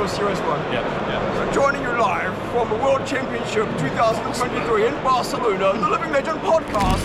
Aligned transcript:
you're 0.00 0.08
a 0.08 0.12
serious 0.16 0.40
one. 0.40 0.58
Yeah, 0.72 0.80
yeah. 1.10 1.52
So 1.52 1.60
joining 1.60 1.82
you 1.82 1.90
live 1.90 2.34
from 2.52 2.70
the 2.70 2.76
World 2.76 3.06
Championship 3.06 3.66
2023 3.78 4.86
in 4.86 4.94
Barcelona, 5.04 5.78
the 5.78 5.90
Living 5.90 6.10
Legend 6.10 6.40
podcast. 6.40 7.04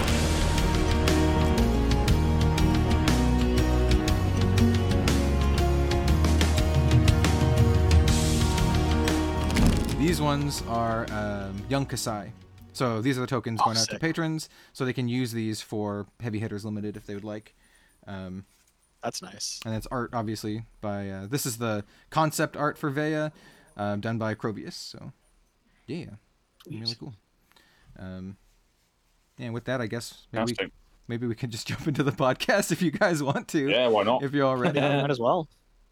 These 10.00 10.22
ones 10.22 10.64
are 10.70 11.06
um, 11.12 11.62
Young 11.68 11.86
Kassai. 11.86 12.32
So 12.72 13.02
these 13.02 13.18
are 13.18 13.22
the 13.22 13.28
tokens 13.28 13.60
Oh, 13.62 13.66
going 13.66 13.78
out 13.78 13.90
to 13.90 14.00
patrons, 14.00 14.48
so 14.72 14.86
they 14.86 14.94
can 14.94 15.10
use 15.10 15.34
these 15.34 15.62
for 15.62 16.08
Heavy 16.22 16.40
Hitters 16.40 16.64
Limited 16.64 16.96
if 16.96 17.06
they 17.06 17.14
would 17.14 17.26
like. 17.26 17.56
Um, 18.08 18.46
That's 19.06 19.22
nice. 19.22 19.60
and 19.64 19.76
it's 19.76 19.86
art, 19.92 20.10
obviously, 20.14 20.66
by 20.82 21.08
uh, 21.08 21.28
this 21.28 21.46
is 21.46 21.60
the 21.60 21.86
concept 22.10 22.58
art 22.58 22.76
for 22.76 22.90
Veya, 22.90 23.32
uh, 23.78 23.98
done 23.98 24.18
by 24.18 24.34
Crobius. 24.34 24.74
So, 24.74 25.12
yeah, 25.86 26.16
really 26.68 26.96
cool. 27.00 27.14
Um, 28.00 28.38
and 29.38 29.54
with 29.54 29.66
that, 29.66 29.80
I 29.80 29.86
guess 29.86 30.26
maybe 30.32 30.56
we, 30.60 30.72
maybe 31.08 31.28
we 31.28 31.36
can 31.36 31.52
just 31.52 31.68
jump 31.72 31.88
into 31.88 32.02
the 32.02 32.14
podcast 32.14 32.72
if 32.72 32.82
you 32.82 32.90
guys 32.90 33.22
want 33.22 33.48
to. 33.50 33.70
Yeah, 33.70 33.90
why 33.90 34.02
not? 34.02 34.24
If 34.24 34.34
you're 34.34 34.48
all 34.48 34.58
ready. 34.58 34.80
Yeah, 34.80 35.04
might 35.04 35.12
as 35.12 35.20
well. 35.20 35.48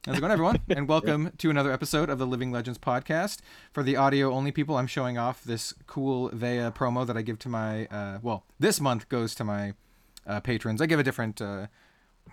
How's 0.07 0.17
it 0.17 0.19
going, 0.19 0.31
everyone? 0.31 0.59
And 0.69 0.87
welcome 0.87 1.33
to 1.37 1.51
another 1.51 1.71
episode 1.71 2.09
of 2.09 2.17
the 2.17 2.25
Living 2.25 2.51
Legends 2.51 2.79
podcast. 2.79 3.41
For 3.71 3.83
the 3.83 3.95
audio 3.95 4.33
only 4.33 4.51
people, 4.51 4.75
I'm 4.75 4.87
showing 4.87 5.19
off 5.19 5.43
this 5.43 5.71
cool 5.85 6.31
Veya 6.31 6.73
promo 6.73 7.05
that 7.05 7.15
I 7.15 7.21
give 7.21 7.37
to 7.39 7.49
my, 7.49 7.85
uh, 7.85 8.17
well, 8.23 8.43
this 8.59 8.81
month 8.81 9.07
goes 9.07 9.35
to 9.35 9.43
my 9.43 9.75
uh, 10.25 10.39
patrons. 10.39 10.81
I 10.81 10.87
give 10.87 10.99
a 10.99 11.03
different 11.03 11.39
uh, 11.39 11.67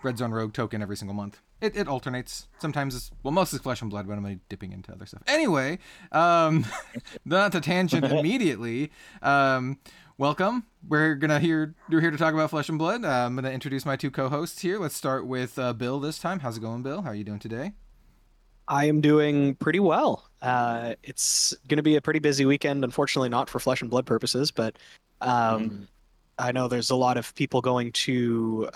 Red 0.03 0.17
Zone 0.17 0.31
Rogue 0.31 0.53
token 0.53 0.81
every 0.81 0.97
single 0.97 1.13
month. 1.13 1.39
It, 1.59 1.75
it 1.75 1.87
alternates. 1.87 2.47
Sometimes 2.59 2.95
it's, 2.95 3.11
well, 3.23 3.31
most 3.31 3.53
is 3.53 3.59
Flesh 3.59 3.81
and 3.81 3.89
Blood, 3.91 4.07
but 4.07 4.13
I'm 4.13 4.23
gonna 4.23 4.39
dipping 4.49 4.71
into 4.71 4.91
other 4.91 5.05
stuff. 5.05 5.21
Anyway, 5.27 5.79
um, 6.11 6.65
not 7.25 7.51
to 7.51 7.61
tangent 7.61 8.05
immediately. 8.11 8.91
Um, 9.21 9.77
welcome. 10.17 10.65
We're 10.87 11.15
gonna 11.15 11.39
hear, 11.39 11.75
we're 11.89 12.01
here 12.01 12.11
to 12.11 12.17
talk 12.17 12.33
about 12.33 12.49
Flesh 12.49 12.69
and 12.69 12.79
Blood. 12.79 13.05
Uh, 13.05 13.09
I'm 13.09 13.35
gonna 13.35 13.51
introduce 13.51 13.85
my 13.85 13.95
two 13.95 14.09
co-hosts 14.09 14.61
here. 14.61 14.79
Let's 14.79 14.95
start 14.95 15.27
with 15.27 15.59
uh, 15.59 15.73
Bill 15.73 15.99
this 15.99 16.17
time. 16.17 16.39
How's 16.39 16.57
it 16.57 16.61
going, 16.61 16.81
Bill? 16.81 17.03
How 17.03 17.11
are 17.11 17.15
you 17.15 17.23
doing 17.23 17.39
today? 17.39 17.73
I 18.67 18.85
am 18.85 19.01
doing 19.01 19.55
pretty 19.55 19.79
well. 19.79 20.29
Uh, 20.41 20.95
it's 21.03 21.53
going 21.67 21.77
to 21.77 21.83
be 21.83 21.97
a 21.97 22.01
pretty 22.01 22.19
busy 22.19 22.45
weekend, 22.45 22.83
unfortunately, 22.83 23.27
not 23.27 23.49
for 23.49 23.59
flesh 23.59 23.81
and 23.81 23.89
blood 23.91 24.05
purposes, 24.05 24.49
but 24.49 24.77
um, 25.19 25.87
I 26.37 26.51
know 26.53 26.67
there's 26.69 26.89
a 26.89 26.95
lot 26.95 27.17
of 27.17 27.35
people 27.35 27.61
going 27.61 27.91
to 27.91 28.69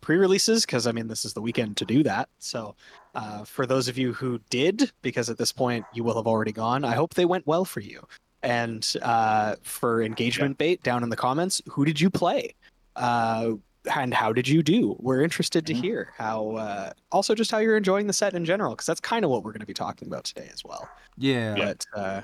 uh, 0.00 0.04
pre 0.04 0.16
releases 0.16 0.66
because, 0.66 0.86
I 0.86 0.92
mean, 0.92 1.08
this 1.08 1.24
is 1.24 1.32
the 1.32 1.40
weekend 1.40 1.76
to 1.78 1.84
do 1.84 2.02
that. 2.02 2.28
So, 2.38 2.74
uh, 3.14 3.44
for 3.44 3.66
those 3.66 3.88
of 3.88 3.98
you 3.98 4.12
who 4.12 4.40
did, 4.50 4.90
because 5.02 5.30
at 5.30 5.38
this 5.38 5.52
point 5.52 5.86
you 5.92 6.04
will 6.04 6.16
have 6.16 6.26
already 6.26 6.52
gone, 6.52 6.84
I 6.84 6.94
hope 6.94 7.14
they 7.14 7.24
went 7.24 7.46
well 7.46 7.64
for 7.64 7.80
you. 7.80 8.06
And 8.42 8.90
uh, 9.02 9.56
for 9.62 10.02
engagement 10.02 10.56
bait 10.58 10.82
down 10.82 11.02
in 11.02 11.10
the 11.10 11.16
comments, 11.16 11.60
who 11.68 11.84
did 11.84 12.00
you 12.00 12.08
play? 12.08 12.54
Uh, 12.96 13.52
and 13.94 14.14
how 14.14 14.32
did 14.32 14.48
you 14.48 14.62
do? 14.62 14.96
We're 14.98 15.22
interested 15.22 15.66
to 15.66 15.74
Mhm. 15.74 15.80
hear 15.80 16.12
how, 16.16 16.56
uh, 16.56 16.92
also 17.12 17.34
just 17.34 17.50
how 17.50 17.58
you're 17.58 17.76
enjoying 17.76 18.06
the 18.06 18.12
set 18.12 18.34
in 18.34 18.44
general, 18.44 18.72
because 18.72 18.86
that's 18.86 19.00
kind 19.00 19.24
of 19.24 19.30
what 19.30 19.42
we're 19.42 19.52
going 19.52 19.60
to 19.60 19.66
be 19.66 19.74
talking 19.74 20.08
about 20.08 20.24
today 20.24 20.48
as 20.52 20.64
well. 20.64 20.88
Yeah. 21.18 21.56
But 21.56 21.86
uh, 21.94 22.20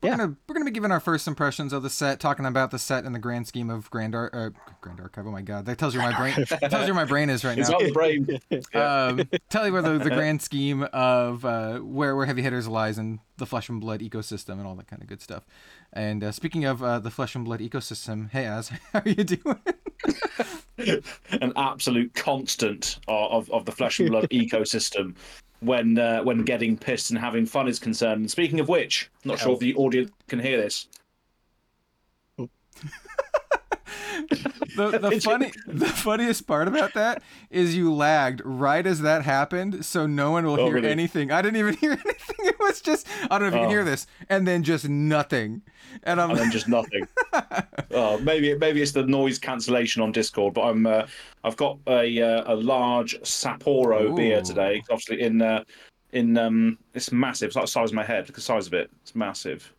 We're 0.00 0.10
Yeah. 0.10 0.16
gonna 0.16 0.36
we're 0.46 0.54
gonna 0.54 0.64
be 0.64 0.70
giving 0.70 0.92
our 0.92 1.00
first 1.00 1.26
impressions 1.26 1.72
of 1.72 1.82
the 1.82 1.90
set, 1.90 2.20
talking 2.20 2.46
about 2.46 2.70
the 2.70 2.78
set 2.78 3.04
in 3.04 3.12
the 3.12 3.18
grand 3.18 3.48
scheme 3.48 3.68
of 3.68 3.90
Grand 3.90 4.14
Ar- 4.14 4.30
uh, 4.32 4.50
Grand 4.80 5.00
Archive. 5.00 5.26
Oh 5.26 5.32
my 5.32 5.42
god, 5.42 5.66
that 5.66 5.76
tells 5.76 5.92
you 5.92 6.00
where 6.00 6.10
my 6.12 6.16
brain 6.16 6.34
that 6.50 6.60
tells 6.70 6.86
you 6.86 6.94
where 6.94 7.04
my 7.04 7.08
brain 7.08 7.28
is 7.30 7.44
right 7.44 7.58
It's 7.58 7.68
now. 7.68 7.78
not 7.78 7.86
the 7.86 7.92
brain. 7.92 8.28
Um, 8.74 9.28
tell 9.50 9.66
you 9.66 9.72
where 9.72 9.82
the, 9.82 9.98
the 9.98 10.10
grand 10.10 10.40
scheme 10.48 10.84
of 10.92 11.44
uh, 11.44 11.78
where 11.78 12.14
where 12.14 12.26
heavy 12.26 12.42
hitters 12.42 12.68
lies 12.68 12.96
in 12.98 13.18
the 13.38 13.46
flesh 13.46 13.68
and 13.68 13.80
blood 13.80 14.00
ecosystem 14.00 14.52
and 14.58 14.66
all 14.66 14.74
that 14.76 14.86
kind 14.86 15.02
of 15.02 15.08
good 15.08 15.20
stuff. 15.20 15.44
And 15.92 16.22
uh, 16.22 16.30
speaking 16.32 16.64
of 16.64 16.80
uh, 16.82 17.00
the 17.00 17.10
flesh 17.10 17.34
and 17.34 17.44
blood 17.44 17.60
ecosystem, 17.60 18.30
hey 18.30 18.46
Az, 18.46 18.68
how 18.92 19.00
are 19.00 19.08
you 19.08 19.24
doing? 19.24 19.58
An 21.40 21.52
absolute 21.56 22.14
constant 22.14 23.00
of, 23.08 23.32
of, 23.32 23.50
of 23.50 23.64
the 23.64 23.72
flesh 23.72 23.98
and 23.98 24.10
blood 24.10 24.28
ecosystem 24.30 25.16
when 25.60 25.98
uh, 25.98 26.22
when 26.22 26.42
getting 26.42 26.76
pissed 26.76 27.10
and 27.10 27.18
having 27.18 27.46
fun 27.46 27.68
is 27.68 27.78
concerned. 27.78 28.20
And 28.20 28.30
speaking 28.30 28.60
of 28.60 28.68
which, 28.68 29.10
I'm 29.24 29.30
not 29.30 29.38
sure 29.38 29.52
if 29.52 29.58
the 29.58 29.74
audience 29.74 30.10
can 30.28 30.38
hear 30.38 30.60
this. 30.60 30.88
the 34.76 34.98
the 35.10 35.20
funny 35.22 35.52
the 35.66 35.86
funniest 35.86 36.46
part 36.46 36.68
about 36.68 36.94
that 36.94 37.22
is 37.50 37.76
you 37.76 37.92
lagged 37.92 38.40
right 38.44 38.86
as 38.86 39.00
that 39.00 39.22
happened, 39.24 39.84
so 39.84 40.06
no 40.06 40.30
one 40.30 40.44
will 40.44 40.58
Oh, 40.60 40.66
hear 40.66 40.74
really? 40.74 40.88
anything. 40.88 41.30
I 41.30 41.42
didn't 41.42 41.56
even 41.58 41.74
hear 41.78 41.92
anything. 41.92 42.36
It 42.40 42.58
was 42.58 42.80
just 42.80 43.06
I 43.30 43.38
don't 43.38 43.42
know 43.42 43.46
if 43.48 43.54
you 43.54 43.58
can 43.60 43.66
Oh. 43.66 43.70
hear 43.70 43.84
this, 43.84 44.06
and 44.28 44.46
then 44.46 44.62
just 44.62 44.88
nothing. 44.88 45.62
And 46.02 46.20
I'm 46.20 46.30
and 46.30 46.38
then 46.38 46.50
just 46.50 46.68
nothing. 46.68 47.06
oh, 47.92 48.18
maybe 48.18 48.54
maybe 48.56 48.82
it's 48.82 48.92
the 48.92 49.04
noise 49.04 49.38
cancellation 49.38 50.02
on 50.02 50.12
Discord, 50.12 50.54
but 50.54 50.62
I'm 50.62 50.86
uh, 50.86 51.06
I've 51.44 51.56
got 51.56 51.78
a 51.86 52.20
uh, 52.20 52.54
a 52.54 52.56
large 52.56 53.18
Sapporo 53.22 54.14
beer 54.14 54.38
Ooh. 54.38 54.42
today. 54.42 54.82
Obviously 54.90 55.22
in 55.22 55.40
uh, 55.42 55.64
in 56.12 56.36
um, 56.38 56.78
it's 56.94 57.12
massive. 57.12 57.48
It's 57.48 57.56
like 57.56 57.64
the 57.64 57.70
size 57.70 57.90
of 57.90 57.94
my 57.94 58.04
head. 58.04 58.20
Look 58.24 58.30
at 58.30 58.34
the 58.36 58.40
size 58.40 58.66
of 58.66 58.74
it. 58.74 58.90
It's 59.02 59.14
massive. 59.14 59.72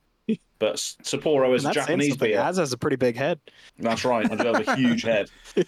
But 0.60 0.76
Sapporo 0.76 1.56
is 1.56 1.64
a 1.66 1.72
Japanese 1.72 2.18
beer. 2.18 2.40
Az 2.40 2.58
has 2.58 2.74
a 2.74 2.78
pretty 2.78 2.98
big 2.98 3.16
head. 3.16 3.40
That's 3.78 4.04
right. 4.04 4.30
I 4.30 4.36
do 4.36 4.54
have 4.54 4.68
a 4.68 4.76
huge 4.76 5.04
head. 5.04 5.30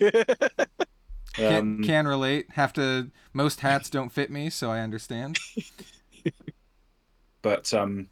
can, 1.34 1.56
Um, 1.58 1.84
can 1.84 2.08
relate. 2.08 2.48
Have 2.52 2.74
to. 2.74 3.10
Most 3.34 3.62
hats 3.62 3.90
don't 3.90 4.10
fit 4.12 4.30
me, 4.30 4.50
so 4.50 4.70
I 4.70 4.82
understand. 4.82 5.40
But 7.42 7.74
um, 7.74 8.08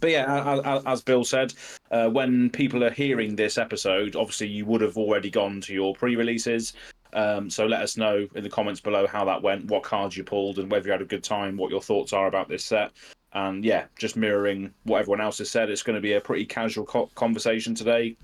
but 0.00 0.10
yeah, 0.10 0.52
as, 0.52 0.60
as- 0.64 0.82
as 0.84 1.02
Bill 1.02 1.24
said, 1.24 1.54
uh, 1.90 2.08
when 2.10 2.50
people 2.50 2.84
are 2.84 2.90
hearing 2.90 3.34
this 3.36 3.56
episode, 3.56 4.16
obviously 4.16 4.48
you 4.48 4.66
would 4.66 4.82
have 4.82 4.98
already 4.98 5.30
gone 5.30 5.60
to 5.62 5.72
your 5.72 5.94
pre-releases. 5.94 6.74
Um, 7.14 7.48
so 7.48 7.64
let 7.64 7.80
us 7.80 7.96
know 7.96 8.26
in 8.34 8.42
the 8.44 8.50
comments 8.50 8.80
below 8.80 9.06
how 9.06 9.24
that 9.24 9.40
went, 9.40 9.64
what 9.70 9.82
cards 9.82 10.14
you 10.14 10.24
pulled, 10.24 10.58
and 10.58 10.70
whether 10.70 10.84
you 10.84 10.92
had 10.92 11.00
a 11.00 11.06
good 11.06 11.24
time, 11.24 11.56
what 11.56 11.70
your 11.70 11.80
thoughts 11.80 12.12
are 12.12 12.26
about 12.26 12.48
this 12.50 12.64
set. 12.64 12.90
And 13.36 13.62
yeah, 13.66 13.84
just 13.98 14.16
mirroring 14.16 14.72
what 14.84 15.00
everyone 15.00 15.20
else 15.20 15.36
has 15.38 15.50
said, 15.50 15.68
it's 15.68 15.82
going 15.82 15.94
to 15.94 16.00
be 16.00 16.14
a 16.14 16.20
pretty 16.22 16.46
casual 16.46 16.86
co- 16.86 17.10
conversation 17.14 17.74
today, 17.74 18.16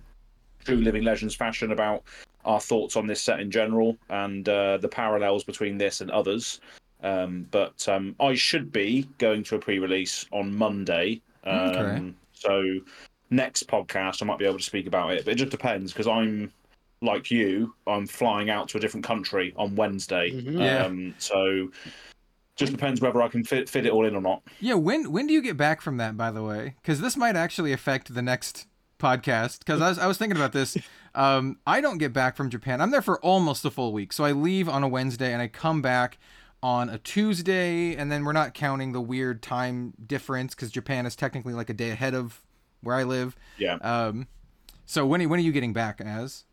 true 0.65 0.77
Living 0.77 1.05
Legends 1.05 1.35
fashion 1.35 1.73
about 1.73 2.03
our 2.47 2.59
thoughts 2.59 2.97
on 2.97 3.07
this 3.07 3.21
set 3.21 3.39
in 3.39 3.51
general 3.51 3.99
and 4.09 4.49
uh, 4.49 4.79
the 4.79 4.89
parallels 4.89 5.45
between 5.45 5.77
this 5.77 6.01
and 6.01 6.11
others. 6.11 6.63
Um, 7.03 7.47
but 7.51 7.87
um, 7.89 8.17
I 8.21 8.35
should 8.35 8.73
be 8.73 9.07
going 9.19 9.43
to 9.45 9.57
a 9.57 9.59
pre-release 9.59 10.25
on 10.33 10.55
Monday. 10.57 11.21
Um, 11.45 11.59
Okay. 11.61 12.13
So 12.33 12.81
next 13.29 13.69
podcast, 13.69 14.23
I 14.23 14.25
might 14.25 14.39
be 14.39 14.47
able 14.47 14.59
to 14.59 14.65
speak 14.65 14.87
about 14.87 15.13
it. 15.13 15.27
But 15.27 15.33
it 15.33 15.37
just 15.37 15.51
depends 15.51 15.93
because 15.93 16.07
I'm 16.09 16.51
like 17.03 17.31
you. 17.31 17.75
I'm 17.87 18.07
flying 18.07 18.49
out 18.49 18.67
to 18.71 18.79
a 18.79 18.81
different 18.81 19.05
country 19.05 19.53
on 19.57 19.77
Wednesday. 19.77 20.31
Mhm. 20.31 20.59
Yeah. 20.59 20.87
Um, 20.87 21.15
so 21.19 21.71
just 22.63 22.73
depends 22.73 23.01
whether 23.01 23.21
I 23.23 23.29
can 23.29 23.45
fit 23.45 23.69
fit 23.69 23.87
it 23.87 23.93
all 23.93 24.05
in 24.07 24.15
or 24.17 24.21
not. 24.21 24.43
Yeah. 24.61 24.75
When 24.75 25.13
when 25.13 25.27
do 25.27 25.33
you 25.35 25.43
get 25.43 25.57
back 25.57 25.81
from 25.81 25.97
that? 25.99 26.17
By 26.17 26.31
the 26.31 26.43
way, 26.43 26.75
because 26.83 27.01
this 27.01 27.17
might 27.17 27.37
actually 27.37 27.73
affect 27.73 28.15
the 28.15 28.23
next 28.23 28.67
podcast. 28.99 29.59
Because 29.61 29.81
I 29.81 29.89
was 29.89 29.99
I 29.99 30.07
was 30.07 30.19
thinking 30.19 30.37
about 30.37 30.53
this. 30.53 30.77
Um, 31.15 31.59
I 31.67 31.83
don't 31.83 31.99
get 31.99 32.15
back 32.15 32.37
from 32.37 32.49
Japan. 32.49 32.81
I'm 32.81 32.91
there 32.91 33.03
for 33.03 33.21
almost 33.21 33.67
a 33.67 33.71
full 33.71 33.93
week. 33.93 34.15
So 34.15 34.25
I 34.25 34.33
leave 34.33 34.67
on 34.67 34.83
a 34.83 34.89
Wednesday 34.89 35.31
and 35.35 35.43
I 35.43 35.47
come 35.47 35.83
back 35.83 36.17
on 36.63 36.89
a 36.89 36.97
Tuesday, 36.97 37.95
and 37.95 38.11
then 38.11 38.25
we're 38.25 38.33
not 38.33 38.55
counting 38.55 38.93
the 38.93 39.01
weird 39.03 39.43
time 39.43 39.93
difference 40.07 40.55
because 40.55 40.71
Japan 40.71 41.05
is 41.05 41.15
technically 41.15 41.53
like 41.53 41.69
a 41.69 41.75
day 41.75 41.91
ahead 41.91 42.15
of 42.15 42.41
where 42.81 42.97
I 42.97 43.03
live. 43.03 43.37
Yeah. 43.59 43.75
Um, 43.83 44.27
so 44.87 45.05
when 45.07 45.21
are- 45.21 45.29
when 45.29 45.39
are 45.39 45.43
you 45.43 45.53
getting 45.53 45.75
back 45.75 46.01
Az? 46.01 46.45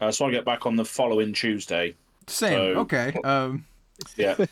Uh, 0.00 0.12
so 0.12 0.26
I 0.26 0.30
get 0.30 0.44
back 0.44 0.64
on 0.64 0.76
the 0.76 0.84
following 0.84 1.32
Tuesday. 1.32 1.96
Same. 2.28 2.52
So- 2.74 2.80
Okay. 2.82 3.14
Um, 3.24 3.64
Yeah. 4.16 4.36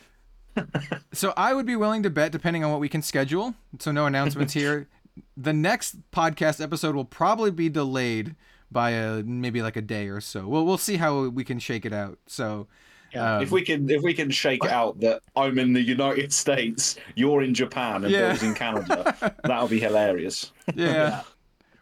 so 1.12 1.32
I 1.36 1.54
would 1.54 1.66
be 1.66 1.76
willing 1.76 2.02
to 2.04 2.10
bet, 2.10 2.32
depending 2.32 2.64
on 2.64 2.70
what 2.70 2.80
we 2.80 2.88
can 2.88 3.02
schedule. 3.02 3.54
So 3.78 3.92
no 3.92 4.06
announcements 4.06 4.52
here. 4.54 4.88
The 5.36 5.52
next 5.52 5.96
podcast 6.10 6.62
episode 6.62 6.94
will 6.94 7.04
probably 7.04 7.50
be 7.50 7.68
delayed 7.68 8.34
by 8.70 8.90
a 8.90 9.22
maybe 9.22 9.62
like 9.62 9.76
a 9.76 9.82
day 9.82 10.08
or 10.08 10.20
so. 10.20 10.46
Well, 10.48 10.64
we'll 10.64 10.78
see 10.78 10.96
how 10.96 11.28
we 11.28 11.44
can 11.44 11.58
shake 11.58 11.84
it 11.86 11.92
out. 11.92 12.18
So. 12.26 12.66
Yeah. 13.12 13.36
um, 13.36 13.42
if 13.44 13.52
we 13.52 13.62
can 13.62 13.88
if 13.88 14.02
we 14.02 14.12
can 14.12 14.28
shake 14.32 14.64
it 14.64 14.72
out 14.72 14.98
that 14.98 15.22
I'm 15.36 15.56
in 15.60 15.72
the 15.72 15.80
United 15.82 16.32
States, 16.32 16.96
you're 17.14 17.42
in 17.42 17.54
Japan, 17.54 18.02
and 18.02 18.10
Yeah. 18.12 18.28
Bill's 18.30 18.42
in 18.42 18.54
Canada, 18.54 19.36
that'll 19.44 19.68
be 19.68 19.78
hilarious. 19.78 20.50
yeah. 20.74 21.22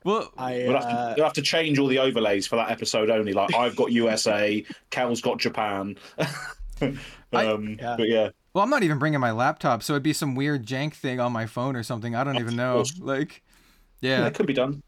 Well, 0.05 0.31
I 0.37 0.65
We'll 0.67 0.73
have, 0.75 0.85
uh, 0.85 1.09
to, 1.11 1.15
we'll 1.17 1.25
have 1.25 1.33
to 1.35 1.43
change 1.43 1.79
all 1.79 1.87
the 1.87 2.01
overlays 2.01 2.47
for 2.47 2.57
that 2.57 2.71
episode 2.71 3.09
only. 3.09 3.33
Like 3.33 3.55
I've 3.55 3.77
got 3.77 3.93
USA, 3.93 4.63
Cal's 4.91 5.23
got 5.23 5.39
Japan. 5.39 5.97
um, 6.83 6.99
Yeah. 7.33 7.95
But 7.97 8.09
yeah, 8.09 8.29
well, 8.55 8.65
I'm 8.65 8.71
not 8.71 8.83
even 8.83 8.99
bringing 8.99 9.21
my 9.21 9.31
laptop, 9.33 9.83
so 9.83 9.93
it'd 9.95 10.03
be 10.03 10.13
some 10.13 10.35
weird 10.35 10.67
jank 10.67 10.95
thing 10.95 11.21
on 11.21 11.33
my 11.33 11.47
phone 11.47 11.77
or 11.77 11.83
something. 11.83 12.15
I 12.15 12.25
don't 12.25 12.39
even 12.39 12.57
know. 12.57 12.85
Like, 13.01 13.43
yeah, 14.01 14.21
yeah. 14.21 14.27
it 14.27 14.35
could 14.35 14.47
be 14.47 14.53
done. 14.53 14.83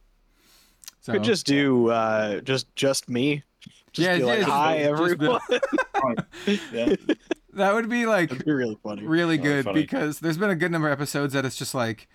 So 1.01 1.13
could 1.15 1.23
just 1.25 1.47
do 1.47 1.89
uh, 1.91 2.41
just 2.41 2.75
just 2.77 3.09
me. 3.09 3.43
Just 3.93 4.07
Yeah, 4.09 4.17
be 4.17 4.25
like, 4.25 4.43
hi 4.43 4.79
just- 4.85 5.01
just 5.01 5.13
everyone. 5.13 5.41
Yeah. 6.73 6.97
That 7.55 7.73
would 7.75 7.89
be 7.89 8.05
like 8.07 8.31
That'd 8.31 8.45
be 8.45 8.53
really 8.53 8.77
funny. 8.83 9.07
really 9.07 9.39
Oh, 9.39 9.43
good 9.43 9.65
funny. 9.65 9.81
because 9.83 10.19
there's 10.19 10.37
been 10.37 10.51
a 10.51 10.57
good 10.57 10.73
number 10.73 10.89
of 10.89 10.93
episodes 10.93 11.33
that 11.35 11.45
it's 11.45 11.57
just 11.57 11.73
like 11.75 12.09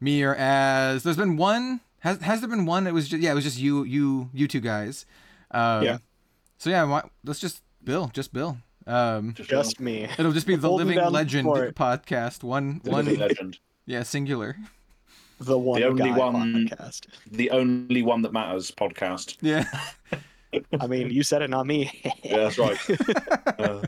me 0.00 0.22
or 0.24 0.34
Az. 0.34 1.04
There's 1.04 1.16
been 1.16 1.36
one. 1.36 1.80
Has 2.00 2.20
has 2.22 2.40
there 2.40 2.48
been 2.50 2.66
one? 2.66 2.84
that 2.84 2.92
was 2.94 3.08
just 3.08 3.22
yeah. 3.22 3.30
It 3.30 3.34
was 3.34 3.44
just 3.44 3.58
you 3.58 3.84
you 3.84 4.30
you 4.32 4.48
two 4.48 4.60
guys. 4.60 5.06
Um, 5.52 5.84
Yeah. 5.84 5.98
So 6.58 6.70
yeah, 6.70 6.82
why, 6.84 7.08
let's 7.24 7.38
just 7.40 7.62
Bill, 7.84 8.10
just 8.12 8.32
Bill. 8.32 8.58
Um, 8.86 9.34
Just 9.34 9.78
me. 9.80 10.04
it'll 10.18 10.32
just 10.32 10.46
be 10.46 10.56
the 10.56 10.66
Holding 10.68 10.88
Living 10.88 11.02
down 11.02 11.12
the 11.12 11.18
Legend 11.18 11.46
podcast. 11.48 12.42
One 12.42 12.80
The 12.82 12.90
one 12.90 13.14
legend. 13.16 13.58
yeah 13.86 14.02
singular. 14.02 14.56
The 15.38 15.56
one 15.58 15.80
The 15.80 15.86
only 15.86 16.04
guy 16.10 16.16
one- 16.18 16.68
podcast. 16.68 17.06
The 17.30 17.50
only 17.50 18.02
one 18.02 18.22
that 18.22 18.32
matters 18.32 18.70
podcast. 18.70 19.36
Yeah. 19.40 19.64
I 20.80 20.86
mean, 20.86 21.10
you 21.10 21.22
said 21.22 21.42
it, 21.42 21.50
not 21.50 21.66
me. 21.66 22.00
Yeah, 22.24 22.48
that's 22.48 22.58
right. 22.58 22.78
Uh, 23.58 23.82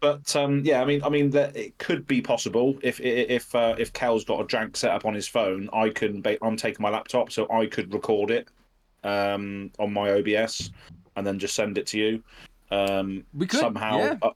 but 0.00 0.34
um, 0.34 0.62
yeah, 0.64 0.80
I 0.82 0.84
mean, 0.84 1.02
I 1.04 1.08
mean 1.10 1.30
that 1.30 1.54
it 1.54 1.76
could 1.78 2.06
be 2.06 2.20
possible 2.20 2.76
if 2.82 2.98
if 3.00 3.54
uh, 3.54 3.74
if 3.78 3.92
Cal's 3.92 4.24
got 4.24 4.40
a 4.40 4.44
jank 4.44 4.74
set 4.76 4.90
up 4.90 5.04
on 5.04 5.14
his 5.14 5.28
phone, 5.28 5.68
I 5.72 5.90
can. 5.90 6.20
Ba- 6.22 6.38
I'm 6.44 6.56
taking 6.56 6.82
my 6.82 6.88
laptop, 6.90 7.30
so 7.30 7.46
I 7.52 7.66
could 7.66 7.92
record 7.94 8.30
it 8.32 8.48
um, 9.04 9.70
on 9.78 9.92
my 9.92 10.10
OBS 10.12 10.72
and 11.16 11.24
then 11.26 11.38
just 11.38 11.54
send 11.54 11.78
it 11.78 11.86
to 11.88 11.98
you. 11.98 12.22
Um, 12.72 13.24
We 13.34 13.46
could, 13.46 13.60
somehow. 13.60 13.98
yeah. 13.98 14.16
uh, 14.22 14.30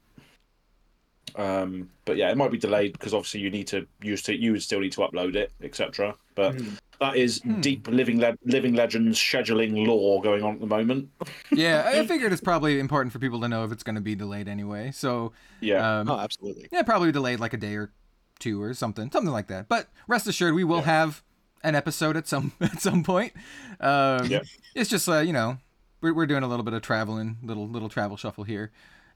um, 1.37 1.91
but 2.05 2.17
yeah, 2.17 2.31
it 2.31 2.37
might 2.37 2.51
be 2.51 2.59
delayed 2.59 2.93
because 2.93 3.13
obviously 3.13 3.41
you 3.41 3.51
need 3.51 3.67
to 3.69 3.87
use 4.03 4.23
to 4.23 4.35
you 4.35 4.53
would 4.53 4.63
still 4.63 4.81
need 4.81 4.93
to 4.93 5.01
upload 5.01 5.35
it, 5.37 5.53
etc. 5.63 6.15
But 6.35 6.55
Mhm. 6.57 6.79
that 7.01 7.17
is 7.17 7.43
Hmm. 7.43 7.61
deep 7.61 7.89
living 7.89 8.19
le- 8.21 8.39
living 8.45 8.75
legends 8.75 9.19
scheduling 9.19 9.87
law 9.87 10.21
going 10.21 10.43
on 10.43 10.55
at 10.55 10.61
the 10.61 10.67
moment. 10.67 11.11
Yeah, 11.51 11.85
I 11.87 12.07
figured 12.07 12.33
it's 12.33 12.41
probably 12.41 12.79
important 12.79 13.13
for 13.13 13.19
people 13.19 13.41
to 13.41 13.49
know 13.49 13.65
if 13.65 13.73
it's 13.73 13.83
going 13.83 13.95
to 13.97 14.01
be 14.01 14.15
delayed 14.15 14.49
anyway. 14.49 14.91
So 14.93 15.33
Yeah, 15.61 16.01
um, 16.01 16.09
oh, 16.11 16.19
absolutely. 16.19 16.69
Yeah, 16.73 16.83
probably 16.83 17.13
delayed 17.13 17.41
like 17.41 17.53
a 17.55 17.59
day 17.59 17.75
or 17.75 17.91
two 18.39 18.61
or 18.63 18.73
something, 18.75 19.11
something 19.11 19.33
like 19.33 19.49
that. 19.49 19.69
But 19.69 19.89
rest 20.09 20.27
assured, 20.27 20.55
we 20.55 20.65
will 20.65 20.79
Yeah. 20.79 20.85
have 20.85 21.23
an 21.65 21.75
episode 21.75 22.17
at 22.17 22.29
some 22.29 22.53
at 22.61 22.81
some 22.81 23.03
point. 23.03 23.33
Um, 23.81 24.27
Yeah. 24.27 24.41
It's 24.75 24.89
just 24.91 25.09
uh, 25.09 25.19
you 25.21 25.33
know 25.33 25.59
we're 26.01 26.15
we're 26.15 26.27
doing 26.27 26.43
a 26.43 26.49
little 26.49 26.65
bit 26.65 26.75
of 26.75 26.83
traveling, 26.83 27.39
little 27.43 27.69
little 27.69 27.89
travel 27.89 28.17
shuffle 28.17 28.45
here, 28.45 28.73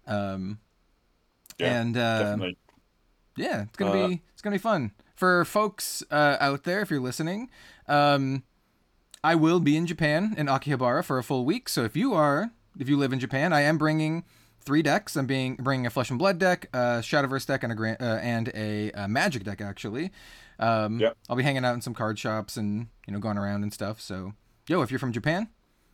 um, 0.06 0.59
Yeah, 1.59 1.81
and 1.81 1.97
uh, 1.97 2.19
definitely. 2.23 2.56
yeah, 3.37 3.62
it's 3.62 3.77
gonna 3.77 3.91
Uh, 3.93 4.09
be 4.09 4.23
it's 4.32 4.43
gonna 4.43 4.55
be 4.55 4.59
fun 4.59 4.93
for 5.17 5.44
folks 5.44 6.03
uh, 6.11 6.37
out 6.41 6.65
there 6.65 6.81
if 6.81 6.91
you're 6.91 7.00
listening. 7.00 7.50
Um, 7.87 8.44
I 9.23 9.35
will 9.35 9.61
be 9.61 9.77
in 9.77 9.87
Japan 9.87 10.35
in 10.38 10.47
Akihabara 10.47 11.05
for 11.05 11.19
a 11.19 11.23
full 11.23 11.44
week. 11.44 11.69
So 11.69 11.85
if 11.85 11.94
you 11.94 12.15
are, 12.15 12.50
if 12.79 12.88
you 12.88 12.97
live 12.97 13.12
in 13.12 13.21
Japan, 13.21 13.53
I 13.53 13.61
am 13.61 13.77
bringing 13.77 14.25
three 14.62 14.81
decks. 14.82 15.17
I'm 15.17 15.27
being 15.27 15.56
bringing 15.56 15.85
a 15.87 15.91
Flesh 15.91 16.09
and 16.11 16.19
Blood 16.19 16.38
deck, 16.38 16.69
a 16.73 17.00
Shadowverse 17.03 17.47
deck, 17.47 17.62
and 17.62 17.73
a 17.73 17.75
gran- 17.75 17.97
uh, 18.00 18.19
and 18.23 18.49
a, 18.55 18.91
uh 18.93 19.09
Magic 19.09 19.44
deck 19.44 19.61
actually. 19.61 20.11
Um, 20.59 20.99
Yep. 21.00 21.17
I'll 21.29 21.37
be 21.37 21.43
hanging 21.43 21.65
out 21.65 21.75
in 21.75 21.81
some 21.82 21.94
card 21.94 22.19
shops 22.19 22.56
and 22.56 22.88
you 23.06 23.12
know 23.12 23.19
going 23.19 23.37
around 23.38 23.62
and 23.62 23.73
stuff. 23.75 24.00
So 24.00 24.32
yo, 24.67 24.81
if 24.82 24.91
you're 24.91 24.99
from 25.00 25.12
Japan, 25.12 25.49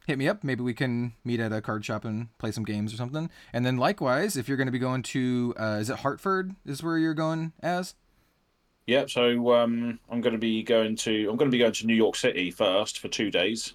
hit 0.07 0.19
me 0.19 0.29
up. 0.29 0.45
Maybe 0.45 0.63
we 0.63 0.73
can 0.73 1.13
meet 1.25 1.41
at 1.41 1.53
a 1.53 1.61
card 1.61 1.85
shop 1.85 2.05
and 2.05 2.29
play 2.39 2.53
some 2.53 2.65
games 2.65 2.95
or 2.95 2.97
something. 2.97 3.29
And 3.53 3.67
then 3.67 3.77
likewise, 3.77 4.37
if 4.37 4.49
you're 4.49 4.57
going 4.57 4.69
to 4.69 4.73
be 4.73 4.79
going 4.79 5.03
to, 5.03 5.55
uh, 5.59 5.79
is 5.81 5.91
it 5.91 5.99
Hartford? 5.99 6.55
Is 6.65 6.83
where 6.83 6.97
you're 6.97 7.15
going 7.15 7.53
Az? 7.63 7.95
Yeah, 8.87 9.07
so 9.09 9.53
um, 9.53 9.99
I'm 10.09 10.21
going 10.21 10.35
to 10.35 10.39
be 10.39 10.63
going 10.63 10.95
to 10.97 11.29
I'm 11.29 11.37
going 11.37 11.51
to 11.51 11.55
be 11.55 11.59
going 11.59 11.73
to 11.73 11.87
New 11.87 11.95
York 11.95 12.15
City 12.15 12.53
first 12.53 13.01
for 13.01 13.09
two 13.09 13.33
days. 13.33 13.75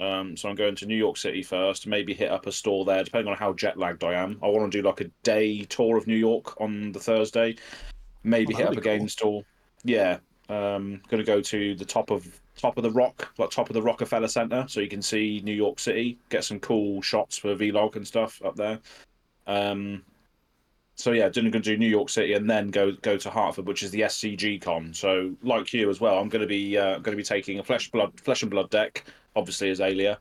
Um, 0.00 0.36
so 0.36 0.48
I'm 0.48 0.56
going 0.56 0.74
to 0.76 0.86
New 0.86 0.96
York 0.96 1.16
City 1.16 1.44
first. 1.44 1.86
Maybe 1.86 2.12
hit 2.12 2.32
up 2.32 2.48
a 2.48 2.52
store 2.52 2.84
there, 2.84 3.04
depending 3.04 3.30
on 3.30 3.38
how 3.38 3.52
jet 3.52 3.78
lagged 3.78 4.02
I 4.02 4.14
am. 4.14 4.40
I 4.42 4.48
want 4.48 4.72
to 4.72 4.82
do 4.82 4.86
like 4.86 5.00
a 5.00 5.10
day 5.22 5.62
tour 5.62 5.96
of 5.96 6.08
New 6.08 6.16
York 6.16 6.60
on 6.60 6.90
the 6.90 6.98
Thursday. 6.98 7.54
Maybe 8.24 8.52
Oh, 8.54 8.56
hit 8.56 8.66
up 8.66 8.72
a 8.72 8.76
be 8.76 8.82
game 8.82 9.08
store. 9.08 9.44
Yeah, 9.84 10.18
um, 10.48 11.02
going 11.08 11.22
to 11.22 11.24
go 11.24 11.40
to 11.40 11.76
the 11.76 11.84
top 11.84 12.10
of 12.10 12.41
top 12.62 12.76
of 12.76 12.84
the 12.84 12.90
rock, 12.90 13.32
like 13.38 13.50
top 13.50 13.68
of 13.68 13.74
the 13.74 13.82
Rockefeller 13.82 14.28
Center, 14.28 14.64
so 14.68 14.80
you 14.80 14.88
can 14.88 15.02
see 15.02 15.42
New 15.44 15.52
York 15.52 15.80
City. 15.80 16.16
Get 16.30 16.44
some 16.44 16.60
cool 16.60 17.02
shots 17.02 17.36
for 17.36 17.56
vlog 17.56 17.96
and 17.96 18.06
stuff 18.06 18.40
up 18.44 18.54
there. 18.54 18.78
Um, 19.48 20.02
so 20.94 21.10
yeah, 21.10 21.28
going 21.28 21.50
to 21.50 21.58
do 21.58 21.76
New 21.76 21.88
York 21.88 22.08
City 22.08 22.34
and 22.34 22.48
then 22.48 22.70
go 22.70 22.92
go 23.02 23.16
to 23.16 23.30
Hartford, 23.30 23.66
which 23.66 23.82
is 23.82 23.90
the 23.90 24.02
SCG 24.02 24.62
con. 24.62 24.94
So 24.94 25.34
like 25.42 25.72
you 25.72 25.90
as 25.90 26.00
well, 26.00 26.18
I'm 26.18 26.28
going 26.28 26.42
to 26.42 26.46
be 26.46 26.78
uh, 26.78 26.98
going 26.98 27.16
to 27.16 27.16
be 27.16 27.24
taking 27.24 27.58
a 27.58 27.64
flesh 27.64 27.90
blood 27.90 28.12
flesh 28.20 28.42
and 28.42 28.50
blood 28.50 28.70
deck, 28.70 29.04
obviously 29.34 29.70
as 29.70 29.80
Alia. 29.80 30.20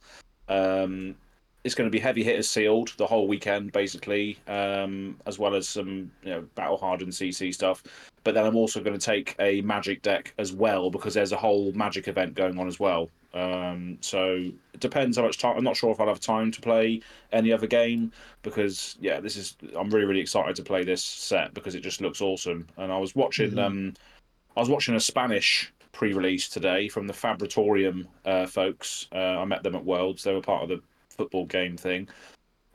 Um, 0.50 1.16
it's 1.64 1.76
going 1.76 1.88
to 1.88 1.92
be 1.92 2.00
heavy 2.00 2.24
hitters 2.24 2.50
sealed 2.50 2.94
the 2.98 3.06
whole 3.06 3.28
weekend, 3.28 3.72
basically, 3.72 4.38
um, 4.48 5.18
as 5.26 5.38
well 5.38 5.54
as 5.56 5.70
some 5.70 6.12
you 6.24 6.32
know 6.32 6.42
battle 6.56 6.78
hardened 6.78 7.12
CC 7.12 7.54
stuff. 7.54 7.84
But 8.24 8.34
then 8.34 8.46
I'm 8.46 8.56
also 8.56 8.82
going 8.82 8.98
to 8.98 9.06
take 9.06 9.36
a 9.40 9.62
magic 9.62 10.02
deck 10.02 10.34
as 10.38 10.54
well 10.54 10.90
because 10.90 11.14
there's 11.14 11.32
a 11.32 11.38
whole 11.38 11.72
magic 11.74 12.08
event 12.08 12.36
going 12.36 12.60
on 12.60 12.68
as 12.68 12.80
well. 12.80 13.10
Um, 13.34 13.98
so 14.02 14.52
it 14.74 14.80
depends 14.80 15.18
how 15.18 15.24
much 15.24 15.38
time. 15.38 15.58
I'm 15.58 15.64
not 15.64 15.78
sure 15.78 15.92
if 15.92 16.00
I'll 16.00 16.08
have 16.08 16.20
time 16.20 16.52
to 16.52 16.62
play 16.62 17.02
any 17.32 17.52
other 17.54 17.68
game 17.68 18.12
because 18.42 18.98
yeah, 19.00 19.20
this 19.20 19.36
is. 19.36 19.56
I'm 19.78 19.90
really 19.90 20.06
really 20.06 20.22
excited 20.22 20.56
to 20.56 20.64
play 20.64 20.84
this 20.84 21.04
set 21.04 21.54
because 21.54 21.76
it 21.76 21.82
just 21.82 22.02
looks 22.02 22.22
awesome. 22.22 22.68
And 22.78 22.92
I 22.92 22.98
was 22.98 23.16
watching. 23.16 23.52
Mhm. 23.52 23.64
Um, 23.64 23.94
I 24.58 24.60
was 24.60 24.70
watching 24.70 24.96
a 24.96 25.00
Spanish 25.00 25.72
pre-release 25.94 26.50
today 26.50 26.88
from 26.90 27.08
the 27.08 27.14
Fabritorium 27.14 28.08
uh, 28.26 28.46
folks. 28.46 29.08
Uh, 29.14 29.18
I 29.40 29.46
met 29.46 29.64
them 29.64 29.76
at 29.76 29.86
Worlds. 29.86 30.24
They 30.24 30.34
were 30.34 30.42
part 30.42 30.64
of 30.64 30.70
the 30.70 30.82
football 31.12 31.46
game 31.46 31.78
thing. 31.78 32.08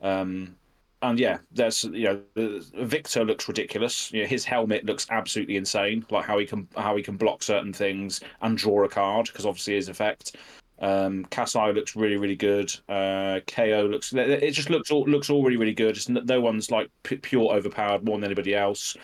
Um, 0.01 0.55
and 1.01 1.19
yeah, 1.19 1.37
there's 1.51 1.83
you 1.83 2.21
know 2.35 2.59
Victor 2.83 3.23
looks 3.23 3.47
ridiculous. 3.47 4.11
You 4.11 4.23
know, 4.23 4.27
his 4.27 4.43
helmet 4.43 4.85
looks 4.85 5.05
absolutely 5.09 5.57
insane. 5.57 6.05
Like 6.09 6.25
how 6.25 6.39
he 6.39 6.45
can 6.45 6.67
how 6.75 6.95
he 6.95 7.03
can 7.03 7.17
block 7.17 7.43
certain 7.43 7.73
things 7.73 8.21
and 8.41 8.57
draw 8.57 8.83
a 8.83 8.89
card 8.89 9.27
because 9.27 9.45
obviously 9.45 9.75
his 9.75 9.89
effect. 9.89 10.35
Um, 10.79 11.25
Kassai 11.25 11.73
looks 11.73 11.95
really 11.95 12.17
really 12.17 12.35
good. 12.35 12.71
Uh, 12.89 13.41
Kayo 13.45 13.89
looks 13.89 14.13
it 14.13 14.51
just 14.51 14.69
looks 14.69 14.89
all 14.89 15.05
looks 15.05 15.29
all 15.29 15.43
really 15.43 15.57
really 15.57 15.73
good. 15.73 15.97
No 16.09 16.41
one's 16.41 16.71
like 16.71 16.89
pure 17.03 17.53
overpowered 17.53 18.03
more 18.03 18.17
than 18.17 18.25
anybody 18.25 18.55
else. 18.55 18.97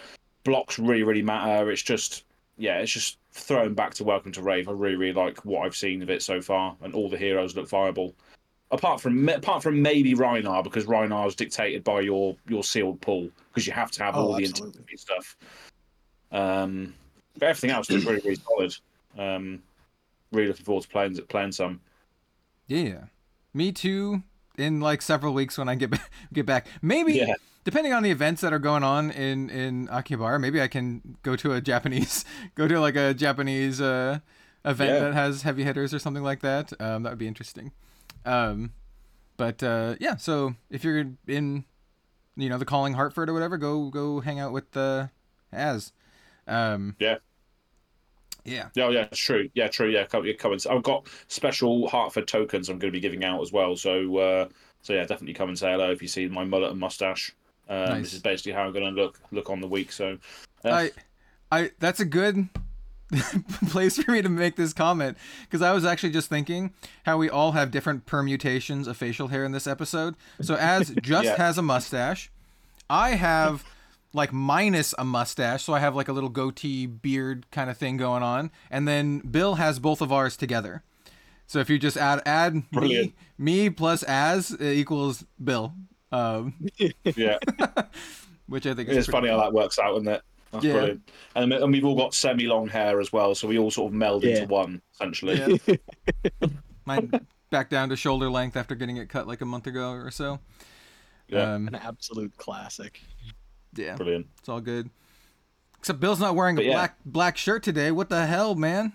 Blocks 0.43 0.79
really 0.79 1.03
really 1.03 1.21
matter. 1.23 1.69
It's 1.69 1.83
just 1.83 2.25
yeah, 2.57 2.79
it's 2.79 2.91
just 2.91 3.17
throwing 3.31 3.73
back 3.73 3.93
to 3.95 4.03
Welcome 4.03 4.31
to 4.33 4.41
Rathe. 4.41 4.67
I 4.67 4.71
really 4.71 4.95
really 4.95 5.13
like 5.13 5.45
what 5.45 5.65
I've 5.65 5.75
seen 5.75 6.01
of 6.01 6.09
it 6.09 6.23
so 6.23 6.41
far, 6.41 6.75
and 6.81 6.95
all 6.95 7.09
the 7.09 7.17
heroes 7.17 7.55
look 7.55 7.69
viable 7.69 8.15
apart 8.71 9.01
from 9.01 9.27
apart 9.29 9.61
from 9.63 9.81
maybe 9.81 10.13
Rhinar 10.15 10.63
because 10.63 10.85
Rhinar 10.85 11.27
is 11.27 11.35
dictated 11.35 11.83
by 11.83 12.01
your 12.01 12.35
your 12.47 12.63
sealed 12.63 13.01
pool 13.01 13.29
because 13.49 13.67
you 13.67 13.73
have 13.73 13.91
to 13.91 14.03
have 14.03 14.15
Oh, 14.15 14.21
all 14.21 14.35
the 14.35 14.43
absolutely. 14.45 14.79
intensity 14.79 14.97
stuff. 14.97 15.37
Um, 16.31 16.93
but 17.37 17.49
everything 17.49 17.69
else 17.71 17.89
is 17.89 18.05
really 18.05 18.21
really 18.23 18.35
solid. 18.35 18.75
Um, 19.17 19.61
really 20.31 20.47
looking 20.47 20.65
forward 20.65 20.83
to 20.83 20.89
playing 20.89 21.15
playing 21.29 21.51
some. 21.51 21.81
Yeah, 22.67 23.05
me 23.53 23.71
too. 23.71 24.23
In 24.57 24.79
like 24.81 25.01
several 25.01 25.33
weeks 25.33 25.57
when 25.57 25.67
I 25.67 25.73
get 25.75 25.89
back, 25.89 26.11
get 26.33 26.45
back, 26.45 26.67
maybe 26.81 27.13
Yeah. 27.13 27.33
depending 27.63 27.91
on 27.91 28.03
the 28.03 28.11
events 28.11 28.41
that 28.41 28.53
are 28.53 28.59
going 28.59 28.83
on 28.83 29.09
in 29.11 29.49
in 29.49 29.87
Akihabara, 29.87 30.39
maybe 30.39 30.61
I 30.61 30.67
can 30.67 31.17
go 31.23 31.35
to 31.35 31.53
a 31.53 31.61
Japanese, 31.61 32.23
go 32.55 32.67
to 32.67 32.79
like 32.79 32.95
a 32.95 33.13
Japanese 33.15 33.81
uh, 33.81 34.19
event 34.63 34.91
Yeah. 34.93 34.99
that 34.99 35.13
has 35.15 35.41
heavy 35.41 35.63
hitters 35.63 35.91
or 35.93 35.99
something 35.99 36.23
like 36.23 36.41
that. 36.41 36.71
Um, 36.79 37.01
that 37.03 37.09
would 37.11 37.19
be 37.19 37.27
interesting. 37.27 37.71
Um, 38.25 38.73
but 39.37 39.61
uh, 39.63 39.95
yeah, 39.99 40.15
so 40.17 40.55
if 40.69 40.83
you're 40.83 41.05
in, 41.27 41.65
you 42.35 42.49
know, 42.49 42.57
the 42.57 42.65
Calling 42.65 42.93
Hartford 42.93 43.29
or 43.29 43.33
whatever, 43.33 43.57
go 43.57 43.89
go 43.89 44.19
hang 44.19 44.39
out 44.39 44.53
with 44.53 44.71
the 44.71 45.09
Az. 45.51 45.91
Um, 46.47 46.95
Yeah. 46.99 47.17
Yeah. 48.45 48.69
Oh 48.77 48.89
yeah, 48.89 48.99
yeah, 48.99 49.07
true. 49.13 49.49
Yeah, 49.53 49.67
true. 49.69 49.89
Yeah, 49.89 50.05
come, 50.05 50.25
yeah, 50.25 50.33
come 50.33 50.51
and 50.51 50.65
I've 50.69 50.83
got 50.83 51.07
special 51.27 51.87
Hartford 51.87 52.27
tokens 52.27 52.67
I'm 52.67 52.77
going 52.77 52.91
to 52.91 52.95
be 52.95 52.99
giving 52.99 53.23
out 53.23 53.41
as 53.41 53.53
well. 53.53 53.75
So, 53.77 54.17
uh, 54.17 54.47
so 54.81 54.93
yeah, 54.93 55.01
definitely 55.05 55.33
come 55.33 55.49
and 55.49 55.57
say 55.57 55.71
hello 55.71 55.91
if 55.91 56.01
you 56.01 56.07
see 56.09 56.27
my 56.27 56.43
mullet 56.43 56.71
and 56.71 56.79
mustache. 56.79 57.33
Um, 57.69 57.89
Nice. 57.89 58.03
This 58.03 58.13
is 58.15 58.21
basically 58.21 58.51
how 58.51 58.63
I'm 58.63 58.73
going 58.73 58.93
to 58.93 59.01
look 59.01 59.19
look 59.31 59.49
on 59.49 59.61
the 59.61 59.67
week. 59.67 59.93
So, 59.93 60.17
Yeah. 60.65 60.75
I, 60.75 60.91
I 61.51 61.71
that's 61.79 62.01
a 62.01 62.05
good 62.05 62.49
place 63.69 64.01
for 64.01 64.11
me 64.11 64.21
to 64.21 64.29
make 64.29 64.55
this 64.55 64.73
comment 64.73 65.17
because 65.43 65.61
I 65.61 65.71
was 65.71 65.85
actually 65.85 66.11
just 66.11 66.29
thinking 66.29 66.73
how 67.05 67.17
we 67.17 67.29
all 67.29 67.51
have 67.51 67.69
different 67.71 68.05
permutations 68.05 68.87
of 68.87 68.97
facial 68.97 69.27
hair 69.27 69.43
in 69.45 69.51
this 69.51 69.67
episode. 69.67 70.15
So 70.41 70.55
Az 70.55 70.89
just 71.01 71.25
Yeah. 71.25 71.37
has 71.37 71.57
a 71.57 71.61
mustache, 71.61 72.31
I 72.89 73.11
have 73.11 73.63
like 74.13 74.31
minus 74.33 74.93
a 74.97 75.03
mustache, 75.05 75.63
so 75.63 75.73
I 75.73 75.79
have 75.79 75.95
like 75.95 76.07
a 76.07 76.13
little 76.13 76.29
goatee 76.29 76.85
beard 76.85 77.45
kind 77.51 77.69
of 77.69 77.77
thing 77.77 77.97
going 77.97 78.23
on, 78.23 78.51
and 78.69 78.87
then 78.87 79.19
Bill 79.19 79.55
has 79.55 79.79
both 79.79 80.01
of 80.01 80.11
ours 80.11 80.37
together. 80.37 80.83
So 81.47 81.59
if 81.59 81.69
you 81.69 81.77
just 81.79 81.97
add 81.97 82.21
add 82.25 82.55
me, 82.55 82.63
Brilliant. 82.71 83.13
me 83.37 83.69
plus 83.69 84.03
Az 84.03 84.55
equals 84.61 85.25
Bill, 85.43 85.73
um, 86.11 86.53
yeah, 87.15 87.37
which 88.47 88.65
I 88.65 88.73
think 88.73 88.89
is 88.89 88.97
it's 88.97 89.07
funny 89.07 89.29
how 89.29 89.37
that 89.39 89.53
works 89.53 89.77
out, 89.79 89.95
isn't 89.97 90.07
it? 90.07 90.21
That's 90.53 90.63
Yeah. 90.65 90.73
brilliant. 90.73 91.09
And, 91.35 91.51
and 91.51 91.71
we've 91.73 91.83
all 91.83 91.95
got 91.95 92.13
semi 92.13 92.45
long 92.45 92.67
hair 92.67 92.99
as 93.01 93.11
well, 93.11 93.35
so 93.35 93.47
we 93.47 93.57
all 93.57 93.71
sort 93.71 93.91
of 93.91 93.93
meld 93.97 94.23
Yeah. 94.23 94.35
into 94.37 94.47
one 94.47 94.81
essentially. 94.93 95.59
Yeah. 95.67 96.47
Mine 96.85 97.11
back 97.49 97.69
down 97.69 97.89
to 97.89 97.95
shoulder 97.95 98.29
length 98.29 98.55
after 98.55 98.75
getting 98.75 98.97
it 98.97 99.09
cut 99.09 99.27
like 99.27 99.41
a 99.41 99.45
month 99.45 99.67
ago 99.67 99.91
or 99.91 100.11
so. 100.11 100.39
Yeah. 101.27 101.53
Um, 101.53 101.67
An 101.67 101.75
absolute 101.75 102.35
classic. 102.37 103.01
Yeah, 103.75 103.95
Brilliant. 103.95 104.27
it's 104.39 104.49
all 104.49 104.61
good. 104.61 104.89
Except 105.79 105.99
Bill's 105.99 106.19
not 106.19 106.35
wearing 106.35 106.57
a 106.59 106.61
yeah. 106.61 106.71
black 106.73 106.97
black 107.05 107.37
shirt 107.37 107.63
today. 107.63 107.91
What 107.91 108.09
the 108.09 108.25
hell, 108.25 108.55
man? 108.55 108.93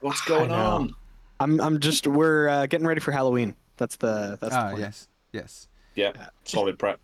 What's 0.00 0.20
going 0.22 0.50
on? 0.50 0.94
I'm 1.38 1.60
I'm 1.60 1.78
just 1.78 2.06
we're 2.06 2.48
uh, 2.48 2.66
getting 2.66 2.86
ready 2.86 3.00
for 3.00 3.12
Halloween. 3.12 3.54
That's 3.76 3.96
the 3.96 4.36
that's 4.40 4.52
the 4.54 4.60
Ah, 4.60 4.68
plan. 4.70 4.80
yes, 4.80 5.08
yes. 5.32 5.68
Yeah, 5.94 6.12
solid 6.44 6.78
prep. 6.78 7.00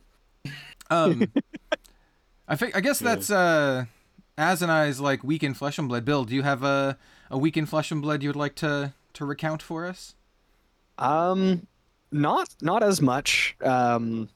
Um, 0.90 1.30
I 2.48 2.56
think 2.56 2.76
I 2.76 2.80
guess 2.80 2.98
that's 2.98 3.30
uh, 3.30 3.86
Az 4.38 4.62
and 4.62 4.70
I's 4.70 5.00
like 5.00 5.24
weak 5.24 5.42
in 5.42 5.54
Flesh 5.54 5.78
and 5.78 5.88
Blood. 5.88 6.04
Bill, 6.04 6.24
do 6.24 6.34
you 6.34 6.42
have 6.42 6.62
a 6.62 6.98
a 7.30 7.38
week 7.38 7.56
in 7.56 7.66
Flesh 7.66 7.90
and 7.90 8.00
Blood 8.00 8.22
you 8.22 8.28
would 8.28 8.36
like 8.36 8.54
to 8.56 8.92
to 9.14 9.24
recount 9.24 9.62
for 9.62 9.86
us? 9.86 10.14
Um, 10.98 11.66
not 12.12 12.54
not 12.60 12.82
as 12.82 13.00
much. 13.00 13.56
Um, 13.62 14.28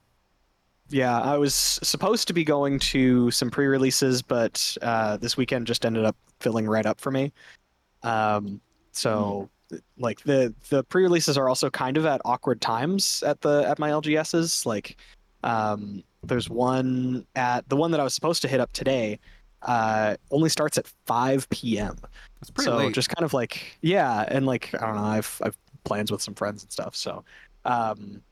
yeah, 0.88 1.20
I 1.20 1.36
was 1.36 1.54
supposed 1.54 2.26
to 2.28 2.34
be 2.34 2.42
going 2.42 2.80
to 2.80 3.30
some 3.30 3.48
pre-releases, 3.48 4.22
but 4.22 4.76
uh, 4.82 5.16
this 5.18 5.36
weekend 5.36 5.66
just 5.66 5.86
ended 5.86 6.04
up 6.04 6.16
filling 6.40 6.66
right 6.66 6.84
up 6.84 7.00
for 7.00 7.12
me. 7.12 7.32
Um, 8.02 8.60
so 8.90 9.48
like 9.98 10.20
the 10.22 10.52
the 10.68 10.82
pre-releases 10.84 11.38
are 11.38 11.48
also 11.48 11.70
kind 11.70 11.96
of 11.96 12.06
at 12.06 12.20
awkward 12.24 12.60
times 12.60 13.22
at 13.24 13.40
the 13.40 13.64
at 13.68 13.78
my 13.78 13.90
LGSs. 13.90 14.66
Like, 14.66 14.96
um, 15.44 16.02
there's 16.22 16.50
one 16.50 17.26
at 17.34 17.68
the 17.68 17.76
one 17.76 17.90
that 17.92 18.00
I 18.00 18.04
was 18.04 18.14
supposed 18.14 18.42
to 18.42 18.48
hit 18.48 18.60
up 18.60 18.72
today. 18.72 19.18
Uh, 19.62 20.16
only 20.30 20.48
starts 20.48 20.78
at 20.78 20.86
5 21.06 21.48
p.m. 21.50 21.96
It's 22.40 22.50
pretty 22.50 22.70
so 22.70 22.78
late. 22.78 22.94
just 22.94 23.10
kind 23.10 23.24
of 23.24 23.34
like 23.34 23.78
yeah, 23.82 24.24
and 24.28 24.46
like 24.46 24.74
I 24.74 24.86
don't 24.86 24.96
know, 24.96 25.02
I've 25.02 25.40
I've 25.44 25.56
plans 25.84 26.10
with 26.10 26.22
some 26.22 26.34
friends 26.34 26.62
and 26.62 26.72
stuff. 26.72 26.96
So, 26.96 27.24
um, 27.64 28.22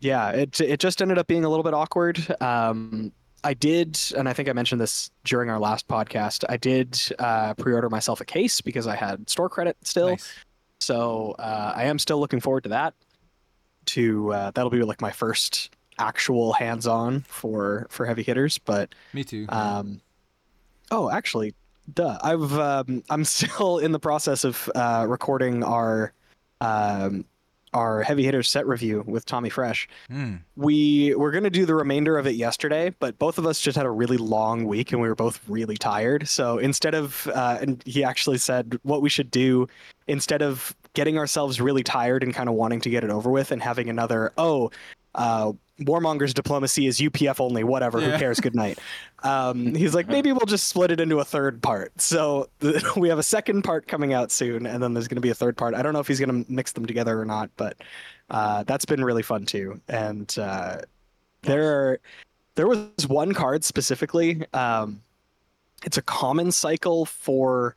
yeah, 0.00 0.30
it 0.30 0.60
it 0.60 0.80
just 0.80 1.00
ended 1.00 1.18
up 1.18 1.26
being 1.26 1.44
a 1.44 1.48
little 1.48 1.62
bit 1.62 1.74
awkward. 1.74 2.24
Um, 2.40 3.12
I 3.44 3.54
did, 3.54 3.98
and 4.16 4.28
I 4.28 4.32
think 4.32 4.48
I 4.48 4.52
mentioned 4.52 4.80
this 4.80 5.10
during 5.24 5.48
our 5.48 5.58
last 5.58 5.86
podcast. 5.88 6.44
I 6.48 6.56
did 6.56 7.00
uh, 7.18 7.54
pre-order 7.54 7.88
myself 7.88 8.20
a 8.20 8.24
case 8.24 8.60
because 8.60 8.86
I 8.86 8.96
had 8.96 9.30
store 9.30 9.48
credit 9.48 9.76
still. 9.82 10.10
Nice. 10.10 10.32
So 10.80 11.34
uh, 11.38 11.72
I 11.74 11.84
am 11.84 11.98
still 11.98 12.18
looking 12.18 12.40
forward 12.40 12.64
to 12.64 12.70
that. 12.70 12.94
To 13.86 14.32
uh, 14.32 14.50
that'll 14.50 14.70
be 14.70 14.82
like 14.82 15.00
my 15.00 15.12
first 15.12 15.70
actual 15.98 16.52
hands-on 16.52 17.20
for 17.28 17.86
for 17.90 18.06
heavy 18.06 18.22
hitters, 18.22 18.58
but 18.58 18.94
Me 19.12 19.24
too. 19.24 19.46
um, 19.48 20.00
oh, 20.90 21.10
actually, 21.10 21.54
duh. 21.92 22.18
I've 22.22 22.52
um, 22.58 23.02
I'm 23.10 23.24
still 23.36 23.78
in 23.78 23.92
the 23.92 24.00
process 24.00 24.44
of 24.44 24.70
uh, 24.74 25.06
recording 25.08 25.62
our 25.62 26.12
um, 26.60 27.24
our 27.74 28.02
heavy 28.02 28.24
hitters 28.24 28.48
set 28.48 28.66
review 28.66 29.04
with 29.06 29.26
Tommy 29.26 29.50
Fresh. 29.50 29.88
Hmm. 30.08 30.36
We 30.56 31.14
were 31.14 31.30
gonna 31.30 31.50
do 31.50 31.66
the 31.66 31.74
remainder 31.74 32.16
of 32.18 32.26
it 32.26 32.34
yesterday, 32.34 32.94
but 32.98 33.18
both 33.18 33.38
of 33.38 33.46
us 33.46 33.60
just 33.60 33.76
had 33.76 33.86
a 33.86 33.90
really 33.90 34.16
long 34.16 34.64
week 34.64 34.92
and 34.92 35.00
we 35.00 35.08
were 35.08 35.14
both 35.14 35.40
really 35.48 35.76
tired. 35.76 36.28
So 36.28 36.58
instead 36.58 36.94
of 36.94 37.26
uh, 37.34 37.58
and 37.60 37.82
he 37.84 38.02
actually 38.04 38.38
said 38.38 38.78
what 38.82 39.02
we 39.02 39.10
should 39.10 39.30
do 39.30 39.68
instead 40.06 40.40
of 40.40 40.74
getting 40.94 41.18
ourselves 41.18 41.60
really 41.60 41.82
tired 41.82 42.22
and 42.22 42.32
kind 42.32 42.48
of 42.48 42.54
wanting 42.54 42.80
to 42.80 42.90
get 42.90 43.04
it 43.04 43.10
over 43.10 43.30
with 43.30 43.52
and 43.52 43.62
having 43.62 43.88
another 43.90 44.32
oh. 44.38 44.70
Uh, 45.14 45.52
Warmonger's 45.80 46.34
diplomacy 46.34 46.86
is 46.86 46.98
UPF 46.98 47.40
only. 47.40 47.64
Whatever. 47.64 48.00
Yeah. 48.00 48.12
Who 48.12 48.18
cares? 48.18 48.40
Good 48.40 48.54
night. 48.54 48.78
Um, 49.24 49.74
he's 49.74 49.96
like, 49.96 50.06
maybe 50.06 50.30
we'll 50.30 50.46
just 50.46 50.68
split 50.68 50.92
it 50.92 51.00
into 51.00 51.18
a 51.18 51.24
third 51.24 51.60
part. 51.60 52.00
So 52.00 52.48
th- 52.60 52.84
we 52.96 53.08
have 53.08 53.18
a 53.18 53.22
second 53.24 53.62
part 53.62 53.88
coming 53.88 54.12
out 54.12 54.30
soon, 54.30 54.64
and 54.64 54.80
then 54.80 54.94
there's 54.94 55.08
going 55.08 55.16
to 55.16 55.20
be 55.20 55.30
a 55.30 55.34
third 55.34 55.56
part. 55.56 55.74
I 55.74 55.82
don't 55.82 55.92
know 55.92 55.98
if 55.98 56.06
he's 56.06 56.20
going 56.20 56.44
to 56.44 56.52
mix 56.52 56.70
them 56.70 56.86
together 56.86 57.20
or 57.20 57.24
not, 57.24 57.50
but 57.56 57.76
uh, 58.30 58.62
that's 58.62 58.84
been 58.84 59.02
really 59.02 59.24
fun 59.24 59.44
too. 59.44 59.80
And 59.88 60.32
uh, 60.38 60.82
there 61.42 61.64
are 61.64 62.00
there 62.54 62.68
was 62.68 63.08
one 63.08 63.34
card 63.34 63.64
specifically. 63.64 64.44
Um, 64.52 65.02
it's 65.84 65.96
a 65.96 66.02
common 66.02 66.52
cycle 66.52 67.04
for 67.04 67.76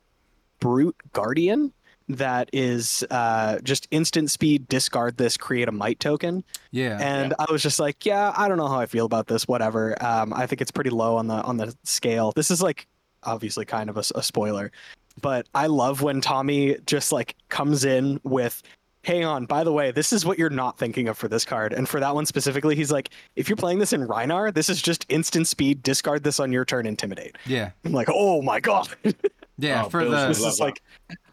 Brute 0.60 0.96
Guardian 1.12 1.72
that 2.16 2.50
is 2.52 3.04
uh, 3.10 3.58
just 3.60 3.88
instant 3.90 4.30
speed, 4.30 4.68
discard 4.68 5.16
this, 5.16 5.36
create 5.36 5.68
a 5.68 5.72
might 5.72 6.00
token. 6.00 6.44
Yeah. 6.70 6.98
And 7.00 7.34
I 7.38 7.46
was 7.50 7.62
just 7.62 7.78
like, 7.78 8.04
yeah, 8.06 8.32
I 8.36 8.48
don't 8.48 8.58
know 8.58 8.68
how 8.68 8.80
I 8.80 8.86
feel 8.86 9.06
about 9.06 9.26
this. 9.26 9.46
Whatever. 9.48 10.02
Um, 10.04 10.32
I 10.32 10.46
think 10.46 10.60
it's 10.60 10.70
pretty 10.70 10.90
low 10.90 11.16
on 11.16 11.26
the 11.26 11.42
on 11.42 11.56
the 11.56 11.74
scale. 11.84 12.32
This 12.34 12.50
is 12.50 12.62
like 12.62 12.86
obviously 13.22 13.64
kind 13.64 13.88
of 13.88 13.96
a 13.96 14.22
spoiler, 14.22 14.72
but 15.20 15.46
I 15.54 15.66
love 15.66 16.02
when 16.02 16.20
Tommy 16.20 16.76
just 16.86 17.12
like 17.12 17.36
comes 17.48 17.84
in 17.84 18.20
with. 18.24 18.62
Hang 19.04 19.24
on, 19.24 19.46
by 19.46 19.64
the 19.64 19.72
way, 19.72 19.90
this 19.90 20.12
is 20.12 20.24
what 20.24 20.38
you're 20.38 20.48
not 20.48 20.78
thinking 20.78 21.08
of 21.08 21.18
for 21.18 21.26
this 21.26 21.44
card. 21.44 21.72
And 21.72 21.88
for 21.88 21.98
that 21.98 22.14
one 22.14 22.24
specifically, 22.24 22.76
he's 22.76 22.92
like, 22.92 23.10
if 23.34 23.48
you're 23.48 23.56
playing 23.56 23.80
this 23.80 23.92
in 23.92 24.06
Rhinar, 24.06 24.54
this 24.54 24.70
is 24.70 24.80
just 24.80 25.04
instant 25.08 25.48
speed, 25.48 25.82
discard 25.82 26.22
this 26.22 26.38
on 26.38 26.52
your 26.52 26.64
turn, 26.64 26.86
intimidate. 26.86 27.36
yeah. 27.44 27.72
I'm 27.84 27.90
like, 27.90 28.06
oh 28.12 28.42
my 28.42 28.60
god. 28.60 28.88
Yeah. 29.58 29.84
Oh, 29.84 29.88
for 29.90 30.00
Bill's 30.00 30.12
the 30.14 30.26
this 30.28 30.54
is 30.54 30.60
like 30.60 30.82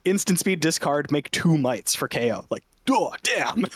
instant 0.06 0.39
speed 0.39 0.60
discard, 0.60 1.12
make 1.12 1.29
two 1.32 1.58
mites 1.58 1.96
for 1.96 2.08
Kayo. 2.08 2.46
Like, 2.50 2.63
oh 2.89 3.13
damn. 3.24 3.65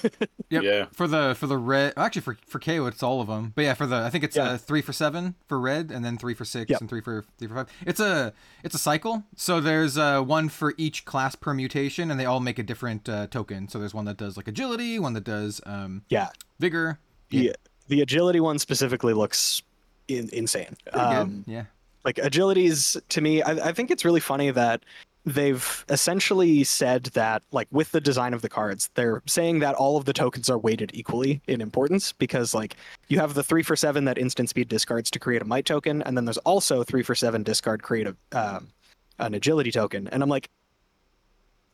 Yep. 0.49 0.63
Yeah. 0.63 0.85
For 0.91 1.07
the 1.07 1.33
for 1.35 1.47
the 1.47 1.57
red, 1.57 1.93
actually 1.97 2.21
for 2.21 2.37
for 2.45 2.59
Kayo 2.59 2.87
it's 2.87 3.01
all 3.01 3.21
of 3.21 3.27
them. 3.27 3.53
But 3.55 3.63
yeah, 3.63 3.73
for 3.73 3.87
the 3.87 3.95
I 3.97 4.11
think 4.11 4.23
it's 4.23 4.35
Yeah. 4.35 4.49
uh, 4.51 4.57
three 4.57 4.81
for 4.83 4.93
seven 4.93 5.33
for 5.47 5.59
red, 5.59 5.89
and 5.89 6.05
then 6.05 6.15
three 6.15 6.35
for 6.35 6.45
six, 6.45 6.69
Yep. 6.69 6.81
and 6.81 6.89
three 6.89 7.01
for 7.01 7.25
three 7.39 7.47
for 7.47 7.55
five. 7.55 7.69
It's 7.87 7.99
a 7.99 8.33
it's 8.63 8.75
a 8.75 8.77
cycle. 8.77 9.23
So 9.35 9.59
there's 9.59 9.97
uh, 9.97 10.21
one 10.21 10.49
for 10.49 10.75
each 10.77 11.05
class 11.05 11.33
permutation, 11.33 12.11
and 12.11 12.19
they 12.19 12.25
all 12.25 12.39
make 12.39 12.59
a 12.59 12.63
different 12.63 13.09
uh, 13.09 13.25
token. 13.27 13.67
So 13.67 13.79
there's 13.79 13.95
one 13.95 14.05
that 14.05 14.17
does 14.17 14.37
like 14.37 14.47
agility, 14.47 14.99
one 14.99 15.13
that 15.13 15.23
does 15.23 15.59
um, 15.65 16.03
yeah. 16.09 16.29
vigor. 16.59 16.99
the 17.31 17.55
the 17.87 18.01
agility 18.01 18.39
one 18.39 18.59
specifically 18.59 19.13
looks 19.13 19.63
in, 20.07 20.29
insane. 20.33 20.77
Um. 20.91 21.45
Yeah. 21.47 21.63
like 22.05 22.17
agilities 22.17 23.01
to 23.09 23.21
me, 23.21 23.41
I, 23.41 23.69
I 23.69 23.71
think 23.71 23.89
it's 23.89 24.05
really 24.05 24.19
funny 24.19 24.51
that 24.51 24.83
they've 25.25 25.85
essentially 25.89 26.63
said 26.63 27.05
that 27.13 27.43
like 27.51 27.67
with 27.71 27.91
the 27.91 28.01
design 28.01 28.33
of 28.33 28.41
the 28.41 28.49
cards, 28.49 28.89
they're 28.95 29.21
saying 29.25 29.59
that 29.59 29.75
all 29.75 29.95
of 29.97 30.05
the 30.05 30.13
tokens 30.13 30.49
are 30.49 30.57
weighted 30.57 30.91
equally 30.93 31.41
in 31.47 31.61
importance 31.61 32.11
because 32.11 32.53
like 32.53 32.75
you 33.07 33.19
have 33.19 33.33
the 33.33 33.43
three 33.43 33.63
for 33.63 33.75
seven 33.75 34.05
that 34.05 34.17
instant 34.17 34.49
speed 34.49 34.67
discards 34.67 35.09
to 35.11 35.19
create 35.19 35.41
a 35.41 35.45
might 35.45 35.65
token, 35.65 36.01
and 36.03 36.17
then 36.17 36.25
there's 36.25 36.37
also 36.39 36.83
three 36.83 37.03
for 37.03 37.15
seven 37.15 37.43
discard 37.43 37.81
create 37.83 38.07
a 38.07 38.15
um, 38.37 38.67
an 39.19 39.33
agility 39.33 39.71
token, 39.71 40.07
and 40.09 40.21
I'm 40.23 40.29
like. 40.29 40.49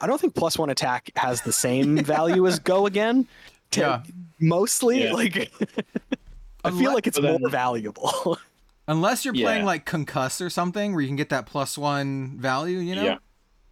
I 0.01 0.08
don't 0.08 0.18
think 0.22 0.34
plus 0.34 0.58
one 0.58 0.70
attack 0.70 1.10
has 1.18 1.41
the 1.41 1.51
same 1.51 1.98
value 2.06 2.48
as 2.48 2.58
go 2.58 2.86
again. 2.86 3.27
To- 3.72 3.79
Yeah. 3.82 4.03
Mostly, 4.39 5.03
Yeah. 5.03 5.12
like 5.12 5.51
I 6.63 6.72
feel 6.72 6.94
like 6.94 7.06
it's 7.06 7.20
then- 7.20 7.41
more 7.41 7.50
valuable. 7.50 8.38
Unless 8.88 9.25
you're 9.25 9.34
playing 9.34 9.63
Yeah. 9.63 9.65
like 9.65 9.86
concuss 9.86 10.39
or 10.39 10.50
something, 10.50 10.94
where 10.94 11.01
you 11.01 11.08
can 11.08 11.18
get 11.18 11.27
that 11.29 11.48
plus 11.48 11.77
one 11.77 12.38
value. 12.39 12.77
You 12.79 12.96
know. 12.96 13.03
Yeah. 13.03 13.18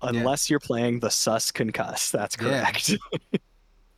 Unless 0.02 0.50
you're 0.50 0.60
playing 0.60 1.00
the 1.00 1.10
sus 1.10 1.52
concuss. 1.52 2.12
That's 2.12 2.38
Yeah. 2.40 2.64
correct. 2.64 2.96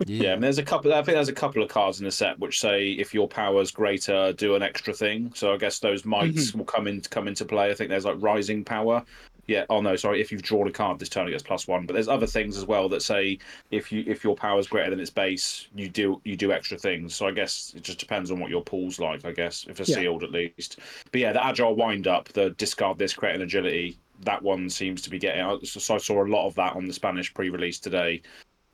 Yeah, 0.05 0.33
and 0.33 0.43
there's 0.43 0.59
a 0.59 0.63
couple. 0.63 0.93
I 0.93 1.03
think 1.03 1.15
there's 1.15 1.27
a 1.27 1.33
couple 1.33 1.61
of 1.61 1.67
cards 1.67 1.99
in 1.99 2.05
the 2.05 2.11
set 2.11 2.39
which 2.39 2.61
say 2.61 2.91
if 2.91 3.13
your 3.13 3.27
power's 3.27 3.69
greater, 3.69 4.31
do 4.31 4.55
an 4.55 4.63
extra 4.63 4.93
thing. 4.93 5.33
So 5.35 5.53
I 5.53 5.57
guess 5.57 5.79
those 5.79 6.05
mites 6.05 6.47
mm-hmm. 6.51 6.59
will 6.59 6.65
come 6.65 6.87
in 6.87 7.01
come 7.01 7.27
into 7.27 7.43
play. 7.43 7.69
I 7.69 7.73
think 7.73 7.89
there's 7.89 8.05
like 8.05 8.15
rising 8.19 8.63
power. 8.63 9.03
Yeah. 9.47 9.65
Oh 9.69 9.81
no, 9.81 9.95
sorry. 9.97 10.21
If 10.21 10.31
you've 10.31 10.41
drawn 10.41 10.67
a 10.67 10.71
card 10.71 10.99
this 10.99 11.09
turn, 11.09 11.27
it 11.27 11.31
gets 11.31 11.43
plus 11.43 11.67
one. 11.67 11.85
But 11.85 11.93
there's 11.95 12.07
other 12.07 12.27
things 12.27 12.55
as 12.55 12.65
well 12.65 12.87
that 12.89 13.01
say 13.01 13.39
if 13.71 13.91
you 13.91 14.05
if 14.07 14.23
your 14.23 14.35
power's 14.35 14.67
greater 14.67 14.89
than 14.91 15.01
its 15.01 15.09
base, 15.09 15.67
you 15.75 15.89
do 15.89 16.21
you 16.23 16.37
do 16.37 16.53
extra 16.53 16.77
things. 16.77 17.13
So 17.13 17.27
I 17.27 17.31
guess 17.31 17.73
it 17.75 17.83
just 17.83 17.99
depends 17.99 18.31
on 18.31 18.39
what 18.39 18.51
your 18.51 18.63
pool's 18.63 18.99
like. 18.99 19.25
I 19.25 19.31
guess 19.33 19.65
if 19.67 19.81
it's 19.81 19.89
Yeah. 19.89 19.97
sealed 19.97 20.23
at 20.23 20.31
least. 20.31 20.79
But 21.11 21.19
yeah, 21.19 21.33
the 21.33 21.45
agile 21.45 21.75
wind 21.75 22.07
up, 22.07 22.29
the 22.29 22.51
discard 22.51 22.99
this, 22.99 23.13
create 23.13 23.35
an 23.35 23.41
agility. 23.41 23.97
That 24.21 24.41
one 24.41 24.69
seems 24.69 25.01
to 25.03 25.09
be 25.09 25.17
getting. 25.19 25.41
I- 25.41 25.57
So 25.63 25.95
I 25.95 25.97
saw 25.97 26.23
a 26.23 26.27
lot 26.27 26.45
of 26.47 26.55
that 26.55 26.75
on 26.75 26.85
the 26.85 26.93
Spanish 26.93 27.33
pre-release 27.33 27.79
today. 27.79 28.21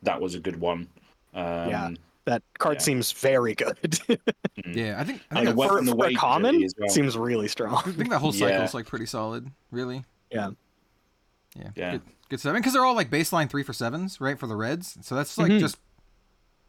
That 0.02 0.20
was 0.20 0.34
a 0.34 0.40
good 0.40 0.58
one. 0.58 0.88
Um, 1.34 1.68
Yeah. 1.68 1.90
that 2.24 2.42
card 2.58 2.76
Yeah. 2.76 2.82
seems 2.82 3.12
very 3.12 3.54
good. 3.54 3.98
Yeah. 4.66 4.98
I 5.00 5.04
think 5.04 5.22
I 5.30 5.38
And 5.38 5.46
think, 5.46 5.56
the 5.56 5.62
that, 5.62 5.68
for, 5.68 5.80
the 5.84 5.90
for 5.92 5.96
weight 5.96 6.16
common, 6.16 6.62
as 6.64 6.74
well. 6.76 6.88
seems 6.88 7.16
really 7.16 7.46
strong. 7.46 7.76
I 7.86 7.92
think 7.92 8.10
that 8.10 8.18
whole 8.18 8.34
Yeah. 8.34 8.64
is 8.64 8.74
like 8.74 8.86
pretty 8.86 9.06
solid. 9.06 9.48
Really. 9.70 10.04
Yeah. 10.32 10.50
Yeah. 11.54 11.70
Yeah. 11.76 11.90
Good, 11.92 12.02
good 12.30 12.40
stuff. 12.40 12.54
Because 12.56 12.72
they're 12.72 12.84
all 12.84 12.96
like 12.96 13.10
baseline 13.10 13.48
three 13.48 13.62
for 13.62 13.72
sevens, 13.72 14.20
right? 14.20 14.36
For 14.38 14.46
the 14.48 14.56
Reds. 14.56 14.98
So 15.02 15.14
that's 15.14 15.38
like 15.38 15.52
Mhm. 15.52 15.60
just 15.60 15.78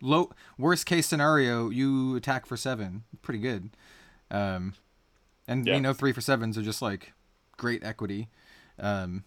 low 0.02 0.32
worst 0.60 0.86
case 0.86 1.08
scenario, 1.08 1.70
you 1.70 2.16
attack 2.16 2.46
for 2.46 2.56
seven. 2.58 3.04
Pretty 3.24 3.40
good. 3.40 3.72
Um 4.30 4.76
and 5.48 5.66
Yeah. 5.66 5.76
you 5.76 5.82
know 5.82 5.94
three 5.94 6.12
for 6.12 6.22
sevens 6.22 6.56
are 6.58 6.62
just 6.62 6.82
like 6.84 7.14
great 7.58 7.84
equity. 7.84 8.28
Um 8.80 9.24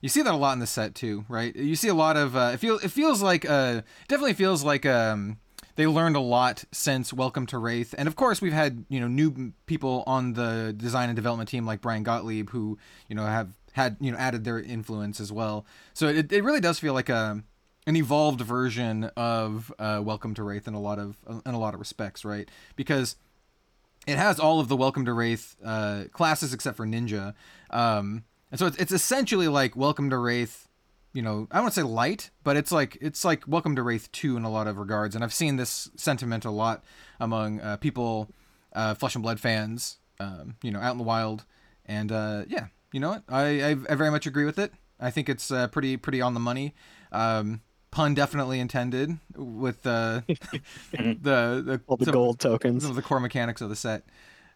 you 0.00 0.08
see 0.08 0.22
that 0.22 0.32
a 0.32 0.36
lot 0.36 0.52
in 0.52 0.60
the 0.60 0.66
set 0.66 0.94
too, 0.94 1.24
right? 1.28 1.54
You 1.56 1.74
see 1.74 1.88
a 1.88 1.94
lot 1.94 2.16
of 2.16 2.36
uh, 2.36 2.52
it 2.54 2.58
feel 2.58 2.78
it 2.78 2.90
feels 2.90 3.22
like 3.22 3.48
uh 3.48 3.82
definitely 4.06 4.34
feels 4.34 4.62
like 4.62 4.86
um 4.86 5.38
they 5.76 5.86
learned 5.86 6.16
a 6.16 6.20
lot 6.20 6.64
since 6.72 7.12
Welcome 7.12 7.46
to 7.46 7.56
Rathe, 7.56 7.94
and 7.96 8.08
of 8.08 8.16
course 8.16 8.40
we've 8.40 8.52
had 8.52 8.84
you 8.88 9.00
know 9.00 9.08
new 9.08 9.52
people 9.66 10.04
on 10.06 10.32
the 10.32 10.74
design 10.76 11.08
and 11.08 11.16
development 11.16 11.48
team 11.48 11.66
like 11.66 11.80
Brian 11.80 12.02
Gottlieb 12.02 12.50
who 12.50 12.78
you 13.08 13.14
know 13.14 13.24
have 13.24 13.50
had 13.72 13.96
you 14.00 14.10
know 14.10 14.18
added 14.18 14.44
their 14.44 14.60
influence 14.60 15.20
as 15.20 15.32
well. 15.32 15.66
So 15.94 16.08
it, 16.08 16.32
it 16.32 16.42
really 16.44 16.60
does 16.60 16.78
feel 16.78 16.94
like 16.94 17.08
a 17.08 17.42
an 17.86 17.96
evolved 17.96 18.40
version 18.40 19.04
of 19.16 19.72
uh, 19.78 20.02
Welcome 20.04 20.34
to 20.34 20.42
Rathe 20.42 20.68
in 20.68 20.74
a 20.74 20.80
lot 20.80 20.98
of 20.98 21.16
in 21.46 21.54
a 21.54 21.58
lot 21.58 21.74
of 21.74 21.80
respects, 21.80 22.24
right? 22.24 22.48
Because 22.76 23.16
it 24.06 24.16
has 24.16 24.38
all 24.38 24.60
of 24.60 24.68
the 24.68 24.76
Welcome 24.76 25.04
to 25.06 25.12
Rathe 25.12 25.56
uh, 25.64 26.04
classes 26.12 26.52
except 26.52 26.76
for 26.76 26.86
Ninja, 26.86 27.34
um, 27.70 28.24
and 28.50 28.58
so 28.58 28.66
it's, 28.66 28.76
it's 28.78 28.92
essentially 28.92 29.48
like 29.48 29.76
Welcome 29.76 30.10
to 30.10 30.16
Rathe. 30.16 30.64
You 31.14 31.22
know, 31.22 31.48
I 31.50 31.56
don't 31.56 31.64
want 31.64 31.74
to 31.74 31.80
say 31.80 31.84
light, 31.86 32.30
but 32.44 32.56
it's 32.56 32.70
like 32.70 32.98
it's 33.00 33.24
like 33.24 33.44
Welcome 33.46 33.74
to 33.76 33.82
Rathe 33.82 34.10
two 34.12 34.36
in 34.36 34.44
a 34.44 34.50
lot 34.50 34.66
of 34.66 34.76
regards, 34.78 35.14
and 35.14 35.24
I've 35.24 35.32
seen 35.34 35.56
this 35.56 35.90
sentiment 35.96 36.44
a 36.44 36.50
lot 36.50 36.84
among 37.18 37.60
uh, 37.60 37.76
people, 37.78 38.28
uh, 38.74 38.94
Flesh 38.94 39.14
and 39.14 39.22
Blood 39.22 39.40
fans, 39.40 39.98
um, 40.20 40.56
you 40.62 40.70
know, 40.70 40.80
out 40.80 40.92
in 40.92 40.98
the 40.98 41.04
wild, 41.04 41.44
and 41.86 42.12
uh, 42.12 42.44
yeah, 42.48 42.66
you 42.92 43.00
know 43.00 43.08
what, 43.10 43.22
I, 43.28 43.62
I 43.62 43.70
I 43.70 43.94
very 43.94 44.10
much 44.10 44.26
agree 44.26 44.44
with 44.44 44.58
it. 44.58 44.72
I 45.00 45.10
think 45.10 45.28
it's 45.28 45.50
uh, 45.50 45.68
pretty 45.68 45.96
pretty 45.96 46.20
on 46.20 46.34
the 46.34 46.40
money. 46.40 46.74
Um, 47.10 47.62
pun 47.90 48.12
definitely 48.12 48.60
intended 48.60 49.18
with 49.34 49.86
uh, 49.86 50.20
the 50.92 51.16
the 51.22 51.80
All 51.86 51.96
the 51.96 52.04
some- 52.04 52.12
gold 52.12 52.38
tokens. 52.40 52.82
some 52.82 52.90
of 52.90 52.96
the 52.96 53.02
core 53.02 53.20
mechanics 53.20 53.60
of 53.60 53.70
the 53.70 53.76
set. 53.76 54.04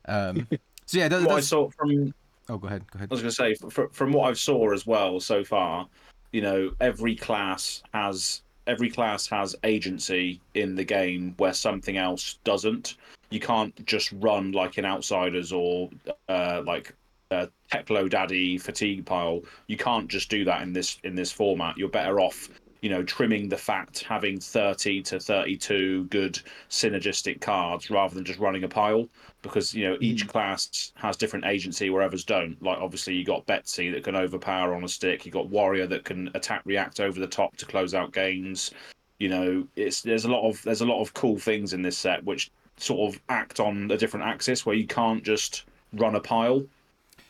Um, 0.06 0.48
so 0.86 0.98
yeah, 0.98 1.06
it 1.06 1.08
does, 1.10 1.22
it 1.22 1.26
What 1.26 1.32
I 1.32 1.36
does- 1.36 1.48
saw 1.48 1.70
from 1.70 2.12
oh, 2.52 2.58
go 2.58 2.68
ahead, 2.68 2.84
go 2.90 2.98
ahead. 2.98 3.08
I 3.10 3.14
was 3.14 3.22
going 3.22 3.30
to 3.30 3.34
say, 3.34 3.68
fr- 3.70 3.92
from 3.92 4.12
what 4.12 4.28
I've 4.28 4.38
saw 4.38 4.72
as 4.72 4.86
well 4.86 5.18
so 5.20 5.42
far, 5.42 5.88
you 6.32 6.40
know, 6.40 6.72
every 6.80 7.14
class 7.14 7.82
has 7.92 8.42
every 8.66 8.90
class 8.90 9.26
has 9.26 9.56
agency 9.64 10.40
in 10.54 10.76
the 10.76 10.84
game 10.84 11.34
where 11.38 11.52
something 11.52 11.96
else 11.96 12.38
doesn't. 12.44 12.96
You 13.30 13.40
can't 13.40 13.74
just 13.86 14.12
run 14.12 14.52
like 14.52 14.78
an 14.78 14.84
outsiders 14.84 15.52
or 15.52 15.90
uh, 16.28 16.62
like 16.64 16.94
a 17.30 17.48
Teclo 17.72 18.08
Daddy 18.08 18.58
fatigue 18.58 19.04
pile. 19.04 19.42
You 19.66 19.76
can't 19.76 20.08
just 20.08 20.30
do 20.30 20.44
that 20.44 20.62
in 20.62 20.72
this 20.72 20.98
in 21.02 21.14
this 21.14 21.32
format. 21.32 21.76
You're 21.76 21.88
better 21.88 22.20
off, 22.20 22.48
you 22.82 22.90
know, 22.90 23.02
trimming 23.02 23.48
the 23.48 23.56
fat, 23.56 24.04
having 24.06 24.38
thirty 24.38 25.00
to 25.02 25.18
thirty-two 25.18 26.04
good 26.06 26.38
synergistic 26.68 27.40
cards 27.40 27.90
rather 27.90 28.14
than 28.14 28.24
just 28.24 28.40
running 28.40 28.64
a 28.64 28.68
pile 28.68 29.08
because 29.42 29.74
you 29.74 29.88
know 29.88 29.96
each 30.00 30.26
class 30.28 30.92
has 30.94 31.16
different 31.16 31.44
agency 31.46 31.90
where 31.90 32.02
others 32.02 32.24
don't. 32.24 32.60
Like 32.62 32.78
obviously 32.78 33.14
you 33.14 33.24
got 33.24 33.46
Betsy 33.46 33.90
that 33.90 34.04
can 34.04 34.16
overpower 34.16 34.74
on 34.74 34.84
a 34.84 34.88
stick. 34.88 35.24
You 35.24 35.32
got 35.32 35.48
Warrior 35.48 35.86
that 35.86 36.04
can 36.04 36.30
attack 36.34 36.62
react 36.64 37.00
over 37.00 37.20
the 37.20 37.26
top 37.26 37.56
to 37.56 37.66
close 37.66 37.94
out 37.94 38.12
games. 38.12 38.72
You 39.18 39.28
know, 39.28 39.68
it's 39.76 40.02
there's 40.02 40.24
a 40.24 40.30
lot 40.30 40.48
of 40.48 40.60
there's 40.62 40.80
a 40.80 40.86
lot 40.86 41.00
of 41.00 41.14
cool 41.14 41.38
things 41.38 41.72
in 41.72 41.82
this 41.82 41.96
set 41.96 42.24
which 42.24 42.50
sort 42.78 43.14
of 43.14 43.20
act 43.28 43.60
on 43.60 43.90
a 43.90 43.96
different 43.96 44.26
axis 44.26 44.66
where 44.66 44.74
you 44.74 44.86
can't 44.86 45.22
just 45.22 45.64
run 45.92 46.16
a 46.16 46.20
pile 46.20 46.64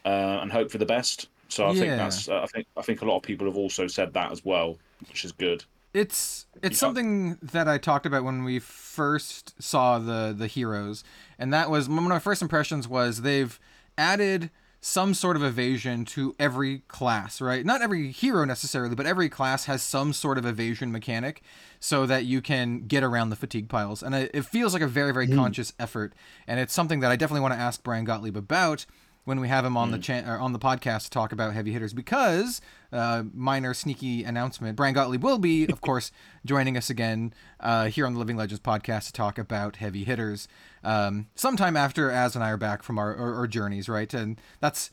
uh, 0.07 0.39
and 0.41 0.51
hope 0.51 0.71
for 0.71 0.79
the 0.79 0.87
best. 0.87 1.29
So 1.49 1.67
I 1.67 1.75
think 1.75 1.89
that's 1.89 2.31
uh, 2.31 2.41
I 2.41 2.47
think 2.47 2.67
I 2.79 2.83
think 2.83 3.03
a 3.03 3.05
lot 3.05 3.19
of 3.19 3.23
people 3.23 3.47
have 3.47 3.59
also 3.59 3.87
said 3.87 4.15
that 4.15 4.33
as 4.33 4.43
well, 4.43 4.79
which 5.09 5.25
is 5.25 5.33
good. 5.33 5.65
It's 5.95 6.47
it's 6.63 6.77
Yeah. 6.77 6.81
something 6.81 7.39
that 7.43 7.69
I 7.69 7.77
talked 7.79 8.07
about 8.07 8.25
when 8.25 8.45
we 8.45 8.59
first 8.59 9.61
saw 9.63 9.99
the 9.99 10.35
the 10.37 10.47
heroes, 10.47 11.05
and 11.39 11.53
that 11.53 11.71
was 11.71 11.89
one 11.89 11.99
of 11.99 12.05
my 12.05 12.19
first 12.19 12.41
impressions 12.43 12.89
was 12.89 13.23
they've 13.23 13.59
added 13.99 14.51
some 14.85 15.15
sort 15.15 15.37
of 15.37 15.45
evasion 15.45 16.05
to 16.05 16.35
every 16.41 16.81
class, 16.89 17.41
right? 17.41 17.65
Not 17.65 17.83
every 17.83 18.11
hero 18.11 18.45
necessarily, 18.45 18.97
but 18.97 19.07
every 19.07 19.29
class 19.29 19.67
has 19.67 19.81
some 19.81 20.13
sort 20.13 20.39
of 20.39 20.45
evasion 20.45 20.91
mechanic 20.91 21.41
so 21.79 22.05
that 22.07 22.25
you 22.25 22.43
can 22.43 22.89
get 22.89 23.05
around 23.05 23.31
the 23.31 23.37
fatigue 23.37 23.69
piles. 23.69 24.03
And 24.03 24.13
it 24.15 24.31
it 24.35 24.45
feels 24.45 24.73
like 24.73 24.83
a 24.83 24.89
very, 24.89 25.13
very 25.13 25.29
hmm. 25.29 25.37
conscious 25.37 25.73
effort. 25.79 26.15
And 26.49 26.59
it's 26.59 26.73
something 26.75 26.99
that 27.01 27.13
I 27.13 27.17
definitely 27.17 27.43
want 27.43 27.55
to 27.55 27.61
ask 27.61 27.83
Brian 27.85 28.05
Gottlieb 28.05 28.37
about 28.37 28.87
when 29.25 29.41
we 29.41 29.49
have 29.49 29.65
him 29.65 29.77
on 29.77 29.91
the 29.91 29.99
cha- 29.99 30.23
on 30.25 30.53
the 30.53 30.59
podcast 30.59 31.05
to 31.05 31.11
talk 31.11 31.33
about 31.33 31.53
heavy 31.53 31.73
hitters 31.73 31.93
because 31.93 32.61
uh, 32.93 33.23
minor 33.33 33.73
sneaky 33.73 34.25
announcement 34.25 34.77
Brian 34.77 34.95
Gottlieb 34.95 35.23
will 35.23 35.39
be 35.39 35.67
of 35.67 35.81
course 35.81 36.11
joining 36.45 36.77
us 36.77 36.91
again 36.91 37.33
uh, 37.61 37.87
here 37.87 38.07
on 38.07 38.15
the 38.15 38.19
Living 38.19 38.37
Legends 38.37 38.61
podcast 38.61 39.07
to 39.07 39.13
talk 39.13 39.39
about 39.39 39.77
heavy 39.77 40.05
hitters 40.05 40.49
um, 40.83 41.29
sometime 41.35 41.77
after 41.77 42.11
Az 42.11 42.35
and 42.35 42.45
I 42.45 42.51
are 42.51 42.57
back 42.57 42.83
from 42.83 42.99
our, 42.99 43.15
our, 43.15 43.35
our 43.37 43.47
journeys 43.47 43.89
right? 43.89 44.13
And 44.13 44.41
that's 44.61 44.91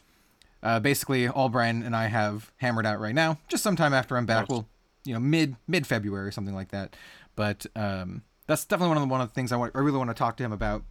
uh, 0.62 0.79
basically 0.79 1.27
all 1.27 1.50
Brian 1.50 1.81
and 1.81 1.95
I 1.95 2.07
have 2.07 2.51
hammered 2.57 2.86
out 2.86 3.00
right 3.00 3.15
now 3.15 3.39
just 3.48 3.63
sometime 3.63 3.93
after 3.93 4.15
I'm 4.17 4.25
back 4.25 4.50
we'll 4.50 4.67
you 5.05 5.13
know 5.13 5.19
mid 5.19 5.55
mid 5.67 5.88
February 5.88 6.27
or 6.27 6.31
something 6.31 6.55
like 6.55 6.69
that. 6.69 6.95
But 7.36 7.65
um, 7.75 8.23
that's 8.47 8.65
definitely 8.65 8.89
one 8.89 8.97
of 8.97 9.03
the 9.03 9.12
one 9.12 9.21
of 9.21 9.30
the 9.30 9.34
things 9.34 9.51
I 9.51 9.56
want 9.56 9.71
I 9.75 9.80
really 9.80 9.97
want 9.97 10.10
to 10.10 10.13
talk 10.13 10.38
to 10.38 10.43
him 10.43 10.51
about 10.51 10.84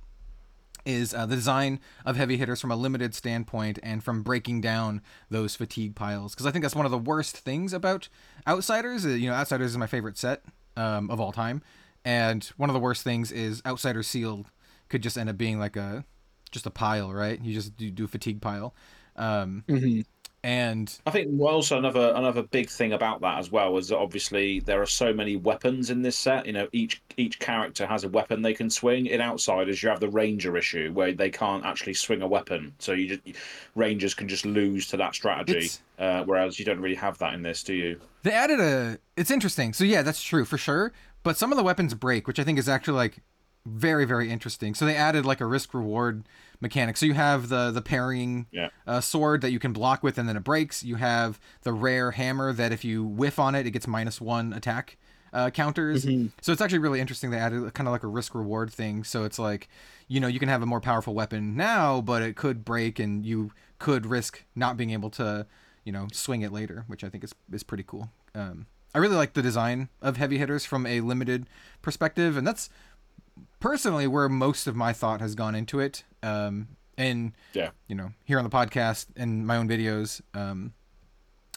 is 0.89 1.15
uh, 1.15 1.27
the 1.27 1.37
design 1.37 1.81
of 2.07 2.17
heavy 2.17 2.37
hitters 2.37 2.61
from 2.61 2.71
a 2.73 2.77
limited 2.77 3.15
standpoint 3.15 3.79
and 3.83 4.03
from 4.03 4.23
breaking 4.23 4.61
down 4.61 5.03
those 5.31 5.55
fatigue 5.57 5.95
piles 5.95 6.35
because 6.35 6.47
I 6.47 6.51
think 6.51 6.63
that's 6.65 6.75
one 6.75 6.87
of 6.87 6.93
the 6.93 6.99
worst 6.99 7.37
things 7.39 7.73
about 7.73 8.09
Outsiders. 8.47 9.05
Uh, 9.05 9.11
You 9.11 9.29
know, 9.31 9.35
Outsiders 9.37 9.73
is 9.73 9.79
my 9.79 9.87
favorite 9.87 10.19
set 10.19 10.43
um, 10.77 11.11
of 11.11 11.21
all 11.21 11.33
time, 11.33 11.63
and 12.05 12.45
one 12.57 12.71
of 12.71 12.75
the 12.75 12.81
worst 12.81 13.03
things 13.05 13.31
is 13.33 13.63
Outsiders 13.67 14.07
sealed 14.09 14.47
could 14.89 15.03
just 15.03 15.19
end 15.19 15.29
up 15.31 15.37
being 15.39 15.59
like 15.59 15.77
a 15.77 16.05
just 16.51 16.67
a 16.67 16.71
pile, 16.71 17.13
right? 17.13 17.41
You 17.43 17.53
just 17.55 17.77
do, 17.77 17.91
do 17.91 18.07
fatigue 18.07 18.41
pile, 18.41 18.75
um, 19.17 19.65
Mhm. 19.69 20.05
And 20.45 20.97
I 21.05 21.11
think 21.11 21.41
also 21.41 21.79
another 21.79 22.13
another 22.15 22.43
big 22.43 22.71
thing 22.71 22.93
about 22.93 23.21
that 23.23 23.39
as 23.39 23.51
well 23.51 23.77
is 23.77 23.89
that 23.89 23.99
obviously 23.99 24.61
there 24.61 24.81
are 24.81 24.87
so 24.87 25.13
many 25.13 25.35
weapons 25.35 25.91
in 25.91 26.03
this 26.03 26.17
set. 26.17 26.47
You 26.47 26.53
know, 26.53 26.69
each 26.73 27.03
each 27.17 27.41
character 27.41 27.87
has 27.87 28.05
a 28.05 28.09
weapon 28.09 28.43
they 28.43 28.55
can 28.55 28.71
swing. 28.71 29.07
In 29.07 29.21
Outsiders, 29.21 29.83
you 29.83 29.89
have 29.89 29.99
the 29.99 30.09
ranger 30.09 30.57
issue 30.57 30.93
where 30.93 31.13
they 31.13 31.31
can't 31.31 31.65
actually 31.65 31.95
swing 31.95 32.23
a 32.23 32.29
weapon, 32.29 32.73
so 32.79 32.93
you 32.93 33.17
just 33.17 33.37
rangers 33.75 34.15
can 34.15 34.29
just 34.29 34.47
lose 34.47 34.87
to 34.89 34.97
that 34.97 35.15
strategy. 35.15 35.71
Uh, 35.99 36.23
whereas 36.25 36.61
you 36.61 36.65
don't 36.65 36.81
really 36.81 36.95
have 36.95 37.19
that 37.19 37.35
in 37.35 37.43
this, 37.43 37.65
do 37.65 37.75
you? 37.75 38.01
They 38.23 38.33
added 38.33 38.61
a. 38.61 38.99
It's 39.17 39.33
interesting. 39.33 39.73
So 39.73 39.83
yeah, 39.83 40.03
that's 40.03 40.23
true 40.23 40.45
for 40.45 40.57
sure. 40.57 40.93
But 41.25 41.37
some 41.37 41.51
of 41.51 41.59
the 41.59 41.65
weapons 41.65 41.95
break, 41.95 42.29
which 42.29 42.39
I 42.39 42.45
think 42.45 42.61
is 42.61 42.69
actually 42.69 42.95
like 42.95 43.19
very 43.67 44.05
very 44.05 44.31
interesting. 44.31 44.75
So 44.75 44.87
they 44.87 44.95
added 44.95 45.27
like 45.27 45.41
a 45.41 45.47
risk 45.47 45.75
reward 45.75 46.25
mechanic. 46.61 46.97
So 46.97 47.07
you 47.07 47.15
have 47.15 47.49
the 47.49 47.71
the 47.71 47.83
parrying 47.83 48.47
Yeah. 48.51 48.69
uh, 48.87 49.01
sword 49.01 49.41
that 49.43 49.51
you 49.51 49.59
can 49.59 49.73
block 49.73 50.03
with 50.03 50.19
and 50.19 50.29
then 50.29 50.37
it 50.37 50.45
breaks. 50.45 50.83
You 50.83 50.97
have 50.97 51.39
the 51.63 51.73
rare 51.73 52.13
hammer 52.13 52.53
that 52.53 52.73
if 52.73 52.85
you 52.85 53.05
whiff 53.05 53.39
on 53.39 53.55
it, 53.55 53.67
it 53.67 53.71
gets 53.73 53.87
minus 53.87 54.21
one 54.21 54.53
attack 54.53 54.97
uh, 55.33 55.51
counters. 55.51 56.05
So 56.41 56.53
it's 56.53 56.61
actually 56.61 56.79
really 56.79 57.01
interesting. 57.01 57.31
They 57.31 57.39
added 57.39 57.75
kind 57.75 57.87
of 57.87 57.93
like 57.93 58.03
a 58.03 58.07
risk 58.09 58.35
reward 58.35 58.73
thing. 58.73 59.05
So 59.05 59.25
it's 59.25 59.39
like, 59.39 59.69
you 60.09 60.21
know, 60.21 60.27
you 60.27 60.39
can 60.39 60.49
have 60.49 60.63
a 60.63 60.67
more 60.67 60.81
powerful 60.81 61.13
weapon 61.15 61.55
now, 61.55 62.01
but 62.01 62.23
it 62.23 62.35
could 62.35 62.65
break 62.65 62.99
and 62.99 63.25
you 63.27 63.53
could 63.79 64.07
risk 64.07 64.45
not 64.57 64.77
being 64.77 64.91
able 64.91 65.11
to, 65.11 65.47
you 65.85 65.93
know, 65.93 66.09
swing 66.13 66.41
it 66.43 66.51
later, 66.51 66.85
which 66.87 67.05
I 67.05 67.09
think 67.11 67.23
is 67.25 67.35
is 67.53 67.63
pretty 67.63 67.85
cool. 67.87 68.11
Um, 68.35 68.67
I 68.95 68.99
really 68.99 69.17
like 69.17 69.35
the 69.35 69.43
design 69.43 69.91
of 70.01 70.17
heavy 70.17 70.39
hitters 70.39 70.65
from 70.65 70.87
a 70.87 71.03
limited 71.03 71.47
perspective, 71.83 72.39
and 72.39 72.47
that's 72.47 72.71
personally 73.61 74.07
where 74.07 74.29
most 74.29 74.67
of 74.67 74.77
my 74.77 74.93
thought 74.93 75.21
has 75.21 75.35
gone 75.35 75.55
into 75.55 75.81
it. 75.81 76.05
Um, 76.23 76.69
and 76.97 77.33
Yeah. 77.53 77.71
you 77.87 77.95
know, 77.95 78.13
here 78.25 78.39
on 78.39 78.45
the 78.45 78.51
podcast 78.51 79.07
and 79.17 79.47
my 79.47 79.57
own 79.57 79.69
videos. 79.69 80.21
Um, 80.35 80.73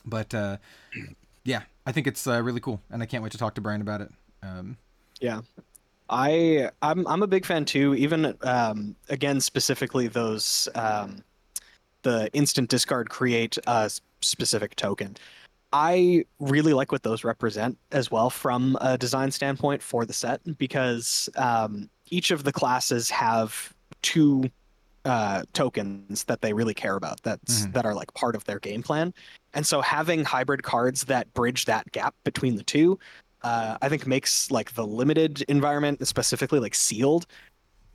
but 0.05 0.33
uh, 0.33 0.57
yeah, 1.43 1.63
I 1.85 1.91
think 1.91 2.07
it's 2.07 2.25
uh, 2.27 2.41
really 2.41 2.59
cool, 2.59 2.81
and 2.91 3.01
I 3.01 3.05
can't 3.05 3.23
wait 3.23 3.31
to 3.31 3.37
talk 3.37 3.55
to 3.55 3.61
Brian 3.61 3.81
about 3.81 4.01
it. 4.01 4.09
Um, 4.43 4.77
Yeah. 5.19 5.41
I 6.09 6.69
I'm 6.81 7.07
I'm 7.07 7.23
a 7.23 7.27
big 7.27 7.45
fan 7.45 7.63
too. 7.63 7.95
Even 7.95 8.35
um, 8.41 8.95
again 9.07 9.39
specifically 9.39 10.07
those 10.09 10.67
um, 10.75 11.23
the 12.01 12.29
instant 12.33 12.69
discard 12.69 13.09
create 13.09 13.57
a 13.65 13.89
specific 14.21 14.75
token. 14.75 15.15
I 15.73 16.25
really 16.39 16.73
like 16.73 16.91
what 16.91 17.03
those 17.03 17.23
represent 17.23 17.77
as 17.91 18.11
well 18.11 18.29
from 18.29 18.77
a 18.81 18.97
design 18.97 19.31
standpoint 19.31 19.81
for 19.81 20.05
the 20.05 20.13
set 20.13 20.41
because 20.57 21.29
um, 21.35 21.89
each 22.09 22.31
of 22.31 22.43
the 22.43 22.51
classes 22.51 23.09
have 23.09 23.73
two 24.01 24.49
uh, 25.05 25.43
tokens 25.53 26.25
that 26.25 26.41
they 26.41 26.53
really 26.53 26.73
care 26.75 26.95
about 26.95 27.21
that's 27.23 27.65
Mhm. 27.65 27.73
that 27.73 27.85
are 27.85 27.95
like 27.95 28.13
part 28.13 28.35
of 28.35 28.43
their 28.45 28.59
game 28.59 28.83
plan, 28.83 29.13
and 29.53 29.65
so 29.65 29.81
having 29.81 30.23
hybrid 30.23 30.61
cards 30.63 31.05
that 31.05 31.33
bridge 31.33 31.65
that 31.65 31.91
gap 31.91 32.13
between 32.23 32.55
the 32.55 32.63
two 32.63 32.99
uh, 33.43 33.77
I 33.81 33.89
think 33.89 34.05
makes 34.05 34.51
like 34.51 34.75
the 34.75 34.85
limited 34.85 35.41
environment, 35.47 36.05
specifically 36.07 36.59
like 36.59 36.75
sealed, 36.75 37.25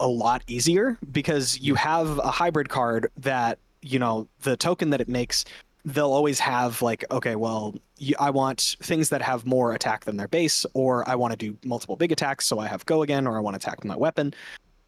a 0.00 0.08
lot 0.08 0.42
easier 0.48 0.98
because 1.12 1.58
you 1.60 1.76
have 1.76 2.18
a 2.18 2.30
hybrid 2.30 2.68
card 2.68 3.10
that 3.16 3.58
you 3.82 3.98
know 3.98 4.26
the 4.42 4.56
token 4.56 4.90
that 4.90 5.00
it 5.00 5.08
makes. 5.08 5.44
They'll 5.86 6.12
always 6.12 6.40
have 6.40 6.82
like, 6.82 7.04
okay, 7.10 7.36
well, 7.36 7.74
i 8.18 8.28
want 8.28 8.76
things 8.82 9.08
that 9.08 9.22
have 9.22 9.46
more 9.46 9.72
attack 9.72 10.04
than 10.04 10.16
their 10.16 10.28
base, 10.28 10.66
or 10.74 11.08
I 11.08 11.14
want 11.14 11.30
to 11.30 11.36
do 11.36 11.56
multiple 11.64 11.96
big 11.96 12.12
attacks, 12.12 12.44
so 12.44 12.58
I 12.58 12.66
have 12.66 12.84
go 12.86 13.02
again, 13.02 13.26
or 13.26 13.36
I 13.36 13.40
want 13.40 13.54
to 13.54 13.64
attack 13.64 13.78
with 13.78 13.86
my 13.86 13.96
weapon, 13.96 14.34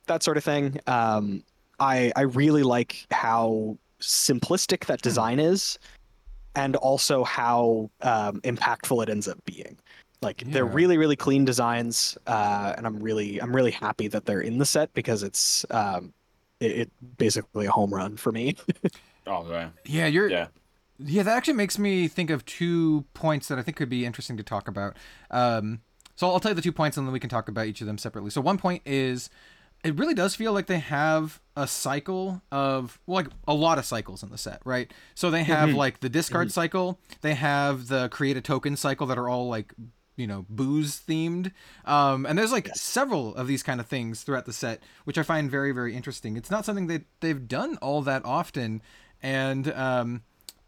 that 0.07 0.23
sort 0.23 0.37
of 0.37 0.45
thing. 0.45 0.79
Um, 0.87 1.45
I 1.79 2.13
I 2.17 2.23
really 2.23 2.65
like 2.65 3.07
how 3.13 3.79
simplistic 4.01 4.87
that 4.87 5.01
design 5.01 5.39
is, 5.39 5.79
and 6.57 6.75
also 6.77 7.23
how 7.23 7.91
um, 8.03 8.41
impactful 8.41 9.03
it 9.03 9.09
ends 9.09 9.29
up 9.29 9.43
being. 9.45 9.79
Like 10.21 10.43
they're 10.47 10.65
really 10.65 10.99
really 10.99 11.15
clean 11.15 11.45
designs, 11.45 12.19
uh, 12.27 12.75
and 12.77 12.87
I'm 12.87 12.99
really 12.99 13.41
I'm 13.41 13.55
really 13.55 13.71
happy 13.71 14.09
that 14.09 14.27
they're 14.27 14.41
in 14.41 14.59
the 14.59 14.67
set 14.67 14.93
because 14.93 15.23
it's 15.23 15.65
um, 15.71 16.13
it, 16.59 16.73
it 16.73 16.91
basically 17.19 17.67
a 17.67 17.71
home 17.71 17.95
run 17.95 18.17
for 18.17 18.33
me. 18.33 18.57
Oh 19.31 19.47
yeah, 19.51 19.69
yeah, 19.85 20.07
you're. 20.07 20.31
yeah. 20.31 20.47
Yeah, 20.99 21.23
that 21.23 21.37
actually 21.37 21.55
makes 21.55 21.79
me 21.79 22.09
think 22.09 22.31
of 22.31 22.45
two 22.45 23.05
points 23.15 23.49
that 23.49 23.59
I 23.59 23.63
think 23.63 23.77
could 23.77 23.89
be 23.89 24.05
interesting 24.05 24.37
to 24.37 24.43
talk 24.43 24.67
about. 24.67 24.97
Um, 25.31 25.81
so 26.17 26.29
I'll 26.29 26.41
tell 26.41 26.51
you 26.51 26.57
the 26.57 26.63
two 26.63 26.73
points, 26.73 26.97
and 26.97 27.07
then 27.07 27.13
we 27.13 27.21
can 27.21 27.31
talk 27.31 27.49
about 27.49 27.67
each 27.67 27.81
of 27.81 27.87
them 27.87 27.99
separately. 27.99 28.31
So 28.31 28.41
one 28.41 28.59
point 28.59 28.83
is, 28.85 29.31
it 29.85 29.97
really 29.97 30.15
does 30.15 30.35
feel 30.35 30.53
like 30.53 30.67
they 30.67 30.81
have 30.81 31.41
a 31.57 31.69
cycle 31.69 32.43
of 32.51 32.99
well, 33.07 33.17
like 33.17 33.29
a 33.47 33.55
lot 33.55 33.79
of 33.79 33.85
cycles 33.85 34.25
in 34.25 34.31
the 34.31 34.39
set, 34.39 34.61
right? 34.65 34.93
So 35.15 35.31
they 35.31 35.45
have 35.45 35.73
like 35.73 36.01
the 36.01 36.09
discard 36.09 36.51
cycle, 36.51 36.99
they 37.21 37.35
have 37.35 37.87
the 37.87 38.09
create 38.09 38.37
a 38.37 38.41
token 38.41 38.77
cycle 38.77 39.07
that 39.07 39.19
are 39.19 39.29
all 39.29 39.49
like 39.49 39.73
you 40.17 40.27
know 40.27 40.45
booze 40.49 41.01
themed 41.09 41.53
um 41.85 42.27
and 42.27 42.37
there's 42.37 42.51
like 42.51 42.69
several 42.75 43.37
of 43.37 43.47
these 43.47 43.63
kind 43.63 43.79
of 43.79 43.87
things 43.87 44.23
throughout 44.23 44.47
the 44.47 44.53
set 44.53 44.83
which 45.05 45.17
i 45.17 45.23
find 45.23 45.49
very 45.49 45.71
very 45.71 45.95
interesting 45.95 46.37
it's 46.37 46.51
not 46.51 46.65
something 46.65 46.89
that 46.89 47.05
they've 47.21 47.47
done 47.47 47.77
all 47.81 48.03
that 48.03 48.25
often 48.25 48.83
and 49.23 49.71
um 49.75 50.23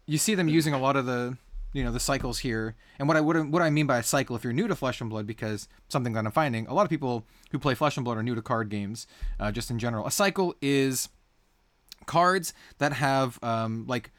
you 0.05 0.17
see 0.17 0.35
them 0.35 0.47
using 0.47 0.73
a 0.73 0.79
lot 0.79 0.95
of 0.95 1.05
the 1.05 1.37
you 1.73 1.83
know 1.83 1.91
the 1.91 1.99
cycles 1.99 2.39
here 2.39 2.75
and 2.99 3.07
what 3.07 3.15
i 3.15 3.21
would 3.21 3.51
what 3.51 3.61
i 3.61 3.69
mean 3.69 3.87
by 3.87 3.97
a 3.97 4.03
cycle 4.03 4.35
if 4.35 4.43
you're 4.43 4.51
new 4.51 4.67
to 4.67 4.75
flesh 4.75 4.99
and 4.99 5.09
blood 5.09 5.25
because 5.25 5.69
something 5.87 6.13
that 6.13 6.25
i'm 6.25 6.31
finding 6.31 6.67
a 6.67 6.73
lot 6.73 6.83
of 6.83 6.89
people 6.89 7.25
who 7.51 7.59
play 7.59 7.73
flesh 7.73 7.95
and 7.95 8.03
blood 8.03 8.17
are 8.17 8.23
new 8.23 8.35
to 8.35 8.41
card 8.41 8.69
games 8.69 9.07
uh, 9.39 9.51
just 9.51 9.71
in 9.71 9.79
general 9.79 10.05
a 10.05 10.11
cycle 10.11 10.53
is 10.61 11.07
cards 12.05 12.53
that 12.79 12.93
have 12.93 13.39
um, 13.43 13.85
like 13.87 14.11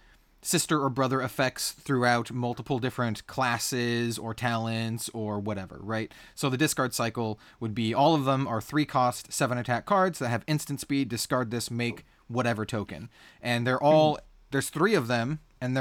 sister 0.43 0.83
or 0.83 0.91
brother 0.91 1.23
effects 1.23 1.71
throughout 1.71 2.33
multiple 2.33 2.81
different 2.81 3.27
classes 3.27 4.19
or 4.19 4.35
talents 4.35 5.09
or 5.15 5.39
whatever, 5.39 5.79
right? 5.81 6.13
So 6.35 6.51
the 6.51 6.57
discard 6.57 6.93
cycle 6.93 7.39
would 7.61 7.75
be 7.75 7.95
all 7.95 8.15
of 8.15 8.25
them 8.25 8.49
are 8.49 8.61
three 8.61 8.85
cost, 8.85 9.33
seven 9.33 9.57
attack 9.57 9.87
cards 9.87 10.19
that 10.19 10.29
have 10.29 10.45
instant 10.49 10.81
speed, 10.81 11.09
discard 11.09 11.51
this, 11.51 11.71
make 11.71 12.05
whatever 12.27 12.67
token. 12.67 13.09
And 13.41 13.67
they're 13.67 13.83
all 13.83 14.19
there's 14.51 14.69
three 14.69 14.95
of 14.95 15.07
them 15.07 15.39
and 15.63 15.77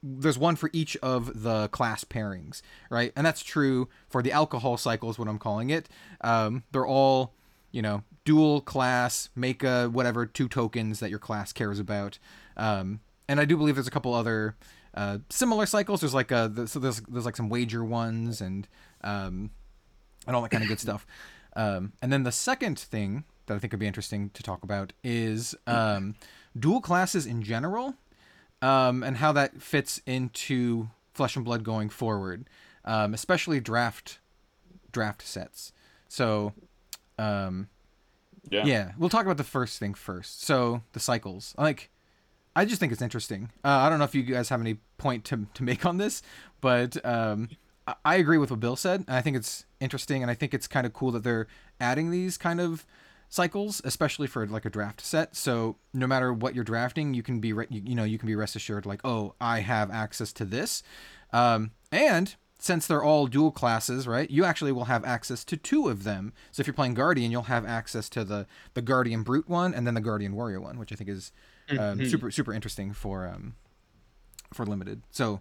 there's 0.00 0.38
one 0.38 0.54
for 0.54 0.70
each 0.72 0.96
of 0.98 1.42
the 1.42 1.68
class 1.68 2.04
pairings, 2.04 2.62
right? 2.88 3.12
And 3.16 3.26
that's 3.26 3.42
true 3.42 3.88
for 4.08 4.22
the 4.22 4.30
alcohol 4.30 4.76
cycle 4.76 5.10
is 5.10 5.18
what 5.18 5.26
I'm 5.26 5.40
calling 5.40 5.70
it. 5.70 5.88
Um, 6.20 6.62
they're 6.70 6.86
all, 6.86 7.34
you 7.72 7.82
know, 7.82 8.04
dual 8.24 8.60
class, 8.60 9.28
make 9.34 9.64
a 9.64 9.88
whatever 9.88 10.24
two 10.24 10.48
tokens 10.48 11.00
that 11.00 11.10
your 11.10 11.18
class 11.18 11.52
cares 11.52 11.80
about. 11.80 12.20
Um, 12.56 13.00
and 13.28 13.40
I 13.40 13.44
do 13.44 13.56
believe 13.56 13.74
there's 13.74 13.88
a 13.88 13.90
couple 13.90 14.14
other 14.14 14.56
uh, 14.94 15.18
similar 15.30 15.66
cycles. 15.66 16.00
There's 16.00 16.14
like 16.14 16.30
a 16.30 16.68
so 16.68 16.78
there's 16.78 17.00
there's 17.02 17.26
like 17.26 17.36
some 17.36 17.48
wager 17.48 17.84
ones 17.84 18.40
and 18.40 18.68
um, 19.02 19.50
and 20.28 20.36
all 20.36 20.42
that 20.42 20.50
kind 20.50 20.62
of 20.62 20.68
good 20.68 20.80
stuff. 20.80 21.06
Um, 21.56 21.92
and 22.00 22.12
then 22.12 22.22
the 22.22 22.32
second 22.32 22.78
thing 22.78 23.24
that 23.46 23.54
I 23.54 23.58
think 23.58 23.72
would 23.72 23.80
be 23.80 23.86
interesting 23.86 24.30
to 24.30 24.44
talk 24.44 24.62
about 24.62 24.92
is 25.02 25.56
um, 25.66 26.14
dual 26.56 26.80
classes 26.80 27.26
in 27.26 27.42
general, 27.42 27.94
um, 28.62 29.02
and 29.02 29.16
how 29.18 29.32
that 29.32 29.62
fits 29.62 30.00
into 30.06 30.88
Flesh 31.14 31.36
and 31.36 31.44
Blood 31.44 31.64
going 31.64 31.88
forward, 31.88 32.48
um, 32.84 33.14
especially 33.14 33.60
draft 33.60 34.18
draft 34.92 35.22
sets. 35.22 35.72
So, 36.08 36.54
um, 37.18 37.68
Yeah. 38.50 38.64
yeah, 38.64 38.92
we'll 38.96 39.10
talk 39.10 39.24
about 39.26 39.36
the 39.36 39.44
first 39.44 39.78
thing 39.78 39.92
first. 39.94 40.42
So 40.42 40.82
the 40.92 41.00
cycles, 41.00 41.54
like, 41.58 41.90
I 42.56 42.64
just 42.64 42.80
think 42.80 42.92
it's 42.92 43.02
interesting. 43.02 43.50
Uh, 43.64 43.68
I 43.68 43.88
don't 43.88 43.98
know 43.98 44.04
if 44.06 44.14
you 44.14 44.22
guys 44.22 44.48
have 44.48 44.60
any 44.60 44.78
point 44.96 45.24
to 45.26 45.46
to 45.54 45.62
make 45.62 45.84
on 45.86 45.98
this, 45.98 46.22
but 46.60 47.04
um, 47.04 47.50
I, 47.86 47.94
I 48.04 48.14
agree 48.16 48.38
with 48.38 48.50
what 48.50 48.60
Bill 48.60 48.76
said. 48.76 49.04
and 49.06 49.16
I 49.16 49.20
think 49.20 49.36
it's 49.36 49.64
interesting, 49.80 50.22
and 50.22 50.30
I 50.30 50.34
think 50.34 50.54
it's 50.54 50.66
kind 50.66 50.86
of 50.86 50.92
cool 50.92 51.10
that 51.12 51.22
they're 51.22 51.46
adding 51.80 52.10
these 52.10 52.36
kind 52.38 52.60
of 52.60 52.84
cycles, 53.28 53.80
especially 53.84 54.26
for 54.26 54.46
like 54.46 54.64
a 54.64 54.70
draft 54.70 55.00
set. 55.00 55.36
So 55.36 55.76
no 55.92 56.06
matter 56.06 56.32
what 56.32 56.54
you're 56.54 56.64
drafting, 56.64 57.14
you 57.14 57.22
can 57.22 57.40
be 57.40 57.52
re- 57.52 57.66
you, 57.70 57.82
you 57.84 57.94
know 57.94 58.04
you 58.04 58.18
can 58.18 58.26
be 58.26 58.34
rest 58.34 58.56
assured 58.56 58.86
like, 58.86 59.00
oh, 59.04 59.34
I 59.40 59.60
have 59.60 59.90
access 59.90 60.32
to 60.34 60.44
this, 60.44 60.82
um, 61.32 61.72
and 61.92 62.34
since 62.60 62.88
they're 62.88 63.04
all 63.04 63.28
dual 63.28 63.52
classes, 63.52 64.08
right? 64.08 64.28
You 64.28 64.44
actually 64.44 64.72
will 64.72 64.86
have 64.86 65.04
access 65.04 65.44
to 65.44 65.56
two 65.56 65.88
of 65.88 66.02
them. 66.02 66.32
So 66.50 66.60
if 66.60 66.66
you're 66.66 66.74
playing 66.74 66.94
Guardian, 66.94 67.30
you'll 67.30 67.42
have 67.42 67.64
access 67.64 68.08
to 68.10 68.24
the 68.24 68.46
the 68.74 68.82
Guardian 68.82 69.22
Brute 69.22 69.48
one 69.48 69.74
and 69.74 69.86
then 69.86 69.94
the 69.94 70.00
Guardian 70.00 70.34
Warrior 70.34 70.60
one, 70.60 70.78
which 70.78 70.92
I 70.92 70.96
think 70.96 71.08
is 71.10 71.30
um, 71.78 72.04
super 72.06 72.30
super 72.30 72.52
interesting 72.52 72.92
for 72.92 73.26
um, 73.28 73.54
for 74.52 74.64
limited. 74.66 75.02
So 75.10 75.40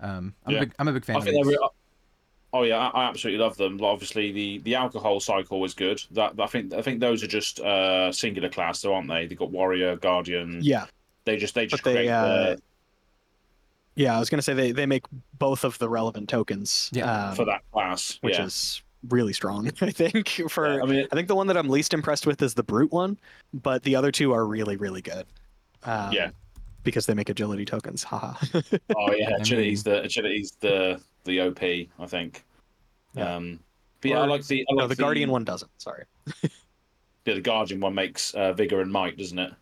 um, 0.00 0.34
I'm, 0.44 0.52
Yeah. 0.52 0.58
a 0.58 0.60
big, 0.66 0.74
I'm 0.78 0.88
a 0.88 0.92
big 0.92 1.04
fan. 1.04 1.16
I 1.16 1.18
of 1.20 1.24
these. 1.46 1.56
Oh 2.52 2.62
yeah, 2.62 2.78
I 2.78 3.02
I 3.02 3.08
absolutely 3.08 3.42
love 3.42 3.56
them. 3.56 3.76
But 3.76 3.86
Obviously, 3.86 4.32
the 4.32 4.58
the 4.58 4.74
alcohol 4.74 5.20
cycle 5.20 5.60
was 5.60 5.74
good. 5.74 6.02
That 6.12 6.34
I 6.38 6.46
think 6.46 6.72
I 6.72 6.82
think 6.82 7.00
those 7.00 7.22
are 7.22 7.26
just 7.26 7.60
uh, 7.60 8.10
singular 8.12 8.48
class, 8.48 8.80
though, 8.80 8.94
aren't 8.94 9.08
they? 9.08 9.26
They 9.26 9.34
got 9.34 9.50
warrior, 9.50 9.96
guardian. 9.96 10.60
Yeah, 10.62 10.86
They 11.24 11.36
just 11.36 11.54
they 11.54 11.66
just 11.66 11.82
but 11.82 11.92
they 11.94 12.08
uh, 12.08 12.24
the- 12.26 12.62
yeah, 13.96 14.14
I 14.16 14.20
was 14.20 14.30
gonna 14.30 14.42
say 14.42 14.54
they 14.54 14.72
they 14.72 14.86
make 14.86 15.04
both 15.38 15.64
of 15.64 15.76
the 15.78 15.88
relevant 15.88 16.28
tokens. 16.28 16.88
Yeah, 16.92 17.30
um, 17.30 17.34
for 17.36 17.44
that 17.46 17.62
class. 17.72 18.18
which 18.22 18.38
yeah. 18.38 18.44
is 18.44 18.80
really 19.08 19.32
strong. 19.32 19.66
I 19.80 19.90
think 19.90 20.28
for 20.48 20.76
Yeah, 20.76 20.82
I 20.82 20.86
mean, 20.86 21.06
I 21.12 21.14
think 21.16 21.28
the 21.28 21.34
one 21.34 21.48
that 21.48 21.56
I'm 21.56 21.68
least 21.68 21.92
impressed 21.92 22.26
with 22.26 22.40
is 22.40 22.54
the 22.54 22.62
brute 22.62 22.92
one, 22.92 23.18
but 23.52 23.82
the 23.82 23.96
other 23.96 24.10
two 24.12 24.32
are 24.32 24.46
really 24.46 24.76
really 24.76 25.02
good. 25.02 25.26
Um, 25.82 26.12
Yeah. 26.12 26.30
because 26.84 27.06
they 27.06 27.14
make 27.14 27.28
agility 27.28 27.64
tokens. 27.64 28.02
Haha. 28.04 28.34
oh 28.96 29.12
yeah, 29.12 29.30
I 29.30 29.40
agility's 29.40 29.82
the 29.82 30.02
agility's 30.02 30.52
the 30.60 31.00
the 31.24 31.40
OP. 31.40 31.62
I 31.62 32.06
think. 32.06 32.44
Yeah. 33.14 33.36
Um, 33.36 33.60
but 34.00 34.10
yeah, 34.10 34.20
I 34.20 34.26
like 34.26 34.46
the 34.46 34.62
I 34.62 34.74
no, 34.74 34.82
like 34.82 34.88
the 34.90 34.96
guardian 34.96 35.30
one 35.30 35.44
doesn't. 35.44 35.70
Sorry. 35.78 36.04
Yeah, 37.28 37.34
the 37.34 37.40
guardian 37.42 37.80
one 37.80 37.94
makes 37.94 38.32
uh, 38.32 38.54
vigor 38.54 38.80
and 38.80 38.90
might, 38.90 39.18
doesn't 39.18 39.38
it? 39.38 39.52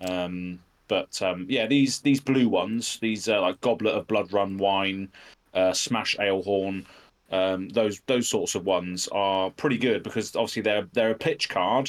Um, 0.00 0.58
but 0.88 1.22
um, 1.22 1.46
yeah, 1.48 1.66
these 1.68 2.00
these 2.00 2.20
blue 2.20 2.48
ones, 2.48 2.98
these 3.00 3.28
uh, 3.28 3.40
like 3.40 3.60
goblet 3.60 3.94
of 3.94 4.08
blood 4.08 4.32
run 4.32 4.58
wine, 4.58 5.08
uh, 5.54 5.72
smash 5.72 6.16
ale 6.18 6.42
horn, 6.42 6.84
um, 7.30 7.68
those 7.68 8.00
those 8.06 8.28
sorts 8.28 8.56
of 8.56 8.66
ones 8.66 9.08
are 9.12 9.50
pretty 9.50 9.78
good 9.78 10.02
because 10.02 10.34
obviously 10.34 10.62
they're 10.62 10.88
they're 10.92 11.12
a 11.12 11.14
pitch 11.14 11.48
card, 11.48 11.88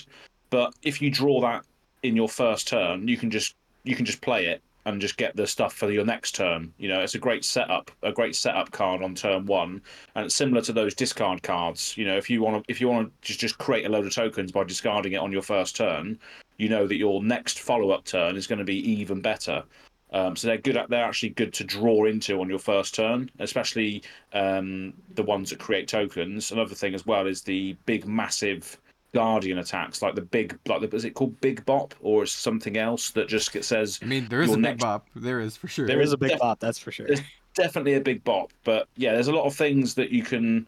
but 0.51 0.75
if 0.83 1.01
you 1.01 1.09
draw 1.09 1.41
that 1.41 1.65
in 2.03 2.15
your 2.15 2.29
first 2.29 2.67
turn, 2.67 3.07
you 3.07 3.17
can 3.17 3.31
just 3.31 3.55
you 3.83 3.95
can 3.95 4.05
just 4.05 4.21
play 4.21 4.45
it 4.45 4.61
and 4.85 5.01
just 5.01 5.17
get 5.17 5.35
the 5.35 5.47
stuff 5.47 5.73
for 5.73 5.91
your 5.91 6.05
next 6.05 6.35
turn. 6.35 6.73
You 6.77 6.89
know, 6.89 7.01
it's 7.01 7.15
a 7.15 7.19
great 7.19 7.45
setup, 7.45 7.91
a 8.01 8.11
great 8.11 8.35
setup 8.35 8.71
card 8.71 9.01
on 9.01 9.15
turn 9.15 9.45
one, 9.45 9.81
and 10.15 10.25
it's 10.25 10.35
similar 10.35 10.61
to 10.63 10.73
those 10.73 10.93
discard 10.93 11.43
cards. 11.43 11.95
You 11.97 12.05
know, 12.05 12.17
if 12.17 12.29
you 12.29 12.41
want 12.41 12.63
to 12.63 12.71
if 12.71 12.81
you 12.81 12.89
want 12.89 13.07
to 13.07 13.27
just 13.27 13.39
just 13.39 13.57
create 13.57 13.85
a 13.85 13.89
load 13.89 14.05
of 14.05 14.13
tokens 14.13 14.51
by 14.51 14.63
discarding 14.63 15.13
it 15.13 15.17
on 15.17 15.31
your 15.31 15.41
first 15.41 15.75
turn, 15.75 16.19
you 16.57 16.69
know 16.69 16.87
that 16.87 16.97
your 16.97 17.23
next 17.23 17.59
follow 17.59 17.91
up 17.91 18.05
turn 18.05 18.35
is 18.35 18.47
going 18.47 18.59
to 18.59 18.65
be 18.65 18.77
even 18.91 19.21
better. 19.21 19.63
Um, 20.11 20.35
so 20.35 20.47
they're 20.47 20.57
good 20.57 20.77
at 20.77 20.89
they're 20.89 21.03
actually 21.03 21.29
good 21.29 21.53
to 21.53 21.63
draw 21.63 22.05
into 22.05 22.39
on 22.39 22.49
your 22.49 22.59
first 22.59 22.93
turn, 22.93 23.31
especially 23.39 24.03
um, 24.31 24.93
the 25.15 25.23
ones 25.23 25.49
that 25.49 25.59
create 25.59 25.87
tokens. 25.87 26.51
Another 26.51 26.75
thing 26.75 26.93
as 26.93 27.05
well 27.05 27.25
is 27.25 27.41
the 27.41 27.75
big 27.85 28.05
massive 28.05 28.79
guardian 29.13 29.59
attacks, 29.59 30.01
like 30.01 30.15
the 30.15 30.21
big 30.21 30.57
like 30.67 30.81
the 30.81 30.95
is 30.95 31.05
it 31.05 31.11
called 31.11 31.39
Big 31.41 31.65
Bop 31.65 31.93
or 32.01 32.25
something 32.25 32.77
else 32.77 33.11
that 33.11 33.27
just 33.27 33.53
get- 33.53 33.63
says 33.65 33.99
I 34.01 34.05
mean, 34.05 34.27
there 34.27 34.41
is 34.41 34.49
your 34.49 34.59
a 34.59 34.61
big 34.61 34.79
bop. 34.79 35.07
There 35.15 35.39
is 35.39 35.55
for 35.55 35.67
sure. 35.67 35.85
There 35.87 35.97
There 35.97 36.03
is 36.03 36.13
a 36.13 36.17
big 36.17 36.31
def- 36.31 36.39
bop, 36.39 36.59
that's 36.59 36.79
for 36.79 36.91
sure. 36.91 37.07
there's 37.07 37.21
definitely 37.53 37.93
a 37.95 38.01
big 38.01 38.23
bop. 38.23 38.51
But 38.63 38.87
yeah, 38.97 39.13
there's 39.13 39.27
a 39.27 39.33
lot 39.33 39.45
of 39.45 39.55
things 39.55 39.93
that 39.95 40.09
you 40.09 40.23
can 40.23 40.67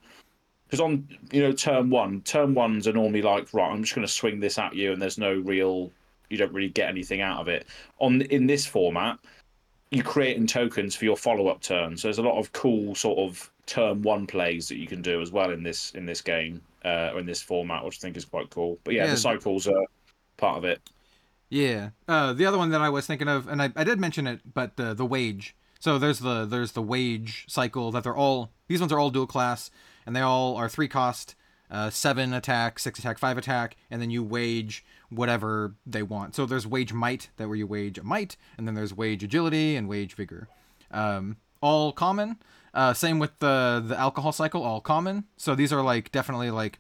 because 0.68 0.80
on 0.80 1.08
you 1.32 1.42
know 1.42 1.52
turn 1.52 1.90
one, 1.90 2.22
turn 2.22 2.54
ones 2.54 2.88
are 2.88 2.94
normally 2.94 3.22
like 3.22 3.54
right, 3.54 3.72
I'm 3.72 3.84
just 3.84 3.96
going 3.96 4.08
to 4.08 4.12
swing 4.14 4.40
this 4.40 4.58
at 4.58 4.76
you, 4.76 4.92
and 4.94 5.02
there's 5.02 5.18
no 5.18 5.34
real, 5.34 5.92
you 6.30 6.38
don't 6.38 6.54
really 6.54 6.70
get 6.70 6.90
anything 6.90 7.22
out 7.22 7.40
of 7.42 7.48
it. 7.48 7.66
On 8.00 8.22
in 8.22 8.46
this 8.48 8.66
format, 8.66 9.18
you're 9.92 10.04
creating 10.04 10.48
tokens 10.48 10.96
for 10.96 11.06
your 11.06 11.18
follow 11.18 11.48
up 11.48 11.62
turn. 11.62 11.98
So 11.98 12.08
there's 12.08 12.18
a 12.20 12.24
lot 12.24 12.40
of 12.40 12.52
cool 12.54 12.96
sort 12.96 13.18
of 13.20 13.50
turn 13.66 14.04
one 14.04 14.28
plays 14.28 14.68
that 14.68 14.78
you 14.78 14.86
can 14.86 15.02
do 15.02 15.22
as 15.22 15.32
well 15.32 15.50
in 15.50 15.64
this 15.64 15.92
in 15.96 16.06
this 16.06 16.22
game 16.22 16.62
uh, 16.86 17.12
or 17.14 17.20
in 17.20 17.26
this 17.26 17.42
format, 17.42 17.84
which 17.84 17.98
I 17.98 18.02
think 18.02 18.16
is 18.16 18.24
quite 18.26 18.50
cool. 18.52 18.80
But 18.84 18.94
yeah, 18.94 19.06
Yeah. 19.06 19.12
the 19.12 19.18
cycles 19.18 19.68
are 19.68 19.86
part 20.38 20.58
of 20.60 20.64
it. 20.64 20.82
Yeah. 21.50 21.90
Uh, 22.08 22.34
the 22.34 22.46
other 22.46 22.58
one 22.58 22.70
that 22.72 22.82
I 22.82 22.90
was 22.90 23.06
thinking 23.06 23.28
of, 23.28 23.48
and 23.48 23.62
I, 23.62 23.72
I 23.76 23.84
did 23.84 24.00
mention 24.00 24.28
it, 24.28 24.42
but 24.54 24.78
the 24.78 24.94
the 24.94 25.06
wage. 25.06 25.56
So 25.80 25.98
there's 26.00 26.20
the 26.20 26.46
there's 26.46 26.72
the 26.72 26.82
wage 26.82 27.46
cycle 27.48 27.92
that 27.92 28.04
they're 28.04 28.16
all 28.16 28.52
these 28.68 28.80
ones 28.80 28.92
are 28.92 29.00
all 29.00 29.12
dual 29.12 29.28
class, 29.28 29.70
and 30.06 30.16
they 30.16 30.22
all 30.22 30.56
are 30.56 30.68
three 30.70 30.88
cost, 30.88 31.36
uh, 31.70 31.90
seven 31.92 32.34
attack, 32.34 32.80
six 32.80 32.98
attack, 33.00 33.18
five 33.20 33.38
attack, 33.38 33.76
and 33.92 34.02
then 34.02 34.10
you 34.10 34.24
wage 34.24 34.84
whatever 35.10 35.76
they 35.86 36.02
want. 36.02 36.36
So 36.36 36.46
there's 36.48 36.66
wage 36.66 36.94
might 36.94 37.30
that 37.38 37.48
where 37.48 37.58
you 37.58 37.68
wage 37.68 37.98
a 38.00 38.04
might, 38.04 38.38
and 38.58 38.68
then 38.68 38.74
there's 38.76 38.94
wage 38.94 39.24
agility 39.24 39.76
and 39.76 39.88
wage 39.88 40.16
vigor. 40.16 40.48
Um, 40.92 41.38
all 41.62 41.92
common. 41.92 42.38
Uh, 42.76 42.94
same 42.94 43.20
with 43.20 43.40
the 43.40 43.82
the 43.84 43.98
alcohol 43.98 44.34
cycle, 44.34 44.62
all 44.62 44.82
common. 44.82 45.24
So 45.38 45.56
these 45.56 45.72
are 45.72 45.82
like 45.82 46.12
definitely 46.12 46.52
like 46.52 46.80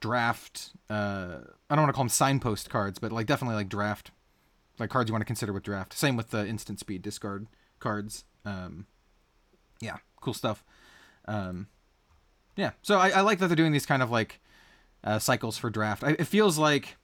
draft. 0.00 0.70
Uh, 0.88 1.38
I 1.68 1.74
don't 1.74 1.82
want 1.82 1.88
to 1.88 1.92
call 1.92 2.04
them 2.04 2.08
signpost 2.08 2.70
cards, 2.70 3.00
but 3.00 3.10
like 3.10 3.26
definitely 3.26 3.56
like 3.56 3.68
draft, 3.68 4.12
like 4.78 4.90
cards 4.90 5.08
you 5.08 5.12
want 5.12 5.22
to 5.22 5.26
consider 5.26 5.52
with 5.52 5.64
draft. 5.64 5.92
Same 5.92 6.16
with 6.16 6.30
the 6.30 6.46
instant 6.46 6.78
speed 6.78 7.02
discard 7.02 7.48
cards. 7.80 8.24
Um, 8.44 8.86
yeah, 9.80 9.96
cool 10.20 10.34
stuff. 10.34 10.62
Um, 11.26 11.66
yeah, 12.56 12.70
so 12.82 12.98
I, 12.98 13.10
I 13.10 13.20
like 13.22 13.40
that 13.40 13.48
they're 13.48 13.56
doing 13.56 13.72
these 13.72 13.86
kind 13.86 14.02
of 14.02 14.10
like 14.12 14.40
uh, 15.02 15.18
cycles 15.18 15.58
for 15.58 15.68
draft. 15.68 16.04
I, 16.04 16.10
it 16.10 16.26
feels 16.28 16.58
like 16.58 16.96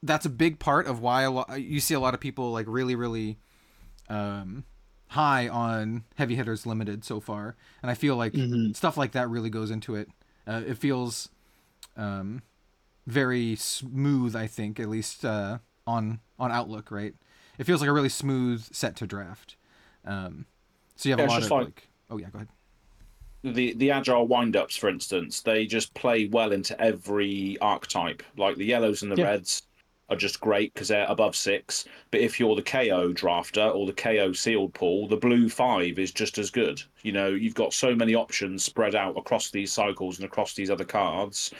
that's 0.00 0.26
a 0.26 0.30
big 0.30 0.60
part 0.60 0.86
of 0.86 1.00
why 1.00 1.22
a 1.22 1.30
lot, 1.30 1.60
you 1.60 1.80
see 1.80 1.94
a 1.94 2.00
lot 2.00 2.14
of 2.14 2.20
people 2.20 2.52
like 2.52 2.66
really, 2.68 2.94
really 2.94 3.38
um, 4.08 4.64
high 5.08 5.48
on 5.48 6.04
heavy 6.16 6.34
hitters 6.34 6.66
limited 6.66 7.04
so 7.04 7.20
far, 7.20 7.56
and 7.82 7.90
I 7.90 7.94
feel 7.94 8.16
like 8.16 8.32
Mhm. 8.32 8.74
stuff 8.74 8.96
like 8.96 9.12
that 9.12 9.28
really 9.28 9.50
goes 9.50 9.70
into 9.70 9.94
it. 9.94 10.08
Uh, 10.46 10.62
it 10.66 10.76
feels 10.78 11.28
um, 11.96 12.42
very 13.06 13.54
smooth. 13.56 14.34
I 14.34 14.46
think 14.46 14.80
at 14.80 14.88
least 14.88 15.24
uh, 15.24 15.58
on 15.86 16.20
on 16.38 16.50
Outlook, 16.50 16.90
right? 16.90 17.14
It 17.58 17.64
feels 17.64 17.80
like 17.80 17.88
a 17.88 17.92
really 17.92 18.08
smooth 18.08 18.64
set 18.74 18.96
to 18.96 19.06
draft. 19.06 19.56
Um, 20.04 20.46
so 20.96 21.08
you 21.08 21.12
have 21.12 21.20
Yeah, 21.20 21.26
a 21.26 21.28
lot 21.28 21.42
of 21.44 21.50
like- 21.50 21.64
like, 21.66 21.88
oh 22.10 22.16
yeah, 22.18 22.30
go 22.30 22.38
ahead. 22.38 22.48
the 23.44 23.74
the 23.74 23.90
agile 23.90 24.26
windups, 24.26 24.76
for 24.78 24.88
instance, 24.88 25.42
they 25.42 25.66
just 25.66 25.94
play 25.94 26.26
well 26.26 26.50
into 26.50 26.78
every 26.80 27.56
archetype. 27.60 28.22
Like 28.36 28.56
the 28.56 28.64
yellows 28.64 29.02
and 29.02 29.12
the 29.12 29.16
Yeah. 29.16 29.24
reds 29.24 29.62
are 30.08 30.16
just 30.16 30.40
great 30.40 30.74
because 30.74 30.88
they're 30.88 31.06
above 31.08 31.34
six. 31.34 31.86
But 32.10 32.20
if 32.20 32.38
you're 32.38 32.56
the 32.56 32.62
Kayo 32.62 33.14
drafter 33.14 33.74
or 33.74 33.86
the 33.86 33.92
Kayo 33.92 34.36
sealed 34.36 34.74
pool, 34.74 35.08
the 35.08 35.16
blue 35.16 35.48
five 35.48 35.98
is 35.98 36.12
just 36.12 36.38
as 36.38 36.50
good. 36.50 36.82
You 37.02 37.12
know, 37.12 37.28
you've 37.28 37.54
got 37.54 37.72
so 37.72 37.94
many 37.94 38.14
options 38.14 38.62
spread 38.62 38.94
out 38.94 39.16
across 39.16 39.50
these 39.50 39.72
cycles 39.72 40.18
and 40.18 40.26
across 40.26 40.54
these 40.54 40.70
other 40.70 40.84
cards 40.84 41.52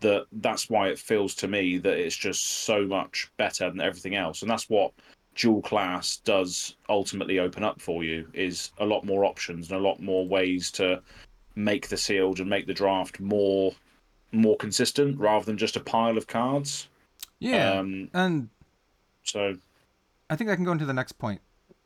that 0.00 0.26
that's 0.32 0.68
why 0.68 0.88
it 0.88 0.98
feels 0.98 1.34
to 1.36 1.48
me 1.48 1.78
that 1.78 1.96
it's 1.96 2.16
just 2.16 2.44
so 2.64 2.84
much 2.84 3.30
better 3.38 3.70
than 3.70 3.80
everything 3.80 4.16
else. 4.16 4.42
And 4.42 4.50
that's 4.50 4.68
what 4.68 4.92
dual 5.34 5.62
class 5.62 6.18
does 6.18 6.76
ultimately 6.88 7.38
open 7.38 7.64
up 7.64 7.80
for 7.80 8.04
you 8.04 8.28
is 8.34 8.70
a 8.78 8.84
lot 8.84 9.04
more 9.04 9.24
options 9.24 9.70
and 9.70 9.80
a 9.80 9.82
lot 9.88 10.00
more 10.00 10.26
ways 10.26 10.70
to 10.72 11.00
make 11.54 11.88
the 11.88 11.96
sealed 11.96 12.40
and 12.40 12.50
make 12.50 12.66
the 12.66 12.74
draft 12.74 13.18
more 13.20 13.72
more 14.32 14.56
consistent 14.56 15.18
rather 15.18 15.44
than 15.44 15.58
just 15.58 15.76
a 15.76 15.80
pile 15.80 16.16
of 16.16 16.26
cards. 16.26 16.88
Yeah, 17.42 17.78
Um, 17.80 18.08
and 18.14 18.48
so 19.24 19.58
I 20.30 20.36
think 20.36 20.50
I 20.50 20.54
can 20.56 20.64
go 20.64 20.72
into 20.72 20.84
the 20.86 20.92
next 20.94 21.12
point, 21.12 21.40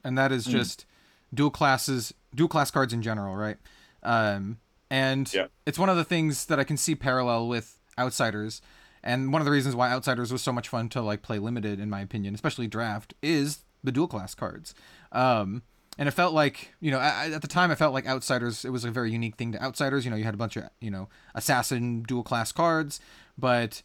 and 0.05 0.17
that 0.19 0.33
is 0.33 0.45
Hmm. 0.47 0.53
just 0.53 0.87
dual 1.35 1.51
classes, 1.51 2.13
dual 2.35 2.49
class 2.49 2.71
cards 2.71 2.93
in 2.93 3.03
general, 3.03 3.35
right? 3.37 3.57
Um, 4.03 4.59
and 4.91 5.33
Yeah. 5.33 5.47
it's 5.65 5.79
one 5.79 5.89
of 5.89 5.97
the 5.97 6.05
things 6.05 6.47
that 6.47 6.61
I 6.61 6.65
can 6.65 6.77
see 6.77 6.95
parallel 6.95 7.49
with 7.49 7.79
Outsiders, 7.99 8.61
and 9.03 9.33
one 9.33 9.41
of 9.41 9.47
the 9.47 9.51
reasons 9.51 9.75
why 9.75 9.91
Outsiders 9.91 10.31
was 10.33 10.43
so 10.43 10.53
much 10.53 10.69
fun 10.69 10.89
to 10.91 11.01
like 11.01 11.23
play 11.23 11.39
limited, 11.39 11.81
in 11.81 11.89
my 11.91 12.01
opinion, 12.01 12.35
especially 12.35 12.67
draft, 12.69 13.15
is 13.23 13.65
the 13.83 13.91
dual 13.93 14.09
class 14.09 14.35
cards. 14.35 14.75
Um, 15.13 15.63
and 15.99 16.09
it 16.09 16.13
felt 16.13 16.35
like 16.35 16.75
you 16.81 16.91
know 16.91 17.01
at, 17.01 17.33
at 17.33 17.41
the 17.43 17.49
time 17.49 17.71
it 17.71 17.77
felt 17.77 17.95
like 17.95 18.07
Outsiders 18.07 18.65
it 18.67 18.71
was 18.71 18.85
a 18.85 18.91
very 18.91 19.11
unique 19.11 19.37
thing 19.37 19.53
to 19.53 19.63
Outsiders. 19.63 20.05
You 20.05 20.11
know, 20.11 20.17
you 20.19 20.25
had 20.25 20.35
a 20.35 20.37
bunch 20.37 20.57
of 20.57 20.69
you 20.81 20.91
know 20.91 21.09
assassin 21.35 22.03
dual 22.03 22.23
class 22.23 22.53
cards, 22.53 23.01
but 23.39 23.83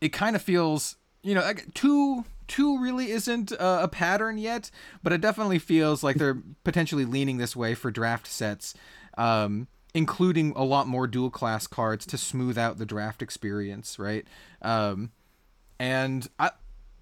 it 0.00 0.08
kind 0.08 0.34
of 0.34 0.42
feels 0.42 0.96
you 1.24 1.34
know 1.34 1.40
like 1.40 1.72
two 1.74 2.24
two 2.46 2.78
really 2.78 3.10
isn't 3.10 3.50
a, 3.52 3.84
a 3.84 3.88
pattern 3.88 4.38
yet 4.38 4.70
but 5.02 5.12
it 5.12 5.20
definitely 5.20 5.58
feels 5.58 6.04
like 6.04 6.16
they're 6.16 6.42
potentially 6.62 7.04
leaning 7.04 7.38
this 7.38 7.56
way 7.56 7.74
for 7.74 7.90
draft 7.90 8.26
sets 8.26 8.74
um 9.16 9.66
including 9.94 10.52
a 10.56 10.64
lot 10.64 10.86
more 10.86 11.06
dual 11.06 11.30
class 11.30 11.66
cards 11.66 12.04
to 12.04 12.18
smooth 12.18 12.58
out 12.58 12.78
the 12.78 12.86
draft 12.86 13.22
experience 13.22 13.98
right? 13.98 14.26
Um 14.62 15.10
and 15.78 16.28
i 16.38 16.50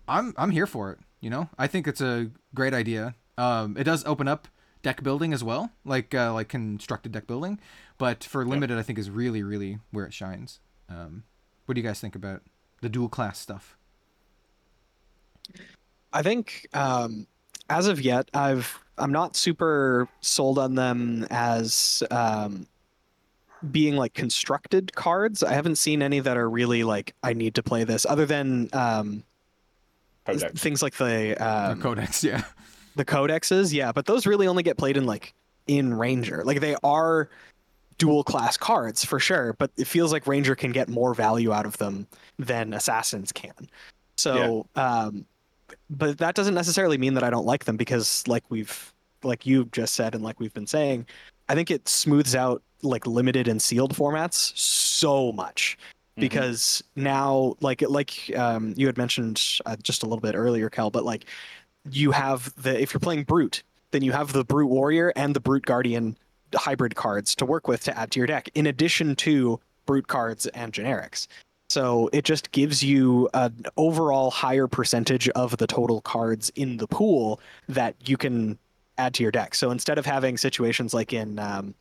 i'm 0.08 0.32
i'm 0.38 0.50
here 0.50 0.66
for 0.66 0.92
it 0.92 0.98
you 1.20 1.30
know? 1.30 1.48
I 1.56 1.68
think 1.68 1.86
it's 1.86 2.00
a 2.00 2.30
great 2.54 2.74
idea. 2.74 3.14
Um 3.38 3.76
it 3.76 3.84
does 3.84 4.04
open 4.04 4.28
up 4.28 4.48
deck 4.82 5.02
building 5.02 5.32
as 5.32 5.44
well 5.44 5.70
like 5.84 6.14
uh, 6.14 6.32
like 6.34 6.48
constructed 6.48 7.12
deck 7.12 7.28
building 7.28 7.60
but 7.98 8.24
for 8.24 8.44
limited 8.44 8.76
i 8.76 8.82
think 8.82 8.98
is 8.98 9.08
really 9.10 9.42
really 9.42 9.78
where 9.90 10.04
it 10.04 10.14
shines. 10.14 10.60
Um 10.88 11.24
what 11.66 11.74
do 11.74 11.80
you 11.80 11.86
guys 11.86 12.00
think 12.00 12.14
about 12.14 12.42
the 12.80 12.88
dual 12.88 13.08
class 13.08 13.38
stuff 13.38 13.76
I 16.12 16.22
think 16.22 16.66
um, 16.74 17.26
as 17.68 17.86
of 17.86 18.00
yet, 18.00 18.28
I've 18.34 18.78
I'm 18.98 19.12
not 19.12 19.36
super 19.36 20.08
sold 20.20 20.58
on 20.58 20.74
them 20.74 21.26
as 21.30 22.02
um, 22.10 22.66
being 23.70 23.96
like 23.96 24.14
constructed 24.14 24.94
cards. 24.94 25.42
I 25.42 25.52
haven't 25.52 25.76
seen 25.76 26.02
any 26.02 26.20
that 26.20 26.36
are 26.36 26.48
really 26.48 26.84
like 26.84 27.14
I 27.22 27.32
need 27.32 27.54
to 27.56 27.62
play 27.62 27.84
this, 27.84 28.06
other 28.06 28.26
than 28.26 28.68
um, 28.72 29.24
Codex. 30.26 30.60
things 30.60 30.82
like 30.82 30.94
the 30.94 31.36
um, 31.36 31.78
the 31.78 31.82
codex 31.82 32.22
yeah 32.22 32.44
the 32.96 33.04
codexes. 33.04 33.72
Yeah, 33.72 33.92
but 33.92 34.06
those 34.06 34.26
really 34.26 34.46
only 34.46 34.62
get 34.62 34.76
played 34.76 34.96
in 34.96 35.06
like 35.06 35.34
in 35.66 35.94
Ranger. 35.94 36.44
Like 36.44 36.60
they 36.60 36.76
are 36.82 37.28
dual 37.98 38.24
class 38.24 38.56
cards 38.56 39.04
for 39.04 39.20
sure, 39.20 39.54
but 39.54 39.70
it 39.76 39.86
feels 39.86 40.12
like 40.12 40.26
Ranger 40.26 40.54
can 40.54 40.72
get 40.72 40.88
more 40.88 41.14
value 41.14 41.52
out 41.52 41.66
of 41.66 41.78
them 41.78 42.06
than 42.38 42.74
Assassins 42.74 43.32
can. 43.32 43.68
So, 44.16 44.66
um, 44.76 45.24
but 45.90 46.18
that 46.18 46.34
doesn't 46.34 46.54
necessarily 46.54 46.98
mean 46.98 47.14
that 47.14 47.22
I 47.22 47.30
don't 47.30 47.46
like 47.46 47.64
them 47.64 47.76
because, 47.76 48.26
like 48.26 48.44
we've, 48.48 48.92
like 49.22 49.46
you've 49.46 49.70
just 49.70 49.94
said, 49.94 50.14
and 50.14 50.24
like 50.24 50.40
we've 50.40 50.54
been 50.54 50.66
saying, 50.66 51.06
I 51.48 51.54
think 51.54 51.70
it 51.70 51.88
smooths 51.88 52.34
out 52.34 52.62
like 52.82 53.06
limited 53.06 53.48
and 53.48 53.62
sealed 53.62 53.94
formats 53.94 54.56
so 54.56 55.32
much 55.32 55.78
because 56.16 56.82
now, 56.96 57.54
like 57.60 57.82
like 57.88 58.30
um, 58.36 58.74
you 58.76 58.86
had 58.86 58.98
mentioned 58.98 59.42
uh, 59.66 59.76
just 59.82 60.02
a 60.02 60.06
little 60.06 60.20
bit 60.20 60.34
earlier, 60.34 60.68
Kel, 60.68 60.90
but 60.90 61.04
like 61.04 61.26
you 61.90 62.10
have 62.10 62.52
the 62.62 62.80
if 62.80 62.92
you're 62.92 63.00
playing 63.00 63.24
brute, 63.24 63.62
then 63.90 64.02
you 64.02 64.12
have 64.12 64.32
the 64.32 64.44
brute 64.44 64.68
warrior 64.68 65.12
and 65.16 65.34
the 65.34 65.40
brute 65.40 65.64
guardian 65.64 66.16
hybrid 66.54 66.94
cards 66.96 67.34
to 67.36 67.46
work 67.46 67.66
with 67.66 67.82
to 67.84 67.98
add 67.98 68.10
to 68.12 68.20
your 68.20 68.26
deck, 68.26 68.50
in 68.54 68.66
addition 68.66 69.16
to 69.16 69.58
brute 69.86 70.06
cards 70.06 70.46
and 70.48 70.72
generics. 70.72 71.26
So 71.72 72.10
it 72.12 72.26
just 72.26 72.52
gives 72.52 72.82
you 72.82 73.30
an 73.32 73.64
overall 73.78 74.30
higher 74.30 74.66
percentage 74.66 75.30
of 75.30 75.56
the 75.56 75.66
total 75.66 76.02
cards 76.02 76.52
in 76.54 76.76
the 76.76 76.86
pool 76.86 77.40
that 77.66 77.96
you 78.06 78.18
can 78.18 78.58
add 78.98 79.14
to 79.14 79.22
your 79.22 79.32
deck. 79.32 79.54
So 79.54 79.70
instead 79.70 79.96
of 79.96 80.04
having 80.04 80.36
situations 80.36 80.92
like 80.92 81.14
in, 81.14 81.38
um, 81.38 81.74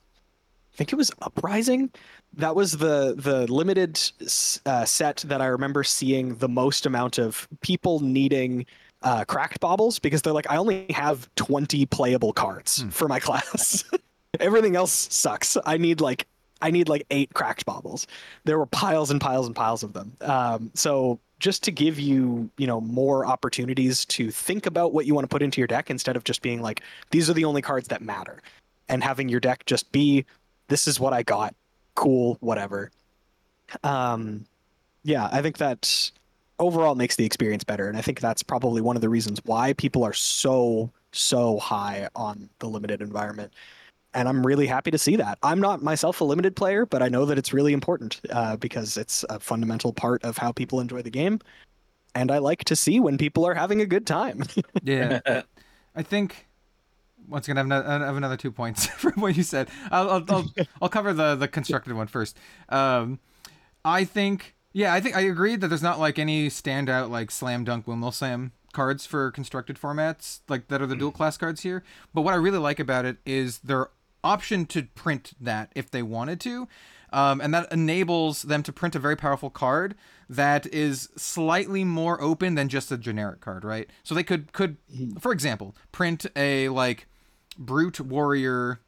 I 0.74 0.78
think 0.78 0.94
it 0.94 0.96
was 0.96 1.12
Uprising, 1.22 1.92
that 2.38 2.56
was 2.56 2.78
the 2.78 3.16
the 3.18 3.52
limited 3.52 4.00
uh, 4.66 4.86
set 4.86 5.18
that 5.28 5.42
I 5.42 5.48
remember 5.48 5.84
seeing 5.84 6.36
the 6.38 6.48
most 6.48 6.86
amount 6.86 7.18
of 7.18 7.50
people 7.60 8.00
needing 8.00 8.66
uh, 9.02 9.26
cracked 9.26 9.60
baubles 9.60 10.00
because 10.00 10.22
they're 10.22 10.32
like, 10.32 10.50
I 10.50 10.56
only 10.56 10.86
have 10.92 11.28
20 11.36 11.86
playable 11.88 12.32
cards 12.32 12.86
for 12.92 13.10
my 13.10 13.20
class. 13.28 13.84
Everything 14.40 14.78
else 14.78 15.10
sucks. 15.12 15.58
I 15.66 15.76
need 15.76 16.00
like 16.00 16.28
I 16.62 16.72
need 16.72 16.90
like 16.90 17.06
eight 17.12 17.34
cracked 17.34 17.66
baubles. 17.66 18.08
There 18.44 18.58
were 18.58 18.66
piles 18.66 19.12
and 19.12 19.20
piles 19.20 19.48
and 19.48 19.56
piles 19.56 19.84
of 19.84 19.94
them. 19.94 20.16
Um, 20.22 20.72
so 20.74 21.20
just 21.40 21.64
to 21.64 21.72
give 21.72 22.00
you, 22.00 22.50
you 22.58 22.68
know, 22.68 22.80
more 22.80 23.26
opportunities 23.26 24.06
to 24.06 24.30
think 24.30 24.66
about 24.68 24.94
what 24.94 25.06
you 25.06 25.16
want 25.16 25.24
to 25.24 25.28
put 25.28 25.42
into 25.42 25.60
your 25.60 25.68
deck 25.68 25.90
instead 25.90 26.16
of 26.16 26.24
just 26.24 26.42
being 26.42 26.62
like, 26.62 26.82
these 27.10 27.30
are 27.30 27.34
the 27.34 27.46
only 27.46 27.62
cards 27.62 27.88
that 27.88 28.02
matter, 28.02 28.42
and 28.88 29.04
having 29.04 29.28
your 29.28 29.40
deck 29.40 29.66
just 29.66 29.92
be, 29.92 30.24
this 30.68 30.88
is 30.88 31.00
what 31.00 31.14
I 31.14 31.24
got, 31.24 31.56
cool, 31.96 32.38
whatever. 32.42 32.92
Um, 33.84 34.46
yeah, 35.04 35.30
I 35.32 35.42
think 35.42 35.58
that 35.58 36.12
overall 36.60 36.94
makes 36.94 37.16
the 37.16 37.26
experience 37.26 37.64
better, 37.64 37.90
and 37.90 37.98
I 37.98 38.02
think 38.02 38.20
that's 38.20 38.44
probably 38.44 38.82
one 38.82 38.96
of 38.96 39.02
the 39.02 39.10
reasons 39.10 39.40
why 39.44 39.74
people 39.74 40.04
are 40.04 40.14
so 40.14 40.92
so 41.12 41.60
high 41.60 42.08
on 42.16 42.50
the 42.60 42.68
limited 42.68 43.02
environment 43.02 43.52
and 44.14 44.28
I'm 44.28 44.46
really 44.46 44.68
happy 44.68 44.92
to 44.92 44.98
see 44.98 45.16
that. 45.16 45.38
I'm 45.44 45.60
not 45.60 45.82
myself 45.82 46.22
a 46.22 46.24
limited 46.24 46.56
player, 46.56 46.86
but 46.86 47.02
I 47.02 47.10
know 47.10 47.26
that 47.26 47.38
it's 47.38 47.54
really 47.54 47.74
important 47.74 48.20
uh, 48.30 48.58
because 48.58 48.98
it's 48.98 49.24
a 49.30 49.40
fundamental 49.40 49.94
part 49.94 50.24
of 50.24 50.38
how 50.38 50.52
people 50.52 50.80
enjoy 50.80 51.02
the 51.02 51.10
game, 51.10 51.40
and 52.16 52.32
I 52.32 52.40
like 52.40 52.64
to 52.66 52.76
see 52.76 53.00
when 53.00 53.18
people 53.18 53.46
are 53.46 53.54
having 53.54 53.82
a 53.82 53.86
good 53.86 54.06
time. 54.06 54.44
Yeah, 54.84 55.20
I 55.96 56.04
think 56.04 56.48
once 57.28 57.48
again, 57.48 57.58
I 57.58 57.60
have, 57.62 57.68
no, 57.68 57.96
I 57.96 58.06
have 58.06 58.18
another 58.18 58.38
two 58.38 58.52
points 58.52 58.86
from 58.98 59.14
what 59.22 59.36
you 59.36 59.44
said. 59.44 59.70
I'll 59.92 60.10
I'll, 60.10 60.26
I'll, 60.30 60.52
I'll 60.84 60.90
cover 60.90 61.14
the 61.14 61.36
the 61.36 61.48
constructed 61.48 61.94
one 61.94 62.08
first. 62.08 62.38
Um, 62.70 63.20
I 63.84 64.04
think 64.04 64.56
yeah, 64.74 64.94
I 64.94 65.02
think 65.02 65.16
I 65.16 65.22
agree 65.22 65.56
that 65.56 65.68
there's 65.68 65.84
not 65.84 66.00
like 66.00 66.20
any 66.20 66.48
standout 66.48 67.10
like 67.10 67.32
slam 67.32 67.64
dunk 67.64 67.88
windmill 67.88 68.12
slam 68.12 68.52
cards 68.74 69.06
for 69.06 69.32
constructed 69.32 69.78
formats 69.78 70.40
like 70.48 70.70
that 70.70 70.82
are 70.82 70.88
the 70.88 70.96
dual 70.96 71.12
class 71.12 71.38
cards 71.38 71.62
here. 71.62 71.84
But 72.14 72.22
what 72.22 72.34
I 72.34 72.38
really 72.38 72.58
like 72.58 72.80
about 72.80 73.06
it 73.06 73.18
is 73.26 73.60
their 73.60 73.90
option 74.24 74.66
to 74.68 74.84
print 74.84 75.34
that 75.40 75.72
if 75.76 75.90
they 75.90 76.04
wanted 76.04 76.40
to. 76.42 76.68
Um, 77.14 77.42
and 77.42 77.54
that 77.54 77.72
enables 77.74 78.44
them 78.44 78.64
to 78.64 78.72
print 78.72 78.96
a 78.96 79.00
very 79.00 79.18
powerful 79.18 79.50
card 79.50 79.96
that 80.30 80.66
is 80.68 81.10
slightly 81.18 81.84
more 81.84 82.22
open 82.22 82.56
than 82.56 82.70
just 82.70 82.90
a 82.90 82.98
generic 82.98 83.42
card, 83.42 83.66
right? 83.66 83.90
So 84.04 84.16
they 84.16 84.24
could 84.24 84.54
could, 84.54 84.78
for 85.20 85.34
example, 85.34 85.76
print 85.92 86.26
a 86.38 86.70
like 86.70 87.08
brute 87.58 88.00
warrior 88.00 88.80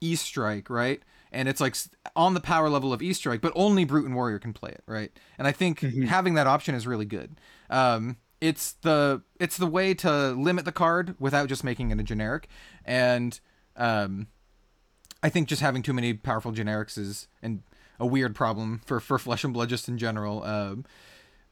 E 0.00 0.16
strike, 0.16 0.68
right? 0.68 1.02
And 1.30 1.48
it's 1.48 1.60
like 1.60 1.76
on 2.16 2.34
the 2.34 2.40
power 2.40 2.68
level 2.68 2.92
of 2.92 3.00
E 3.00 3.12
strike, 3.12 3.40
but 3.40 3.52
only 3.54 3.84
brute 3.84 4.06
and 4.06 4.14
warrior 4.14 4.40
can 4.40 4.52
play 4.52 4.70
it, 4.70 4.82
right? 4.86 5.12
And 5.38 5.46
I 5.46 5.52
think 5.52 5.80
having 6.06 6.34
that 6.34 6.48
option 6.48 6.74
is 6.74 6.86
really 6.86 7.04
good. 7.04 7.38
Um, 7.70 8.16
it's 8.40 8.72
the 8.72 9.22
it's 9.38 9.56
the 9.56 9.66
way 9.66 9.94
to 9.94 10.30
limit 10.30 10.64
the 10.64 10.72
card 10.72 11.14
without 11.18 11.48
just 11.48 11.64
making 11.64 11.90
it 11.90 12.00
a 12.00 12.02
generic, 12.02 12.48
and 12.84 13.38
um, 13.76 14.28
I 15.22 15.28
think 15.28 15.48
just 15.48 15.62
having 15.62 15.82
too 15.82 15.92
many 15.92 16.14
powerful 16.14 16.52
generics 16.52 16.96
is 16.96 17.28
and 17.42 17.62
a 17.98 18.06
weird 18.06 18.34
problem 18.34 18.82
for 18.86 19.00
for 19.00 19.18
Flesh 19.18 19.44
and 19.44 19.52
Blood 19.52 19.68
just 19.68 19.88
in 19.88 19.98
general. 19.98 20.44
Um, 20.44 20.84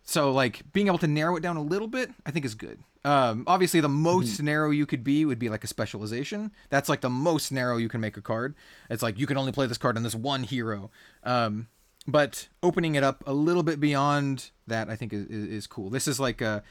so 0.02 0.30
like 0.30 0.62
being 0.72 0.86
able 0.86 0.98
to 0.98 1.08
narrow 1.08 1.36
it 1.36 1.40
down 1.40 1.56
a 1.56 1.62
little 1.62 1.88
bit, 1.88 2.10
I 2.24 2.30
think 2.30 2.44
is 2.44 2.54
good. 2.54 2.78
Um, 3.04 3.44
obviously, 3.46 3.80
the 3.80 3.88
most 3.88 4.42
narrow 4.42 4.70
you 4.70 4.86
could 4.86 5.04
be 5.04 5.24
would 5.24 5.38
be 5.38 5.48
like 5.48 5.64
a 5.64 5.68
specialization. 5.68 6.52
That's 6.70 6.88
like 6.88 7.00
the 7.00 7.10
most 7.10 7.52
narrow 7.52 7.76
you 7.76 7.88
can 7.88 8.00
make 8.00 8.16
a 8.16 8.22
card. 8.22 8.54
It's 8.90 9.02
like 9.02 9.18
you 9.18 9.26
can 9.26 9.36
only 9.36 9.52
play 9.52 9.66
this 9.66 9.78
card 9.78 9.96
on 9.96 10.02
this 10.02 10.14
one 10.14 10.42
hero. 10.42 10.90
Um, 11.22 11.68
but 12.06 12.48
opening 12.62 12.94
it 12.94 13.02
up 13.02 13.24
a 13.26 13.32
little 13.32 13.62
bit 13.62 13.80
beyond 13.80 14.50
that, 14.66 14.88
I 14.88 14.96
think 14.96 15.12
is, 15.12 15.26
is, 15.26 15.44
is 15.44 15.66
cool. 15.66 15.90
This 15.90 16.08
is 16.08 16.18
like 16.20 16.40
a 16.40 16.62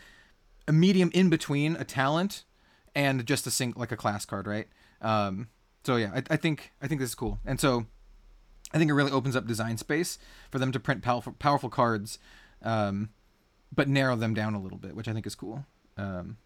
a 0.68 0.74
medium 0.74 1.12
in 1.14 1.30
between 1.30 1.76
a 1.76 1.84
talent 1.84 2.44
and 2.96 3.26
just 3.26 3.46
a 3.46 3.52
sing 3.52 3.74
like 3.76 3.92
a 3.92 3.98
class 3.98 4.26
card, 4.26 4.48
right? 4.48 4.68
Um, 5.02 5.50
so 5.86 5.96
yeah, 5.98 6.12
I, 6.16 6.24
I 6.32 6.36
think 6.38 6.72
I 6.82 6.88
think 6.88 7.00
this 7.00 7.10
is 7.10 7.16
cool, 7.16 7.40
and 7.46 7.60
so 7.60 7.86
I 8.74 8.78
think 8.78 8.90
it 8.90 8.94
really 8.94 9.12
opens 9.12 9.36
up 9.36 9.48
design 9.48 9.78
space 9.78 10.18
for 10.52 10.60
them 10.60 10.72
to 10.72 10.80
print 10.80 11.02
powerful 11.02 11.34
powerful 11.40 11.70
cards, 11.70 12.20
um, 12.62 13.10
but 13.74 13.88
narrow 13.88 14.16
them 14.16 14.34
down 14.34 14.56
a 14.56 14.62
little 14.62 14.78
bit, 14.78 14.96
which 14.96 15.08
I 15.08 15.14
think 15.14 15.26
is 15.26 15.36
cool. 15.36 15.66
Um, 15.98 16.38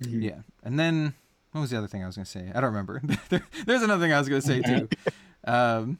Yeah, 0.00 0.40
and 0.62 0.78
then 0.78 1.14
what 1.52 1.60
was 1.62 1.70
the 1.70 1.78
other 1.78 1.86
thing 1.88 2.02
I 2.02 2.06
was 2.06 2.16
gonna 2.16 2.26
say? 2.26 2.50
I 2.54 2.60
don't 2.60 2.70
remember. 2.70 3.02
there, 3.28 3.46
there's 3.66 3.82
another 3.82 4.04
thing 4.04 4.12
I 4.12 4.18
was 4.18 4.28
gonna 4.28 4.42
say 4.42 4.62
too, 4.62 4.88
um, 5.44 5.98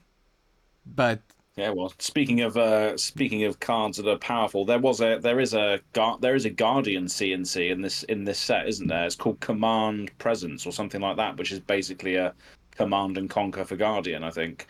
but 0.86 1.20
Yeah, 1.56 1.70
well, 1.70 1.90
speaking 1.98 2.42
of 2.42 2.58
uh, 2.58 2.98
speaking 2.98 3.44
of 3.44 3.60
cards 3.60 3.96
that 3.96 4.06
are 4.06 4.18
powerful, 4.18 4.66
there 4.66 4.78
was 4.78 5.00
a 5.00 5.18
there 5.18 5.40
is 5.40 5.54
a 5.54 5.80
Gar- 5.94 6.18
there 6.20 6.34
is 6.34 6.44
a 6.44 6.50
Guardian 6.50 7.06
CNC 7.06 7.70
in 7.70 7.80
this 7.80 8.02
in 8.04 8.24
this 8.24 8.38
set, 8.38 8.68
isn't 8.68 8.88
there? 8.88 9.06
It's 9.06 9.16
called 9.16 9.40
Command 9.40 10.10
Presence 10.18 10.66
or 10.66 10.72
something 10.72 11.00
like 11.00 11.16
that, 11.16 11.38
which 11.38 11.52
is 11.52 11.60
basically 11.60 12.16
a 12.16 12.34
command 12.72 13.16
and 13.16 13.30
conquer 13.30 13.64
for 13.64 13.74
Guardian, 13.74 14.22
I 14.22 14.30
think. 14.30 14.66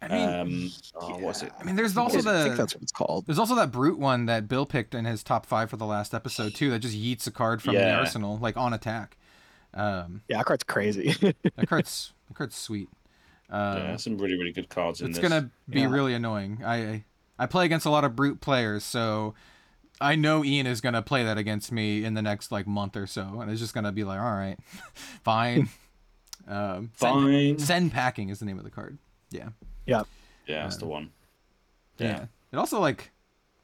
I 0.00 0.08
mean, 0.08 0.28
Um, 0.30 0.70
oh, 0.98 1.18
what's 1.18 1.42
it? 1.42 1.52
I 1.60 1.64
mean, 1.64 1.76
there's 1.76 1.94
also 1.98 2.20
I 2.20 2.22
think 2.42 2.56
the 2.56 2.62
that's 2.62 2.74
what 2.74 2.82
it's 2.84 2.92
called. 2.92 3.26
There's 3.26 3.38
also 3.38 3.54
that 3.56 3.70
brute 3.70 3.98
one 3.98 4.24
that 4.24 4.48
Bill 4.48 4.64
picked 4.64 4.94
in 4.94 5.04
his 5.04 5.22
top 5.22 5.44
five 5.44 5.68
for 5.68 5.76
the 5.76 5.84
last 5.84 6.14
episode 6.14 6.54
too. 6.54 6.70
That 6.70 6.78
just 6.78 6.96
yeets 6.96 7.26
a 7.26 7.30
card 7.30 7.60
from 7.60 7.74
the 7.74 7.80
arsenal 7.98 8.38
like 8.38 8.56
on 8.56 8.72
attack. 8.72 9.18
Um, 9.74 10.22
Yeah, 10.26 10.38
that 10.38 10.46
card's 10.46 10.64
crazy. 10.64 11.12
that 11.56 11.68
card's 11.68 12.14
that 12.28 12.34
card's 12.34 12.56
sweet. 12.56 12.88
Uh, 13.50 13.74
yeah, 13.78 13.96
some 13.96 14.16
really 14.18 14.38
really 14.38 14.52
good 14.52 14.68
cards 14.68 15.00
in 15.00 15.08
it's 15.08 15.18
this. 15.18 15.28
gonna 15.28 15.50
be 15.68 15.80
Yeah. 15.80 15.90
really 15.90 16.14
annoying. 16.14 16.62
I 16.64 16.74
I- 16.76 17.04
I 17.38 17.46
play 17.46 17.64
against 17.64 17.86
a 17.86 17.90
lot 17.90 18.04
of 18.04 18.14
brute 18.14 18.40
players, 18.42 18.84
so 18.84 19.34
I 19.98 20.14
know 20.14 20.44
Ian 20.44 20.66
is 20.66 20.80
gonna 20.82 21.00
play 21.02 21.24
that 21.24 21.38
against 21.38 21.72
me 21.72 22.04
in 22.04 22.12
the 22.14 22.20
next 22.22 22.52
like 22.52 22.66
month 22.66 22.96
or 22.96 23.06
so, 23.06 23.40
and 23.40 23.50
it's 23.50 23.60
just 23.60 23.72
gonna 23.74 23.92
be 23.92 24.04
like, 24.04 24.20
all 24.20 24.32
right, 24.32 24.58
fine. 25.24 25.68
um, 26.48 26.90
Fine. 26.94 27.58
send 27.58 27.92
packing 27.92 28.28
is 28.28 28.38
the 28.40 28.44
name 28.44 28.58
of 28.58 28.64
the 28.64 28.70
card. 28.70 28.98
Yeah. 29.30 29.50
yeah. 29.86 30.02
Yeah, 30.46 30.62
that's 30.64 30.76
the 30.78 30.86
one. 30.86 31.10
yeah, 31.98 32.06
Yeah. 32.08 32.24
It 32.52 32.56
also 32.56 32.80
like 32.80 33.10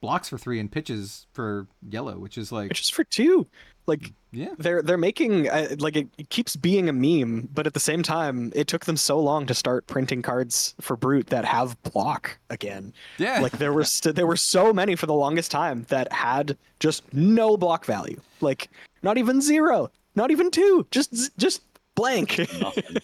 blocks 0.01 0.29
for 0.29 0.39
three 0.39 0.61
and 0.61 0.71
pitches 0.71 1.27
for 1.33 1.67
yellow, 1.87 2.19
which 2.19 2.39
is 2.39 2.53
like, 2.53 2.69
Which 2.69 2.81
is 2.83 2.91
for 2.91 3.03
two. 3.05 3.47
Like 3.87 4.13
yeah, 4.33 4.49
they're 4.59 4.83
they're 4.83 4.99
making 4.99 5.49
uh, 5.49 5.77
like 5.79 5.97
it, 5.97 6.09
it 6.19 6.29
keeps 6.31 6.57
being 6.57 6.89
a 6.89 6.93
meme, 6.93 7.49
but 7.55 7.67
at 7.67 7.75
the 7.75 7.81
same 7.81 8.03
time, 8.03 8.53
it 8.55 8.67
took 8.67 8.85
them 8.85 8.97
so 8.97 9.19
long 9.21 9.47
to 9.47 9.55
start 9.55 9.87
printing 9.87 10.23
cards 10.23 10.75
for 10.81 10.97
Brute 10.97 11.29
that 11.29 11.45
have 11.45 11.81
block 11.85 12.37
again. 12.51 12.93
yeah. 13.19 13.41
Like 13.41 13.53
there 13.59 13.73
were 13.73 13.85
st- 13.85 14.17
there 14.17 14.27
were 14.27 14.37
so 14.37 14.73
many 14.73 14.97
for 14.97 15.07
the 15.07 15.15
longest 15.15 15.51
time 15.53 15.87
that 15.89 16.13
had 16.13 16.57
just 16.81 17.05
no 17.15 17.57
block 17.57 17.85
value. 17.85 18.21
Like 18.41 18.69
not 19.03 19.19
even 19.19 19.41
zero, 19.41 19.91
not 20.17 20.31
even 20.33 20.51
two, 20.51 20.87
just 20.91 21.37
just 21.39 21.63
blank. 21.95 22.37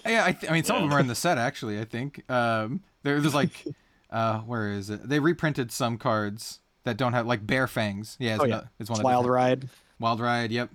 Yeah, 0.04 0.24
I, 0.26 0.32
th- 0.32 0.50
I 0.50 0.52
mean, 0.54 0.64
some 0.64 0.76
of 0.76 0.82
them 0.82 0.92
are 0.92 0.98
in 1.00 1.06
the 1.06 1.14
set 1.14 1.38
actually. 1.38 1.78
I 1.80 1.84
think 1.84 2.28
um, 2.28 2.80
there, 3.04 3.20
there's 3.20 3.34
like, 3.34 3.64
uh, 4.10 4.40
where 4.40 4.70
is 4.72 4.90
it? 4.90 5.08
They 5.08 5.20
reprinted 5.20 5.70
some 5.70 5.96
cards 5.96 6.58
that 6.84 6.96
don't 6.96 7.12
have 7.12 7.24
like 7.26 7.46
Bear 7.46 7.68
Fangs. 7.68 8.16
Yeah, 8.18 8.34
it's, 8.34 8.42
Oh, 8.42 8.46
yeah. 8.46 8.56
no- 8.56 8.64
it's 8.80 8.90
one 8.90 8.98
of 8.98 9.04
Wild 9.04 9.26
Ride. 9.26 9.68
Wild 10.02 10.20
Ride. 10.20 10.52
Yep. 10.52 10.70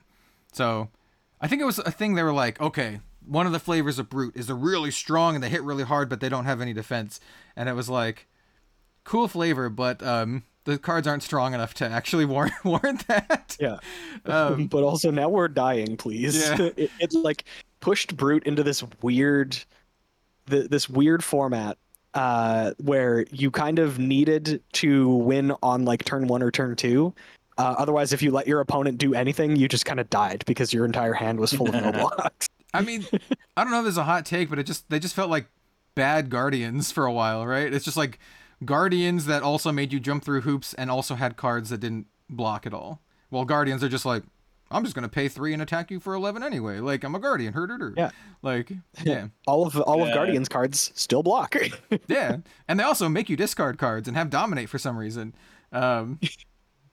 So, 0.53 0.89
I 1.39 1.47
think 1.47 1.61
it 1.61 1.65
was 1.65 1.79
a 1.79 1.91
thing. 1.91 2.15
They 2.15 2.23
were 2.23 2.33
like, 2.33 2.59
okay, 2.59 2.99
one 3.25 3.45
of 3.45 3.51
the 3.51 3.59
flavors 3.59 3.99
of 3.99 4.09
Brute 4.09 4.35
is 4.35 4.47
they're 4.47 4.55
really 4.55 4.91
strong 4.91 5.35
and 5.35 5.43
they 5.43 5.49
hit 5.49 5.61
really 5.61 5.83
hard, 5.83 6.09
but 6.09 6.19
they 6.19 6.29
don't 6.29 6.45
have 6.45 6.61
any 6.61 6.73
defense. 6.73 7.19
And 7.55 7.69
it 7.69 7.73
was 7.73 7.89
like, 7.89 8.27
cool 9.03 9.27
flavor, 9.27 9.69
but 9.69 10.01
um, 10.01 10.43
the 10.63 10.77
cards 10.77 11.07
aren't 11.07 11.23
strong 11.23 11.53
enough 11.53 11.73
to 11.75 11.87
actually 11.87 12.25
warrant 12.33 12.53
warrant 12.63 13.07
that. 13.07 13.55
Yeah. 13.59 13.77
Um, 14.25 14.67
but 14.67 14.83
also 14.83 15.09
now 15.09 15.29
we're 15.29 15.47
dying, 15.47 15.95
please. 15.95 16.49
Yeah. 16.49 16.69
it, 16.75 16.91
it 16.99 17.13
like 17.13 17.45
pushed 17.79 18.17
Brute 18.17 18.43
into 18.45 18.61
this 18.61 18.83
weird, 19.01 19.57
th- 20.49 20.69
this 20.69 20.89
weird 20.89 21.23
format 21.23 21.77
uh, 22.13 22.71
where 22.79 23.25
you 23.31 23.49
kind 23.51 23.79
of 23.79 23.99
needed 23.99 24.61
to 24.73 25.07
win 25.07 25.53
on 25.63 25.85
like 25.85 26.03
turn 26.03 26.27
one 26.27 26.43
or 26.43 26.51
turn 26.51 26.75
two. 26.75 27.13
Uh, 27.57 27.75
otherwise, 27.77 28.13
if 28.13 28.21
you 28.21 28.31
let 28.31 28.47
your 28.47 28.59
opponent 28.59 28.97
do 28.97 29.13
anything, 29.15 29.55
you 29.55 29.67
just 29.67 29.85
kind 29.85 29.99
of 29.99 30.09
died 30.09 30.43
because 30.45 30.73
your 30.73 30.85
entire 30.85 31.13
hand 31.13 31.39
was 31.39 31.51
full 31.53 31.67
of 31.67 31.73
no 31.73 31.91
blocks. 32.17 32.47
I 32.73 32.81
mean, 32.81 33.05
I 33.55 33.63
don't 33.63 33.71
know 33.71 33.79
if 33.79 33.85
there's 33.85 33.97
a 33.97 34.03
hot 34.03 34.25
take, 34.25 34.49
but 34.49 34.59
it 34.59 34.63
just 34.63 34.89
they 34.89 34.99
just 34.99 35.15
felt 35.15 35.29
like 35.29 35.47
bad 35.95 36.29
guardians 36.29 36.91
for 36.91 37.05
a 37.05 37.11
while, 37.11 37.45
right? 37.47 37.73
It's 37.73 37.85
just 37.85 37.97
like 37.97 38.19
guardians 38.63 39.25
that 39.25 39.41
also 39.41 39.71
made 39.71 39.91
you 39.91 39.99
jump 39.99 40.23
through 40.23 40.41
hoops 40.41 40.73
and 40.75 40.91
also 40.91 41.15
had 41.15 41.37
cards 41.37 41.69
that 41.69 41.79
didn't 41.79 42.07
block 42.29 42.65
at 42.67 42.73
all. 42.73 43.01
Well, 43.31 43.45
guardians 43.45 43.83
are 43.83 43.89
just 43.89 44.05
like, 44.05 44.23
I'm 44.69 44.83
just 44.83 44.95
gonna 44.95 45.09
pay 45.09 45.27
three 45.27 45.53
and 45.53 45.61
attack 45.61 45.89
you 45.89 45.99
for 45.99 46.13
eleven 46.13 46.43
anyway. 46.43 46.79
Like 46.79 47.03
I'm 47.03 47.15
a 47.15 47.19
guardian, 47.19 47.53
hurt, 47.53 47.69
hurt, 47.69 47.81
hurt. 47.81 47.93
Yeah. 47.97 48.11
Like 48.41 48.71
yeah, 49.03 49.27
All 49.47 49.65
of 49.65 49.75
all 49.81 50.05
of 50.05 50.13
Guardian's 50.13 50.49
cards 50.49 50.91
still 50.93 51.23
block. 51.23 51.55
yeah, 52.07 52.37
and 52.67 52.79
they 52.79 52.83
also 52.83 53.09
make 53.09 53.29
you 53.29 53.37
discard 53.37 53.77
cards 53.77 54.07
and 54.07 54.15
have 54.15 54.29
dominate 54.29 54.69
for 54.69 54.77
some 54.77 54.97
reason. 54.97 55.33
Um, 55.71 56.19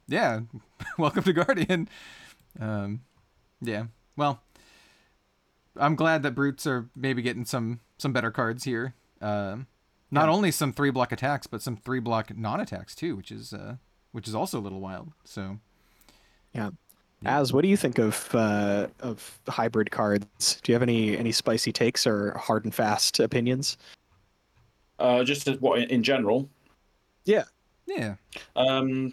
yeah, 0.09 0.41
welcome 0.99 1.23
to 1.25 1.33
Guardian. 1.33 1.89
Um, 2.61 3.01
yeah, 3.61 3.85
well, 4.17 4.43
I'm 5.77 5.97
glad 5.97 6.23
that 6.23 6.35
brutes 6.35 6.67
are 6.67 6.89
maybe 6.97 7.23
getting 7.23 7.45
some 7.45 7.81
some 7.99 8.13
better 8.13 8.31
cards 8.31 8.65
here. 8.65 8.95
Um, 9.21 9.67
not 10.11 10.29
only 10.29 10.51
some 10.51 10.73
three 10.73 10.91
block 10.91 11.13
attacks, 11.13 11.47
but 11.47 11.63
some 11.63 11.77
three 11.77 12.01
block 12.01 12.37
non 12.37 12.61
attacks 12.61 12.95
too, 12.95 13.17
which 13.17 13.31
is 13.33 13.53
uh, 13.53 13.77
which 14.13 14.29
is 14.29 14.35
also 14.35 14.59
a 14.59 14.63
little 14.63 14.81
wild. 14.81 15.13
So 15.25 15.59
Yeah. 16.53 16.71
Az 17.27 17.55
what 17.55 17.63
do 17.63 17.69
you 17.69 17.77
think 17.77 17.99
of 17.99 18.29
uh, 18.35 18.89
of 19.01 19.41
hybrid 19.49 19.91
cards? 19.91 20.61
Do 20.63 20.71
you 20.71 20.75
have 20.75 20.83
any 20.83 21.17
any 21.17 21.33
spicy 21.33 21.73
takes 21.73 22.07
or 22.07 22.37
hard 22.37 22.65
and 22.65 22.75
fast 22.75 23.19
opinions? 23.19 23.79
Uh, 24.99 25.25
just 25.25 25.49
as 25.49 25.59
what 25.61 25.79
in 25.91 26.03
general, 26.03 26.49
Yeah. 27.25 27.45
yeah, 27.87 28.15
Um, 28.55 29.13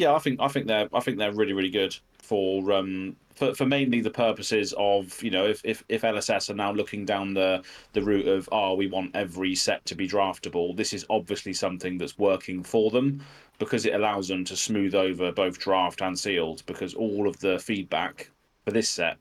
yeah, 0.00 0.14
I 0.14 0.18
think 0.18 0.40
I 0.40 0.48
think 0.48 0.66
they're 0.66 0.88
I 0.94 1.00
think 1.00 1.18
they're 1.18 1.32
really 1.32 1.52
really 1.52 1.70
good 1.70 1.94
for 2.22 2.72
um 2.72 3.16
for, 3.34 3.54
for 3.54 3.66
mainly 3.66 4.00
the 4.00 4.10
purposes 4.10 4.72
of 4.78 5.22
you 5.22 5.30
know 5.30 5.46
if, 5.46 5.60
if 5.62 5.84
if 5.90 6.02
LSS 6.02 6.48
are 6.48 6.54
now 6.54 6.72
looking 6.72 7.04
down 7.04 7.34
the 7.34 7.62
the 7.92 8.00
route 8.00 8.26
of 8.26 8.48
oh 8.50 8.74
we 8.74 8.86
want 8.86 9.14
every 9.14 9.54
set 9.54 9.84
to 9.84 9.94
be 9.94 10.08
draftable. 10.08 10.74
This 10.74 10.94
is 10.94 11.04
obviously 11.10 11.52
something 11.52 11.98
that's 11.98 12.18
working 12.18 12.62
for 12.64 12.90
them 12.90 13.22
because 13.58 13.84
it 13.84 13.94
allows 13.94 14.26
them 14.26 14.42
to 14.46 14.56
smooth 14.56 14.94
over 14.94 15.32
both 15.32 15.58
draft 15.58 16.00
and 16.00 16.18
sealed 16.18 16.62
because 16.64 16.94
all 16.94 17.28
of 17.28 17.38
the 17.40 17.58
feedback 17.58 18.30
for 18.64 18.70
this 18.70 18.88
set 18.88 19.18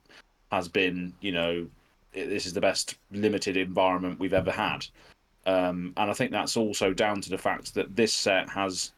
has 0.49 0.69
been 0.69 1.13
you 1.19 1.33
know 1.33 1.67
this 2.13 2.45
is 2.45 2.53
the 2.53 2.61
best 2.61 2.97
limited 3.11 3.57
environment 3.57 4.17
we've 4.17 4.33
ever 4.33 4.51
had. 4.51 4.85
Um, 5.45 5.93
and 5.97 6.09
I 6.09 6.13
think 6.13 6.31
that's 6.31 6.57
also 6.57 6.93
down 6.93 7.21
to 7.21 7.29
the 7.29 7.37
fact 7.37 7.73
that 7.73 7.95
this 7.95 8.13
set 8.13 8.49
has 8.49 8.93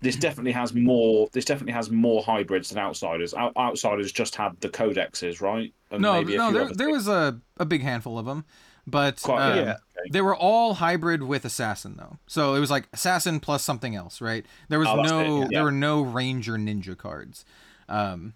this 0.00 0.16
definitely 0.16 0.52
has 0.52 0.74
more 0.74 1.28
this 1.32 1.44
definitely 1.44 1.72
has 1.72 1.90
more 1.90 2.22
hybrids 2.22 2.70
than 2.70 2.78
outsiders 2.78 3.34
Out, 3.34 3.56
outsiders 3.56 4.10
just 4.12 4.34
had 4.34 4.58
the 4.60 4.68
codexes 4.68 5.40
right 5.40 5.72
and 5.90 6.02
no, 6.02 6.14
maybe 6.14 6.36
no, 6.36 6.50
there 6.52 6.68
there 6.72 6.90
was 6.90 7.08
a 7.08 7.40
a 7.58 7.64
big 7.64 7.82
handful 7.82 8.18
of 8.18 8.24
them, 8.26 8.44
but 8.86 9.20
Quite- 9.22 9.52
um, 9.52 9.58
yeah. 9.58 9.76
They 10.10 10.20
were 10.20 10.34
all 10.34 10.74
hybrid 10.74 11.22
with 11.22 11.44
assassin 11.44 11.94
though, 11.96 12.16
so 12.26 12.54
it 12.54 12.60
was 12.60 12.70
like 12.70 12.88
assassin 12.92 13.38
plus 13.40 13.62
something 13.62 13.94
else, 13.94 14.20
right? 14.20 14.44
There 14.68 14.78
was 14.80 14.88
Oh, 14.88 15.02
no 15.02 15.40
yeah. 15.42 15.46
there 15.50 15.64
were 15.64 15.70
no 15.70 16.00
ranger 16.02 16.54
ninja 16.54 16.96
cards. 16.96 17.44
Um, 17.88 18.34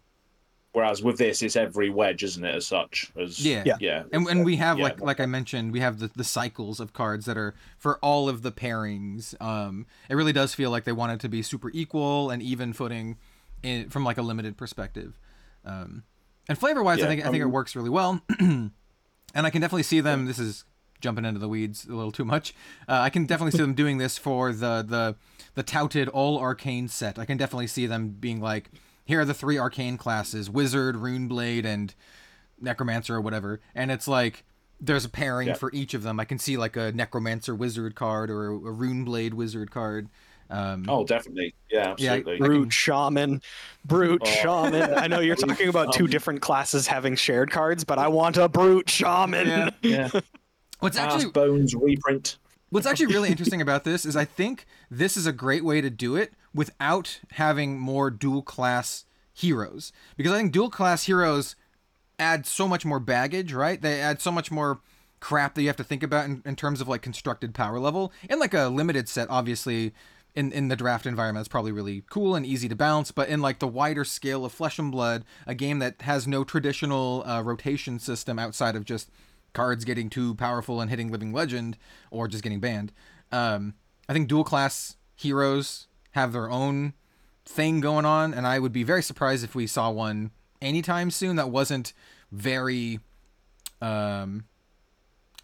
whereas 0.77 1.03
with 1.03 1.17
this 1.17 1.41
it's 1.41 1.57
every 1.57 1.89
wedge 1.89 2.23
isn't 2.23 2.45
it 2.45 2.55
as 2.55 2.67
such 2.67 3.11
as 3.19 3.45
Yeah. 3.45 3.63
Yeah. 3.65 3.77
yeah 3.81 4.03
and 4.13 4.29
and 4.29 4.45
we 4.45 4.57
have 4.57 4.77
Yeah. 4.77 4.85
like 4.85 5.01
like 5.01 5.21
I 5.21 5.27
mentioned, 5.27 5.73
we 5.73 5.81
have 5.81 5.99
the 6.01 6.11
the 6.15 6.23
cycles 6.25 6.81
of 6.81 6.93
cards 6.93 7.25
that 7.25 7.39
are 7.39 7.55
for 7.79 7.99
all 7.99 8.29
of 8.29 8.43
the 8.43 8.53
pairings. 8.53 9.35
Um, 9.41 9.87
it 10.11 10.15
really 10.15 10.35
does 10.35 10.55
feel 10.55 10.71
like 10.71 10.85
they 10.85 10.93
wanted 10.93 11.19
to 11.21 11.29
be 11.31 11.41
super 11.41 11.71
equal 11.73 12.31
and 12.31 12.43
even 12.43 12.75
footing 12.75 13.17
in 13.63 13.89
from 13.89 14.05
like 14.05 14.19
a 14.19 14.23
limited 14.23 14.59
perspective. 14.59 15.19
Um, 15.65 16.05
and 16.49 16.59
flavor 16.59 16.83
wise, 16.83 16.99
I 16.99 17.03
Yeah, 17.03 17.09
think 17.09 17.21
I 17.23 17.31
think 17.31 17.41
it 17.41 17.47
um, 17.47 17.53
works 17.53 17.75
really 17.75 17.91
well. 17.91 18.21
and 18.39 18.71
I 19.35 19.51
can 19.51 19.61
definitely 19.63 19.83
see 19.83 20.01
them. 20.01 20.27
This 20.27 20.39
is 20.39 20.65
jumping 21.01 21.25
into 21.25 21.41
the 21.41 21.49
weeds 21.49 21.87
a 21.87 21.95
little 21.95 22.13
too 22.13 22.25
much. 22.25 22.55
Uh, 22.89 23.01
I 23.01 23.11
can 23.11 23.25
definitely 23.27 23.53
see 23.53 23.63
them 23.65 23.75
doing 23.75 23.97
this 23.99 24.19
for 24.19 24.53
the 24.53 24.85
the 24.87 25.17
the 25.55 25.63
touted 25.63 26.09
all 26.11 26.39
arcane 26.39 26.89
set. 26.89 27.19
I 27.19 27.25
can 27.25 27.39
definitely 27.39 27.67
see 27.67 27.87
them 27.87 28.11
being 28.11 28.41
like, 28.41 28.71
here 29.07 29.21
are 29.21 29.25
the 29.25 29.33
three 29.35 29.59
arcane 29.59 29.97
classes: 29.97 30.51
wizard, 30.51 30.97
runeblade, 30.97 31.65
and 31.65 31.95
necromancer 32.61 33.15
or 33.15 33.21
whatever. 33.23 33.61
And 33.75 33.91
it's 33.91 34.07
like 34.07 34.45
there's 34.81 35.05
a 35.07 35.09
pairing 35.09 35.49
Yeah. 35.49 35.55
for 35.55 35.71
each 35.73 35.95
of 35.95 36.03
them. 36.03 36.21
I 36.21 36.25
can 36.27 36.39
see 36.39 36.57
like 36.59 36.77
a 36.77 36.93
necromancer 36.93 37.55
wizard 37.55 37.95
card 37.95 38.31
or 38.31 38.49
a, 38.51 38.55
a 38.57 38.73
runeblade 38.75 39.33
wizard 39.33 39.71
card. 39.71 40.09
Um, 40.49 40.85
oh 40.89 41.05
definitely 41.05 41.55
yeah 41.73 41.95
Yeah, 41.99 42.13
absolutely 42.13 42.37
can- 42.39 42.47
Brute 42.47 42.73
shaman, 42.73 43.43
brute 43.85 44.23
Oh. 44.25 44.27
shaman. 44.31 44.95
I 44.95 45.09
know 45.09 45.19
you're 45.21 45.35
talking 45.35 45.69
about 45.69 45.93
two 45.93 46.07
different 46.07 46.41
classes 46.41 46.87
having 46.87 47.17
shared 47.17 47.51
cards, 47.51 47.83
but 47.83 47.99
I 47.99 48.07
want 48.09 48.37
a 48.37 48.49
brute 48.49 48.89
shaman. 48.89 49.49
Yeah. 49.49 49.71
yeah 49.83 50.21
What's 50.79 50.97
Ass 50.99 51.15
actually 51.15 51.33
bones 51.33 51.75
reprint 51.75 52.39
What's 52.69 52.87
actually 52.87 53.07
really 53.07 53.29
interesting 53.31 53.61
about 53.63 53.83
this 53.85 54.05
is 54.07 54.15
I 54.15 54.25
think 54.25 54.67
this 54.91 55.17
is 55.17 55.27
a 55.27 55.33
great 55.33 55.65
way 55.65 55.81
to 55.81 55.89
do 55.91 56.15
it 56.17 56.33
without 56.57 57.21
having 57.33 57.79
more 57.79 58.11
dual 58.11 58.43
class 58.43 59.05
heroes. 59.33 59.93
Because 60.17 60.33
I 60.33 60.39
think 60.39 60.53
dual 60.53 60.71
class 60.71 61.05
heroes 61.05 61.55
add 62.19 62.47
so 62.47 62.67
much 62.67 62.85
more 62.85 62.99
baggage, 62.99 63.53
right? 63.53 63.81
They 63.81 64.01
add 64.01 64.21
so 64.21 64.33
much 64.33 64.51
more 64.51 64.81
crap 65.21 65.55
that 65.55 65.63
you 65.63 65.69
have 65.69 65.77
to 65.77 65.85
think 65.85 66.03
about 66.03 66.25
in, 66.25 66.43
in 66.45 66.57
terms 66.57 66.81
of 66.81 66.89
like 66.89 67.03
constructed 67.03 67.55
power 67.55 67.79
level. 67.79 68.13
In 68.29 68.39
like 68.39 68.55
a 68.55 68.69
limited 68.69 69.09
set, 69.09 69.29
obviously, 69.29 69.93
in, 70.35 70.53
in 70.53 70.69
the 70.69 70.77
draft 70.77 71.07
environment, 71.07 71.43
it's 71.43 71.53
probably 71.53 71.73
really 71.73 72.05
cool 72.09 72.35
and 72.35 72.47
easy 72.47 72.69
to 72.69 72.75
balance. 72.75 73.13
But 73.13 73.29
in 73.29 73.43
like 73.43 73.59
the 73.59 73.69
wider 73.69 74.05
scale 74.05 74.45
of 74.45 74.53
Flesh 74.53 74.79
and 74.79 74.91
Blood, 74.91 75.25
a 75.47 75.55
game 75.55 75.79
that 75.81 76.03
has 76.03 76.27
no 76.27 76.43
traditional 76.43 77.23
uh, 77.27 77.43
rotation 77.43 77.99
system 77.99 78.39
outside 78.39 78.77
of 78.77 78.85
just 78.85 79.11
cards 79.53 79.85
getting 79.85 80.11
too 80.11 80.35
powerful 80.35 80.81
and 80.81 80.91
hitting 80.91 81.11
Living 81.11 81.33
Legend 81.33 81.77
or 82.11 82.29
just 82.29 82.43
getting 82.43 82.61
banned. 82.61 82.93
Um, 83.33 83.75
I 84.09 84.13
think 84.13 84.29
dual 84.29 84.45
class 84.45 84.97
heroes 85.17 85.86
have 86.17 86.33
their 86.33 86.51
own 86.51 86.95
thing 87.45 87.81
going 87.81 88.05
on, 88.05 88.35
and 88.35 88.47
I 88.47 88.59
would 88.59 88.73
be 88.73 88.83
very 88.83 89.03
surprised 89.03 89.45
if 89.45 89.55
we 89.55 89.67
saw 89.67 89.91
one 89.91 90.33
anytime 90.61 91.11
soon 91.11 91.37
that 91.37 91.51
wasn't 91.51 91.93
very 92.33 92.99
um 93.81 94.45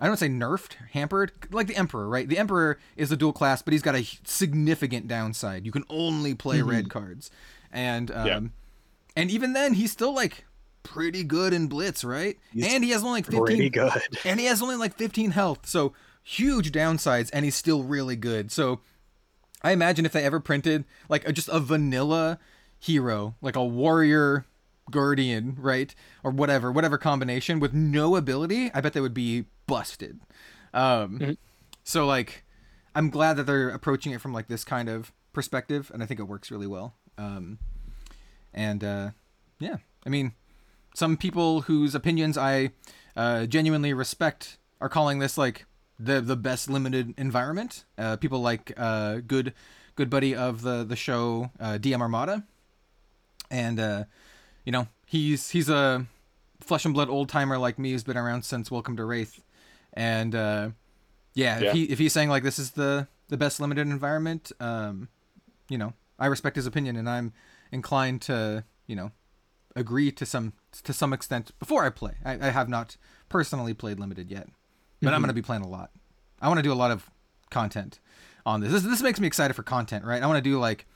I 0.01 0.07
don't 0.07 0.17
say 0.17 0.29
nerfed, 0.29 0.73
hampered, 0.91 1.31
like 1.53 1.69
the 1.69 1.77
Emperor, 1.77 2.09
right? 2.09 2.29
The 2.29 2.39
Emperor 2.39 2.81
is 2.97 3.13
a 3.13 3.17
dual 3.17 3.33
class, 3.33 3.63
but 3.63 3.73
he's 3.73 3.83
got 3.83 3.95
a 3.95 4.05
significant 4.25 5.07
downside. 5.07 5.65
You 5.65 5.71
can 5.71 5.85
only 5.89 6.35
play 6.35 6.59
mm-hmm. 6.59 6.71
red 6.71 6.91
cards, 6.91 7.31
and 7.71 8.11
um, 8.11 8.27
yeah. 8.27 8.41
and 9.15 9.31
even 9.31 9.53
then, 9.53 9.75
he's 9.75 9.93
still 9.93 10.13
like 10.13 10.45
pretty 10.83 11.23
good 11.23 11.53
in 11.53 11.69
Blitz, 11.69 12.03
right? 12.03 12.37
He's 12.53 12.67
and 12.67 12.83
he 12.83 12.91
has 12.91 13.05
only 13.05 13.19
like 13.19 13.27
fifteen. 13.27 13.45
Pretty 13.45 13.71
good. 13.71 14.03
And 14.25 14.41
he 14.41 14.47
has 14.47 14.61
only 14.61 14.75
like 14.75 14.97
fifteen 14.97 15.31
health, 15.31 15.67
so 15.67 15.93
huge 16.25 16.73
downsides, 16.73 17.31
and 17.33 17.45
he's 17.45 17.55
still 17.55 17.85
really 17.85 18.17
good. 18.17 18.51
So 18.51 18.81
I 19.63 19.73
imagine 19.73 20.05
if 20.05 20.13
they 20.13 20.25
ever 20.25 20.41
printed 20.41 20.85
like 21.09 21.27
a, 21.27 21.33
just 21.33 21.49
a 21.49 21.61
vanilla 21.61 22.39
hero, 22.79 23.37
like 23.41 23.57
a 23.57 23.65
warrior 23.65 24.45
guardian, 24.91 25.57
right, 25.59 25.95
or 26.25 26.31
whatever, 26.31 26.73
whatever 26.73 26.99
combination 26.99 27.61
with 27.61 27.73
no 27.73 28.17
ability, 28.17 28.71
I 28.75 28.81
bet 28.81 28.93
they 28.93 29.01
would 29.01 29.15
be 29.15 29.45
busted. 29.67 30.21
Um, 30.75 31.19
mm-hmm. 31.19 31.33
So 31.85 32.07
like, 32.07 32.45
I'm 32.95 33.11
glad 33.11 33.37
that 33.37 33.45
they're 33.45 33.71
approaching 33.71 34.13
it 34.13 34.21
from 34.21 34.33
like 34.33 34.49
this 34.49 34.65
kind 34.65 34.89
of 34.89 35.13
perspective, 35.33 35.91
and 35.95 36.03
I 36.03 36.07
think 36.07 36.21
it 36.21 36.25
works 36.25 36.51
really 36.51 36.67
well. 36.67 36.95
Um, 37.17 37.59
and 38.53 38.85
uh, 38.85 39.11
yeah, 39.59 39.77
I 40.05 40.11
mean, 40.11 40.33
some 40.95 41.17
people 41.17 41.63
whose 41.63 41.95
opinions 41.95 42.37
I 42.37 42.73
uh, 43.17 43.47
genuinely 43.47 43.95
respect 43.95 44.59
are 44.81 44.89
calling 44.89 45.21
this 45.21 45.39
like 45.39 45.65
the 46.03 46.21
the 46.21 46.37
best 46.37 46.69
limited 46.69 47.15
environment. 47.17 47.85
Uh, 47.97 48.17
people 48.17 48.41
like 48.41 48.73
uh, 48.77 49.17
good 49.27 49.55
good 49.95 50.11
buddy 50.11 50.35
of 50.35 50.63
the 50.63 50.85
the 50.85 50.97
show 50.97 51.51
uh, 51.61 51.79
DM 51.81 52.01
Armada, 52.01 52.45
and 53.51 53.79
uh, 53.79 54.05
you 54.65 54.73
know 54.73 54.89
he's 55.07 55.51
he's 55.51 55.69
a 55.69 56.07
flesh 56.61 56.85
and 56.85 56.95
blood 56.95 57.09
old 57.09 57.29
timer 57.29 57.59
like 57.59 57.79
me 57.79 57.93
who's 57.93 58.05
been 58.05 58.17
around 58.17 58.45
since 58.45 58.71
Welcome 58.71 58.97
to 58.97 59.03
Rathe, 59.03 59.41
and 59.93 60.35
uh, 60.35 60.71
yeah, 61.35 61.61
yeah, 61.61 61.69
if 61.69 61.75
he 61.75 61.85
if 61.85 61.99
he's 61.99 62.13
saying 62.13 62.29
like 62.29 62.43
this 62.43 62.59
is 62.59 62.73
the 62.73 63.09
the 63.29 63.37
best 63.37 63.61
limited 63.61 63.87
environment, 63.87 64.53
um, 64.61 65.09
you 65.69 65.79
know, 65.79 65.95
I 66.19 66.27
respect 66.27 66.57
his 66.57 66.67
opinion, 66.67 66.97
and 66.97 67.09
I'm 67.09 67.33
inclined 67.71 68.23
to 68.23 68.65
you 68.87 68.97
know 68.97 69.13
agree 69.75 70.13
to 70.13 70.27
some 70.27 70.53
to 70.85 70.93
some 70.93 71.13
extent 71.13 71.53
before 71.59 71.85
I 71.85 71.91
play. 71.91 72.15
I, 72.25 72.49
I 72.49 72.51
have 72.51 72.69
not 72.69 72.97
personally 73.29 73.75
played 73.75 73.99
limited 73.99 74.31
yet, 74.31 74.49
but 75.03 75.09
mm-hmm. 75.09 75.15
I'm 75.15 75.21
going 75.21 75.29
to 75.29 75.35
be 75.35 75.43
playing 75.43 75.63
a 75.63 75.69
lot. 75.69 75.91
I 76.41 76.49
want 76.49 76.59
to 76.59 76.63
do 76.63 76.73
a 76.73 76.75
lot 76.75 76.91
of 76.91 77.11
content 77.51 77.99
on 78.47 78.61
this. 78.61 78.73
This 78.73 78.83
this 78.83 79.03
makes 79.03 79.21
me 79.21 79.27
excited 79.27 79.55
for 79.55 79.63
content, 79.63 80.05
right? 80.05 80.23
I 80.23 80.27
want 80.27 80.43
to 80.43 80.49
do 80.51 80.59
like 80.59 80.87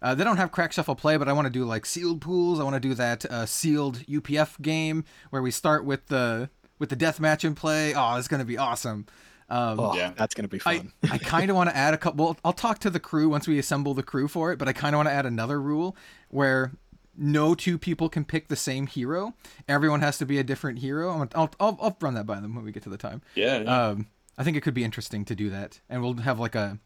uh, 0.00 0.14
they 0.14 0.24
don't 0.24 0.36
have 0.36 0.52
crack 0.52 0.72
shuffle 0.72 0.94
play, 0.94 1.16
but 1.16 1.28
I 1.28 1.32
want 1.32 1.46
to 1.46 1.50
do 1.50 1.64
like 1.64 1.84
sealed 1.84 2.20
pools. 2.20 2.60
I 2.60 2.62
want 2.62 2.74
to 2.74 2.80
do 2.80 2.94
that 2.94 3.24
uh, 3.26 3.46
sealed 3.46 3.98
UPF 4.06 4.60
game 4.62 5.04
where 5.30 5.42
we 5.42 5.50
start 5.50 5.84
with 5.84 6.06
the 6.06 6.50
with 6.78 6.90
the 6.90 6.96
death 6.96 7.20
match 7.20 7.44
in 7.44 7.54
play. 7.54 7.94
Oh, 7.94 8.16
it's 8.16 8.28
gonna 8.28 8.44
be 8.44 8.58
awesome. 8.58 9.06
Um, 9.50 9.80
oh, 9.80 9.96
yeah, 9.96 10.12
that's 10.16 10.34
gonna 10.34 10.48
be 10.48 10.58
fun. 10.58 10.92
I, 11.02 11.08
I 11.14 11.18
kind 11.18 11.50
of 11.50 11.56
want 11.56 11.70
to 11.70 11.76
add 11.76 11.94
a 11.94 11.98
couple. 11.98 12.24
Well, 12.24 12.36
I'll 12.44 12.52
talk 12.52 12.78
to 12.80 12.90
the 12.90 13.00
crew 13.00 13.28
once 13.28 13.48
we 13.48 13.58
assemble 13.58 13.94
the 13.94 14.02
crew 14.02 14.28
for 14.28 14.52
it, 14.52 14.58
but 14.58 14.68
I 14.68 14.72
kind 14.72 14.94
of 14.94 14.98
want 14.98 15.08
to 15.08 15.12
add 15.12 15.26
another 15.26 15.60
rule 15.60 15.96
where 16.28 16.72
no 17.18 17.54
two 17.54 17.76
people 17.78 18.08
can 18.08 18.24
pick 18.24 18.48
the 18.48 18.56
same 18.56 18.86
hero. 18.86 19.34
Everyone 19.68 20.00
has 20.00 20.18
to 20.18 20.26
be 20.26 20.38
a 20.38 20.44
different 20.44 20.78
hero. 20.78 21.10
I'll 21.34 21.50
I'll, 21.58 21.78
I'll 21.80 21.96
run 22.00 22.14
that 22.14 22.26
by 22.26 22.40
them 22.40 22.54
when 22.54 22.64
we 22.64 22.72
get 22.72 22.84
to 22.84 22.88
the 22.88 22.96
time. 22.96 23.22
Yeah. 23.34 23.60
yeah. 23.60 23.86
Um, 23.88 24.06
I 24.38 24.44
think 24.44 24.56
it 24.56 24.62
could 24.62 24.74
be 24.74 24.84
interesting 24.84 25.24
to 25.26 25.34
do 25.34 25.50
that, 25.50 25.80
and 25.90 26.00
we'll 26.00 26.14
have 26.18 26.38
like 26.38 26.54
a 26.54 26.78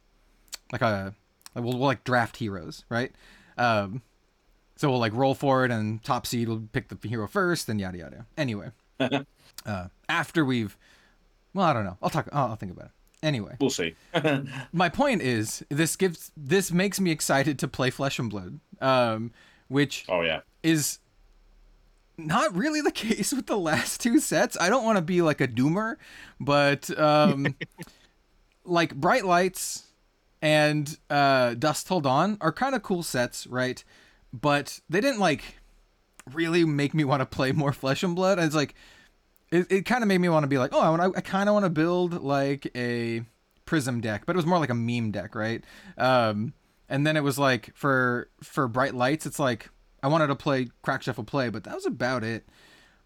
like 0.72 0.80
a 0.80 1.14
like 1.54 1.64
we'll, 1.64 1.74
we'll 1.74 1.86
like 1.86 2.02
draft 2.04 2.38
heroes, 2.38 2.84
right? 2.88 3.12
Um, 3.58 4.02
so 4.76 4.90
we'll 4.90 4.98
like 4.98 5.12
roll 5.14 5.34
for 5.34 5.64
it, 5.64 5.70
and 5.70 6.02
top 6.02 6.26
seed 6.26 6.48
will 6.48 6.62
pick 6.72 6.88
the 6.88 7.08
hero 7.08 7.28
first, 7.28 7.68
and 7.68 7.78
yada 7.78 7.98
yada. 7.98 8.26
Anyway, 8.38 8.70
uh, 9.00 9.88
after 10.08 10.44
we've, 10.44 10.76
well, 11.52 11.66
I 11.66 11.72
don't 11.74 11.84
know. 11.84 11.98
I'll 12.02 12.10
talk. 12.10 12.28
I'll, 12.32 12.48
I'll 12.48 12.56
think 12.56 12.72
about 12.72 12.86
it. 12.86 12.92
Anyway, 13.22 13.56
we'll 13.60 13.70
see. 13.70 13.94
my 14.72 14.88
point 14.88 15.22
is, 15.22 15.64
this 15.68 15.94
gives 15.94 16.32
this 16.36 16.72
makes 16.72 16.98
me 16.98 17.10
excited 17.10 17.58
to 17.58 17.68
play 17.68 17.90
Flesh 17.90 18.18
and 18.18 18.30
Blood, 18.30 18.60
um, 18.80 19.30
which 19.72 20.04
oh 20.08 20.20
yeah 20.20 20.40
is 20.62 20.98
not 22.16 22.54
really 22.54 22.80
the 22.80 22.92
case 22.92 23.32
with 23.32 23.46
the 23.46 23.56
last 23.56 24.00
two 24.00 24.20
sets. 24.20 24.56
I 24.60 24.68
don't 24.68 24.84
want 24.84 24.96
to 24.96 25.02
be 25.02 25.22
like 25.22 25.40
a 25.40 25.48
doomer, 25.48 25.96
but 26.38 26.96
um, 26.98 27.56
like 28.64 28.94
Bright 28.94 29.24
Lights 29.24 29.84
and 30.40 30.96
uh, 31.08 31.54
Dusk 31.54 31.86
Till 31.86 32.00
Dawn 32.00 32.36
are 32.40 32.52
kind 32.52 32.74
of 32.74 32.82
cool 32.82 33.02
sets, 33.02 33.46
right? 33.46 33.82
But 34.32 34.80
they 34.88 35.00
didn't 35.00 35.20
like 35.20 35.42
really 36.32 36.64
make 36.64 36.94
me 36.94 37.04
want 37.04 37.20
to 37.20 37.26
play 37.26 37.52
more 37.52 37.72
Flesh 37.72 38.02
and 38.02 38.14
Blood. 38.14 38.38
It's 38.38 38.54
like 38.54 38.74
it, 39.50 39.70
it 39.70 39.86
kind 39.86 40.02
of 40.02 40.08
made 40.08 40.18
me 40.18 40.28
want 40.28 40.44
to 40.44 40.48
be 40.48 40.58
like, 40.58 40.70
oh, 40.72 40.80
I, 40.80 40.90
want 40.90 41.16
I 41.16 41.20
kind 41.20 41.48
of 41.48 41.54
want 41.54 41.64
to 41.64 41.70
build 41.70 42.22
like 42.22 42.70
a 42.74 43.22
Prism 43.64 44.00
deck, 44.00 44.24
but 44.26 44.34
it 44.34 44.36
was 44.36 44.44
more 44.44 44.58
like 44.58 44.70
a 44.70 44.74
meme 44.74 45.12
deck, 45.12 45.34
right? 45.34 45.64
Um, 45.96 46.52
and 46.88 47.06
then 47.06 47.16
it 47.16 47.22
was 47.22 47.38
like 47.38 47.74
for 47.74 48.28
for 48.42 48.68
Bright 48.68 48.94
Lights, 48.94 49.26
it's 49.26 49.38
like 49.38 49.70
I 50.02 50.08
wanted 50.08 50.28
to 50.28 50.34
play 50.34 50.68
Crack 50.82 51.02
Shuffle 51.02 51.24
Play, 51.24 51.48
but 51.48 51.64
that 51.64 51.74
was 51.74 51.86
about 51.86 52.24
it. 52.24 52.46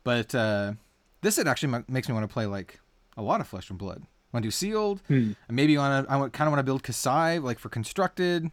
But 0.05 0.35
uh, 0.35 0.75
this 1.21 1.39
it 1.39 1.47
actually 1.47 1.83
makes 1.89 2.09
me 2.09 2.15
want 2.15 2.29
to 2.29 2.33
play 2.33 2.47
like 2.47 2.81
a 3.17 3.23
lot 3.23 3.41
of 3.41 3.49
Flesh 3.49 3.71
and 3.71 3.79
Blood. 3.79 4.03
Want 4.33 4.43
to 4.43 4.47
do 4.47 4.51
Sealed? 4.51 5.01
Hmm. 5.09 5.33
Maybe 5.49 5.77
want 5.77 6.07
to. 6.07 6.13
I 6.13 6.17
kind 6.29 6.49
of 6.49 6.53
want 6.53 6.59
to 6.59 6.65
build 6.65 6.83
Kassai 6.83 7.43
like 7.43 7.59
for 7.59 7.69
Constructed. 7.69 8.51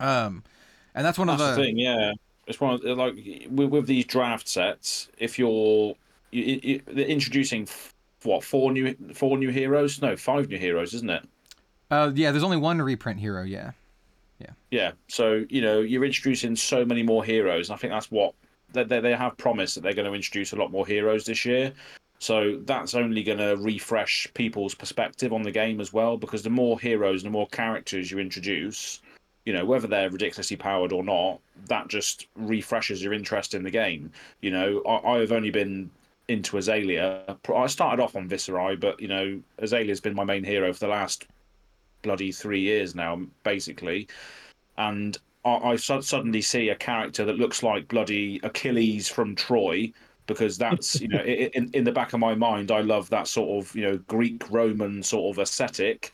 Um, 0.00 0.44
and 0.94 1.04
that's 1.04 1.18
one 1.18 1.28
that's 1.28 1.42
of 1.42 1.48
the, 1.48 1.54
the 1.56 1.66
thing. 1.66 1.78
Yeah, 1.78 2.12
it's 2.46 2.60
one 2.60 2.74
of 2.74 2.98
like 2.98 3.14
with, 3.50 3.70
with 3.70 3.86
these 3.86 4.04
draft 4.04 4.48
sets. 4.48 5.08
If 5.18 5.38
you're 5.38 5.94
you, 6.30 6.60
you, 6.62 6.82
they're 6.86 7.06
introducing 7.06 7.68
what 8.22 8.44
four 8.44 8.72
new 8.72 8.94
four 9.14 9.38
new 9.38 9.50
heroes? 9.50 10.00
No, 10.00 10.16
five 10.16 10.48
new 10.48 10.58
heroes, 10.58 10.94
isn't 10.94 11.10
it? 11.10 11.28
Uh, 11.90 12.10
yeah. 12.14 12.30
There's 12.30 12.44
only 12.44 12.56
one 12.56 12.80
reprint 12.80 13.20
hero. 13.20 13.42
Yeah. 13.42 13.72
Yeah. 14.38 14.50
Yeah. 14.70 14.92
So 15.08 15.44
you 15.48 15.62
know 15.62 15.80
you're 15.80 16.04
introducing 16.04 16.56
so 16.56 16.84
many 16.84 17.02
more 17.02 17.24
heroes, 17.24 17.68
and 17.68 17.74
I 17.74 17.78
think 17.78 17.92
that's 17.92 18.10
what 18.10 18.34
they 18.72 18.84
they, 18.84 19.00
they 19.00 19.14
have 19.14 19.36
promised 19.36 19.74
that 19.74 19.82
they're 19.82 19.94
going 19.94 20.08
to 20.08 20.14
introduce 20.14 20.52
a 20.52 20.56
lot 20.56 20.70
more 20.70 20.86
heroes 20.86 21.24
this 21.24 21.44
year. 21.44 21.72
So 22.20 22.60
that's 22.64 22.94
only 22.94 23.22
going 23.22 23.38
to 23.38 23.56
refresh 23.56 24.26
people's 24.34 24.74
perspective 24.74 25.32
on 25.32 25.42
the 25.42 25.52
game 25.52 25.80
as 25.80 25.92
well, 25.92 26.16
because 26.16 26.42
the 26.42 26.50
more 26.50 26.78
heroes, 26.78 27.22
the 27.22 27.30
more 27.30 27.46
characters 27.46 28.10
you 28.10 28.18
introduce, 28.18 29.00
you 29.46 29.52
know, 29.52 29.64
whether 29.64 29.86
they're 29.86 30.10
ridiculously 30.10 30.56
powered 30.56 30.92
or 30.92 31.04
not, 31.04 31.40
that 31.68 31.86
just 31.86 32.26
refreshes 32.34 33.02
your 33.02 33.12
interest 33.12 33.54
in 33.54 33.62
the 33.62 33.70
game. 33.70 34.10
You 34.40 34.50
know, 34.50 34.82
I, 34.82 35.12
I've 35.12 35.30
only 35.30 35.50
been 35.50 35.90
into 36.26 36.58
Azalea. 36.58 37.36
I 37.54 37.66
started 37.68 38.02
off 38.02 38.16
on 38.16 38.28
Viserai, 38.28 38.78
but 38.78 39.00
you 39.00 39.08
know, 39.08 39.40
Azalea's 39.58 40.00
been 40.00 40.14
my 40.14 40.24
main 40.24 40.44
hero 40.44 40.72
for 40.72 40.80
the 40.80 40.88
last 40.88 41.26
bloody 42.02 42.32
three 42.32 42.60
years 42.60 42.94
now, 42.94 43.20
basically. 43.42 44.08
And 44.76 45.18
I, 45.44 45.72
I 45.72 45.76
suddenly 45.76 46.42
see 46.42 46.68
a 46.68 46.76
character 46.76 47.24
that 47.24 47.38
looks 47.38 47.62
like 47.62 47.88
bloody 47.88 48.40
Achilles 48.42 49.08
from 49.08 49.34
Troy, 49.34 49.92
because 50.26 50.58
that's 50.58 51.00
you 51.00 51.08
know 51.08 51.20
in 51.24 51.70
in 51.72 51.84
the 51.84 51.92
back 51.92 52.12
of 52.12 52.20
my 52.20 52.34
mind, 52.34 52.70
I 52.70 52.80
love 52.80 53.10
that 53.10 53.28
sort 53.28 53.64
of 53.64 53.74
you 53.74 53.82
know 53.82 53.98
Greek 54.06 54.48
Roman 54.50 55.02
sort 55.02 55.34
of 55.34 55.42
aesthetic. 55.42 56.12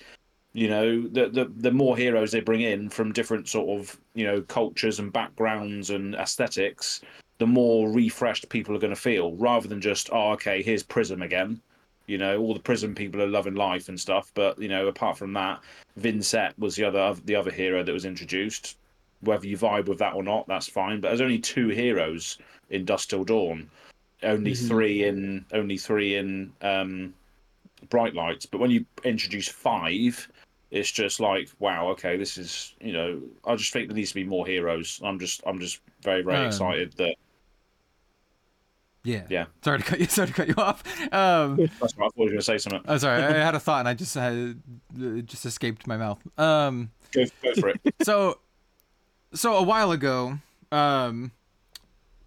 You 0.53 0.68
know, 0.68 1.03
the 1.09 1.28
the 1.28 1.53
the 1.57 1.72
more 1.72 1.97
heroes 1.97 2.30
they 2.30 2.41
bring 2.41 2.61
in 2.61 2.89
from 2.89 3.12
different 3.12 3.49
sort 3.49 3.80
of 3.80 3.99
you 4.14 4.24
know 4.24 4.41
cultures 4.43 4.99
and 4.99 5.12
backgrounds 5.12 5.91
and 5.91 6.14
aesthetics, 6.14 7.01
the 7.39 7.47
more 7.47 7.91
refreshed 7.91 8.49
people 8.49 8.74
are 8.76 8.80
going 8.80 8.95
to 8.95 9.01
feel, 9.01 9.35
rather 9.35 9.68
than 9.68 9.80
just 9.80 10.11
oh 10.12 10.32
okay, 10.32 10.62
here's 10.62 10.82
Prism 10.82 11.22
again 11.22 11.61
you 12.07 12.19
know, 12.19 12.39
all 12.39 12.55
the 12.55 12.61
Prism 12.61 12.95
people 12.95 13.23
are 13.23 13.27
loving 13.27 13.55
life 13.55 13.89
and 13.89 13.99
stuff. 13.99 14.31
But 14.35 14.61
you 14.61 14.69
know, 14.69 14.87
apart 14.89 15.17
from 15.17 15.33
that, 15.35 15.61
Vynnset 15.99 16.59
was 16.59 16.77
the 16.77 16.85
other 16.85 17.15
the 17.25 17.37
other 17.37 17.51
hero 17.51 17.83
that 17.83 17.93
was 17.93 18.05
introduced. 18.05 18.77
Whether 19.21 19.47
you 19.47 19.57
vibe 19.57 19.87
with 19.87 19.99
that 19.99 20.15
or 20.15 20.23
not, 20.23 20.47
that's 20.47 20.69
fine. 20.69 21.01
But 21.01 21.09
there's 21.09 21.21
only 21.21 21.39
two 21.39 21.69
heroes 21.69 22.39
in 22.71 22.85
Dusk 22.85 23.09
Till 23.09 23.25
Dawn. 23.25 23.71
Only 24.23 24.53
mm-hmm. 24.53 24.69
three 24.69 25.05
in 25.05 25.45
only 25.53 25.79
three 25.79 26.17
in 26.17 26.53
um, 26.61 27.15
bright 27.89 28.15
lights. 28.15 28.47
But 28.47 28.61
when 28.61 28.71
you 28.71 28.85
introduce 29.05 29.49
five, 29.49 30.29
it's 30.71 30.91
just 30.91 31.21
like 31.21 31.51
wow, 31.59 31.89
okay, 31.91 32.17
this 32.17 32.37
is 32.37 32.75
you 32.81 32.93
know. 32.93 33.23
I 33.47 33.55
just 33.57 33.73
think 33.73 33.89
there 33.89 33.97
needs 33.97 34.11
to 34.11 34.15
be 34.15 34.25
more 34.25 34.47
heroes. 34.47 35.01
I'm 35.03 35.19
just 35.19 35.43
I'm 35.47 35.59
just 35.59 35.81
very 36.03 36.23
very 36.23 36.39
Um, 36.39 36.47
excited 36.47 36.93
that 36.99 37.17
Yeah. 39.05 39.25
Yeah. 39.29 39.45
Sorry 39.63 39.79
to 39.79 39.85
cut 39.85 40.01
you. 40.01 40.07
Sorry 40.09 40.29
to 40.29 40.35
cut 40.35 40.49
you 40.49 40.55
off. 40.57 40.83
Um, 41.13 41.61
I 41.61 41.67
thought 41.67 41.93
you 41.97 42.11
were 42.17 42.27
going 42.27 42.39
to 42.39 42.43
say 42.43 42.59
something. 42.59 42.83
oh, 42.89 42.97
sorry. 42.97 43.23
I 43.23 43.33
had 43.33 43.55
a 43.55 43.61
thought 43.67 43.81
and 43.81 43.89
I 43.89 43.95
just 43.95 44.15
had 44.15 44.61
it 44.99 45.27
just 45.27 45.45
escaped 45.47 45.87
my 45.87 45.97
mouth. 45.97 46.21
Um, 46.39 46.91
Go, 47.13 47.25
go 47.43 47.53
for 47.61 47.69
it. 47.69 47.81
so, 48.03 48.39
so 49.35 49.55
a 49.57 49.63
while 49.63 49.93
ago, 49.93 50.39
um, 50.73 51.31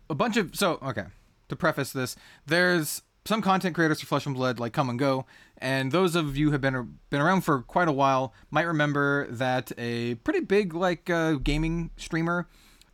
a 0.10 0.16
bunch 0.16 0.38
of 0.38 0.56
so 0.56 0.80
okay. 0.84 1.06
To 1.50 1.56
preface 1.56 1.94
this, 1.94 2.16
there's 2.46 3.02
some 3.26 3.42
content 3.42 3.74
creators 3.74 4.02
for 4.02 4.06
Flesh 4.06 4.26
and 4.26 4.36
Blood 4.36 4.60
like 4.60 4.74
come 4.74 4.90
and 4.90 5.00
go, 5.00 5.26
and 5.58 5.92
those 5.94 6.14
of 6.16 6.36
you 6.36 6.48
who 6.48 6.52
have 6.52 6.62
been 6.62 7.00
been 7.10 7.22
around 7.22 7.42
for 7.42 7.62
quite 7.62 7.88
a 7.88 7.92
while 7.94 8.34
might 8.52 8.64
remember 8.64 9.28
that 9.30 9.72
a 9.78 10.16
pretty 10.16 10.42
big 10.42 10.74
like 10.74 11.10
uh, 11.10 11.34
gaming 11.36 11.92
streamer 11.98 12.48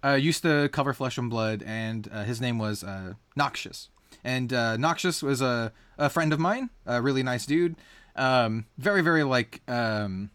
uh, 0.04 0.14
used 0.14 0.44
to 0.44 0.70
cover 0.70 0.94
Flesh 0.94 1.18
and 1.18 1.30
Blood, 1.30 1.64
and 1.66 2.10
uh, 2.12 2.24
his 2.24 2.42
name 2.42 2.58
was 2.58 2.84
uh, 2.84 3.14
Noxious. 3.36 3.90
And 4.24 4.54
uh, 4.54 4.78
Noxious 4.78 5.24
was 5.24 5.42
a, 5.42 5.72
a 5.98 6.10
friend 6.10 6.34
of 6.34 6.40
mine, 6.40 6.70
a 6.86 7.02
really 7.02 7.24
nice 7.24 7.46
dude, 7.46 7.76
um, 8.16 8.66
very 8.78 9.02
very 9.02 9.24
like 9.24 9.62
um, 9.68 10.30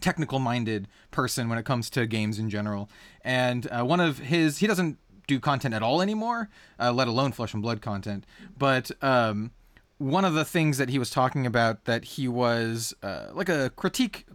technical 0.00 0.38
minded 0.38 0.88
person 1.10 1.48
when 1.48 1.58
it 1.58 1.64
comes 1.64 1.90
to 1.90 2.06
games 2.06 2.38
in 2.38 2.50
general. 2.50 2.88
And 3.22 3.66
uh, 3.70 3.84
one 3.84 4.00
of 4.00 4.18
his, 4.18 4.58
he 4.58 4.66
doesn't 4.66 4.98
do 5.26 5.40
content 5.40 5.74
at 5.74 5.82
all 5.82 6.00
anymore, 6.02 6.48
uh, 6.78 6.92
let 6.92 7.08
alone 7.08 7.32
flesh 7.32 7.52
and 7.52 7.62
blood 7.62 7.80
content. 7.82 8.24
But 8.56 8.90
um, 9.02 9.52
one 9.98 10.24
of 10.24 10.34
the 10.34 10.44
things 10.44 10.78
that 10.78 10.88
he 10.88 10.98
was 10.98 11.10
talking 11.10 11.46
about 11.46 11.84
that 11.84 12.04
he 12.04 12.28
was 12.28 12.94
like 13.02 13.48
a 13.48 13.70
critique 13.76 14.26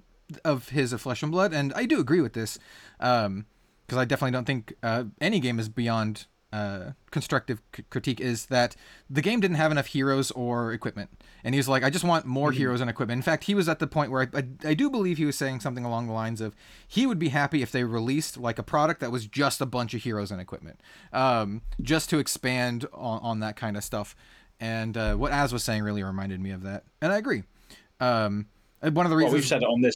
of 0.44 0.70
his 0.70 0.94
of 0.94 1.02
flesh 1.02 1.24
and 1.24 1.32
blood, 1.32 1.54
and 1.54 1.74
I 1.74 1.86
do 1.86 2.00
agree 2.00 2.22
with 2.22 2.34
this, 2.34 2.60
because 3.86 3.98
I 3.98 4.06
definitely 4.06 4.32
don't 4.32 4.46
think 4.46 4.74
uh, 4.84 5.06
any 5.22 5.40
game 5.40 5.60
is 5.60 5.70
beyond 5.70 6.26
uh, 6.54 6.92
constructive 7.12 7.62
c- 7.76 7.84
critique 7.90 8.22
is 8.22 8.46
that 8.46 8.78
the 9.10 9.22
game 9.22 9.42
didn't 9.42 9.58
have 9.58 9.72
enough 9.72 9.88
heroes 9.88 10.32
or 10.32 10.72
equipment. 10.72 11.10
And 11.44 11.54
he 11.54 11.60
was 11.60 11.68
like, 11.68 11.84
I 11.84 11.90
just 11.90 12.06
want 12.06 12.26
more 12.26 12.52
heroes 12.54 12.80
and 12.80 12.90
equipment. 12.90 13.18
In 13.20 13.24
fact, 13.24 13.44
he 13.44 13.54
was 13.54 13.68
at 13.68 13.80
the 13.80 13.88
point 13.88 14.10
where 14.10 14.22
I, 14.34 14.40
I, 14.40 14.70
I 14.70 14.74
do 14.74 14.90
believe 14.90 15.18
he 15.18 15.26
was 15.26 15.38
saying 15.38 15.60
something 15.60 15.84
along 15.84 16.08
the 16.08 16.14
lines 16.14 16.40
of 16.40 16.56
he 16.88 17.06
would 17.06 17.20
be 17.20 17.30
happy 17.30 17.62
if 17.62 17.72
they 17.72 17.84
released 17.84 18.38
like 18.38 18.58
a 18.58 18.64
product 18.64 19.02
that 19.02 19.12
was 19.12 19.28
just 19.28 19.60
a 19.60 19.66
bunch 19.66 19.94
of 19.94 20.04
heroes 20.04 20.32
and 20.32 20.40
equipment, 20.40 20.80
um, 21.12 21.62
just 21.82 22.10
to 22.12 22.20
expand 22.20 22.86
on, 22.94 23.20
on 23.22 23.40
that 23.42 23.58
kind 23.58 23.76
of 23.76 23.84
stuff. 23.84 24.16
And 24.60 24.96
uh, 24.96 25.16
what 25.16 25.34
Az 25.34 25.52
was 25.52 25.64
saying 25.64 25.84
really 25.84 26.04
reminded 26.04 26.40
me 26.40 26.52
of 26.52 26.64
that. 26.64 26.86
And 27.02 27.12
I 27.12 27.18
agree. 27.18 27.44
Um, 28.00 28.48
one 28.80 29.06
of 29.06 29.10
the 29.10 29.16
Well, 29.18 29.26
reasons. 29.26 29.34
we've 29.34 29.46
said 29.46 29.64
on 29.64 29.82
this. 29.82 29.96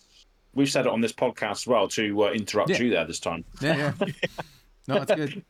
We've 0.55 0.69
said 0.69 0.85
it 0.85 0.91
on 0.91 1.01
this 1.01 1.13
podcast 1.13 1.51
as 1.51 1.67
well 1.67 1.87
to 1.89 2.23
uh, 2.25 2.31
interrupt 2.31 2.69
Yeah. 2.71 2.77
you 2.81 2.89
there 2.89 3.05
this 3.05 3.19
time. 3.19 3.45
yeah, 3.61 3.93
yeah. 3.99 4.05
no, 4.87 4.95
it's 5.03 5.13
good. 5.15 5.43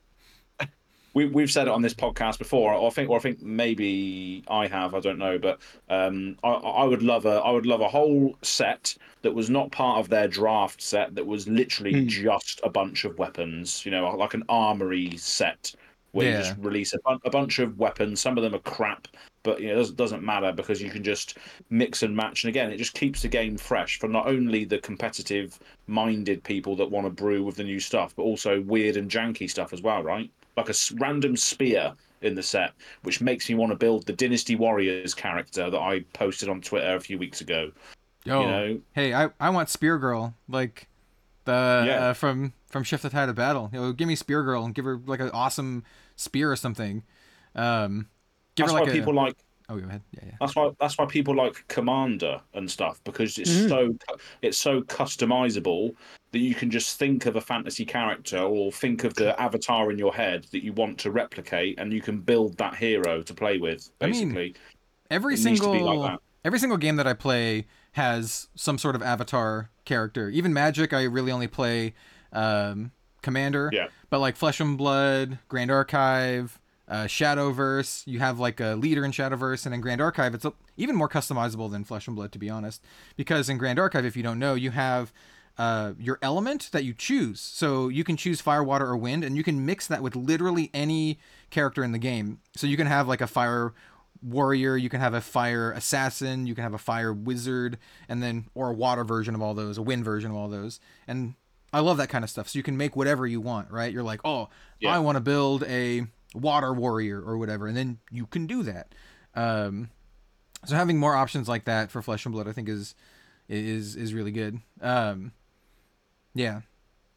we, 1.14 1.26
we've 1.26 1.52
said 1.52 1.68
it 1.68 1.72
on 1.74 1.82
this 1.82 1.94
podcast 1.94 2.38
before. 2.38 2.74
Or 2.74 2.88
I 2.88 2.90
think, 2.92 3.10
or 3.10 3.18
I 3.18 3.20
think 3.22 3.42
maybe 3.42 4.44
I 4.50 4.68
have. 4.68 4.94
I 4.94 5.00
don't 5.00 5.18
know, 5.18 5.40
but 5.40 5.60
um, 5.90 6.38
I, 6.44 6.50
I 6.50 6.84
would 6.84 7.02
love 7.02 7.26
a, 7.26 7.40
I 7.42 7.50
would 7.52 7.66
love 7.66 7.82
a 7.82 7.88
whole 7.88 8.36
set 8.42 8.96
that 9.22 9.34
was 9.34 9.50
not 9.50 9.72
part 9.72 10.00
of 10.00 10.10
their 10.10 10.28
draft 10.28 10.82
set. 10.82 11.16
That 11.16 11.26
was 11.26 11.48
literally 11.48 12.02
Hmm. 12.04 12.08
just 12.08 12.60
a 12.64 12.70
bunch 12.70 13.06
of 13.06 13.18
weapons. 13.18 13.86
You 13.86 13.92
know, 13.92 14.10
like 14.16 14.34
an 14.34 14.44
armory 14.50 15.16
set 15.18 15.74
where 16.12 16.30
Yeah. 16.30 16.38
you 16.40 16.44
just 16.44 16.58
release 16.60 16.94
a, 16.94 17.00
bun- 17.06 17.20
a 17.26 17.30
bunch 17.30 17.60
of 17.60 17.78
weapons. 17.80 18.20
Some 18.22 18.38
of 18.38 18.44
them 18.44 18.54
are 18.56 18.60
crap, 18.60 19.08
but 19.44 19.60
you 19.62 19.68
know, 19.68 19.74
it 19.74 19.78
doesn't, 19.78 19.96
doesn't 19.98 20.24
matter 20.24 20.52
because 20.52 20.82
you 20.82 20.90
can 20.90 21.04
just 21.04 21.38
mix 21.70 22.04
and 22.04 22.16
match. 22.16 22.44
And 22.44 22.50
again, 22.50 22.72
it 22.72 22.78
just 22.78 22.94
keeps 22.94 23.22
the 23.22 23.28
game 23.28 23.58
fresh 23.58 24.00
for 24.00 24.08
not 24.08 24.28
only 24.28 24.66
the 24.66 24.80
competitive 24.80 25.60
minded 25.88 26.44
people 26.44 26.76
that 26.78 26.90
want 26.92 27.06
to 27.06 27.10
brew 27.10 27.44
with 27.44 27.56
the 27.56 27.64
new 27.64 27.80
stuff, 27.80 28.16
but 28.16 28.24
also 28.24 28.62
weird 28.62 28.98
and 28.98 29.10
janky 29.10 29.50
stuff 29.50 29.74
as 29.74 29.82
well, 29.82 30.04
right? 30.04 30.30
Like 30.58 30.70
a 30.70 30.74
random 30.96 31.36
spear 31.38 31.94
in 32.22 32.36
the 32.36 32.44
set, 32.44 32.74
which 33.04 33.22
makes 33.22 33.48
me 33.48 33.56
want 33.56 33.72
to 33.72 33.78
build 33.78 34.06
the 34.06 34.14
Dynasty 34.14 34.56
Warriors 34.56 35.14
character 35.14 35.70
that 35.70 35.80
I 35.80 36.02
posted 36.14 36.50
on 36.50 36.60
Twitter 36.62 36.96
a 36.96 37.00
few 37.00 37.18
weeks 37.18 37.40
ago. 37.40 37.72
Yo, 38.26 38.42
You 38.42 38.48
know, 38.48 38.82
hey, 38.94 39.14
I, 39.14 39.30
I 39.40 39.50
want 39.50 39.70
Spear 39.70 39.98
Girl, 39.98 40.36
like 40.50 40.88
the 41.46 41.84
Yeah. 41.88 42.10
uh, 42.10 42.14
from 42.14 42.54
from 42.68 42.84
Shift 42.84 43.04
the 43.04 43.10
Tide 43.10 43.30
of 43.30 43.36
Battle. 43.36 43.70
You 43.72 43.80
know, 43.80 43.94
give 43.94 44.08
me 44.08 44.16
Spear 44.16 44.44
Girl 44.44 44.66
and 44.66 44.76
give 44.76 44.84
her 44.86 45.00
like 45.06 45.22
an 45.22 45.32
awesome 45.32 45.84
spear 46.18 46.52
or 46.52 46.56
something. 46.58 47.04
Um, 47.56 48.08
give 48.60 48.68
that's 48.68 48.74
like 48.74 48.86
why 48.86 48.92
a. 48.92 48.94
people 48.94 49.14
like 49.14 49.36
oh, 49.70 49.78
go 49.78 49.88
ahead. 49.88 50.02
Yeah, 50.12 50.20
yeah. 50.28 50.32
That's 50.40 50.56
why 50.56 50.72
that's 50.80 50.98
why 50.98 51.06
people 51.06 51.36
like 51.36 51.64
Commander 51.68 52.42
and 52.54 52.70
stuff 52.70 53.00
because 53.04 53.38
it's 53.38 53.50
Mhm. 53.52 53.70
so 53.70 53.96
it's 54.42 54.58
so 54.58 54.82
customizable 54.82 55.94
that 56.32 56.40
you 56.40 56.54
can 56.54 56.70
just 56.70 56.98
think 57.00 57.26
of 57.26 57.36
a 57.36 57.42
fantasy 57.42 57.86
character 57.86 58.38
or 58.40 58.72
think 58.72 59.04
of 59.04 59.14
the 59.16 59.40
avatar 59.42 59.92
in 59.92 59.98
your 59.98 60.14
head 60.14 60.46
that 60.52 60.64
you 60.64 60.74
want 60.74 60.98
to 61.00 61.12
replicate 61.12 61.80
and 61.80 61.92
you 61.92 62.02
can 62.02 62.20
build 62.20 62.56
that 62.58 62.76
hero 62.76 63.22
to 63.24 63.34
play 63.34 63.58
with 63.58 63.90
I 64.02 64.06
mean, 64.08 64.14
basically. 64.34 64.56
Every 65.12 65.34
It 65.34 65.44
needs 65.44 65.60
to 65.62 65.72
be 65.72 65.78
single 65.80 65.96
like 66.00 66.12
that. 66.12 66.20
every 66.46 66.60
single 66.60 66.78
game 66.78 66.98
that 66.98 67.08
I 67.08 67.14
play 67.14 67.66
has 67.94 68.48
some 68.54 68.78
sort 68.78 68.96
of 68.96 69.02
avatar 69.02 69.72
character. 69.86 70.30
Even 70.30 70.54
Magic, 70.54 70.94
I 70.94 71.04
really 71.06 71.32
only 71.32 71.48
play 71.48 71.96
um, 72.32 72.92
Commander. 73.24 73.72
Yeah. 73.74 73.88
But 74.12 74.20
like 74.20 74.36
Flesh 74.36 74.60
and 74.60 74.78
Blood, 74.78 75.40
Grand 75.48 75.72
Archive, 75.72 76.60
uh, 76.90 77.04
Shadowverse, 77.06 78.06
you 78.08 78.20
have 78.20 78.40
like 78.40 78.60
a 78.60 78.76
leader 78.76 79.06
in 79.06 79.12
Shadowverse, 79.12 79.66
and 79.66 79.76
in 79.76 79.82
Grand 79.82 80.02
Archive, 80.02 80.34
it's 80.34 80.46
even 80.76 80.96
more 80.96 81.08
customizable 81.08 81.70
than 81.70 81.84
Flesh 81.84 82.08
and 82.08 82.16
Blood, 82.16 82.32
to 82.32 82.40
be 82.40 82.50
honest. 82.50 82.84
Because 83.16 83.48
in 83.48 83.58
Grand 83.58 83.78
Archive, 83.78 84.06
if 84.06 84.18
you 84.18 84.24
don't 84.24 84.40
know, 84.40 84.56
you 84.56 84.72
have 84.72 85.14
uh, 85.58 85.94
your 86.00 86.18
element 86.22 86.70
that 86.72 86.84
you 86.84 86.94
choose. 86.94 87.40
So 87.40 87.90
you 87.90 88.04
can 88.04 88.18
choose 88.18 88.42
fire, 88.42 88.64
water, 88.64 88.88
or 88.88 88.98
wind, 88.98 89.24
and 89.24 89.38
you 89.38 89.44
can 89.44 89.66
mix 89.66 89.86
that 89.88 90.02
with 90.02 90.16
literally 90.16 90.72
any 90.74 91.20
character 91.52 91.84
in 91.84 91.92
the 91.92 92.00
game. 92.00 92.40
So 92.56 92.66
you 92.66 92.78
can 92.78 92.88
have 92.88 93.08
like 93.08 93.22
a 93.22 93.28
fire 93.28 93.74
warrior, 94.22 94.76
you 94.76 94.90
can 94.90 95.00
have 95.00 95.14
a 95.14 95.22
fire 95.22 95.72
assassin, 95.72 96.48
you 96.48 96.56
can 96.56 96.64
have 96.64 96.74
a 96.74 96.80
fire 96.80 97.14
wizard, 97.14 97.78
and 98.08 98.24
then 98.24 98.48
or 98.56 98.70
a 98.70 98.74
water 98.74 99.04
version 99.04 99.36
of 99.36 99.42
all 99.42 99.54
those, 99.54 99.78
a 99.78 99.82
wind 99.82 100.04
version 100.04 100.32
of 100.32 100.38
all 100.38 100.48
those. 100.50 100.80
And 101.08 101.36
I 101.72 101.82
love 101.82 101.98
that 101.98 102.10
kind 102.10 102.24
of 102.24 102.30
stuff. 102.30 102.50
So 102.50 102.58
you 102.58 102.64
can 102.64 102.78
make 102.78 102.96
whatever 102.96 103.28
you 103.28 103.42
want, 103.42 103.70
right? 103.70 103.94
You're 103.94 104.04
like, 104.04 104.22
oh, 104.26 104.50
Yeah. 104.80 104.96
I 104.96 105.00
want 105.00 105.18
to 105.18 105.22
build 105.22 105.64
a 105.64 106.08
water 106.34 106.74
warrior 106.74 107.22
or 107.22 107.38
whatever, 107.38 107.68
and 107.68 107.76
then 107.76 108.00
you 108.12 108.26
can 108.26 108.46
do 108.48 108.64
that. 108.64 108.94
Um, 109.36 109.90
so 110.66 110.76
having 110.76 110.98
more 110.98 111.16
options 111.16 111.48
like 111.48 111.66
that 111.66 111.90
for 111.92 112.02
Flesh 112.02 112.26
and 112.26 112.34
Blood, 112.34 112.48
I 112.48 112.52
think 112.52 112.68
is 112.70 112.96
is 113.48 113.96
is 113.96 114.14
really 114.14 114.32
good. 114.32 114.60
Um, 114.82 115.32
yeah, 116.34 116.62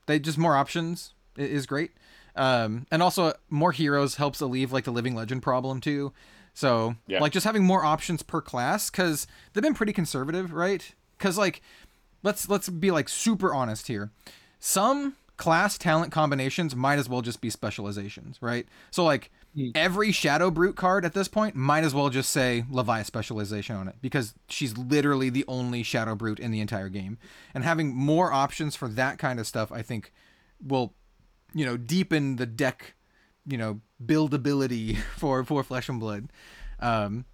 they 0.07 0.19
just 0.19 0.39
more 0.39 0.57
options 0.57 1.15
is 1.37 1.67
great. 1.67 1.93
Um, 2.35 2.87
and 2.91 3.03
also 3.03 3.35
more 3.51 3.73
heroes 3.73 4.15
helps 4.15 4.41
alleviate 4.41 4.73
like 4.73 4.85
the 4.85 4.91
living 4.93 5.15
legend 5.15 5.43
problem 5.43 5.81
too. 5.81 6.13
So 6.55 6.97
Yeah. 7.07 7.21
like 7.21 7.33
just 7.33 7.45
having 7.45 7.65
more 7.65 7.85
options 7.85 8.23
per 8.23 8.41
class 8.41 8.91
because 8.91 9.27
they've 9.53 9.63
been 9.63 9.75
pretty 9.75 9.93
conservative, 9.93 10.53
right? 10.53 10.95
Because 11.19 11.37
like 11.37 11.61
let's 12.23 12.49
let's 12.49 12.69
be 12.69 12.91
like 12.91 13.09
super 13.09 13.53
honest 13.55 13.87
here. 13.89 14.11
Some 14.59 15.17
class 15.37 15.79
talent 15.79 16.13
combinations 16.13 16.77
might 16.77 16.99
as 16.99 17.09
well 17.09 17.23
just 17.23 17.41
be 17.41 17.51
specializations, 17.51 18.41
right? 18.41 18.67
So 18.91 19.05
like 19.05 19.31
every 19.75 20.13
Shadow 20.13 20.51
Brute 20.51 20.77
card 20.77 21.05
at 21.05 21.15
this 21.15 21.29
point 21.29 21.55
might 21.55 21.85
as 21.85 21.95
well 21.95 22.11
just 22.11 22.31
say 22.31 22.65
Leviathan 22.71 23.05
specialization 23.05 23.77
on 23.77 23.89
it 23.89 23.97
because 24.01 24.35
she's 24.49 24.77
literally 24.77 25.31
the 25.31 25.45
only 25.49 25.83
Shadow 25.83 26.15
Brute 26.15 26.41
in 26.41 26.51
the 26.51 26.61
entire 26.61 26.89
game. 26.89 27.19
And 27.55 27.65
having 27.65 27.95
more 27.95 28.33
options 28.33 28.77
for 28.77 28.89
that 28.89 29.19
kind 29.19 29.39
of 29.39 29.47
stuff, 29.47 29.71
I 29.73 29.83
think, 29.83 30.13
will, 30.65 30.95
you 31.55 31.67
know, 31.67 31.77
deepen 31.77 32.37
the 32.37 32.47
deck, 32.47 32.95
you 33.47 33.59
know, 33.59 33.81
buildability 34.05 34.97
for 35.17 35.45
for 35.45 35.63
Flesh 35.63 35.89
and 35.89 36.01
Blood. 36.01 36.31
Um, 36.81 37.25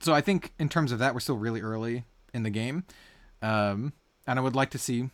so 0.00 0.12
I 0.12 0.20
think 0.20 0.52
in 0.58 0.68
terms 0.68 0.92
of 0.92 0.98
that, 0.98 1.14
we're 1.14 1.20
still 1.20 1.38
really 1.38 1.60
early 1.60 2.04
in 2.32 2.42
the 2.42 2.50
game, 2.50 2.84
um, 3.42 3.92
and 4.26 4.38
I 4.38 4.42
would 4.42 4.54
like 4.54 4.70
to 4.70 4.78
see 4.78 5.10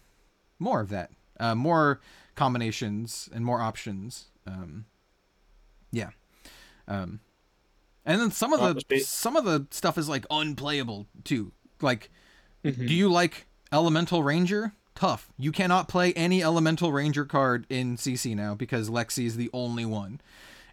more 0.58 0.80
of 0.80 0.88
that, 0.90 1.10
uh, 1.38 1.54
more 1.54 2.00
combinations 2.34 3.28
and 3.34 3.44
more 3.44 3.60
options. 3.60 4.26
Um, 4.46 4.86
yeah, 5.90 6.10
um, 6.88 7.20
and 8.04 8.20
then 8.20 8.30
some 8.30 8.52
of 8.52 8.60
the 8.88 8.98
some 9.00 9.36
of 9.36 9.44
the 9.44 9.66
stuff 9.70 9.96
is 9.98 10.08
like 10.08 10.26
unplayable 10.30 11.06
too. 11.24 11.52
Like, 11.80 12.10
Mhm. 12.64 12.88
do 12.88 12.94
you 12.94 13.08
like 13.10 13.46
Elemental 13.72 14.22
Ranger? 14.22 14.72
Tough. 14.94 15.32
You 15.38 15.52
cannot 15.52 15.88
play 15.88 16.12
any 16.14 16.42
Elemental 16.42 16.92
Ranger 16.92 17.24
card 17.24 17.66
in 17.68 17.96
CC 17.96 18.34
now 18.34 18.54
because 18.54 18.90
Lexi 18.90 19.24
is 19.26 19.36
the 19.36 19.50
only 19.52 19.84
one. 19.86 20.20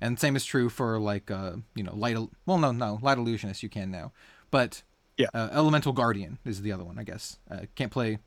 And 0.01 0.19
same 0.19 0.35
is 0.35 0.45
true 0.45 0.69
for 0.69 0.99
like 0.99 1.29
uh 1.31 1.53
you 1.75 1.83
know 1.83 1.95
light 1.95 2.15
Il- 2.15 2.31
well 2.45 2.57
no 2.57 2.71
no 2.71 2.99
light 3.01 3.17
illusionist 3.17 3.63
you 3.63 3.69
can 3.69 3.91
now, 3.91 4.11
but 4.51 4.83
Yeah. 5.17 5.27
uh, 5.33 5.49
Elemental 5.51 5.91
Guardian 5.93 6.37
is 6.45 6.61
the 6.61 6.71
other 6.71 6.83
one 6.85 6.97
I 6.97 7.03
guess. 7.03 7.37
Uh, 7.51 7.61
can't 7.75 7.91
play. 7.91 8.19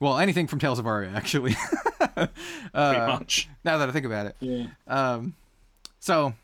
Well, 0.00 0.18
anything 0.18 0.46
from 0.48 0.58
Tales 0.58 0.78
of 0.80 0.86
Aria 0.86 1.10
actually. 1.14 1.54
pretty 2.14 2.30
uh, 2.74 3.06
much. 3.18 3.48
now 3.64 3.78
that 3.78 3.88
I 3.88 3.92
think 3.92 4.06
about 4.06 4.26
it. 4.26 4.36
Yeah. 4.40 4.66
Um, 4.86 5.34
so, 5.98 6.34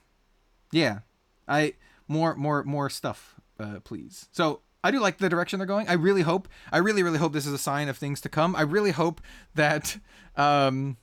yeah, 0.73 1.01
I 1.47 1.75
more 2.07 2.35
more 2.35 2.65
more 2.65 2.91
stuff, 2.91 3.35
uh, 3.59 3.81
please. 3.85 4.29
So 4.33 4.61
I 4.83 4.91
do 4.91 5.01
like 5.01 5.19
the 5.19 5.29
direction 5.29 5.59
they're 5.59 5.67
going. 5.67 5.89
I 5.89 5.95
really 5.95 6.23
hope. 6.23 6.49
I 6.73 6.79
really, 6.79 7.03
really 7.03 7.19
hope 7.19 7.33
this 7.33 7.47
is 7.47 7.53
a 7.53 7.59
sign 7.59 7.89
of 7.89 7.97
things 7.97 8.21
to 8.23 8.29
come. 8.29 8.55
I 8.55 8.63
really 8.63 8.93
hope 8.93 9.21
that 9.55 9.99
um, 10.37 10.97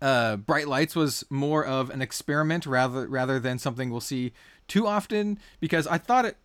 uh, 0.00 0.36
Bright 0.36 0.68
Lights 0.68 0.94
was 0.94 1.24
more 1.28 1.64
of 1.64 1.90
an 1.90 2.00
experiment 2.00 2.66
rather 2.66 3.06
rather 3.08 3.40
than 3.40 3.58
something 3.58 3.90
we'll 3.90 4.00
see 4.00 4.32
too 4.68 4.86
often. 4.86 5.38
Because 5.60 5.86
I 5.86 5.98
thought 5.98 6.24
it 6.24 6.36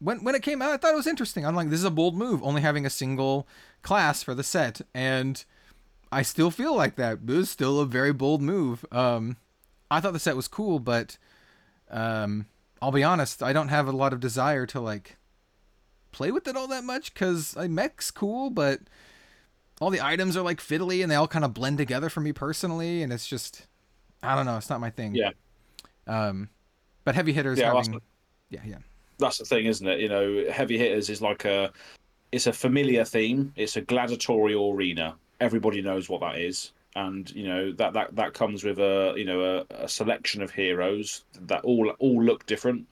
when 0.00 0.24
when 0.24 0.34
it 0.34 0.42
came 0.42 0.60
out, 0.60 0.72
I 0.72 0.76
thought 0.76 0.92
it 0.92 0.96
was 0.96 1.06
interesting. 1.06 1.46
I'm 1.46 1.54
like, 1.54 1.70
this 1.70 1.80
is 1.80 1.84
a 1.84 1.90
bold 1.90 2.16
move, 2.16 2.42
only 2.42 2.62
having 2.62 2.84
a 2.84 2.90
single 2.90 3.46
class 3.82 4.22
for 4.22 4.34
the 4.34 4.42
set, 4.42 4.80
and 4.94 5.44
I 6.12 6.22
still 6.22 6.50
feel 6.50 6.74
like 6.74 6.96
that. 6.96 7.26
This 7.26 7.38
is 7.38 7.50
still 7.50 7.80
a 7.80 7.86
very 7.86 8.12
bold 8.12 8.42
move. 8.42 8.84
Um, 8.92 9.36
I 9.90 10.00
thought 10.00 10.12
the 10.12 10.18
set 10.18 10.36
was 10.36 10.48
cool, 10.48 10.78
but 10.78 11.18
um, 11.90 12.46
I'll 12.80 12.92
be 12.92 13.04
honest, 13.04 13.42
I 13.42 13.52
don't 13.52 13.68
have 13.68 13.88
a 13.88 13.92
lot 13.92 14.12
of 14.12 14.20
desire 14.20 14.66
to 14.66 14.80
like 14.80 15.16
play 16.12 16.30
with 16.30 16.48
it 16.48 16.56
all 16.56 16.68
that 16.68 16.84
much 16.84 17.12
because 17.12 17.56
I 17.56 17.68
mech's 17.68 18.10
cool, 18.10 18.50
but 18.50 18.80
all 19.80 19.90
the 19.90 20.00
items 20.00 20.36
are 20.36 20.42
like 20.42 20.60
fiddly 20.60 21.02
and 21.02 21.10
they 21.10 21.16
all 21.16 21.28
kind 21.28 21.44
of 21.44 21.54
blend 21.54 21.78
together 21.78 22.08
for 22.08 22.20
me 22.20 22.32
personally, 22.32 23.02
and 23.02 23.12
it's 23.12 23.26
just 23.26 23.66
I 24.22 24.34
don't 24.34 24.46
know, 24.46 24.56
it's 24.56 24.70
not 24.70 24.80
my 24.80 24.90
thing. 24.90 25.14
Yeah. 25.14 25.30
Um, 26.06 26.48
but 27.04 27.14
heavy 27.14 27.32
hitters 27.32 27.58
Yeah, 27.58 27.74
having, 27.74 28.00
yeah, 28.50 28.60
yeah, 28.64 28.78
that's 29.18 29.38
the 29.38 29.44
thing, 29.44 29.66
isn't 29.66 29.86
it? 29.86 30.00
You 30.00 30.08
know, 30.08 30.44
heavy 30.50 30.78
hitters 30.78 31.10
is 31.10 31.20
like 31.20 31.44
a 31.44 31.72
it's 32.32 32.46
a 32.46 32.52
familiar 32.52 33.04
theme. 33.04 33.52
It's 33.56 33.76
a 33.76 33.80
gladiatorial 33.80 34.72
arena. 34.72 35.16
Everybody 35.40 35.82
knows 35.82 36.08
what 36.08 36.20
that 36.20 36.38
is, 36.38 36.72
and 36.94 37.30
you 37.32 37.46
know 37.46 37.72
that 37.72 37.92
that 37.94 38.16
that 38.16 38.32
comes 38.34 38.64
with 38.64 38.78
a 38.78 39.14
you 39.16 39.24
know 39.24 39.64
a, 39.70 39.84
a 39.84 39.88
selection 39.88 40.42
of 40.42 40.50
heroes 40.50 41.24
that 41.42 41.62
all 41.64 41.90
all 41.98 42.22
look 42.22 42.46
different, 42.46 42.86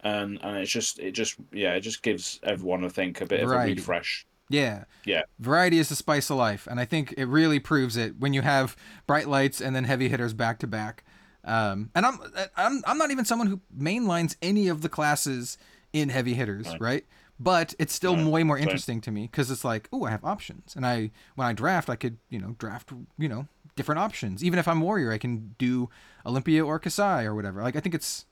and 0.00 0.38
and 0.42 0.56
it's 0.58 0.70
just 0.70 0.98
it 0.98 1.12
just 1.12 1.36
yeah 1.52 1.72
it 1.74 1.80
just 1.80 2.02
gives 2.02 2.40
everyone 2.42 2.84
I 2.84 2.88
think 2.88 3.20
a 3.20 3.26
bit 3.26 3.40
of 3.42 3.50
a 3.50 3.58
refresh. 3.58 4.26
yeah. 4.48 4.84
Yeah. 5.04 5.22
Variety 5.38 5.78
is 5.78 5.88
the 5.88 5.96
spice 5.96 6.30
of 6.30 6.36
life, 6.36 6.66
and 6.70 6.78
I 6.80 6.84
think 6.84 7.14
it 7.16 7.26
really 7.26 7.58
proves 7.60 7.96
it 7.96 8.18
when 8.18 8.34
you 8.34 8.42
have 8.42 8.76
bright 9.06 9.28
lights 9.28 9.60
and 9.60 9.74
then 9.74 9.84
heavy 9.84 10.08
hitters 10.08 10.32
back 10.34 10.58
to 10.60 10.66
back. 10.66 11.04
Um, 11.44 11.90
and 11.94 12.04
I'm 12.06 12.18
I'm 12.56 12.82
I'm 12.86 12.98
not 12.98 13.10
even 13.10 13.24
someone 13.24 13.48
who 13.48 13.60
mainlines 13.76 14.36
any 14.42 14.68
of 14.68 14.82
the 14.82 14.88
classes 14.88 15.56
in 15.92 16.08
heavy 16.10 16.34
hitters, 16.34 16.66
Right. 16.68 16.80
right? 16.80 17.06
But 17.42 17.74
it's 17.78 17.94
still 17.94 18.14
Right. 18.16 18.26
way 18.26 18.42
more 18.44 18.58
interesting 18.58 19.00
to 19.00 19.10
me 19.10 19.22
because 19.22 19.50
it's 19.50 19.64
like, 19.64 19.88
oh, 19.92 20.04
I 20.04 20.10
have 20.10 20.22
options, 20.24 20.76
and 20.76 20.84
I 20.86 21.10
when 21.36 21.48
I 21.48 21.54
draft, 21.54 21.88
I 21.88 21.96
could 21.96 22.18
you 22.28 22.38
know 22.38 22.54
draft 22.58 22.92
you 23.18 23.28
know 23.30 23.46
different 23.76 23.98
options. 23.98 24.44
Even 24.44 24.58
if 24.58 24.68
I'm 24.68 24.80
warrior, 24.82 25.10
I 25.10 25.16
can 25.18 25.54
do 25.58 25.88
Olympia 26.26 26.62
or 26.64 26.78
Kassai 26.78 27.24
or 27.24 27.34
whatever. 27.34 27.62
Like 27.62 27.76
I 27.76 27.80
think 27.80 27.94
it's 27.94 28.26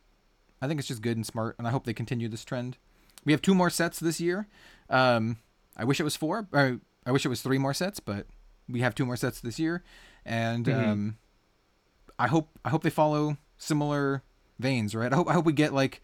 I 0.61 0.69
think 0.69 0.79
it's 0.79 0.89
just 0.89 1.01
good 1.01 1.17
and 1.17 1.25
smart, 1.25 1.55
and 1.59 1.67
I 1.67 1.71
hope 1.71 1.85
they 1.87 1.95
continue 1.95 2.29
this 2.29 2.45
trend. 2.45 2.77
We 3.25 3.33
have 3.33 3.41
two 3.41 3.55
more 3.55 3.71
sets 3.71 3.99
this 3.99 4.21
year. 4.21 4.47
Um, 4.91 5.39
I 5.77 5.85
wish 5.85 6.01
it 6.01 6.05
was 6.05 6.15
four. 6.17 6.47
Or 6.53 6.79
I 7.07 7.11
wish 7.13 7.25
it 7.25 7.29
was 7.31 7.41
three 7.41 7.59
more 7.59 7.73
sets, 7.73 8.01
but 8.01 8.27
we 8.69 8.81
have 8.81 8.95
two 8.95 9.07
more 9.07 9.17
sets 9.17 9.41
this 9.41 9.59
year, 9.59 9.83
and 10.27 10.67
Mm-hmm. 10.67 10.91
um, 10.91 11.17
I 12.19 12.27
hope 12.29 12.51
I 12.63 12.69
hope 12.69 12.83
they 12.83 12.91
follow 12.91 13.39
similar 13.57 14.23
veins, 14.59 14.95
right? 14.95 15.11
I 15.13 15.17
hope 15.17 15.29
I 15.31 15.33
hope 15.33 15.47
we 15.47 15.55
get 15.55 15.73
like 15.73 16.03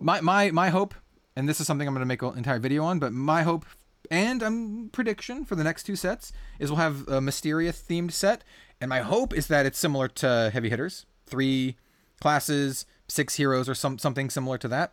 my 0.00 0.20
my 0.22 0.50
my 0.50 0.70
hope, 0.70 0.94
and 1.36 1.48
this 1.48 1.60
is 1.60 1.66
something 1.66 1.86
I'm 1.86 1.94
going 1.94 2.00
to 2.00 2.06
make 2.06 2.22
an 2.22 2.36
entire 2.36 2.58
video 2.58 2.82
on, 2.84 2.98
but 2.98 3.12
my 3.12 3.42
hope 3.42 3.66
and 4.10 4.42
um 4.42 4.90
prediction 4.92 5.44
for 5.44 5.56
the 5.56 5.64
next 5.64 5.82
two 5.82 5.96
sets 5.96 6.32
is 6.58 6.70
we'll 6.70 6.78
have 6.78 7.06
a 7.08 7.20
Mysteria 7.20 7.72
themed 7.72 8.12
set, 8.12 8.42
and 8.80 8.88
my 8.88 9.00
hope 9.00 9.34
is 9.34 9.46
that 9.48 9.66
it's 9.66 9.78
similar 9.78 10.08
to 10.08 10.50
Heavy 10.52 10.70
Hitters, 10.70 11.06
three 11.26 11.76
classes, 12.20 12.86
six 13.08 13.36
heroes, 13.36 13.68
or 13.68 13.74
some 13.74 13.98
something 13.98 14.30
similar 14.30 14.58
to 14.58 14.68
that. 14.68 14.92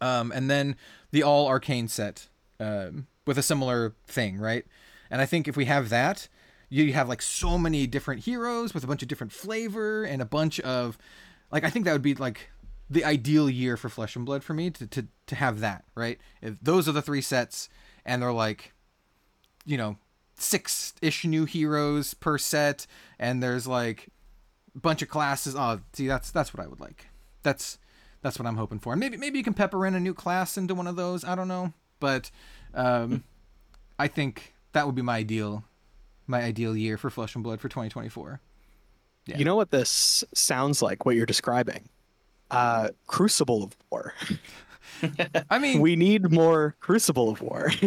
Um, 0.00 0.30
and 0.32 0.50
then 0.50 0.76
the 1.10 1.22
all 1.22 1.48
arcane 1.48 1.88
set 1.88 2.28
um, 2.60 3.06
with 3.26 3.38
a 3.38 3.42
similar 3.42 3.94
thing, 4.06 4.38
right? 4.38 4.64
And 5.10 5.20
I 5.20 5.26
think 5.26 5.48
if 5.48 5.56
we 5.56 5.64
have 5.64 5.88
that, 5.88 6.28
you 6.68 6.92
have 6.92 7.08
like 7.08 7.22
so 7.22 7.58
many 7.58 7.86
different 7.86 8.24
heroes 8.24 8.74
with 8.74 8.84
a 8.84 8.86
bunch 8.86 9.02
of 9.02 9.08
different 9.08 9.32
flavor 9.32 10.04
and 10.04 10.20
a 10.20 10.26
bunch 10.26 10.60
of 10.60 10.98
like 11.50 11.64
I 11.64 11.70
think 11.70 11.84
that 11.84 11.92
would 11.92 12.02
be 12.02 12.14
like 12.14 12.50
the 12.90 13.04
ideal 13.04 13.50
year 13.50 13.76
for 13.76 13.88
Flesh 13.88 14.16
and 14.16 14.24
Blood 14.24 14.42
for 14.44 14.54
me 14.54 14.70
to 14.70 14.86
to 14.86 15.06
to 15.26 15.34
have 15.34 15.60
that, 15.60 15.84
right? 15.94 16.18
If 16.40 16.60
those 16.60 16.88
are 16.88 16.92
the 16.92 17.02
three 17.02 17.20
sets 17.20 17.68
and 18.04 18.22
they're 18.22 18.32
like 18.32 18.72
you 19.68 19.76
know, 19.76 19.98
six 20.34 20.94
ish 21.02 21.26
new 21.26 21.44
heroes 21.44 22.14
per 22.14 22.38
set 22.38 22.86
and 23.18 23.42
there's 23.42 23.66
like 23.66 24.08
a 24.74 24.78
bunch 24.78 25.02
of 25.02 25.08
classes. 25.08 25.54
Oh, 25.54 25.80
see 25.92 26.08
that's 26.08 26.30
that's 26.30 26.54
what 26.54 26.64
I 26.64 26.66
would 26.66 26.80
like. 26.80 27.08
That's 27.42 27.78
that's 28.22 28.38
what 28.38 28.46
I'm 28.46 28.56
hoping 28.56 28.78
for. 28.78 28.96
Maybe 28.96 29.18
maybe 29.18 29.38
you 29.38 29.44
can 29.44 29.54
pepper 29.54 29.84
in 29.84 29.94
a 29.94 30.00
new 30.00 30.14
class 30.14 30.56
into 30.56 30.74
one 30.74 30.86
of 30.86 30.96
those. 30.96 31.22
I 31.22 31.34
don't 31.34 31.48
know, 31.48 31.74
but 32.00 32.30
um, 32.72 33.24
I 33.98 34.08
think 34.08 34.54
that 34.72 34.86
would 34.86 34.94
be 34.94 35.02
my 35.02 35.16
ideal 35.16 35.64
my 36.26 36.42
ideal 36.42 36.76
year 36.76 36.96
for 36.96 37.10
Flesh 37.10 37.34
and 37.34 37.44
Blood 37.44 37.60
for 37.60 37.68
2024. 37.68 38.40
Yeah. 39.26 39.36
You 39.36 39.44
know 39.44 39.56
what 39.56 39.70
this 39.70 40.24
sounds 40.32 40.80
like? 40.80 41.04
What 41.04 41.14
you're 41.14 41.26
describing? 41.26 41.90
Uh, 42.50 42.88
Crucible 43.06 43.62
of 43.64 43.76
War. 43.90 44.14
I 45.50 45.58
mean, 45.58 45.80
we 45.80 45.96
need 45.96 46.30
more 46.32 46.74
Crucible 46.80 47.28
of 47.30 47.40
War. 47.42 47.70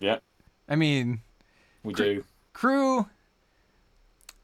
Yeah, 0.00 0.18
I 0.68 0.76
mean, 0.76 1.22
we 1.82 1.92
do. 1.92 2.22
crew. 2.52 3.08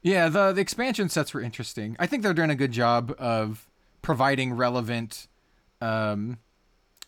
Yeah, 0.01 0.27
the 0.27 0.51
the 0.51 0.59
expansion 0.59 1.07
sets 1.07 1.33
were 1.33 1.39
interesting. 1.39 1.95
I 1.97 2.07
think 2.07 2.23
they're 2.23 2.33
doing 2.33 2.49
a 2.49 2.55
good 2.55 2.73
job 2.73 3.15
of 3.17 3.65
providing 4.01 4.51
relevant 4.53 5.27
um, 5.79 6.39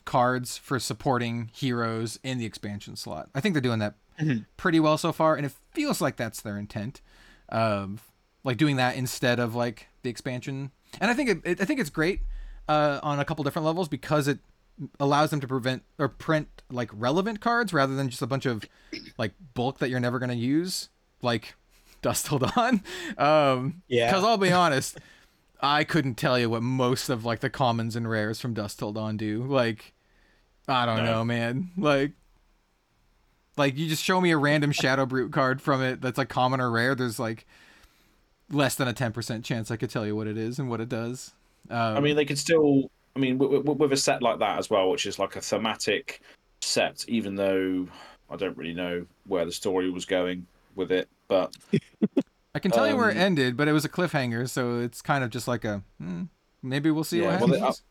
cards 0.05 0.57
for 0.57 0.79
supporting 0.79 1.49
heroes 1.53 2.19
in 2.23 2.37
the 2.37 2.45
expansion 2.45 2.95
slot. 2.95 3.29
I 3.35 3.41
think 3.41 3.53
they're 3.53 3.61
doing 3.61 3.79
that 3.79 3.95
Mhm. 4.17 4.45
pretty 4.55 4.79
well 4.79 4.97
so 4.97 5.11
far, 5.11 5.35
and 5.35 5.45
it 5.45 5.51
feels 5.73 5.99
like 5.99 6.15
that's 6.15 6.41
their 6.41 6.57
intent 6.57 7.01
of 7.49 8.09
like 8.45 8.55
doing 8.57 8.77
that 8.77 8.95
instead 8.95 9.39
of 9.39 9.53
like 9.55 9.87
the 10.03 10.09
expansion. 10.09 10.71
And 11.01 11.11
I 11.11 11.13
think 11.13 11.29
it, 11.29 11.37
it 11.43 11.61
I 11.61 11.65
think 11.65 11.79
it's 11.79 11.89
great 11.89 12.21
uh, 12.67 12.99
on 13.03 13.19
a 13.19 13.25
couple 13.25 13.43
different 13.43 13.65
levels 13.65 13.87
because 13.87 14.27
it 14.27 14.39
allows 14.99 15.31
them 15.31 15.39
to 15.41 15.47
prevent 15.47 15.83
or 15.97 16.07
print 16.07 16.61
like 16.69 16.89
relevant 16.93 17.39
cards 17.41 17.73
rather 17.73 17.95
than 17.95 18.09
just 18.09 18.21
a 18.21 18.27
bunch 18.27 18.45
of 18.45 18.65
like 19.17 19.33
bulk 19.53 19.79
that 19.79 19.89
you're 19.89 19.99
never 19.99 20.19
gonna 20.19 20.33
use, 20.33 20.89
like 21.21 21.55
Dusk 22.01 22.27
Till 22.27 22.39
Dawn. 22.39 22.81
Um, 23.17 23.81
Yeah. 23.87 24.07
Because 24.11 24.23
I'll 24.23 24.37
be 24.37 24.51
honest, 24.63 24.99
I 25.61 25.83
couldn't 25.83 26.15
tell 26.15 26.37
you 26.37 26.49
what 26.49 26.61
most 26.61 27.09
of 27.09 27.25
like 27.25 27.39
the 27.39 27.49
commons 27.49 27.95
and 27.95 28.09
rares 28.09 28.39
from 28.39 28.53
Dusk 28.53 28.77
Till 28.79 28.93
Dawn 28.93 29.17
do. 29.17 29.43
Like, 29.43 29.93
I 30.67 30.85
don't 30.85 30.97
No. 30.97 31.05
know, 31.05 31.25
man. 31.25 31.71
Like, 31.77 32.11
like 33.57 33.75
you 33.77 33.87
just 33.87 34.03
show 34.03 34.21
me 34.21 34.31
a 34.31 34.37
random 34.37 34.71
Shadow 34.71 35.05
Brute 35.05 35.31
card 35.31 35.61
from 35.61 35.81
it 35.81 36.01
that's 36.01 36.17
like 36.17 36.29
common 36.29 36.61
or 36.61 36.69
rare. 36.69 36.93
There's 36.93 37.17
like 37.19 37.47
less 38.49 38.75
than 38.75 38.87
a 38.87 38.93
ten 38.93 39.11
percent 39.11 39.43
chance 39.45 39.71
I 39.71 39.77
could 39.77 39.89
tell 39.89 40.05
you 40.05 40.15
what 40.15 40.27
it 40.27 40.37
is 40.37 40.59
and 40.59 40.69
what 40.69 40.81
it 40.81 40.89
does. 40.89 41.33
Um, 41.69 41.97
I 41.97 41.99
mean, 41.99 42.15
they 42.15 42.25
could 42.25 42.37
still. 42.37 42.89
I 43.15 43.19
mean, 43.19 43.37
with, 43.39 43.65
with, 43.65 43.77
with 43.77 43.93
a 43.93 43.97
set 43.97 44.21
like 44.21 44.39
that 44.39 44.59
as 44.59 44.69
well, 44.69 44.89
which 44.91 45.05
is 45.07 45.17
like 45.17 45.35
a 45.35 45.41
thematic 45.41 46.21
set, 46.61 47.03
even 47.07 47.35
though 47.35 47.87
I 48.29 48.35
don't 48.35 48.55
really 48.55 48.73
know 48.75 49.05
where 49.25 49.43
the 49.45 49.51
story 49.51 49.89
was 49.89 50.05
going 50.05 50.45
with 50.75 50.91
it, 50.91 51.09
but 51.27 51.55
I 52.55 52.59
can 52.59 52.69
tell 52.71 52.87
you 52.87 52.95
where 52.95 53.09
it 53.09 53.17
um, 53.17 53.23
ended, 53.23 53.57
but 53.57 53.67
it 53.67 53.73
was 53.73 53.85
a 53.85 53.89
cliffhanger, 53.89 54.47
so 54.47 54.79
it's 54.79 55.01
kind 55.01 55.23
of 55.23 55.31
just 55.31 55.47
like 55.47 55.65
a 55.65 55.81
hmm, 55.99 56.23
maybe 56.61 56.91
we'll 56.91 57.03
see 57.03 57.21
Yeah, 57.21 57.39
what 57.39 57.49
well, 57.49 57.59
happens. 57.59 57.79
they- 57.79 57.83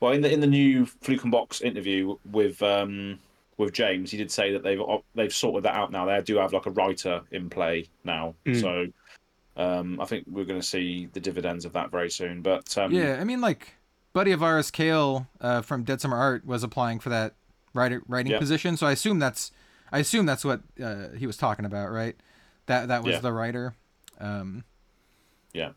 well, 0.00 0.12
in 0.12 0.20
the 0.20 0.30
in 0.32 0.40
the 0.40 0.46
new 0.46 0.84
Fluke 0.86 1.22
and 1.22 1.32
Box 1.32 1.60
interview 1.62 2.16
with 2.30 2.62
um 2.62 3.18
with 3.58 3.72
James, 3.72 4.10
he 4.10 4.16
did 4.18 4.30
say 4.30 4.52
that 4.52 4.62
they've 4.62 4.80
they've 5.14 5.32
sorted 5.34 5.64
that 5.64 5.74
out 5.74 5.90
now. 5.92 6.04
They 6.06 6.20
do 6.22 6.36
have 6.36 6.52
like 6.52 6.66
a 6.66 6.70
writer 6.70 7.22
in 7.30 7.48
play 7.50 7.88
now, 8.04 8.34
Mm. 8.46 8.60
so 8.60 8.86
um 9.56 10.00
I 10.00 10.04
think 10.04 10.26
we're 10.28 10.44
going 10.44 10.60
to 10.60 10.66
see 10.66 11.06
the 11.12 11.20
dividends 11.20 11.64
of 11.64 11.72
that 11.74 11.90
very 11.90 12.10
soon. 12.10 12.42
But 12.42 12.76
um, 12.78 12.92
Yeah, 12.92 13.18
I 13.20 13.24
mean, 13.24 13.40
like, 13.40 13.74
buddy 14.12 14.32
of 14.32 14.42
ours, 14.42 14.70
Kale 14.70 15.26
uh, 15.40 15.62
from 15.62 15.84
Dead 15.84 16.00
Summer 16.00 16.16
Art, 16.16 16.46
was 16.46 16.62
applying 16.62 16.98
for 17.00 17.08
that 17.10 17.34
writer, 17.74 18.02
writing 18.08 18.32
Yeah. 18.32 18.38
position. 18.38 18.76
So 18.76 18.86
I 18.86 18.92
assume 18.92 19.18
that's, 19.18 19.52
I 19.92 19.98
assume 19.98 20.26
that's 20.26 20.44
what 20.44 20.62
uh, 20.82 21.08
he 21.16 21.26
was 21.26 21.36
talking 21.36 21.64
about, 21.64 21.90
right? 21.90 22.16
That 22.66 22.88
that 22.88 23.02
was 23.02 23.14
Yeah. 23.14 23.20
the 23.20 23.32
writer. 23.32 23.74
Um, 24.20 24.64
Yeah. 25.52 25.70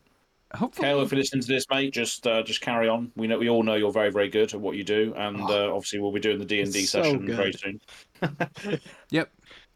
Hopefully, 0.55 0.87
Kale, 0.87 1.01
if 1.03 1.11
you 1.11 1.17
listen 1.19 1.39
to 1.41 1.47
this, 1.47 1.65
mate, 1.69 1.93
just 1.93 2.25
uh, 2.25 2.41
just 2.41 2.59
carry 2.61 2.89
on. 2.89 3.11
We 3.15 3.27
know 3.27 3.37
we 3.37 3.49
all 3.49 3.61
know 3.61 3.75
you're 3.75 3.91
very 3.91 4.09
very 4.11 4.29
good 4.29 4.51
at 4.51 4.59
what 4.59 4.75
you 4.75 4.83
do, 4.83 5.13
and 5.15 5.39
uh, 5.41 5.67
obviously 5.71 5.99
we'll 5.99 6.11
be 6.11 6.19
doing 6.19 6.39
the 6.39 6.45
D 6.45 6.61
and 6.61 6.73
D 6.73 6.87
session 6.87 7.23
good. 7.23 7.35
very 7.35 7.53
soon. 7.53 7.79
Yep. 9.11 9.31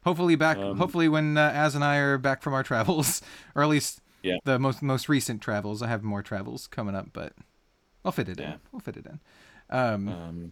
Hopefully 0.05 0.35
back. 0.35 0.57
Um, 0.57 0.77
hopefully 0.77 1.07
when 1.09 1.37
uh, 1.37 1.51
Az 1.53 1.75
and 1.75 1.83
I 1.83 1.97
are 1.97 2.17
back 2.17 2.41
from 2.41 2.53
our 2.53 2.63
travels, 2.71 3.21
or 3.55 3.63
at 3.63 3.69
least 3.69 4.01
Yeah. 4.21 4.37
the 4.43 4.59
most 4.59 4.81
most 4.81 5.07
recent 5.09 5.41
travels. 5.41 5.81
I 5.81 5.87
have 5.87 6.03
more 6.03 6.21
travels 6.21 6.67
coming 6.67 6.95
up, 6.95 7.09
but 7.13 7.33
I'll 8.05 8.11
fit 8.11 8.29
it 8.29 8.39
Yeah. 8.39 8.53
in. 8.53 8.59
We'll 8.71 8.79
fit 8.81 8.97
it 8.97 9.05
in. 9.05 9.19
Um, 9.69 10.07
Um, 10.09 10.51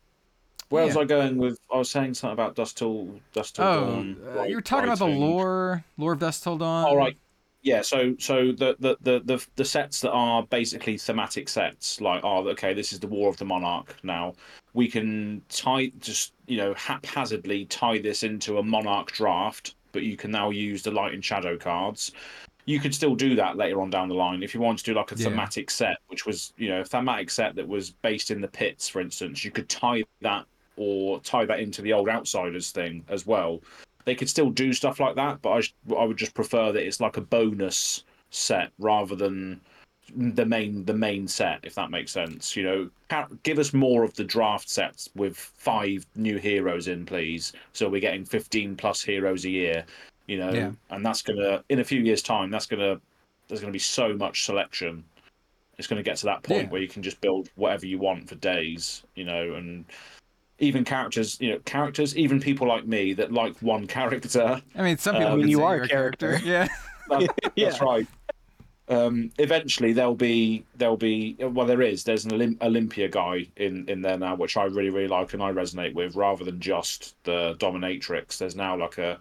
where 0.69 0.85
was 0.85 0.95
I 0.95 1.03
going 1.03 1.37
with? 1.37 1.59
I 1.73 1.77
was 1.77 1.89
saying 1.91 2.13
something 2.13 2.33
about 2.33 2.55
Dust 2.55 2.77
Till 2.77 3.19
Dust 3.33 3.57
Till 3.57 3.65
oh, 3.65 3.85
Dawn. 3.87 4.17
uh, 4.37 4.43
you 4.43 4.55
were 4.55 4.61
talking 4.61 4.85
about 4.85 4.99
the 4.99 5.05
writing. 5.05 5.19
lore, 5.19 5.83
lore 5.97 6.13
of 6.13 6.19
Dusk 6.19 6.43
Till 6.43 6.57
Dawn. 6.57 6.85
All 6.85 6.95
right. 6.95 7.17
Yeah, 7.63 7.81
so 7.81 8.15
so 8.17 8.51
the, 8.51 8.75
the 8.79 8.97
the 9.01 9.21
the 9.23 9.45
the 9.55 9.65
sets 9.65 10.01
that 10.01 10.11
are 10.11 10.43
basically 10.43 10.97
thematic 10.97 11.47
sets, 11.47 12.01
like 12.01 12.21
oh 12.23 12.47
okay, 12.49 12.73
this 12.73 12.91
is 12.91 12.99
the 12.99 13.07
War 13.07 13.29
of 13.29 13.37
the 13.37 13.45
Monarch. 13.45 13.95
Now 14.03 14.33
we 14.73 14.87
can 14.87 15.41
tie 15.49 15.91
just 15.99 16.33
you 16.47 16.57
know 16.57 16.73
haphazardly 16.73 17.65
tie 17.65 17.99
this 17.99 18.23
into 18.23 18.57
a 18.57 18.63
Monarch 18.63 19.11
draft, 19.11 19.75
but 19.91 20.01
you 20.01 20.17
can 20.17 20.31
now 20.31 20.49
use 20.49 20.81
the 20.81 20.91
Light 20.91 21.13
and 21.13 21.23
Shadow 21.23 21.55
cards. 21.55 22.11
You 22.65 22.79
could 22.79 22.95
still 22.95 23.15
do 23.15 23.35
that 23.35 23.57
later 23.57 23.81
on 23.81 23.89
down 23.89 24.07
the 24.07 24.15
line 24.15 24.43
if 24.43 24.53
you 24.55 24.61
want 24.61 24.79
to 24.79 24.83
do 24.83 24.93
like 24.93 25.11
a 25.11 25.15
Yeah. 25.15 25.25
thematic 25.25 25.69
set, 25.69 25.97
which 26.07 26.25
was 26.25 26.53
you 26.57 26.69
know 26.69 26.81
a 26.81 26.85
thematic 26.85 27.29
set 27.29 27.53
that 27.55 27.67
was 27.67 27.91
based 27.91 28.31
in 28.31 28.41
the 28.41 28.47
pits, 28.47 28.89
for 28.89 29.01
instance. 29.01 29.45
You 29.45 29.51
could 29.51 29.69
tie 29.69 30.03
that 30.21 30.45
or 30.77 31.19
tie 31.19 31.45
that 31.45 31.59
into 31.59 31.83
the 31.83 31.93
old 31.93 32.09
Outsiders 32.09 32.71
thing 32.71 33.05
as 33.07 33.27
well 33.27 33.61
they 34.05 34.15
could 34.15 34.29
still 34.29 34.49
do 34.49 34.73
stuff 34.73 34.99
like 34.99 35.15
that, 35.15 35.41
but 35.41 35.49
I, 35.89 35.95
I 35.95 36.05
would 36.05 36.17
just 36.17 36.33
prefer 36.33 36.71
that 36.71 36.85
it's 36.85 36.99
like 37.01 37.17
a 37.17 37.21
bonus 37.21 38.03
set 38.29 38.71
rather 38.79 39.15
than 39.15 39.59
the 40.15 40.45
main 40.45 40.83
the 40.85 40.93
main 40.93 41.27
set, 41.27 41.59
if 41.63 41.75
that 41.75 41.89
makes 41.91 42.11
sense. 42.11 42.55
You 42.55 42.63
know, 42.63 42.89
give 43.43 43.59
us 43.59 43.73
more 43.73 44.03
of 44.03 44.13
the 44.15 44.23
draft 44.23 44.69
sets 44.69 45.09
with 45.15 45.37
five 45.37 46.05
new 46.15 46.37
heroes 46.37 46.87
in, 46.87 47.05
please. 47.05 47.53
So 47.73 47.89
we're 47.89 48.01
getting 48.01 48.25
fifteen 48.25 48.75
plus 48.75 49.01
heroes 49.01 49.45
a 49.45 49.49
year. 49.49 49.85
You 50.27 50.37
know, 50.37 50.51
Yeah. 50.53 50.71
and 50.89 51.05
that's 51.05 51.21
gonna 51.21 51.63
in 51.69 51.79
a 51.79 51.83
few 51.83 52.01
years' 52.01 52.21
time, 52.21 52.49
that's 52.49 52.65
gonna 52.65 52.99
there's 53.47 53.61
gonna 53.61 53.71
be 53.71 53.79
so 53.79 54.13
much 54.13 54.43
selection. 54.43 55.03
It's 55.77 55.87
gonna 55.87 56.03
get 56.03 56.17
to 56.17 56.25
that 56.25 56.43
point 56.43 56.63
Yeah. 56.65 56.69
where 56.69 56.81
you 56.81 56.87
can 56.87 57.03
just 57.03 57.19
build 57.21 57.49
whatever 57.55 57.85
you 57.85 57.97
want 57.97 58.27
for 58.29 58.35
days. 58.35 59.03
You 59.15 59.25
know, 59.25 59.53
and 59.53 59.85
even 60.61 60.85
characters, 60.85 61.37
you 61.41 61.49
know, 61.49 61.59
characters, 61.65 62.15
even 62.15 62.39
people 62.39 62.67
like 62.67 62.85
me 62.87 63.13
that 63.13 63.33
like 63.33 63.55
one 63.61 63.87
character. 63.87 64.61
I 64.75 64.81
mean, 64.81 64.97
some 64.97 65.15
people 65.15 65.33
I 65.33 65.35
mean, 65.35 65.47
you 65.49 65.63
are 65.63 65.81
a 65.81 65.87
character. 65.87 66.39
Yeah. 66.43 66.67
That- 67.09 67.29
Yeah. 67.55 67.69
That's 67.71 67.81
right. 67.81 68.07
Um, 68.87 69.31
eventually, 69.37 69.91
there'll 69.93 70.15
be 70.15 70.63
there'll 70.75 70.97
be 70.97 71.35
well, 71.39 71.65
there 71.65 71.81
is. 71.81 72.03
There's 72.03 72.25
an 72.25 72.31
Olymp- 72.31 72.61
Olympia 72.61 73.07
guy 73.09 73.47
in 73.57 73.87
in 73.89 74.01
there 74.01 74.17
now, 74.17 74.35
which 74.35 74.55
I 74.57 74.65
really 74.65 74.89
really 74.89 75.07
like 75.07 75.33
and 75.33 75.41
I 75.41 75.51
resonate 75.51 75.93
with. 75.93 76.15
Rather 76.15 76.43
than 76.43 76.59
just 76.59 77.15
the 77.23 77.55
dominatrix, 77.59 78.37
there's 78.37 78.55
now 78.55 78.77
like 78.77 78.97
a 78.97 79.17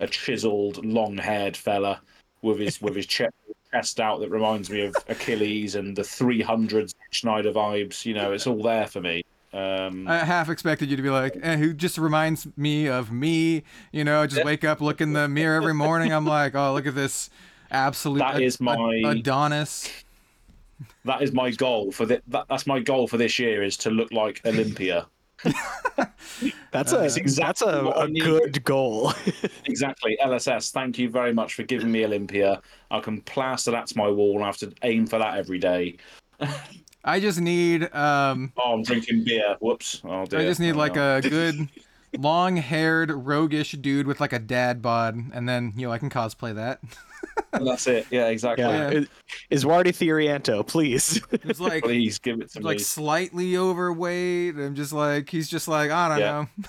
a 0.00 0.06
chiseled, 0.08 0.84
long 0.84 1.16
haired 1.16 1.56
fella 1.56 2.00
with 2.42 2.58
his 2.58 2.80
with 2.82 2.96
his 2.96 3.06
chest 3.06 3.34
chest 3.70 4.00
out 4.00 4.20
that 4.20 4.30
reminds 4.30 4.70
me 4.70 4.82
of 4.82 4.94
Achilles 5.08 5.76
and 5.76 5.96
the 5.96 6.02
300s 6.02 6.92
Schneider 7.10 7.52
vibes. 7.52 8.04
You 8.04 8.14
know, 8.14 8.32
it's 8.32 8.46
all 8.46 8.62
there 8.62 8.86
for 8.88 9.00
me. 9.00 9.24
Um, 9.52 10.08
I 10.08 10.18
half 10.18 10.48
expected 10.48 10.90
you 10.90 10.96
to 10.96 11.02
be 11.02 11.10
like, 11.10 11.36
eh, 11.42 11.56
who 11.56 11.74
just 11.74 11.98
reminds 11.98 12.46
me 12.56 12.88
of 12.88 13.12
me. 13.12 13.64
You 13.92 14.04
know, 14.04 14.26
just 14.26 14.44
wake 14.44 14.64
up, 14.64 14.80
look 14.80 15.00
in 15.00 15.12
the 15.12 15.28
mirror 15.28 15.56
every 15.56 15.74
morning. 15.74 16.12
I'm 16.12 16.26
like, 16.26 16.54
oh, 16.54 16.72
look 16.72 16.86
at 16.86 16.94
this 16.94 17.28
absolute 17.70 18.18
That 18.20 18.36
Ad- 18.36 18.42
is 18.42 18.60
my- 18.60 19.02
Adonis. 19.06 19.90
that 21.04 21.20
is 21.22 21.32
my 21.32 21.50
goal 21.50 21.92
for 21.92 22.06
the, 22.06 22.22
that, 22.28 22.46
That's 22.48 22.66
my 22.66 22.80
goal 22.80 23.06
for 23.06 23.16
this 23.18 23.38
year 23.38 23.62
is 23.62 23.76
to 23.78 23.90
look 23.90 24.10
like 24.12 24.40
Olympia. 24.46 25.06
That's 26.70 26.92
Uh, 26.92 26.98
a 26.98 27.00
That's 27.02 27.16
exactly 27.16 27.44
that's 27.46 27.62
a, 27.62 27.84
what 27.84 27.96
I 27.98 28.04
a 28.04 28.08
need. 28.08 28.22
good 28.22 28.64
goal. 28.64 29.12
Exactly. 29.66 30.16
LSS, 30.22 30.70
thank 30.70 30.98
you 30.98 31.08
very 31.10 31.32
much 31.32 31.54
for 31.54 31.62
giving 31.62 31.90
me 31.92 32.04
Olympia. 32.04 32.60
I 32.90 33.00
can 33.00 33.20
plaster 33.22 33.70
that 33.72 33.86
to 33.88 33.98
my 33.98 34.08
wall 34.08 34.34
and 34.36 34.42
I 34.44 34.46
have 34.46 34.56
to 34.58 34.72
aim 34.82 35.06
for 35.06 35.18
that 35.18 35.36
every 35.36 35.58
day. 35.58 35.96
I 37.04 37.18
just 37.20 37.40
need, 37.40 37.92
um, 37.94 38.52
Oh, 38.56 38.74
I'm 38.74 38.82
drinking 38.82 39.24
beer. 39.24 39.56
Whoops. 39.60 40.00
Oh, 40.04 40.24
dear. 40.26 40.40
I 40.40 40.44
just 40.44 40.60
need 40.60 40.74
Oh, 40.74 40.78
like 40.78 40.94
no. 40.94 41.16
a 41.16 41.20
good, 41.28 41.68
long-haired, 42.16 43.10
roguish 43.10 43.72
dude 43.72 44.06
with 44.06 44.20
like 44.20 44.32
a 44.32 44.38
dad 44.38 44.82
bod, 44.82 45.16
and 45.32 45.48
then 45.48 45.72
you 45.76 45.86
know 45.86 45.92
I 45.92 45.98
can 45.98 46.10
cosplay 46.10 46.54
that. 46.54 46.80
And 47.54 47.66
that's 47.66 47.86
it. 47.86 48.06
Yeah, 48.10 48.28
exactly. 48.28 48.64
yeah. 48.64 48.90
Yeah. 48.90 49.00
Is 49.50 49.64
Wardy 49.64 49.88
Therianto, 49.92 50.66
please. 50.66 51.20
It's 51.32 51.60
like 51.60 51.84
Please 51.84 52.18
give 52.18 52.40
it 52.40 52.50
to 52.52 52.60
like 52.60 52.78
me. 52.78 52.82
slightly 52.82 53.56
overweight. 53.58 54.56
I'm 54.56 54.74
just 54.74 54.92
like 54.92 55.28
he's 55.28 55.48
just 55.50 55.68
like 55.68 55.90
I 55.90 56.08
don't 56.08 56.18
Yeah. 56.18 56.32
know. 56.32 56.68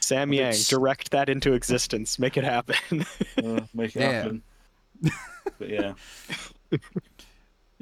Sam 0.00 0.32
Yang, 0.32 0.48
It's- 0.48 0.68
direct 0.68 1.12
that 1.12 1.28
into 1.28 1.54
existence. 1.54 2.18
Make 2.18 2.36
it 2.36 2.44
happen. 2.44 3.06
Uh, 3.38 3.60
make 3.72 3.94
it 3.96 4.00
Yeah. 4.00 4.10
happen. 4.12 4.42
but 5.58 5.68
yeah. 5.70 5.92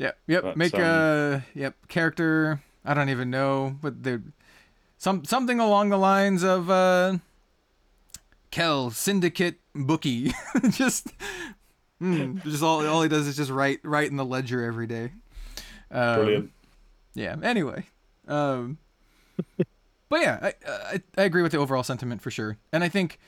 Yep, 0.03 0.19
yep. 0.27 0.43
But, 0.43 0.57
Make 0.57 0.75
um, 0.75 0.81
a 0.81 1.45
yep 1.55 1.77
character. 1.87 2.61
I 2.85 2.93
don't 2.93 3.09
even 3.09 3.31
know, 3.31 3.77
but 3.81 4.03
they 4.03 4.19
some 4.99 5.25
something 5.25 5.61
along 5.61 5.91
the 5.91 5.97
lines 5.97 6.43
of 6.43 6.69
uh, 6.69 7.19
Kel 8.51 8.91
Syndicate 8.91 9.61
Bookie. 9.77 10.33
just, 10.71 11.13
mm, 12.03 12.43
just 12.43 12.65
all 12.65 12.85
all 12.85 13.03
he 13.03 13.09
does 13.09 13.29
is 13.29 13.37
just 13.37 13.53
write 13.53 13.79
write 13.85 14.11
in 14.11 14.17
the 14.17 14.25
ledger 14.25 14.65
every 14.65 14.89
day. 14.89 15.13
Um, 15.93 16.15
Brilliant. 16.17 16.53
Yeah. 17.15 17.37
Anyway, 17.41 17.87
um, 18.27 18.79
but 20.09 20.21
yeah, 20.21 20.39
I, 20.43 20.55
I 20.67 21.03
I 21.17 21.23
agree 21.23 21.43
with 21.43 21.53
the 21.53 21.59
overall 21.59 21.85
sentiment 21.85 22.23
for 22.23 22.33
sure, 22.33 22.59
and 22.73 22.83
I 22.83 22.89
think 22.89 23.21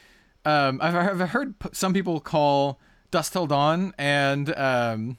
um, 0.44 0.80
I've 0.82 1.20
I've 1.20 1.30
heard 1.30 1.56
p- 1.60 1.68
some 1.72 1.94
people 1.94 2.18
call 2.18 2.80
Dusk 3.12 3.32
Till 3.32 3.46
Dawn 3.46 3.94
and 3.96 4.52
um, 4.56 5.18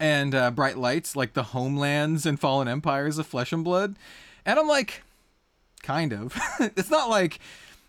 and 0.00 0.34
uh, 0.34 0.50
Bright 0.50 0.78
Lights 0.78 1.16
like 1.16 1.34
the 1.34 1.42
homelands 1.44 2.26
and 2.26 2.38
fallen 2.38 2.68
empires 2.68 3.18
of 3.18 3.26
Flesh 3.26 3.52
and 3.52 3.64
Blood, 3.64 3.96
and 4.44 4.58
I'm 4.58 4.68
like, 4.68 5.02
kind 5.82 6.12
of. 6.12 6.38
it's 6.60 6.90
not 6.90 7.08
like. 7.08 7.38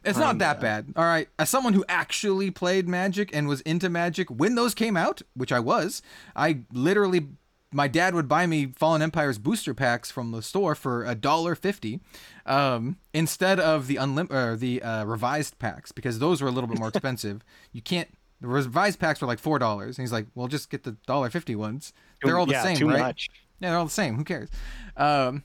It's 0.06 0.18
not 0.18 0.38
that 0.38 0.62
bad. 0.62 0.94
All 0.96 1.04
right. 1.04 1.28
As 1.38 1.50
someone 1.50 1.74
who 1.74 1.84
actually 1.90 2.52
played 2.52 2.88
Magic 2.88 3.36
and 3.36 3.50
was 3.50 3.60
into 3.62 3.90
Magic 3.90 4.30
when 4.30 4.56
those 4.56 4.74
came 4.74 4.96
out, 4.96 5.22
which 5.34 5.52
I 5.52 5.60
was, 5.60 6.02
I 6.38 6.60
literally 6.72 7.28
my 7.72 7.88
dad 7.88 8.16
would 8.16 8.28
buy 8.28 8.48
me 8.48 8.68
Fallen 8.68 9.02
Empire's 9.02 9.38
booster 9.38 9.74
packs 9.74 10.10
from 10.10 10.32
the 10.32 10.42
store 10.42 10.74
for 10.74 11.04
a 11.06 11.16
dollar 11.16 11.54
fifty, 11.54 12.00
um, 12.46 12.98
instead 13.14 13.60
of 13.60 13.88
the 13.88 13.96
unlim- 13.96 14.32
or 14.32 14.56
the 14.56 14.82
uh, 14.82 15.04
revised 15.06 15.60
packs 15.60 15.92
because 15.92 16.20
those 16.20 16.42
were 16.42 16.48
a 16.48 16.52
little 16.52 16.68
bit 16.68 16.80
more 16.80 16.88
expensive. 16.94 17.44
You 17.72 17.82
can't. 17.82 18.10
The 18.42 18.48
revised 18.48 19.00
packs 19.00 19.22
were 19.22 19.28
like 19.28 19.40
four 19.40 19.60
dollars, 19.60 19.98
and 19.98 20.04
he's 20.04 20.12
like, 20.12 20.28
"Well, 20.36 20.48
just 20.48 20.70
get 20.70 20.84
the 20.84 20.94
dollar 21.06 21.30
fifty 21.30 21.56
ones. 21.56 21.94
They're 22.24 22.38
all 22.38 22.46
the 22.46 22.54
yeah, 22.54 22.64
same, 22.64 22.78
too 22.78 22.90
right? 22.90 23.00
much. 23.00 23.30
Yeah, 23.60 23.70
they're 23.70 23.78
all 23.78 23.86
the 23.86 23.92
same. 23.92 24.16
Who 24.16 24.24
cares? 24.24 24.50
Um, 24.96 25.44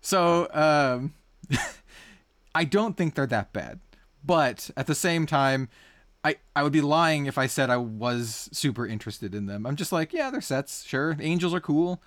so 0.00 0.48
um, 0.52 1.14
I 2.54 2.64
don't 2.64 2.96
think 2.96 3.14
they're 3.14 3.26
that 3.26 3.52
bad, 3.52 3.80
but 4.24 4.70
at 4.76 4.86
the 4.86 4.94
same 4.94 5.26
time, 5.26 5.68
I 6.24 6.36
I 6.54 6.62
would 6.62 6.72
be 6.72 6.80
lying 6.80 7.26
if 7.26 7.38
I 7.38 7.46
said 7.46 7.70
I 7.70 7.76
was 7.78 8.48
super 8.52 8.86
interested 8.86 9.34
in 9.34 9.46
them. 9.46 9.66
I'm 9.66 9.76
just 9.76 9.92
like, 9.92 10.12
yeah, 10.12 10.30
they're 10.30 10.40
sets. 10.40 10.84
Sure, 10.84 11.16
angels 11.20 11.54
are 11.54 11.60
cool. 11.60 12.02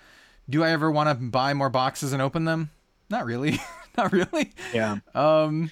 Do 0.48 0.62
I 0.62 0.70
ever 0.70 0.90
want 0.90 1.08
to 1.08 1.14
buy 1.14 1.54
more 1.54 1.70
boxes 1.70 2.12
and 2.12 2.20
open 2.20 2.44
them? 2.44 2.70
Not 3.10 3.24
really. 3.24 3.58
Not 3.96 4.12
really. 4.12 4.52
Yeah. 4.72 4.98
Um, 5.14 5.70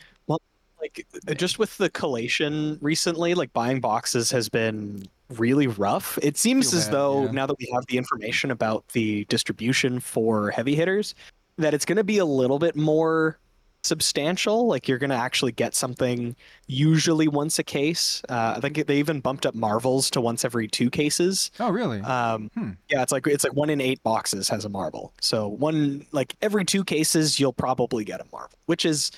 like 0.83 1.07
uh, 1.29 1.35
just 1.35 1.59
with 1.59 1.77
the 1.79 1.89
collation 1.91 2.77
recently 2.81 3.35
like 3.35 3.53
buying 3.53 3.81
boxes 3.81 4.31
has 4.31 4.49
been 4.49 5.03
really 5.31 5.67
rough 5.67 6.19
it 6.21 6.37
seems 6.37 6.75
as 6.75 6.85
bad, 6.87 6.93
though 6.93 7.25
yeah. 7.25 7.31
now 7.31 7.47
that 7.47 7.57
we 7.59 7.71
have 7.73 7.87
the 7.87 7.97
information 7.97 8.51
about 8.51 8.87
the 8.89 9.25
distribution 9.27 9.99
for 9.99 10.51
heavy 10.51 10.75
hitters 10.75 11.15
that 11.57 11.73
it's 11.73 11.85
going 11.87 11.97
to 11.97 12.05
be 12.05 12.19
a 12.19 12.25
little 12.25 12.59
bit 12.59 12.77
more 12.77 13.39
substantial 13.85 14.67
like 14.67 14.87
you're 14.87 14.99
going 14.99 15.11
to 15.11 15.17
actually 15.17 15.51
get 15.51 15.75
something 15.75 16.37
usually 16.69 17.27
once 17.27 17.59
a 17.59 17.65
case 17.65 18.23
uh, 18.29 18.55
i 18.57 18.61
think 18.61 18.87
they 18.87 18.99
even 18.99 19.19
bumped 19.19 19.45
up 19.45 19.57
marvels 19.57 20.09
to 20.09 20.21
once 20.21 20.45
every 20.45 20.69
two 20.69 20.89
cases 20.89 21.51
oh, 21.59 21.71
really? 21.71 22.01
um, 22.03 22.49
Hmm. 22.55 22.73
yeah, 22.89 23.03
it's 23.03 23.11
like 23.11 23.27
it's 23.27 23.43
like 23.43 23.55
one 23.55 23.71
in 23.71 23.81
eight 23.81 24.03
boxes 24.03 24.49
has 24.51 24.65
a 24.65 24.69
Marvel. 24.69 25.13
So 25.21 25.49
one 25.49 26.07
like 26.13 26.37
every 26.43 26.65
two 26.65 26.85
cases, 26.85 27.41
you'll 27.41 27.53
probably 27.53 28.05
get 28.05 28.21
a 28.21 28.25
Marvel, 28.31 28.59
which 28.67 28.85
is 28.85 29.11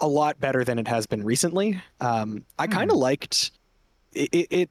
a 0.00 0.08
lot 0.08 0.40
better 0.40 0.64
than 0.64 0.78
it 0.78 0.88
has 0.88 1.06
been 1.06 1.24
recently. 1.24 1.80
Um, 2.00 2.44
I 2.58 2.66
kind 2.66 2.90
of 2.90 2.96
liked 2.96 3.50
it, 4.12 4.28
it. 4.32 4.70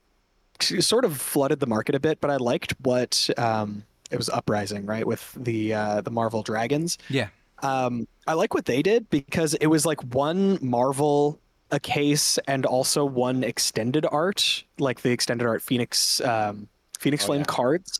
It 0.71 0.83
sort 0.83 1.05
of 1.05 1.19
flooded 1.19 1.59
the 1.61 1.67
market 1.67 1.95
a 1.95 1.99
bit, 1.99 2.19
but 2.19 2.29
I 2.29 2.35
liked 2.35 2.73
what 2.81 3.29
um, 3.37 3.83
it 4.11 4.17
was 4.17 4.29
uprising 4.29 4.85
right 4.85 5.07
with 5.07 5.33
the 5.37 5.73
uh, 5.73 6.01
the 6.01 6.11
Marvel 6.11 6.43
dragons. 6.43 6.97
yeah. 7.09 7.29
Um, 7.61 8.07
I 8.25 8.33
like 8.33 8.53
what 8.53 8.65
they 8.65 8.81
did 8.81 9.09
because 9.09 9.53
it 9.55 9.67
was 9.67 9.85
like 9.85 10.01
one 10.13 10.59
Marvel 10.61 11.39
a 11.71 11.79
case 11.79 12.37
and 12.47 12.65
also 12.65 13.03
one 13.05 13.43
extended 13.43 14.05
art, 14.11 14.63
like 14.79 15.01
the 15.01 15.11
extended 15.11 15.45
art 15.45 15.61
Phoenix 15.61 16.19
um, 16.21 16.67
Phoenix 16.99 17.23
Oh, 17.23 17.27
Flame 17.27 17.41
yeah. 17.41 17.45
cards, 17.45 17.99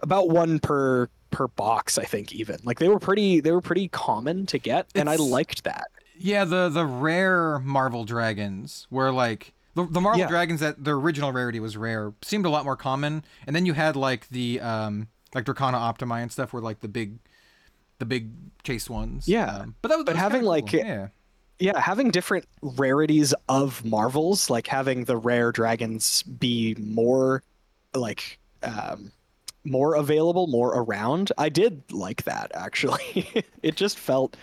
about 0.00 0.28
one 0.30 0.58
per 0.58 1.08
per 1.30 1.46
box. 1.48 1.96
I 1.98 2.04
think 2.04 2.32
even 2.32 2.58
like 2.64 2.78
they 2.80 2.88
were 2.88 2.98
pretty 2.98 3.40
they 3.40 3.52
were 3.52 3.60
pretty 3.60 3.88
common 3.88 4.46
to 4.46 4.58
get, 4.58 4.86
and 4.94 5.08
I 5.08 5.16
liked 5.16 5.64
that. 5.64 5.88
Yeah, 6.18 6.44
the 6.44 6.68
the 6.68 6.84
rare 6.86 7.58
Marvel 7.60 8.04
dragons 8.04 8.86
were 8.90 9.10
like 9.12 9.52
the, 9.74 9.84
the 9.84 10.00
Marvel 10.00 10.20
Yeah. 10.20 10.28
dragons 10.28 10.60
that 10.60 10.82
their 10.84 10.94
original 10.94 11.32
rarity 11.32 11.60
was 11.60 11.76
rare 11.76 12.12
seemed 12.22 12.46
a 12.46 12.50
lot 12.50 12.64
more 12.64 12.76
common, 12.76 13.24
and 13.46 13.54
then 13.54 13.66
you 13.66 13.74
had 13.74 13.96
like 13.96 14.28
the 14.28 14.60
um 14.60 15.08
like 15.34 15.44
Dracona 15.44 15.74
Optimai 15.74 16.22
and 16.22 16.32
stuff 16.32 16.52
were 16.52 16.60
like 16.60 16.80
the 16.80 16.88
big 16.88 17.18
the 17.98 18.04
big 18.06 18.30
chase 18.62 18.88
ones. 18.88 19.28
Yeah, 19.28 19.58
um, 19.58 19.74
but 19.82 19.88
that 19.88 19.96
was 19.96 20.04
but 20.04 20.14
that 20.14 20.14
was 20.14 20.22
having, 20.22 20.40
kinda 20.40 20.48
like, 20.48 20.72
yeah 20.72 21.08
Yeah, 21.58 21.80
having 21.80 22.10
different 22.10 22.46
rarities 22.62 23.34
of 23.48 23.84
Marvels, 23.84 24.48
like 24.50 24.66
having 24.68 25.04
the 25.04 25.16
rare 25.16 25.50
dragons 25.52 26.22
be 26.22 26.76
more 26.78 27.42
like 27.94 28.38
um, 28.62 29.10
more 29.64 29.94
available, 29.96 30.46
more 30.46 30.70
around. 30.70 31.32
I 31.38 31.48
did 31.48 31.82
like 31.92 32.22
that 32.24 32.50
actually. 32.54 33.44
it 33.62 33.74
just 33.76 33.98
felt 33.98 34.36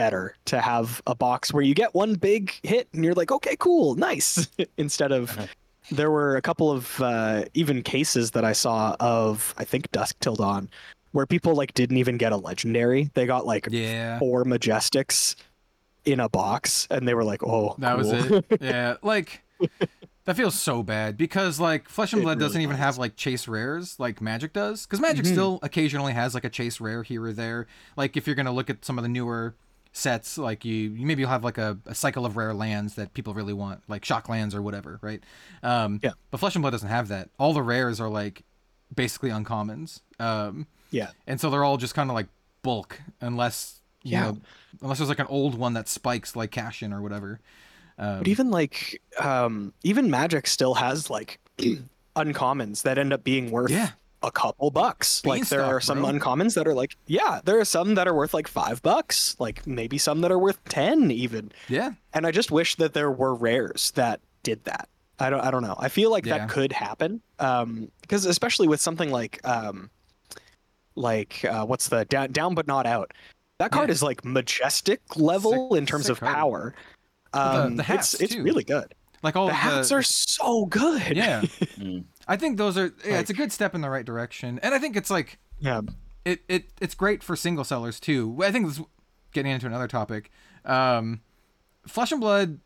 better 0.00 0.34
to 0.46 0.60
have 0.60 1.02
a 1.06 1.14
box 1.14 1.52
where 1.52 1.62
you 1.62 1.74
get 1.74 1.94
one 1.94 2.14
big 2.14 2.52
hit 2.62 2.88
and 2.94 3.04
you're 3.04 3.12
like, 3.14 3.30
okay, 3.30 3.54
cool, 3.58 3.94
nice, 3.96 4.48
instead 4.78 5.12
of. 5.12 5.30
Uh-huh. 5.30 5.46
There 5.92 6.10
were 6.10 6.36
a 6.36 6.42
couple 6.42 6.70
of 6.70 7.00
uh, 7.02 7.44
even 7.54 7.82
cases 7.82 8.30
that 8.32 8.44
I 8.44 8.52
saw 8.52 8.94
of 9.00 9.54
I 9.58 9.64
think 9.64 9.90
Dusk 9.90 10.14
Till 10.20 10.36
Dawn, 10.36 10.68
where 11.12 11.26
people 11.26 11.54
like 11.54 11.74
didn't 11.74 11.96
even 11.96 12.16
get 12.16 12.30
a 12.32 12.36
legendary. 12.36 13.10
They 13.14 13.26
got 13.26 13.44
like 13.44 13.66
Yeah. 13.70 14.18
four 14.20 14.44
majestics 14.44 15.34
in 16.04 16.20
a 16.20 16.28
box, 16.28 16.86
and 16.92 17.08
they 17.08 17.14
were 17.14 17.24
like, 17.24 17.42
"Oh, 17.42 17.74
That 17.78 17.98
was 17.98 18.12
it. 18.12 18.44
Yeah, 18.60 18.96
like 19.02 19.42
that 20.26 20.36
feels 20.36 20.54
so 20.54 20.82
bad 20.84 21.16
because 21.16 21.58
like 21.58 21.88
Flesh 21.88 22.12
and 22.12 22.22
Blood 22.22 22.38
doesn't 22.38 22.54
really 22.58 22.64
even 22.64 22.76
does. 22.76 22.84
have 22.84 22.98
like 22.98 23.16
chase 23.16 23.48
rares 23.48 23.98
like 23.98 24.20
Magic 24.20 24.52
does. 24.52 24.86
Because 24.86 25.00
Magic 25.00 25.24
Mhm. 25.24 25.32
still 25.32 25.58
occasionally 25.62 26.12
has 26.12 26.34
like 26.34 26.44
a 26.44 26.50
chase 26.50 26.80
rare 26.80 27.02
here 27.02 27.24
or 27.24 27.32
there. 27.32 27.66
Like 27.96 28.16
if 28.16 28.26
you're 28.28 28.36
gonna 28.36 28.52
look 28.52 28.70
at 28.70 28.84
some 28.84 28.96
of 28.96 29.02
the 29.02 29.08
newer 29.08 29.56
sets, 29.92 30.38
like 30.38 30.64
you, 30.64 30.74
you 30.74 31.04
maybe 31.06 31.20
you'll 31.22 31.30
have 31.30 31.44
like 31.44 31.58
a, 31.58 31.78
a 31.86 31.94
cycle 31.94 32.24
of 32.24 32.36
rare 32.36 32.54
lands 32.54 32.94
that 32.94 33.12
people 33.14 33.34
really 33.34 33.52
want, 33.52 33.82
like 33.88 34.04
shock 34.04 34.28
lands 34.28 34.54
or 34.54 34.62
whatever, 34.62 34.98
right? 35.02 35.22
Um, 35.62 36.00
Yeah. 36.02 36.12
But 36.30 36.38
Flesh 36.38 36.54
and 36.54 36.62
Blood 36.62 36.70
doesn't 36.70 36.88
have 36.88 37.08
that. 37.08 37.28
All 37.38 37.52
the 37.52 37.62
rares 37.62 38.00
are 38.00 38.08
like 38.08 38.44
basically 38.94 39.30
uncommons. 39.30 40.00
Um, 40.18 40.66
yeah, 40.90 41.10
and 41.26 41.40
so 41.40 41.50
they're 41.50 41.64
all 41.64 41.76
just 41.76 41.94
kind 41.94 42.10
of 42.10 42.14
like 42.14 42.26
bulk 42.62 43.00
unless 43.20 43.80
you 44.02 44.12
Yeah. 44.12 44.20
know 44.22 44.38
unless 44.82 44.98
there's 44.98 45.08
like 45.08 45.18
an 45.18 45.26
old 45.28 45.54
one 45.56 45.72
that 45.74 45.88
spikes 45.88 46.34
like 46.36 46.50
cash 46.50 46.82
in 46.82 46.92
or 46.92 47.00
whatever. 47.02 47.40
Um, 47.98 48.18
but 48.18 48.28
even 48.28 48.50
like 48.50 49.00
um, 49.20 49.72
even 49.82 50.10
Magic 50.10 50.46
still 50.46 50.74
has 50.74 51.10
like 51.10 51.38
uncommons 52.16 52.82
that 52.82 52.98
end 52.98 53.12
up 53.12 53.24
being 53.24 53.50
worth 53.50 53.70
Yeah. 53.70 53.90
A 54.22 54.30
couple 54.30 54.70
bucks. 54.70 55.24
like 55.24 55.48
there 55.48 55.60
Beanstalk, 55.60 55.74
are 55.76 55.80
some 55.80 56.00
bro. 56.00 56.10
uncommons 56.10 56.54
that 56.54 56.66
are 56.68 56.74
like 56.74 56.96
yeah, 57.06 57.40
there 57.44 57.58
are 57.58 57.64
some 57.64 57.94
that 57.94 58.06
are 58.06 58.14
worth 58.14 58.34
like 58.34 58.48
five 58.48 58.82
bucks, 58.82 59.34
like 59.38 59.66
maybe 59.66 59.96
some 59.98 60.20
that 60.20 60.30
are 60.30 60.38
worth 60.38 60.62
ten 60.64 61.10
even. 61.10 61.52
yeah. 61.68 61.92
And 62.12 62.26
I 62.26 62.30
just 62.30 62.50
wish 62.50 62.76
that 62.76 62.92
there 62.92 63.10
were 63.10 63.34
rares 63.34 63.92
that 63.92 64.20
did 64.42 64.64
that. 64.64 64.88
I 65.18 65.30
don't 65.30 65.40
I 65.40 65.50
don't 65.50 65.62
know. 65.62 65.76
I 65.78 65.88
feel 65.88 66.10
like 66.10 66.26
Yeah. 66.26 66.38
that 66.38 66.48
could 66.50 66.72
happen. 66.72 67.20
Um 67.38 67.90
because 68.02 68.26
especially 68.26 68.68
with 68.68 68.80
something 68.80 69.10
like 69.10 69.40
um 69.46 69.90
like 70.96 71.44
uh 71.44 71.64
what's 71.64 71.88
the 71.88 72.04
down 72.06 72.32
down 72.32 72.54
but 72.54 72.66
not 72.66 72.86
out. 72.86 73.12
That 73.58 73.70
card 73.72 73.88
Yeah. 73.88 73.92
is 73.94 74.02
like 74.02 74.24
majestic 74.24 75.00
level 75.16 75.70
Sick- 75.70 75.78
in 75.78 75.86
terms 75.86 76.08
of 76.08 76.20
card. 76.20 76.34
power. 76.34 76.74
Well, 77.34 77.52
the- 77.52 77.64
Um 77.66 77.76
the 77.76 77.82
hats, 77.84 78.14
it's 78.14 78.22
it's 78.24 78.34
too. 78.34 78.42
really 78.42 78.64
good. 78.64 78.94
Like 79.22 79.36
all 79.36 79.46
the 79.46 79.52
of 79.52 79.58
hats 79.58 79.92
are 79.92 80.02
so 80.02 80.66
good. 80.66 81.16
yeah. 81.16 81.42
Mm. 81.80 82.04
I 82.30 82.36
think 82.36 82.56
those 82.56 82.78
are 82.78 82.92
yeah, 83.04 83.18
it's 83.18 83.28
a 83.30 83.34
good 83.34 83.50
step 83.52 83.74
in 83.74 83.80
the 83.80 83.90
right 83.90 84.06
direction. 84.06 84.58
And 84.62 84.72
I 84.74 84.78
think 84.78 84.96
it's 84.96 85.10
like 85.10 85.38
Yeah. 85.58 85.80
it, 86.24 86.40
it 86.48 86.66
it's 86.80 86.94
great 86.94 87.22
for 87.22 87.34
single 87.36 87.64
sellers 87.64 87.98
too. 88.00 88.38
I 88.42 88.52
think 88.52 88.66
this 88.68 88.80
getting 89.32 89.52
into 89.52 89.66
another 89.66 89.88
topic. 89.88 90.30
Um 90.64 91.20
Flesh 91.86 92.12
and 92.12 92.20
Blood 92.20 92.60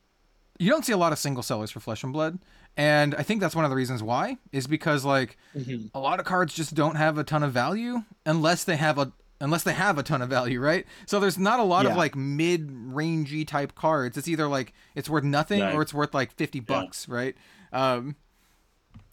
you 0.58 0.70
don't 0.70 0.84
see 0.84 0.92
a 0.92 0.96
lot 0.96 1.12
of 1.12 1.18
single 1.18 1.42
sellers 1.42 1.70
for 1.72 1.80
Flesh 1.80 2.04
and 2.04 2.12
Blood. 2.12 2.38
And 2.76 3.14
I 3.16 3.22
think 3.24 3.40
that's 3.40 3.56
one 3.56 3.64
of 3.64 3.70
the 3.70 3.76
reasons 3.76 4.02
why 4.02 4.36
is 4.52 4.66
because 4.66 5.04
like 5.04 5.36
Mhm. 5.56 5.90
a 5.94 5.98
lot 5.98 6.20
of 6.20 6.26
cards 6.26 6.52
just 6.54 6.74
don't 6.74 6.96
have 6.96 7.16
a 7.18 7.24
ton 7.24 7.42
of 7.42 7.52
value 7.52 8.02
unless 8.26 8.64
they 8.64 8.76
have 8.76 8.98
a 8.98 9.12
unless 9.40 9.62
they 9.64 9.72
have 9.72 9.98
a 9.98 10.02
ton 10.02 10.22
of 10.22 10.28
value, 10.30 10.60
right? 10.60 10.86
So 11.06 11.18
there's 11.20 11.38
not 11.38 11.58
a 11.58 11.64
lot 11.64 11.86
of 11.86 11.96
like 11.96 12.14
mid-rangey 12.16 13.46
type 13.46 13.74
cards. 13.74 14.16
It's 14.16 14.28
either 14.28 14.46
like 14.48 14.72
it's 14.94 15.08
worth 15.10 15.24
nothing 15.24 15.60
No. 15.60 15.72
or 15.72 15.82
it's 15.82 15.92
worth 15.94 16.14
like 16.14 16.32
50 16.32 16.60
bucks, 16.60 17.08
right? 17.08 17.34
Um 17.72 18.16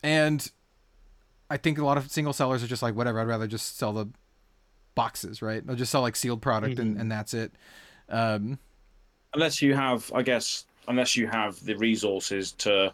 and 0.04 0.52
I 1.49 1.58
think 1.58 1.78
a 1.78 1.86
lot 1.86 1.97
of 1.97 2.10
single 2.12 2.34
sellers 2.34 2.64
are 2.64 2.68
just 2.68 2.82
like 2.82 2.95
whatever, 2.95 3.20
I'd 3.20 3.28
rather 3.28 3.47
just 3.47 3.78
sell 3.78 3.93
the 3.93 4.08
boxes, 4.95 5.41
right? 5.41 5.66
They'll 5.66 5.76
just 5.76 5.91
sell 5.91 6.02
like 6.02 6.16
sealed 6.16 6.41
product 6.41 6.80
and, 6.80 6.97
and 6.99 7.12
that's 7.12 7.34
it. 7.34 7.52
Um 8.10 8.60
unless 9.34 9.62
you 9.62 9.74
have, 9.74 10.12
I 10.14 10.22
guess, 10.24 10.66
unless 10.88 11.16
you 11.16 11.28
have 11.28 11.64
the 11.64 11.76
resources 11.76 12.52
to 12.54 12.93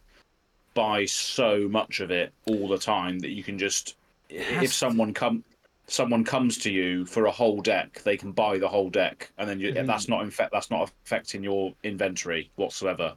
buy 0.76 1.05
so 1.05 1.68
much 1.68 1.99
of 1.99 2.12
it 2.12 2.32
all 2.45 2.68
the 2.68 2.78
time 2.78 3.18
that 3.20 3.32
you 3.32 3.43
can 3.43 3.58
just, 3.58 3.95
if 4.30 4.72
someone 4.72 5.14
come, 5.14 5.43
someone 5.88 6.24
comes 6.24 6.60
to 6.60 6.72
you 6.72 7.05
for 7.05 7.26
a 7.26 7.32
whole 7.32 7.62
deck, 7.62 8.01
they 8.03 8.16
can 8.18 8.32
buy 8.32 8.60
the 8.60 8.68
whole 8.68 8.89
deck, 8.91 9.32
and 9.39 9.49
then 9.49 9.60
you, 9.60 9.74
Mhm. 9.74 9.88
that's 9.88 10.08
not 10.08 10.22
in 10.22 10.30
fact 10.30 10.51
that's 10.51 10.70
not 10.70 10.91
affecting 11.05 11.43
your 11.43 11.74
inventory 11.84 12.51
whatsoever. 12.58 13.16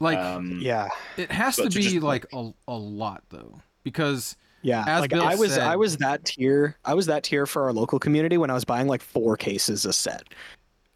Like 0.00 0.18
um, 0.18 0.58
Yeah. 0.60 0.88
it 1.16 1.30
has 1.30 1.56
to 1.56 1.68
to 1.68 1.68
be 1.70 1.82
just- 1.82 2.02
like 2.02 2.26
a, 2.32 2.50
a 2.68 2.76
lot 2.76 3.22
though 3.30 3.60
because 3.84 4.36
Yeah. 4.62 4.84
As 4.86 5.00
like 5.02 5.10
Bill 5.10 5.22
I 5.22 5.34
was 5.34 5.52
said- 5.54 5.62
I 5.62 5.76
was 5.76 5.96
that 5.98 6.24
tier 6.24 6.76
I 6.84 6.94
was 6.94 7.06
that 7.06 7.24
tier 7.24 7.46
for 7.46 7.64
our 7.64 7.72
local 7.72 7.98
community 7.98 8.38
when 8.38 8.50
I 8.50 8.54
was 8.54 8.64
buying 8.64 8.86
like 8.88 9.02
four 9.02 9.36
cases 9.36 9.84
a 9.84 9.92
set. 9.92 10.22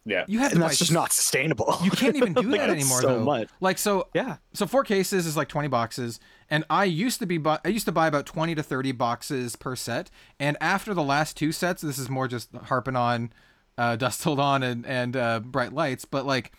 yeah, 0.05 0.25
you 0.27 0.39
have 0.39 0.49
to 0.49 0.55
And 0.55 0.61
buy 0.61 0.67
that's 0.67 0.79
just 0.79 0.91
not 0.91 1.13
sustainable. 1.13 1.77
you 1.81 1.89
can't 1.91 2.15
even 2.17 2.33
do 2.33 2.41
Like, 2.41 2.59
that 2.59 2.69
anymore 2.69 3.01
so 3.01 3.07
though. 3.07 3.23
much. 3.23 3.47
Like 3.61 3.77
so 3.77 4.07
Yeah. 4.13 4.37
so 4.53 4.65
four 4.67 4.83
cases 4.83 5.25
is 5.25 5.37
like 5.37 5.47
20 5.47 5.67
boxes 5.69 6.19
and 6.49 6.65
i 6.69 6.83
used 6.83 7.19
to 7.19 7.25
be 7.25 7.37
bu- 7.37 7.57
i 7.63 7.69
used 7.69 7.85
to 7.85 7.91
buy 7.93 8.07
about 8.07 8.25
20 8.25 8.53
to 8.55 8.61
30 8.63 8.91
boxes 8.91 9.55
per 9.55 9.75
set 9.77 10.11
and 10.39 10.55
after 10.59 10.93
the 10.93 11.03
last 11.03 11.37
two 11.37 11.51
sets 11.53 11.81
this 11.81 11.97
is 11.97 12.09
more 12.09 12.27
just 12.27 12.49
harping 12.65 12.95
on 12.97 13.31
uh 13.77 13.95
dust 14.03 14.21
till 14.21 14.39
On 14.39 14.61
and 14.61 14.85
and 14.85 15.15
uh 15.15 15.39
bright 15.39 15.71
lights 15.73 16.03
but 16.05 16.25
like 16.25 16.51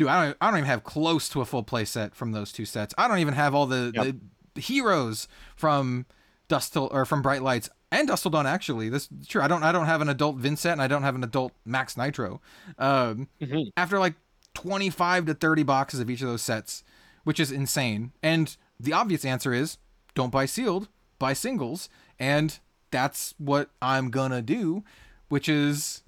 dude 0.00 0.08
i 0.08 0.24
don't 0.24 0.36
i 0.40 0.46
don't 0.50 0.58
even 0.58 0.66
have 0.66 0.82
close 0.84 1.28
to 1.28 1.40
a 1.40 1.44
full 1.44 1.62
play 1.62 1.84
set 1.84 2.14
from 2.14 2.32
those 2.32 2.50
two 2.52 2.64
sets 2.64 2.94
i 2.98 3.06
don't 3.06 3.18
even 3.18 3.34
have 3.34 3.54
all 3.54 3.66
the 3.66 3.92
Yep. 3.94 4.16
the 4.54 4.60
heroes 4.60 5.28
from 5.56 6.06
dust 6.48 6.72
till 6.72 6.88
or 6.92 7.04
from 7.04 7.22
bright 7.22 7.42
lights 7.42 7.68
and 7.92 8.08
dusk 8.08 8.22
till 8.22 8.30
dawn 8.30 8.46
actually 8.46 8.88
this 8.88 9.08
sure 9.28 9.42
i 9.42 9.46
don't 9.48 9.62
i 9.62 9.72
don't 9.72 9.86
have 9.86 10.00
an 10.00 10.08
adult 10.08 10.38
Vynnset 10.40 10.72
and 10.72 10.82
i 10.82 10.88
don't 10.88 11.02
have 11.02 11.14
an 11.14 11.22
adult 11.24 11.52
max 11.64 11.96
nitro 11.96 12.40
um 12.78 13.28
Mhm. 13.40 13.70
after 13.76 13.98
like 13.98 14.14
25 14.54 15.26
to 15.26 15.34
30 15.34 15.62
boxes 15.62 16.00
of 16.00 16.10
each 16.10 16.22
of 16.22 16.28
those 16.28 16.42
sets, 16.42 16.82
which 17.22 17.38
is 17.38 17.52
insane. 17.52 18.10
And 18.20 18.56
the 18.80 18.92
obvious 18.92 19.24
answer 19.24 19.52
is 19.54 19.78
don't 20.16 20.32
buy 20.32 20.44
sealed, 20.46 20.88
buy 21.20 21.34
singles. 21.34 21.88
And 22.18 22.58
that's 22.90 23.32
what 23.38 23.70
I'm 23.80 24.10
gonna 24.10 24.42
do, 24.42 24.82
which 25.28 25.48
is 25.48 26.02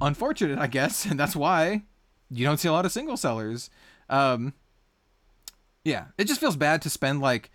unfortunate, 0.00 0.58
I 0.58 0.68
guess. 0.68 1.04
And 1.10 1.20
that's 1.20 1.36
why 1.36 1.82
you 2.32 2.44
don't 2.46 2.58
see 2.58 2.68
a 2.68 2.72
lot 2.72 2.86
of 2.86 2.92
single 2.92 3.16
sellers. 3.16 3.70
Um, 4.08 4.54
yeah, 5.84 6.06
it 6.18 6.24
just 6.26 6.40
feels 6.40 6.56
bad 6.56 6.82
to 6.82 6.90
spend 6.90 7.20
like 7.20 7.50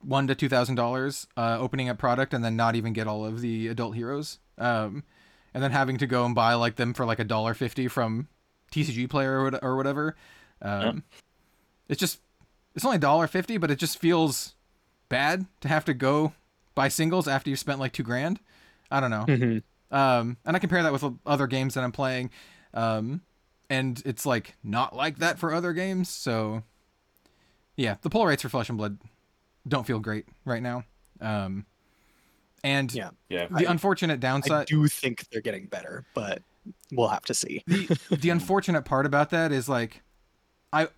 one 0.00 0.26
to 0.26 0.34
two 0.34 0.48
thousand 0.48 0.74
dollars 0.74 1.26
uh, 1.36 1.56
opening 1.60 1.88
up 1.88 1.98
product 1.98 2.34
and 2.34 2.44
then 2.44 2.56
not 2.56 2.74
even 2.74 2.92
get 2.92 3.06
all 3.06 3.24
of 3.24 3.40
the 3.40 3.68
adult 3.68 3.94
heroes. 3.94 4.38
Um, 4.58 5.04
and 5.54 5.62
then 5.62 5.70
having 5.70 5.98
to 5.98 6.06
go 6.06 6.24
and 6.24 6.34
buy 6.34 6.54
like 6.54 6.76
them 6.76 6.94
for 6.94 7.04
like 7.04 7.18
a 7.18 7.24
dollar 7.24 7.54
fifty 7.54 7.88
from 7.88 8.28
TCG 8.72 9.08
player 9.08 9.38
or, 9.40 9.64
or 9.64 9.76
whatever. 9.76 10.16
Um, 10.60 11.04
It's 11.88 12.00
just 12.00 12.20
it's 12.74 12.84
only 12.84 12.96
a 12.96 13.00
dollar 13.00 13.26
fifty, 13.26 13.58
but 13.58 13.70
it 13.70 13.76
just 13.78 13.98
feels 13.98 14.54
bad 15.08 15.44
to 15.60 15.68
have 15.68 15.84
to 15.84 15.94
go 15.94 16.32
buy 16.74 16.88
singles 16.88 17.28
after 17.28 17.50
you 17.50 17.56
spent 17.56 17.78
like 17.80 17.92
two 17.92 18.02
grand. 18.02 18.40
I 18.90 19.00
don't 19.00 19.10
know. 19.10 19.26
Mhm. 19.26 19.62
Um, 19.90 20.38
and 20.46 20.56
I 20.56 20.58
compare 20.58 20.82
that 20.82 20.92
with 20.92 21.04
other 21.26 21.46
games 21.46 21.74
that 21.74 21.84
I'm 21.84 21.92
playing, 21.92 22.30
um, 22.72 23.20
and 23.72 24.02
it's 24.04 24.26
like 24.26 24.54
not 24.62 24.94
like 24.94 25.18
that 25.18 25.38
for 25.38 25.52
other 25.54 25.72
games. 25.72 26.08
So, 26.08 26.62
yeah, 27.76 27.96
the 28.02 28.10
pull 28.10 28.26
rates 28.26 28.42
for 28.42 28.48
Flesh 28.48 28.68
and 28.68 28.78
Blood 28.78 28.98
don't 29.66 29.86
feel 29.86 29.98
great 29.98 30.26
right 30.44 30.62
now. 30.62 30.84
Um, 31.20 31.66
and 32.64 32.92
Yeah. 32.94 33.10
yeah. 33.28 33.46
the 33.50 33.64
unfortunate 33.64 34.20
downside. 34.20 34.62
I 34.62 34.64
do 34.64 34.86
think 34.88 35.28
they're 35.30 35.40
getting 35.40 35.66
better, 35.66 36.04
but 36.14 36.42
we'll 36.92 37.08
have 37.08 37.24
to 37.24 37.34
see. 37.34 37.62
the 37.66 37.98
the 38.10 38.30
unfortunate 38.36 38.82
part 38.84 39.06
about 39.06 39.30
that 39.30 39.52
is 39.52 39.68
like 39.68 40.02
I, 40.72 40.88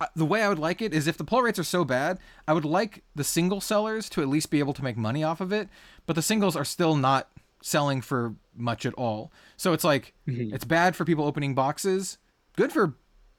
I 0.00 0.08
the 0.16 0.24
way 0.24 0.42
I 0.42 0.48
would 0.48 0.58
like 0.58 0.82
it 0.82 0.92
is 0.94 1.06
if 1.06 1.16
the 1.16 1.24
pull 1.24 1.42
rates 1.42 1.58
are 1.58 1.64
so 1.64 1.84
bad, 1.84 2.18
I 2.48 2.52
would 2.54 2.64
like 2.64 3.02
the 3.14 3.24
single 3.24 3.60
sellers 3.60 4.08
to 4.10 4.22
at 4.22 4.28
least 4.28 4.50
be 4.50 4.58
able 4.58 4.72
to 4.74 4.82
make 4.84 4.96
money 4.96 5.22
off 5.22 5.40
of 5.40 5.52
it, 5.52 5.68
but 6.06 6.16
the 6.16 6.22
singles 6.22 6.56
are 6.56 6.64
still 6.64 6.96
not 6.96 7.28
selling 7.62 8.00
for 8.00 8.34
much 8.56 8.84
at 8.84 8.94
all. 8.94 9.30
So 9.56 9.72
it's 9.72 9.84
like 9.84 10.14
Mhm. 10.26 10.52
it's 10.52 10.64
bad 10.64 10.96
for 10.96 11.04
people 11.04 11.24
opening 11.24 11.54
boxes, 11.54 12.18
good 12.56 12.72
for 12.72 12.94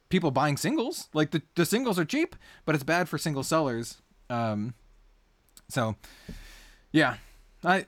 people 0.09 0.31
buying 0.31 0.57
singles. 0.57 1.09
Like 1.13 1.31
the 1.31 1.41
the 1.55 1.65
singles 1.65 1.97
are 1.99 2.05
cheap, 2.05 2.35
but 2.65 2.75
it's 2.75 2.83
bad 2.83 3.09
for 3.09 3.17
single 3.17 3.43
sellers. 3.43 4.01
Um 4.29 4.73
so 5.69 5.95
yeah, 6.91 7.17
I 7.63 7.85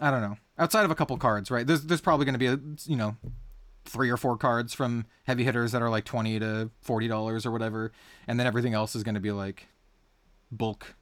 I 0.00 0.10
don't 0.10 0.22
know. 0.22 0.36
Outside 0.58 0.84
of 0.84 0.90
a 0.90 0.94
couple 0.94 1.16
cards, 1.18 1.50
right? 1.50 1.66
There's 1.66 1.82
there's 1.82 2.00
probably 2.00 2.24
going 2.26 2.34
to 2.34 2.38
be 2.38 2.46
a 2.46 2.58
you 2.90 2.96
know 2.96 3.16
three 3.84 4.10
or 4.10 4.16
four 4.16 4.36
cards 4.36 4.72
from 4.74 5.06
heavy 5.24 5.44
hitters 5.44 5.72
that 5.72 5.82
are 5.82 5.90
like 5.90 6.04
twenty 6.04 6.38
to 6.38 6.70
forty 6.80 7.08
dollars 7.08 7.44
or 7.46 7.50
whatever, 7.50 7.92
and 8.28 8.38
then 8.38 8.46
everything 8.46 8.74
else 8.74 8.94
is 8.94 9.02
going 9.02 9.14
to 9.14 9.20
be 9.20 9.32
like 9.32 9.66
bulk 10.52 10.94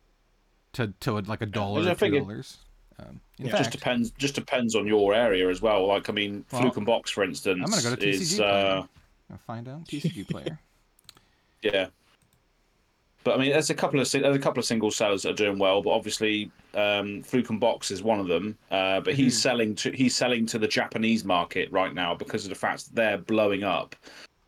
to 0.73 0.93
to 1.01 1.13
like 1.21 1.41
a 1.43 1.47
dollar 1.47 1.83
or 1.89 1.95
two 1.95 2.05
it- 2.07 2.19
dollars. 2.21 2.59
Um, 3.01 3.21
in 3.39 3.47
Yeah. 3.47 3.57
just 3.59 3.71
depends. 3.71 4.11
Just 4.11 4.35
depends 4.35 4.75
on 4.75 4.85
your 4.87 5.15
area 5.15 5.49
as 5.49 5.63
well. 5.63 5.87
Like 5.87 6.09
I 6.09 6.13
mean, 6.13 6.45
Well, 6.51 6.63
Fluke 6.63 6.77
and 6.79 6.87
Box, 6.87 7.11
for 7.13 7.23
instance, 7.23 7.61
I'm 7.65 7.71
gonna 7.71 7.97
go 7.97 8.03
is 8.05 8.41
uh, 8.41 8.85
I'll 9.31 9.39
find 9.39 9.69
out 9.69 9.87
TCG 9.87 10.29
player. 10.31 10.59
yeah. 11.63 11.89
but 13.25 13.35
I 13.35 13.39
mean, 13.39 13.53
there's 13.53 13.71
a 13.71 13.75
couple 13.75 14.01
of 14.01 14.11
there's 14.11 14.37
a 14.37 14.39
couple 14.39 14.61
of 14.61 14.65
single 14.65 14.91
sellers 14.91 15.23
that 15.23 15.31
are 15.31 15.35
doing 15.35 15.59
well, 15.59 15.83
but 15.83 15.91
obviously, 15.91 16.51
um, 16.75 17.23
Fluke 17.23 17.51
and 17.51 17.61
Box 17.61 17.91
is 17.91 18.03
one 18.03 18.21
of 18.21 18.27
them. 18.27 18.57
Uh, 18.71 19.01
but 19.01 19.15
he's 19.15 19.41
selling 19.41 19.75
to 19.77 19.91
he's 19.91 20.15
selling 20.15 20.47
to 20.47 20.59
the 20.59 20.69
Japanese 20.69 21.25
market 21.25 21.71
right 21.71 21.95
now 21.95 22.15
because 22.15 22.45
of 22.45 22.51
the 22.51 22.57
fact 22.57 22.87
that 22.87 22.95
they're 22.95 23.19
blowing 23.19 23.65
up 23.65 23.95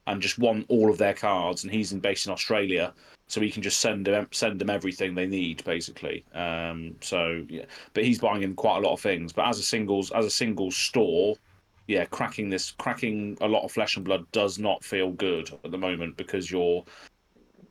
and 0.07 0.20
just 0.20 0.39
want 0.39 0.66
all 0.68 0.91
of 0.91 0.99
their 0.99 1.14
cards, 1.14 1.62
and 1.62 1.72
he's 1.72 1.93
in, 1.93 2.01
based 2.01 2.26
in 2.26 2.33
Australia, 2.33 2.93
so 3.28 3.41
he 3.41 3.51
can 3.51 3.62
just 3.62 3.81
send 3.81 4.07
them 4.07 4.26
send 4.33 4.61
them 4.61 4.70
everything 4.70 5.14
they 5.14 5.26
need 5.26 5.62
basically. 5.64 6.24
Um, 6.35 6.97
so 7.01 7.45
yeah, 7.49 7.66
but 7.95 8.05
he's 8.05 8.18
buying 8.18 8.43
in 8.43 8.55
quite 8.55 8.78
a 8.78 8.81
lot 8.81 8.93
of 8.93 9.01
things. 9.01 9.33
But 9.33 9.47
as 9.47 9.59
a 9.59 9.62
singles 9.62 10.11
as 10.11 10.26
a 10.26 10.31
single 10.31 10.70
store, 10.70 11.37
yeah, 11.91 12.05
cracking 12.05 12.49
this 12.51 12.70
cracking 12.70 13.36
a 13.41 13.49
lot 13.49 13.64
of 13.64 13.72
flesh 13.72 13.97
and 13.97 14.05
blood 14.05 14.24
does 14.32 14.59
not 14.59 14.84
feel 14.84 15.11
good 15.11 15.51
at 15.64 15.70
the 15.72 15.78
moment 15.78 16.16
because 16.16 16.51
you're 16.51 16.84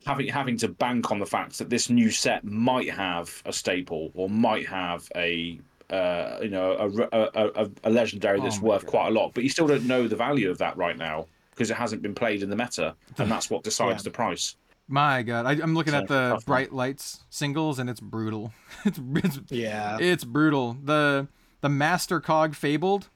having 0.04 0.28
having 0.28 0.56
to 0.58 0.68
bank 0.68 1.10
on 1.10 1.18
the 1.18 1.26
fact 1.26 1.58
that 1.58 1.70
this 1.70 1.88
new 1.90 2.10
set 2.10 2.44
might 2.44 2.90
have 2.90 3.42
a 3.46 3.52
staple 3.52 4.10
or 4.14 4.28
might 4.28 4.66
have 4.66 5.08
a 5.16 5.58
uh, 5.90 6.38
you 6.42 6.48
know 6.50 6.72
a, 6.72 7.18
a, 7.18 7.64
a, 7.64 7.70
a 7.84 7.90
legendary 7.90 8.40
that's 8.40 8.58
Oh 8.58 8.66
worth 8.66 8.82
God. 8.84 8.90
quite 8.90 9.08
a 9.08 9.10
lot, 9.10 9.32
but 9.34 9.42
you 9.42 9.48
still 9.50 9.66
don't 9.66 9.86
know 9.86 10.06
the 10.06 10.16
value 10.16 10.50
of 10.50 10.58
that 10.58 10.76
right 10.76 10.96
now 10.96 11.26
because 11.50 11.70
it 11.70 11.76
hasn't 11.76 12.02
been 12.02 12.14
played 12.14 12.42
in 12.42 12.50
the 12.50 12.56
meta, 12.56 12.94
and 13.18 13.30
that's 13.30 13.50
what 13.50 13.62
decides 13.70 14.02
Yeah. 14.02 14.10
the 14.10 14.10
price. 14.10 14.56
My 14.88 15.22
God, 15.22 15.46
I, 15.46 15.52
I'm 15.52 15.74
looking 15.74 15.92
So, 15.92 15.98
at 16.00 16.08
the 16.08 16.30
tough 16.34 16.46
bright 16.46 16.72
lights 16.72 17.24
singles, 17.30 17.78
and 17.78 17.88
it's 17.90 18.00
brutal. 18.00 18.52
it's 18.84 18.98
it's 18.98 19.52
Yeah. 19.52 19.96
it's 20.00 20.24
brutal. 20.24 20.76
The 20.84 21.26
the 21.60 21.68
Master 21.68 22.20
Cog 22.20 22.54
Fabled, 22.54 23.08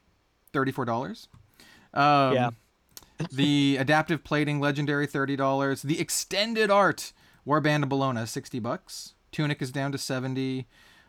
thirty 0.55 0.71
four 0.71 0.85
dollars. 0.85 1.27
Um, 1.93 2.33
Yeah. 2.33 2.49
the 3.31 3.77
adaptive 3.79 4.23
plating 4.23 4.59
legendary 4.59 5.05
thirty 5.05 5.35
dollars. 5.35 5.81
The 5.83 5.99
extended 5.99 6.71
art 6.71 7.13
Warband 7.45 7.83
of 7.83 7.89
Bologna 7.89 8.25
sixty 8.25 8.59
bucks. 8.59 9.13
Tunic 9.31 9.61
is 9.61 9.71
down 9.71 9.91
to 9.91 9.97
seventy. 9.97 10.65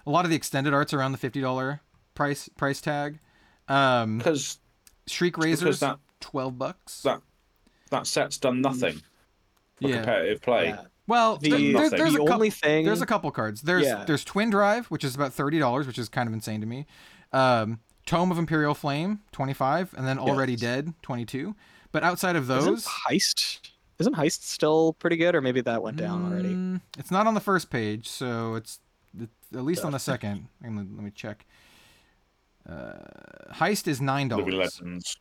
A 0.07 0.11
lot 0.11 0.25
of 0.25 0.31
the 0.31 0.37
extended 0.37 0.75
arts 0.75 0.93
around 0.93 1.13
the 1.13 1.19
fifty 1.19 1.41
dollar 1.41 1.81
price 2.15 2.49
price 2.57 2.81
tag. 2.81 3.19
Um, 3.69 4.19
Because 4.19 4.59
Shriek 5.07 5.35
because 5.35 5.45
Razors 5.63 5.81
that 5.81 5.99
twelve 6.21 6.59
bucks. 6.59 7.03
that 7.03 7.21
that 7.91 8.07
set's 8.07 8.37
done 8.39 8.61
nothing 8.61 9.01
for 9.81 9.89
yeah. 9.89 9.97
competitive 9.97 10.43
play. 10.43 10.67
Yeah. 10.67 10.81
Well, 11.09 11.37
The, 11.37 11.51
there- 11.51 11.73
there- 11.73 11.91
there's 11.91 12.13
the 12.15 12.23
a 12.23 12.27
couple. 12.27 12.35
only 12.35 12.51
thing 12.51 12.85
There's 12.85 13.01
a 13.03 13.07
couple 13.07 13.31
cards. 13.31 13.63
There's 13.63 13.85
Yeah. 13.85 14.05
there's 14.05 14.25
Twin 14.25 14.51
Drive, 14.51 14.87
which 14.87 15.05
is 15.05 15.15
about 15.15 15.33
thirty 15.33 15.59
dollars, 15.61 15.87
which 15.87 15.99
is 15.99 16.09
kind 16.09 16.29
of 16.29 16.33
insane 16.35 16.61
to 16.61 16.67
me. 16.67 16.87
Um, 17.33 17.81
Tome 18.07 18.31
of 18.33 18.39
Imperial 18.39 18.75
Flame, 18.75 19.21
twenty 19.33 19.53
five, 19.53 19.93
and 19.97 20.07
then 20.07 20.19
Already 20.19 20.53
Yes. 20.53 20.61
Dead, 20.61 20.95
twenty 21.03 21.25
two. 21.27 21.55
But 21.93 22.03
outside 22.05 22.37
of 22.37 22.49
isn't 22.51 22.65
those, 22.65 22.87
heist 22.87 23.61
isn't 23.99 24.15
heist 24.17 24.43
still 24.43 24.93
pretty 24.95 25.17
good 25.17 25.35
or 25.35 25.41
maybe 25.41 25.61
that 25.63 25.83
went 25.83 25.97
down 25.97 26.25
already 26.31 26.51
Mm, 26.51 26.81
it's 26.99 27.11
not 27.11 27.27
on 27.27 27.35
the 27.35 27.41
first 27.41 27.71
page, 27.71 28.07
so 28.09 28.55
it's, 28.55 28.79
it's 29.19 29.33
at 29.55 29.65
least 29.65 29.85
on 29.85 29.93
the 29.93 29.99
second. 29.99 30.49
Let 30.63 30.73
me, 30.73 30.79
let 30.95 31.03
me 31.05 31.11
check. 31.15 31.47
Uh, 32.69 33.53
Heist 33.53 33.87
is 33.87 34.01
nine 34.01 34.29
Living 34.29 34.47
dollars. 34.55 34.81
Legends, 34.81 35.17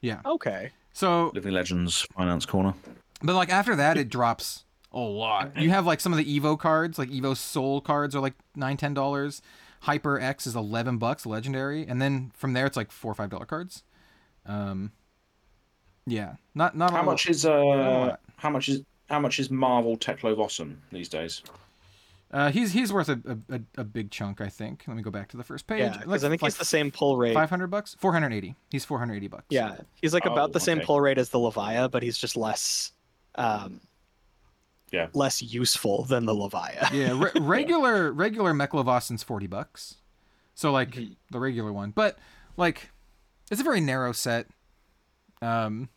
Yeah. 0.00 0.20
okay 0.24 0.70
So, 0.92 1.30
Living 1.34 1.52
Legends 1.54 2.06
Finance 2.16 2.46
Corner. 2.46 2.74
but 3.22 3.34
like 3.34 3.50
after 3.50 3.74
that, 3.76 3.96
it 3.96 4.08
drops 4.10 4.64
a 4.92 4.98
lot. 4.98 5.56
You 5.56 5.70
have 5.70 5.86
like 5.86 5.98
some 6.00 6.12
of 6.12 6.18
the 6.18 6.40
Evo 6.40 6.58
cards, 6.58 6.98
like 6.98 7.08
Evo 7.10 7.36
Soul 7.36 7.80
cards, 7.80 8.14
are 8.14 8.20
like 8.20 8.34
nine, 8.54 8.76
ten 8.76 8.92
dollars. 8.94 9.40
Hyper 9.80 10.20
X 10.20 10.46
is 10.46 10.54
eleven 10.54 10.98
bucks, 10.98 11.24
legendary, 11.26 11.86
and 11.86 12.00
then 12.02 12.32
from 12.36 12.52
there 12.52 12.66
it's 12.66 12.76
like 12.76 12.90
four 12.92 13.12
or 13.12 13.14
five 13.14 13.30
dollar 13.30 13.46
cards. 13.46 13.82
Um, 14.46 14.92
yeah, 16.06 16.34
not 16.54 16.76
not 16.76 16.90
a 16.90 16.94
How 16.94 16.98
lot. 17.00 17.06
much 17.06 17.28
is 17.28 17.46
uh 17.46 18.16
how 18.36 18.50
much 18.50 18.68
is 18.68 18.82
how 19.08 19.18
much 19.20 19.38
is 19.38 19.50
Marvel 19.50 19.96
Teklo 19.96 20.76
these 20.92 21.08
days? 21.08 21.42
Uh, 22.32 22.48
he's 22.52 22.72
he's 22.72 22.92
worth 22.92 23.08
a, 23.08 23.20
a, 23.50 23.56
a- 23.56 23.80
a 23.80 23.84
big 23.84 24.10
chunk, 24.12 24.40
I 24.40 24.48
think. 24.48 24.84
Let 24.86 24.96
me 24.96 25.02
go 25.02 25.10
back 25.10 25.28
to 25.30 25.36
the 25.36 25.42
first 25.42 25.66
page. 25.66 25.80
yeah 25.80 25.96
because 25.98 26.22
i 26.22 26.28
think 26.28 26.42
like 26.42 26.52
he's 26.52 26.58
the 26.58 26.64
same 26.64 26.90
pull 26.92 27.16
rate 27.16 27.34
five 27.34 27.50
hundred 27.50 27.68
bucks, 27.68 27.96
four 27.98 28.12
hundred 28.12 28.32
eighty. 28.32 28.54
He's 28.70 28.84
four 28.84 28.98
hundred 29.00 29.14
eighty 29.16 29.26
bucks. 29.28 29.46
yeah 29.50 29.78
he's 30.00 30.14
like 30.14 30.26
Oh, 30.26 30.32
about 30.32 30.52
the 30.52 30.60
same 30.60 30.78
okay. 30.78 30.86
pull 30.86 31.00
rate 31.00 31.18
as 31.18 31.30
the 31.30 31.38
levia 31.38 31.90
but 31.90 32.02
he's 32.04 32.16
just 32.16 32.36
less 32.36 32.92
um 33.34 33.80
Yeah. 34.92 35.06
less 35.14 35.40
useful 35.40 36.04
than 36.04 36.26
the 36.26 36.34
levia 36.34 36.90
yeah. 36.92 37.12
Re- 37.16 37.30
regular 37.40 38.12
regular 38.12 38.52
Mechlovossen's 38.52 39.22
forty 39.22 39.46
bucks. 39.46 39.96
So 40.54 40.72
like 40.72 40.90
Mhm. 40.92 41.16
the 41.30 41.38
regular 41.40 41.72
one, 41.72 41.90
but 41.92 42.18
like 42.56 42.90
it's 43.50 43.60
a 43.60 43.64
very 43.64 43.80
narrow 43.80 44.12
set. 44.12 44.46
Um, 45.42 45.88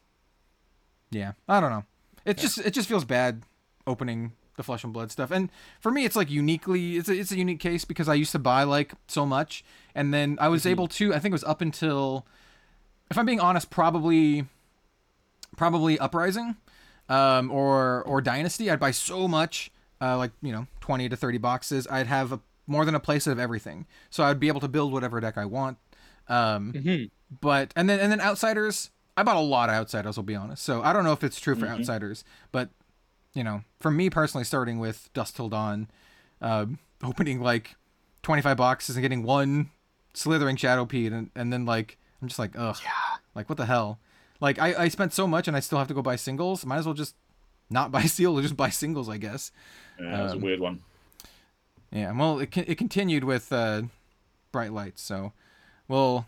yeah, 1.12 1.34
I 1.50 1.60
don't 1.60 1.70
know. 1.72 1.84
It 2.26 2.38
just 2.38 2.58
it 2.60 2.72
just 2.72 2.88
feels 2.88 3.04
bad 3.06 3.44
opening 3.86 4.34
the 4.56 4.64
flesh 4.64 4.84
and 4.84 4.94
blood 4.94 5.12
stuff, 5.12 5.32
and 5.32 5.50
for 5.82 5.92
me, 5.92 6.06
it's 6.06 6.16
like 6.16 6.30
uniquely 6.30 6.96
it's 6.98 7.10
a, 7.10 7.14
it's 7.14 7.32
a 7.32 7.38
unique 7.38 7.60
case 7.60 7.86
because 7.86 8.08
I 8.08 8.14
used 8.14 8.32
to 8.34 8.40
buy 8.40 8.64
like 8.64 8.94
so 9.08 9.26
much, 9.26 9.66
and 9.96 10.14
then 10.14 10.38
I 10.40 10.48
was 10.48 10.66
able 10.66 10.88
to. 10.90 11.14
I 11.14 11.20
think 11.20 11.32
it 11.32 11.34
was 11.34 11.44
up 11.44 11.60
until, 11.62 12.26
if 13.12 13.18
I'm 13.18 13.26
being 13.26 13.40
honest, 13.40 13.70
probably 13.70 14.46
probably 15.58 16.00
Uprising, 16.00 16.56
um, 17.10 17.52
or 17.52 18.04
or 18.04 18.22
Dynasty. 18.22 18.70
I'd 18.72 18.80
buy 18.80 18.92
so 18.92 19.28
much, 19.28 19.72
uh, 20.02 20.18
like 20.18 20.32
you 20.42 20.52
know, 20.52 20.68
twenty 20.80 21.10
to 21.10 21.16
thirty 21.16 21.38
boxes. 21.38 21.88
I'd 21.90 22.08
have 22.08 22.32
a, 22.32 22.40
more 22.68 22.86
than 22.86 22.96
a 22.96 23.00
playset 23.00 23.32
of 23.32 23.40
everything, 23.40 23.86
so 24.10 24.24
I'd 24.24 24.40
be 24.40 24.48
able 24.48 24.62
to 24.62 24.68
build 24.68 24.94
whatever 24.94 25.20
deck 25.20 25.38
I 25.38 25.46
want. 25.46 25.78
Um, 26.28 26.74
Mhm. 26.74 27.12
but 27.42 27.74
and 27.76 27.90
then 27.90 28.00
and 28.00 28.12
then 28.12 28.22
outsiders. 28.22 28.90
I 29.16 29.22
bought 29.24 29.36
a 29.36 29.42
lot 29.42 29.70
of 29.70 29.76
outsiders. 29.76 30.18
I'll 30.18 30.24
be 30.24 30.36
honest. 30.36 30.64
So 30.64 30.82
I 30.82 30.92
don't 30.94 31.04
know 31.04 31.12
if 31.14 31.24
it's 31.24 31.40
true 31.40 31.56
for 31.56 31.68
outsiders, 31.68 32.24
but 32.52 32.70
you 33.36 33.44
know, 33.44 33.64
for 33.80 33.92
me 33.92 34.10
personally, 34.10 34.44
starting 34.44 34.80
with 34.80 35.10
Dusk 35.14 35.36
Till 35.36 35.50
Dawn, 35.50 35.88
um, 36.42 36.80
opening 37.04 37.40
like 37.42 37.76
twenty 38.24 38.42
five 38.42 38.58
boxes 38.58 38.96
and 38.96 39.04
getting 39.04 39.22
one 39.24 39.70
slithering 40.16 40.56
Shadowpede, 40.56 41.12
and, 41.14 41.30
and 41.36 41.52
then 41.54 41.66
like 41.66 41.98
I'm 42.22 42.28
just 42.28 42.40
like, 42.40 42.52
ugh, 42.58 42.78
yeah 42.84 43.18
like 43.36 43.50
what 43.50 43.58
the 43.58 43.66
hell? 43.66 44.00
Like 44.40 44.60
I, 44.60 44.84
I 44.84 44.88
spent 44.90 45.14
so 45.14 45.28
much 45.28 45.48
and 45.48 45.56
I 45.56 45.60
still 45.60 45.78
have 45.78 45.88
to 45.88 45.94
go 45.94 46.02
buy 46.02 46.16
singles. 46.16 46.66
Might 46.66 46.78
as 46.78 46.86
well 46.86 46.94
just 46.94 47.16
not 47.70 47.92
buy 47.92 48.02
seal 48.04 48.40
just 48.42 48.58
buy 48.58 48.70
singles, 48.70 49.10
I 49.10 49.18
guess. 49.18 49.52
Yeah, 50.00 50.18
that's 50.18 50.34
a 50.34 50.36
Um, 50.36 50.42
weird 50.42 50.60
one. 50.60 50.82
Yeah. 51.92 52.12
Well, 52.12 52.40
it 52.40 52.56
it 52.58 52.78
continued 52.78 53.24
with 53.24 53.52
uh, 53.54 53.84
bright 54.52 54.74
lights, 54.74 55.02
so 55.02 55.34
well, 55.88 56.28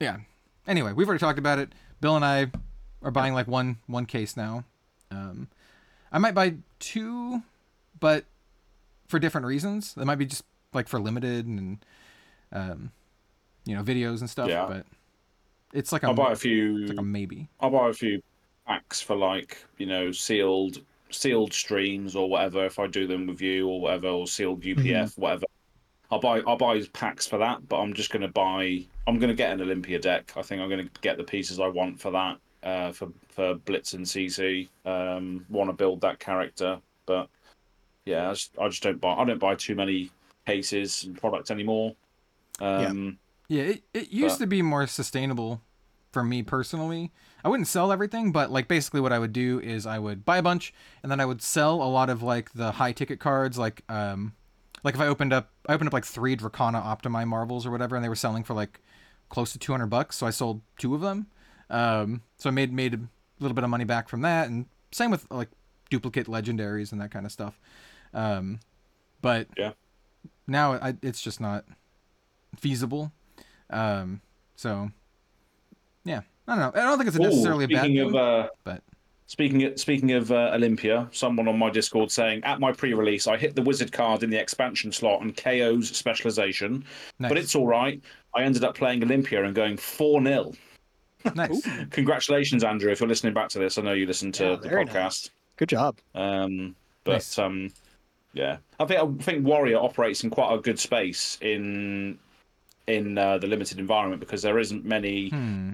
yeah. 0.00 0.18
Anyway, 0.66 0.92
we've 0.92 1.08
already 1.08 1.20
talked 1.20 1.38
about 1.38 1.58
it. 1.58 1.72
Bill 2.00 2.16
and 2.16 2.24
I 2.24 2.50
are 3.02 3.10
buying 3.10 3.34
like 3.34 3.46
one 3.48 3.78
one 3.86 4.06
case 4.06 4.36
now. 4.36 4.64
Um, 5.10 5.48
I 6.12 6.18
might 6.18 6.34
buy 6.34 6.54
two, 6.78 7.42
but 8.00 8.24
for 9.08 9.18
different 9.18 9.46
reasons. 9.46 9.94
That 9.94 10.04
might 10.04 10.16
be 10.16 10.26
just 10.26 10.44
like 10.72 10.88
for 10.88 10.98
limited 11.00 11.46
and 11.46 11.78
um, 12.52 12.92
you 13.64 13.74
know, 13.76 13.82
videos 13.82 14.20
and 14.20 14.28
stuff. 14.28 14.48
Yeah. 14.48 14.66
But 14.66 14.86
it's 15.74 15.92
like 15.92 16.02
a, 16.02 16.06
I'll 16.06 16.14
buy 16.14 16.32
a 16.32 16.36
few. 16.36 16.78
it's 16.82 16.88
like 16.90 16.98
a 16.98 17.02
maybe. 17.02 17.48
I'll 17.60 17.70
buy 17.70 17.90
a 17.90 17.92
few 17.92 18.22
packs 18.66 19.00
for 19.02 19.14
like 19.16 19.58
you 19.78 19.84
know 19.86 20.10
sealed 20.12 20.78
sealed 21.10 21.52
streams 21.52 22.16
or 22.16 22.28
whatever 22.28 22.64
if 22.64 22.78
I 22.78 22.86
do 22.86 23.06
them 23.06 23.26
with 23.26 23.40
you 23.42 23.68
or 23.68 23.80
whatever 23.80 24.08
or 24.08 24.26
sealed 24.26 24.62
UPF 24.62 24.76
Mm-hmm. 24.76 25.20
whatever. 25.20 25.44
I'll 26.10 26.20
buy 26.20 26.40
I'll 26.46 26.56
buy 26.56 26.82
packs 26.92 27.26
for 27.26 27.38
that, 27.38 27.68
but 27.68 27.78
I'm 27.80 27.92
just 27.92 28.10
gonna 28.10 28.28
buy. 28.28 28.84
I'm 29.06 29.18
gonna 29.18 29.34
get 29.34 29.52
an 29.52 29.60
Olympia 29.60 29.98
deck. 29.98 30.32
I 30.36 30.42
think 30.42 30.62
I'm 30.62 30.70
gonna 30.70 30.88
get 31.02 31.16
the 31.18 31.24
pieces 31.24 31.60
I 31.60 31.66
want 31.68 32.00
for 32.00 32.10
that. 32.12 32.38
Uh, 32.62 32.92
for 32.92 33.08
for 33.28 33.54
Blitz 33.56 33.92
and 33.92 34.06
CC. 34.06 34.68
Um, 34.86 35.44
want 35.50 35.68
to 35.68 35.74
build 35.74 36.00
that 36.00 36.18
character, 36.18 36.78
but 37.04 37.28
yeah, 38.06 38.30
I 38.30 38.32
just, 38.32 38.52
I 38.58 38.68
just 38.68 38.82
don't 38.82 39.00
buy. 39.00 39.12
I 39.14 39.24
don't 39.24 39.38
buy 39.40 39.54
too 39.54 39.74
many 39.74 40.10
cases 40.46 41.04
and 41.04 41.18
products 41.18 41.50
anymore. 41.50 41.94
Um, 42.60 42.80
Yeah, 42.80 43.10
it, 43.48 43.82
it 43.92 44.10
used 44.10 44.38
But- 44.38 44.44
to 44.44 44.46
be 44.48 44.62
more 44.62 44.86
sustainable 44.86 45.60
for 46.12 46.22
me 46.24 46.42
personally. 46.42 47.12
I 47.44 47.48
wouldn't 47.48 47.66
sell 47.68 47.90
everything, 47.92 48.32
but 48.32 48.50
like 48.50 48.68
basically 48.68 49.00
what 49.00 49.12
I 49.12 49.18
would 49.18 49.32
do 49.32 49.60
is 49.60 49.84
I 49.86 49.98
would 49.98 50.24
buy 50.24 50.38
a 50.38 50.42
bunch 50.42 50.72
and 51.02 51.10
then 51.12 51.20
I 51.20 51.26
would 51.26 51.42
sell 51.42 51.82
a 51.82 51.90
lot 51.90 52.08
of 52.08 52.22
like 52.22 52.52
the 52.54 52.72
high 52.72 52.92
ticket 52.92 53.18
cards 53.20 53.58
like 53.58 53.82
um 53.90 54.32
like 54.84 54.94
if 54.94 55.00
I 55.00 55.06
opened 55.08 55.32
up 55.32 55.50
I 55.68 55.74
opened 55.74 55.88
up 55.88 55.92
like 55.92 56.04
3 56.04 56.36
Dracona 56.36 56.82
Optimai 56.82 57.26
marbles 57.26 57.66
or 57.66 57.70
whatever 57.70 57.96
and 57.96 58.04
they 58.04 58.08
were 58.08 58.14
selling 58.16 58.44
for 58.44 58.54
like 58.54 58.80
close 59.28 59.52
to 59.52 59.58
200 59.58 59.86
bucks, 59.86 60.16
so 60.16 60.26
I 60.26 60.30
sold 60.30 60.60
two 60.78 60.94
of 60.94 61.00
them. 61.00 61.26
Um 61.68 62.22
so 62.38 62.48
I 62.48 62.52
made 62.52 62.72
made 62.72 62.94
a 62.94 63.00
little 63.40 63.54
bit 63.54 63.64
of 63.64 63.70
money 63.70 63.84
back 63.84 64.08
from 64.08 64.22
that 64.22 64.48
and 64.48 64.66
same 64.92 65.10
with 65.10 65.26
like 65.30 65.48
duplicate 65.90 66.28
legendaries 66.28 66.92
and 66.92 67.00
that 67.00 67.10
kind 67.10 67.26
of 67.26 67.32
stuff. 67.32 67.58
Um 68.14 68.60
but 69.20 69.48
Yeah. 69.58 69.72
Now 70.46 70.74
I, 70.74 70.94
it's 71.02 71.20
just 71.20 71.40
not 71.40 71.64
feasible. 72.56 73.12
Um, 73.70 74.20
so 74.56 74.90
yeah, 76.04 76.20
I 76.46 76.56
don't 76.56 76.74
know. 76.74 76.80
I 76.80 76.84
don't 76.84 76.98
think 76.98 77.08
it's 77.08 77.16
Ooh, 77.18 77.22
necessarily 77.22 77.64
a 77.64 77.68
bad 77.68 77.80
speaking 77.84 77.96
thing, 77.96 78.08
of 78.08 78.14
uh, 78.16 78.48
but 78.64 78.82
Speaking 79.26 79.64
of, 79.64 79.80
speaking 79.80 80.12
of 80.12 80.30
uh, 80.30 80.50
Olympia, 80.52 81.08
someone 81.10 81.48
on 81.48 81.58
my 81.58 81.70
Discord 81.70 82.12
saying 82.12 82.44
at 82.44 82.60
my 82.60 82.70
pre-release 82.72 83.26
I 83.26 83.38
hit 83.38 83.56
the 83.56 83.62
wizard 83.62 83.90
card 83.90 84.22
in 84.22 84.28
the 84.28 84.38
expansion 84.38 84.92
slot 84.92 85.22
and 85.22 85.34
Kayo's 85.34 85.88
specialization, 85.96 86.84
nice. 87.18 87.30
but 87.30 87.38
it's 87.38 87.54
all 87.54 87.66
right. 87.66 88.02
I 88.34 88.42
ended 88.42 88.64
up 88.64 88.76
playing 88.76 89.02
Olympia 89.02 89.42
and 89.42 89.54
going 89.54 89.78
four 89.78 90.22
0 90.22 90.52
nice. 91.34 91.66
Congratulations, 91.90 92.64
Andrew! 92.64 92.92
If 92.92 93.00
you're 93.00 93.08
listening 93.08 93.32
back 93.32 93.48
to 93.50 93.58
this, 93.58 93.78
I 93.78 93.82
know 93.82 93.94
you 93.94 94.06
listen 94.06 94.30
to 94.32 94.44
Yeah, 94.44 94.56
the 94.56 94.68
podcast. 94.68 94.92
nice. 94.94 95.30
good 95.56 95.70
job 95.70 95.96
Um, 96.14 96.76
But 97.04 97.12
Nice. 97.12 97.38
um, 97.38 97.72
yeah, 98.34 98.58
I 98.78 98.84
think 98.84 99.00
I 99.00 99.22
think 99.24 99.46
Warrior 99.46 99.78
operates 99.78 100.22
in 100.22 100.28
quite 100.28 100.54
a 100.54 100.60
good 100.60 100.78
space 100.78 101.38
in 101.40 102.18
in 102.86 103.16
uh, 103.18 103.38
the 103.38 103.46
limited 103.46 103.78
environment 103.78 104.20
because 104.20 104.42
there 104.42 104.58
isn't 104.58 104.84
many. 104.84 105.28
Hmm. 105.30 105.72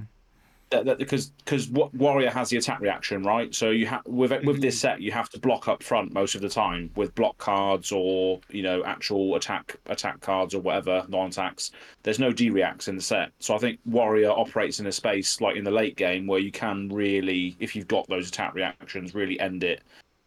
that, 0.70 0.84
that, 0.84 0.98
because 0.98 1.26
because 1.44 1.68
warrior 1.68 2.30
has 2.30 2.48
the 2.50 2.56
attack 2.56 2.80
reaction 2.80 3.24
right 3.24 3.52
so 3.52 3.70
you 3.70 3.86
have 3.86 4.02
with 4.06 4.30
with 4.44 4.60
this 4.62 4.78
set 4.78 5.00
you 5.00 5.10
have 5.10 5.28
to 5.30 5.40
block 5.40 5.66
up 5.66 5.82
front 5.82 6.12
most 6.14 6.36
of 6.36 6.40
the 6.42 6.48
time 6.48 6.88
with 6.94 7.12
block 7.16 7.36
cards 7.38 7.90
or 7.90 8.38
you 8.50 8.62
know 8.62 8.84
actual 8.84 9.34
attack 9.34 9.74
attack 9.86 10.20
cards 10.20 10.54
or 10.54 10.60
whatever 10.60 11.04
non-attacks 11.08 11.72
there's 12.04 12.20
no 12.20 12.30
d-reacts 12.30 12.86
in 12.86 12.94
the 12.94 13.02
set 13.02 13.32
so 13.40 13.52
i 13.56 13.58
think 13.58 13.80
warrior 13.84 14.30
operates 14.30 14.78
in 14.78 14.86
a 14.86 14.92
space 14.92 15.40
like 15.40 15.56
in 15.56 15.64
the 15.64 15.70
late 15.72 15.96
game 15.96 16.28
where 16.28 16.38
you 16.38 16.52
can 16.52 16.88
really 16.88 17.56
if 17.58 17.74
you've 17.74 17.88
got 17.88 18.06
those 18.08 18.28
attack 18.28 18.54
reactions 18.54 19.12
really 19.12 19.40
end 19.40 19.64
it 19.64 19.82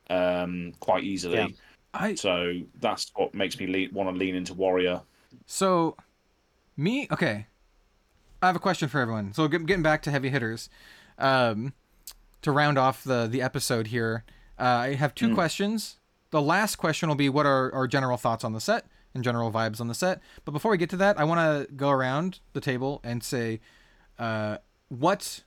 um 0.09 0.73
quite 0.81 1.05
easily 1.05 1.37
Yeah. 1.37 1.47
I 1.93 2.15
so 2.15 2.59
that's 2.81 3.11
what 3.15 3.33
makes 3.33 3.57
me 3.59 3.67
le- 3.67 3.93
want 3.97 4.09
to 4.09 4.15
lean 4.17 4.35
into 4.35 4.53
warrior 4.53 4.99
So, 5.45 5.95
me, 6.75 7.07
okay. 7.11 7.47
I 8.41 8.47
have 8.47 8.55
a 8.55 8.59
question 8.59 8.89
for 8.89 8.99
everyone. 8.99 9.33
So, 9.33 9.47
getting 9.47 9.83
back 9.83 10.01
to 10.03 10.11
heavy 10.11 10.29
hitters, 10.29 10.69
um, 11.17 11.73
to 12.41 12.51
round 12.51 12.77
off 12.77 13.03
the 13.03 13.27
the 13.27 13.41
episode 13.41 13.87
here, 13.87 14.23
uh, 14.59 14.63
I 14.63 14.93
have 14.95 15.15
two 15.15 15.33
questions. 15.33 15.97
The 16.31 16.41
last 16.41 16.75
question 16.75 17.09
will 17.09 17.15
be 17.15 17.29
what 17.29 17.45
are 17.45 17.73
our 17.73 17.87
general 17.87 18.17
thoughts 18.17 18.43
on 18.43 18.53
the 18.53 18.59
set 18.59 18.85
and 19.13 19.23
general 19.23 19.51
vibes 19.51 19.79
on 19.79 19.87
the 19.87 19.93
set. 19.93 20.19
But 20.45 20.51
before 20.51 20.71
we 20.71 20.77
get 20.77 20.89
to 20.91 20.97
that, 20.97 21.19
I 21.19 21.23
want 21.23 21.39
to 21.67 21.73
go 21.73 21.89
around 21.89 22.39
the 22.53 22.61
table 22.61 22.99
and 23.03 23.23
say, 23.23 23.59
uh, 24.17 24.57
what 24.89 25.43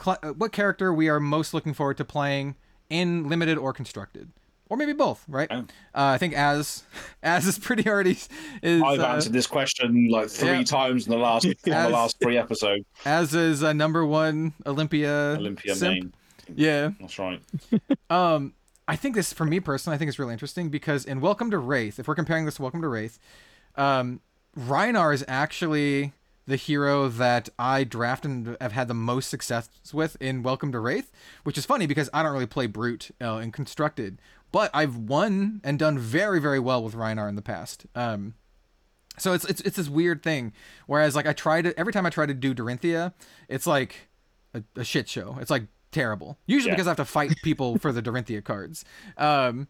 cl- 0.00 0.18
uh, 0.22 0.28
what 0.32 0.52
character 0.52 0.92
we 0.92 1.08
are 1.08 1.20
most 1.20 1.52
looking 1.52 1.74
forward 1.74 1.96
to 1.98 2.04
playing 2.04 2.56
in 2.88 3.28
limited 3.28 3.58
or 3.58 3.72
constructed. 3.72 4.30
Or 4.70 4.76
maybe 4.76 4.92
both, 4.92 5.24
right? 5.28 5.48
Oh. 5.50 5.58
Uh, 5.58 5.64
I 5.94 6.18
think 6.18 6.34
as 6.34 6.84
as 7.22 7.46
is 7.46 7.58
pretty 7.58 7.88
already 7.88 8.18
is 8.62 8.82
i've 8.82 9.00
uh, 9.00 9.06
answered 9.06 9.32
this 9.32 9.46
question 9.46 10.08
like 10.08 10.28
three 10.28 10.58
yeah. 10.58 10.62
times 10.62 11.06
in 11.06 11.12
the 11.12 11.18
last 11.18 11.44
in 11.44 11.54
the 11.64 11.88
last 11.88 12.18
three 12.20 12.36
episodes 12.36 12.84
as 13.04 13.34
is 13.34 13.62
uh, 13.62 13.72
number 13.72 14.06
one 14.06 14.52
Olympia. 14.66 15.36
olympia 15.38 15.74
simp. 15.74 15.92
main 15.92 16.12
Yeah. 16.54 16.90
that's 17.00 17.18
right 17.18 17.42
Um, 18.10 18.54
I 18.88 18.96
think 18.96 19.14
this, 19.14 19.34
for 19.34 19.44
me 19.44 19.60
personally, 19.60 19.96
I 19.96 19.98
think 19.98 20.08
it's 20.08 20.18
really 20.18 20.32
interesting 20.32 20.70
because 20.70 21.04
in 21.04 21.20
Welcome 21.20 21.50
to 21.50 21.58
Rathe, 21.58 21.98
if 21.98 22.08
we're 22.08 22.14
comparing 22.14 22.46
this 22.46 22.54
to 22.54 22.62
Welcome 22.62 22.80
to 22.80 22.88
Rathe, 22.88 23.18
um, 23.76 24.20
Rhinar 24.58 25.12
is 25.12 25.22
actually 25.28 26.14
the 26.46 26.56
hero 26.56 27.08
that 27.08 27.50
I 27.58 27.84
draft 27.84 28.24
and 28.24 28.56
have 28.62 28.72
had 28.72 28.88
the 28.88 28.94
most 28.94 29.28
success 29.28 29.68
with 29.92 30.16
in 30.20 30.42
Welcome 30.42 30.72
to 30.72 30.78
Rathe, 30.78 31.08
which 31.44 31.58
is 31.58 31.66
funny 31.66 31.86
because 31.86 32.08
I 32.14 32.22
don't 32.22 32.32
really 32.32 32.46
play 32.46 32.66
Brute 32.66 33.10
uh, 33.20 33.36
in 33.36 33.52
Constructed, 33.52 34.22
but 34.52 34.70
I've 34.74 34.96
won 34.96 35.60
and 35.64 35.78
done 35.78 35.98
very, 35.98 36.40
very 36.40 36.58
well 36.58 36.82
with 36.82 36.94
Rhinar 36.94 37.28
in 37.28 37.36
the 37.36 37.42
past. 37.42 37.86
Um, 37.94 38.34
so 39.18 39.32
it's 39.32 39.44
it's 39.46 39.60
it's 39.62 39.76
this 39.76 39.88
weird 39.88 40.22
thing. 40.22 40.52
Whereas 40.86 41.16
like 41.16 41.26
I 41.26 41.32
try 41.32 41.60
to 41.62 41.78
every 41.78 41.92
time 41.92 42.06
I 42.06 42.10
try 42.10 42.26
to 42.26 42.34
do 42.34 42.54
Dorinthia, 42.54 43.12
it's 43.48 43.66
like 43.66 44.08
a, 44.54 44.62
a 44.76 44.84
shit 44.84 45.08
show. 45.08 45.36
It's 45.40 45.50
like 45.50 45.64
terrible. 45.90 46.38
Usually 46.46 46.70
Yeah. 46.70 46.74
because 46.76 46.86
I 46.86 46.90
have 46.90 46.96
to 46.98 47.04
fight 47.04 47.34
people 47.42 47.78
for 47.78 47.92
the 47.92 48.00
Dorinthia 48.02 48.44
cards. 48.44 48.84
Um, 49.16 49.68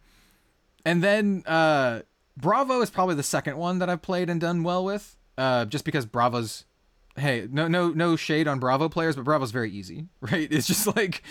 and 0.85 1.03
then 1.03 1.45
uh, 1.47 2.03
Bravo 2.37 2.81
is 2.83 2.91
probably 2.91 3.15
the 3.15 3.23
second 3.23 3.57
one 3.57 3.79
that 3.79 3.89
I've 3.89 4.03
played 4.03 4.29
and 4.31 4.41
done 4.41 4.63
well 4.63 4.85
with. 4.85 5.17
Uh, 5.37 5.65
just 5.65 5.85
because 5.85 6.05
Bravo's 6.05 6.65
hey 7.17 7.49
no 7.51 7.67
no 7.69 7.91
no 7.91 8.17
shade 8.17 8.47
on 8.47 8.59
Bravo 8.59 8.89
players, 8.89 9.17
but 9.17 9.25
Bravo's 9.25 9.51
very 9.51 9.71
easy, 9.71 10.09
right? 10.21 10.47
It's 10.53 10.67
just 10.67 10.95
like 10.95 11.23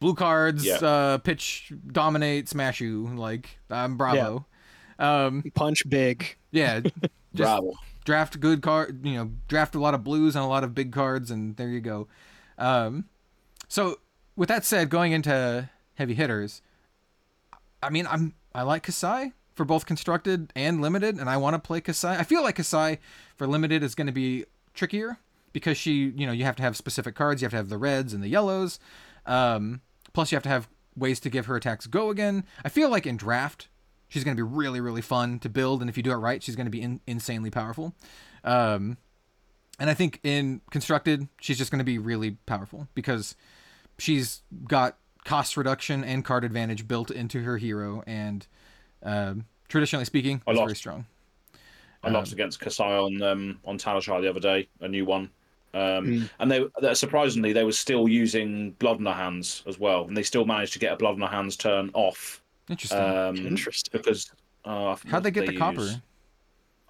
blue 0.00 0.14
cards, 0.14 0.64
Yeah. 0.64 0.76
uh, 0.76 1.18
pitch, 1.18 1.72
dominate, 1.92 2.48
smash 2.48 2.80
you. 2.80 3.06
Like 3.14 3.58
I'm 3.70 3.96
Bravo. 3.96 4.46
Um, 4.98 5.44
Punch 5.54 5.88
big. 5.88 6.36
yeah, 6.50 6.80
just 6.80 7.00
Bravo. 7.34 7.74
draft 8.04 8.40
good 8.40 8.60
card. 8.62 9.04
You 9.06 9.14
know, 9.14 9.30
draft 9.48 9.74
a 9.74 9.80
lot 9.80 9.94
of 9.94 10.02
blues 10.04 10.34
and 10.36 10.44
a 10.44 10.48
lot 10.48 10.64
of 10.64 10.74
big 10.74 10.92
cards, 10.92 11.30
and 11.30 11.56
there 11.56 11.68
you 11.68 11.80
go. 11.80 12.08
Um, 12.58 13.04
so 13.68 13.98
with 14.36 14.48
that 14.48 14.64
said, 14.64 14.90
going 14.90 15.12
into 15.12 15.70
heavy 15.94 16.14
hitters, 16.14 16.60
I 17.82 17.90
mean, 17.90 18.06
I'm 18.06 18.34
I 18.54 18.62
like 18.62 18.84
Kassai 18.86 19.32
for 19.54 19.64
both 19.64 19.86
constructed 19.86 20.52
and 20.56 20.80
limited, 20.82 21.18
and 21.18 21.28
I 21.30 21.36
want 21.36 21.54
to 21.54 21.58
play 21.58 21.80
Kassai. 21.80 22.18
I 22.18 22.24
feel 22.24 22.42
like 22.42 22.56
Kassai 22.56 22.98
for 23.36 23.46
limited 23.46 23.82
is 23.82 23.94
going 23.94 24.06
to 24.06 24.12
be 24.12 24.44
trickier 24.74 25.18
because 25.52 25.76
she, 25.76 26.12
you 26.16 26.26
know, 26.26 26.32
you 26.32 26.44
have 26.44 26.56
to 26.56 26.62
have 26.62 26.76
specific 26.76 27.14
cards. 27.14 27.40
You 27.42 27.46
have 27.46 27.52
to 27.52 27.56
have 27.56 27.68
the 27.68 27.78
reds 27.78 28.12
and 28.12 28.22
the 28.22 28.28
yellows. 28.28 28.78
Um, 29.26 29.80
plus, 30.12 30.32
you 30.32 30.36
have 30.36 30.42
to 30.44 30.48
have 30.48 30.68
ways 30.96 31.20
to 31.20 31.30
give 31.30 31.46
her 31.46 31.56
attacks 31.56 31.86
go 31.86 32.10
again. 32.10 32.44
I 32.64 32.68
feel 32.68 32.90
like 32.90 33.06
in 33.06 33.16
draft, 33.16 33.68
she's 34.08 34.24
going 34.24 34.36
to 34.36 34.42
be 34.42 34.48
really, 34.48 34.80
really 34.80 35.02
fun 35.02 35.38
to 35.40 35.48
build, 35.48 35.80
and 35.80 35.88
if 35.88 35.96
you 35.96 36.02
do 36.02 36.12
it 36.12 36.16
right, 36.16 36.42
she's 36.42 36.56
going 36.56 36.66
to 36.66 36.70
be 36.70 36.82
in- 36.82 37.00
insanely 37.06 37.50
powerful. 37.50 37.94
Um, 38.44 38.96
and 39.78 39.88
I 39.88 39.94
think 39.94 40.20
in 40.22 40.60
constructed, 40.70 41.28
she's 41.40 41.56
just 41.56 41.70
going 41.70 41.78
to 41.78 41.84
be 41.84 41.98
really 41.98 42.32
powerful 42.46 42.88
because 42.94 43.34
she's 43.98 44.42
got 44.68 44.98
cost 45.24 45.56
reduction 45.56 46.04
and 46.04 46.24
card 46.24 46.44
advantage 46.44 46.86
built 46.86 47.10
into 47.10 47.42
her 47.42 47.56
hero, 47.56 48.02
and 48.06 48.46
um, 49.02 49.46
traditionally 49.68 50.04
speaking, 50.04 50.42
I 50.46 50.50
it's 50.50 50.58
lost. 50.58 50.68
very 50.68 50.76
strong. 50.76 51.06
I 52.02 52.08
lost 52.08 52.32
against 52.32 52.60
Kassai 52.60 53.04
on 53.04 53.22
um, 53.22 53.58
on 53.64 53.78
Talishar 53.78 54.22
the 54.22 54.30
other 54.30 54.40
day, 54.40 54.68
a 54.80 54.88
new 54.88 55.04
one. 55.04 55.30
Um, 55.72 56.04
Hmm. 56.04 56.22
And 56.40 56.50
they, 56.50 56.64
they 56.80 56.94
surprisingly 56.94 57.52
they 57.52 57.64
were 57.64 57.72
still 57.72 58.08
using 58.08 58.72
blood 58.72 58.98
in 58.98 59.04
their 59.04 59.14
hands 59.14 59.62
as 59.66 59.78
well, 59.78 60.04
and 60.06 60.16
they 60.16 60.22
still 60.22 60.44
managed 60.44 60.72
to 60.74 60.78
get 60.78 60.92
a 60.92 60.96
blood 60.96 61.14
in 61.14 61.20
their 61.20 61.28
hands 61.28 61.56
turn 61.56 61.90
off. 61.94 62.42
Interesting. 62.68 62.98
Um, 62.98 63.36
Interesting. 63.36 63.90
Because 63.92 64.30
uh, 64.64 64.96
How'd 65.08 65.22
they 65.22 65.28
what 65.28 65.34
get 65.34 65.46
the 65.46 65.56
copper? 65.56 65.80
use. 65.82 65.98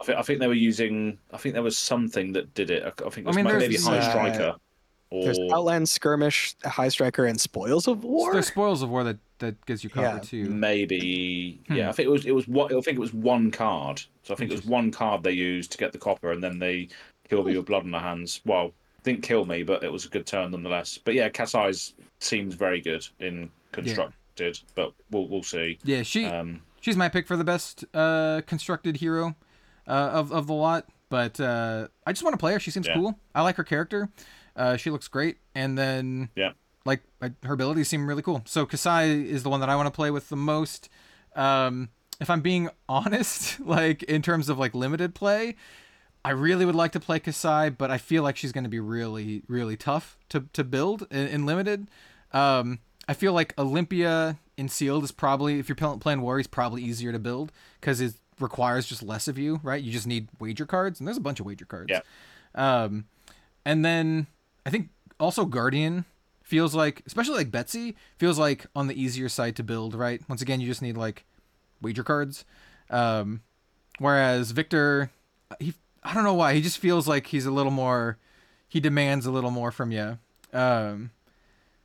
I 0.00 0.04
think 0.04 0.18
I 0.18 0.22
think 0.22 0.40
they 0.40 0.46
were 0.46 0.54
using. 0.54 1.18
I 1.32 1.36
think 1.36 1.52
there 1.54 1.62
was 1.62 1.76
something 1.76 2.32
that 2.32 2.54
did 2.54 2.70
it. 2.70 2.82
I 2.84 2.88
I 2.88 3.10
think 3.10 3.18
it 3.18 3.26
I 3.26 3.28
was 3.28 3.36
mean, 3.36 3.44
maybe 3.44 3.66
there's, 3.68 3.86
High 3.86 3.98
uh, 3.98 4.10
Striker. 4.10 4.54
Or 5.12 5.24
There's 5.24 5.38
Outland 5.52 5.88
Skirmish, 5.88 6.54
High 6.64 6.88
Striker, 6.88 7.26
and 7.26 7.38
Spoils 7.40 7.88
of 7.88 8.04
War. 8.04 8.32
There's 8.32 8.46
spoils 8.46 8.80
of 8.80 8.90
war 8.90 9.02
that 9.04 9.18
that 9.40 9.66
gives 9.66 9.82
you 9.82 9.90
copper 9.90 10.06
Yeah. 10.06 10.18
too. 10.20 10.44
maybe 10.48 11.60
Hmm. 11.68 11.74
yeah. 11.74 11.88
I 11.88 11.92
think 11.92 12.06
it 12.06 12.10
was 12.10 12.24
it 12.26 12.34
was 12.34 12.46
one. 12.48 12.74
I 12.74 12.80
think 12.80 12.96
it 12.96 13.00
was 13.00 13.12
one 13.12 13.50
card. 13.50 14.00
So 14.22 14.32
I 14.34 14.36
think 14.36 14.50
it 14.52 14.54
was 14.56 14.64
one 14.64 14.90
card 14.90 15.22
they 15.22 15.32
used 15.32 15.72
to 15.72 15.78
get 15.78 15.92
the 15.92 15.98
copper, 15.98 16.30
and 16.32 16.42
then 16.42 16.58
they 16.58 16.88
killed 17.30 17.46
me 17.46 17.56
with 17.56 17.66
blood 17.66 17.84
on 17.84 17.90
their 17.92 18.00
hands. 18.00 18.40
Well, 18.44 18.72
didn't 19.04 19.22
kill 19.22 19.46
me, 19.46 19.62
but 19.62 19.82
it 19.82 19.90
was 19.90 20.04
a 20.04 20.08
good 20.08 20.26
turn 20.26 20.50
nonetheless. 20.50 20.98
But 21.02 21.14
yeah, 21.14 21.28
Kassai's 21.30 21.94
seems 22.18 22.54
very 22.54 22.80
good 22.82 23.06
in 23.20 23.50
constructed, 23.72 24.58
but 24.74 24.92
we'll 25.10 25.28
we'll 25.28 25.42
see. 25.42 25.78
Yeah, 25.84 26.02
she 26.02 26.26
Um, 26.26 26.62
she's 26.80 26.96
my 26.96 27.08
pick 27.08 27.26
for 27.26 27.36
the 27.36 27.44
best 27.44 27.84
uh, 27.94 28.42
constructed 28.46 28.98
hero 28.98 29.36
uh, 29.86 30.10
of 30.12 30.32
of 30.32 30.46
the 30.46 30.52
lot. 30.54 30.86
But 31.08 31.40
uh, 31.40 31.88
I 32.06 32.12
just 32.12 32.22
want 32.22 32.34
to 32.34 32.38
play 32.38 32.52
her. 32.52 32.60
She 32.60 32.70
seems 32.70 32.86
Yeah. 32.86 32.94
cool. 32.94 33.18
I 33.34 33.42
like 33.42 33.56
her 33.56 33.64
character. 33.64 34.10
Uh, 34.54 34.76
she 34.76 34.90
looks 34.90 35.08
great, 35.08 35.38
and 35.54 35.78
then 35.78 36.28
yeah, 36.36 36.52
like 36.84 37.02
her 37.44 37.54
abilities 37.54 37.88
seem 37.88 38.06
really 38.06 38.22
cool. 38.22 38.42
So 38.44 38.66
Kassai 38.66 39.24
is 39.24 39.42
the 39.42 39.50
one 39.50 39.60
that 39.60 39.68
I 39.68 39.76
want 39.76 39.86
to 39.86 39.90
play 39.92 40.10
with 40.10 40.28
the 40.28 40.36
most. 40.36 40.88
Um, 41.34 41.88
if 42.20 42.28
I'm 42.28 42.42
being 42.42 42.68
honest, 42.88 43.60
like 43.60 44.02
in 44.04 44.20
terms 44.22 44.48
of 44.48 44.58
like 44.58 44.74
limited 44.74 45.14
play, 45.14 45.56
I 46.24 46.30
really 46.30 46.66
would 46.66 46.74
like 46.74 46.92
to 46.92 47.00
play 47.00 47.18
Kassai, 47.18 47.76
but 47.76 47.90
I 47.90 47.98
feel 47.98 48.22
like 48.22 48.36
she's 48.36 48.52
going 48.52 48.64
to 48.64 48.70
be 48.70 48.80
really, 48.80 49.42
really 49.48 49.76
tough 49.76 50.18
to 50.30 50.44
to 50.52 50.64
build 50.64 51.06
in, 51.10 51.26
in 51.28 51.46
limited. 51.46 51.88
Um, 52.32 52.80
I 53.08 53.14
feel 53.14 53.32
like 53.32 53.58
Olympia 53.58 54.38
in 54.56 54.68
sealed 54.68 55.04
is 55.04 55.12
probably 55.12 55.58
if 55.58 55.68
you're 55.68 55.76
pl- 55.76 55.98
playing 55.98 56.20
Warriors 56.20 56.46
probably 56.46 56.82
easier 56.82 57.12
to 57.12 57.18
build 57.18 57.52
because 57.80 58.00
it 58.00 58.14
requires 58.38 58.86
just 58.86 59.02
less 59.02 59.28
of 59.28 59.38
you, 59.38 59.60
right? 59.62 59.82
You 59.82 59.92
just 59.92 60.06
need 60.06 60.28
wager 60.38 60.66
cards, 60.66 61.00
and 61.00 61.06
there's 61.06 61.16
a 61.16 61.22
bunch 61.22 61.40
of 61.40 61.46
wager 61.46 61.64
cards. 61.64 61.90
Yeah. 61.90 62.00
Um, 62.54 63.06
and 63.64 63.84
then 63.84 64.26
I 64.66 64.70
think 64.70 64.90
also 65.18 65.44
Guardian 65.44 66.04
feels 66.42 66.74
like, 66.74 67.02
especially 67.06 67.36
like 67.36 67.50
Betsy, 67.50 67.96
feels 68.18 68.38
like 68.38 68.66
on 68.74 68.88
the 68.88 69.00
easier 69.00 69.28
side 69.28 69.56
to 69.56 69.62
build, 69.62 69.94
right? 69.94 70.20
Once 70.28 70.42
again, 70.42 70.60
you 70.60 70.66
just 70.66 70.82
need 70.82 70.96
like 70.96 71.24
wager 71.80 72.02
cards. 72.02 72.44
Um, 72.90 73.42
whereas 73.98 74.50
Victor, 74.50 75.10
he, 75.60 75.74
I 76.02 76.14
don't 76.14 76.24
know 76.24 76.34
why, 76.34 76.54
he 76.54 76.62
just 76.62 76.78
feels 76.78 77.06
like 77.06 77.26
he's 77.26 77.46
a 77.46 77.50
little 77.50 77.72
more, 77.72 78.16
he 78.68 78.80
demands 78.80 79.26
a 79.26 79.30
little 79.30 79.50
more 79.50 79.70
from 79.70 79.92
you. 79.92 80.18
Um, 80.52 81.10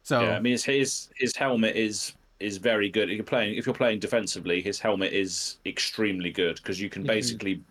so 0.04 0.22
yeah. 0.22 0.36
I 0.36 0.40
mean, 0.40 0.54
his 0.54 0.64
his 0.64 1.10
his 1.16 1.36
helmet 1.36 1.76
is 1.76 2.14
is 2.40 2.58
very 2.58 2.90
good. 2.90 3.10
If 3.10 3.16
you're 3.18 3.24
playing 3.26 3.56
if 3.56 3.66
you're 3.66 3.76
playing 3.76 4.00
defensively, 4.00 4.62
his 4.62 4.80
helmet 4.80 5.14
is 5.14 5.58
extremely 5.66 6.32
good 6.32 6.58
because 6.58 6.80
you 6.80 6.90
can 6.90 7.04
basically 7.04 7.62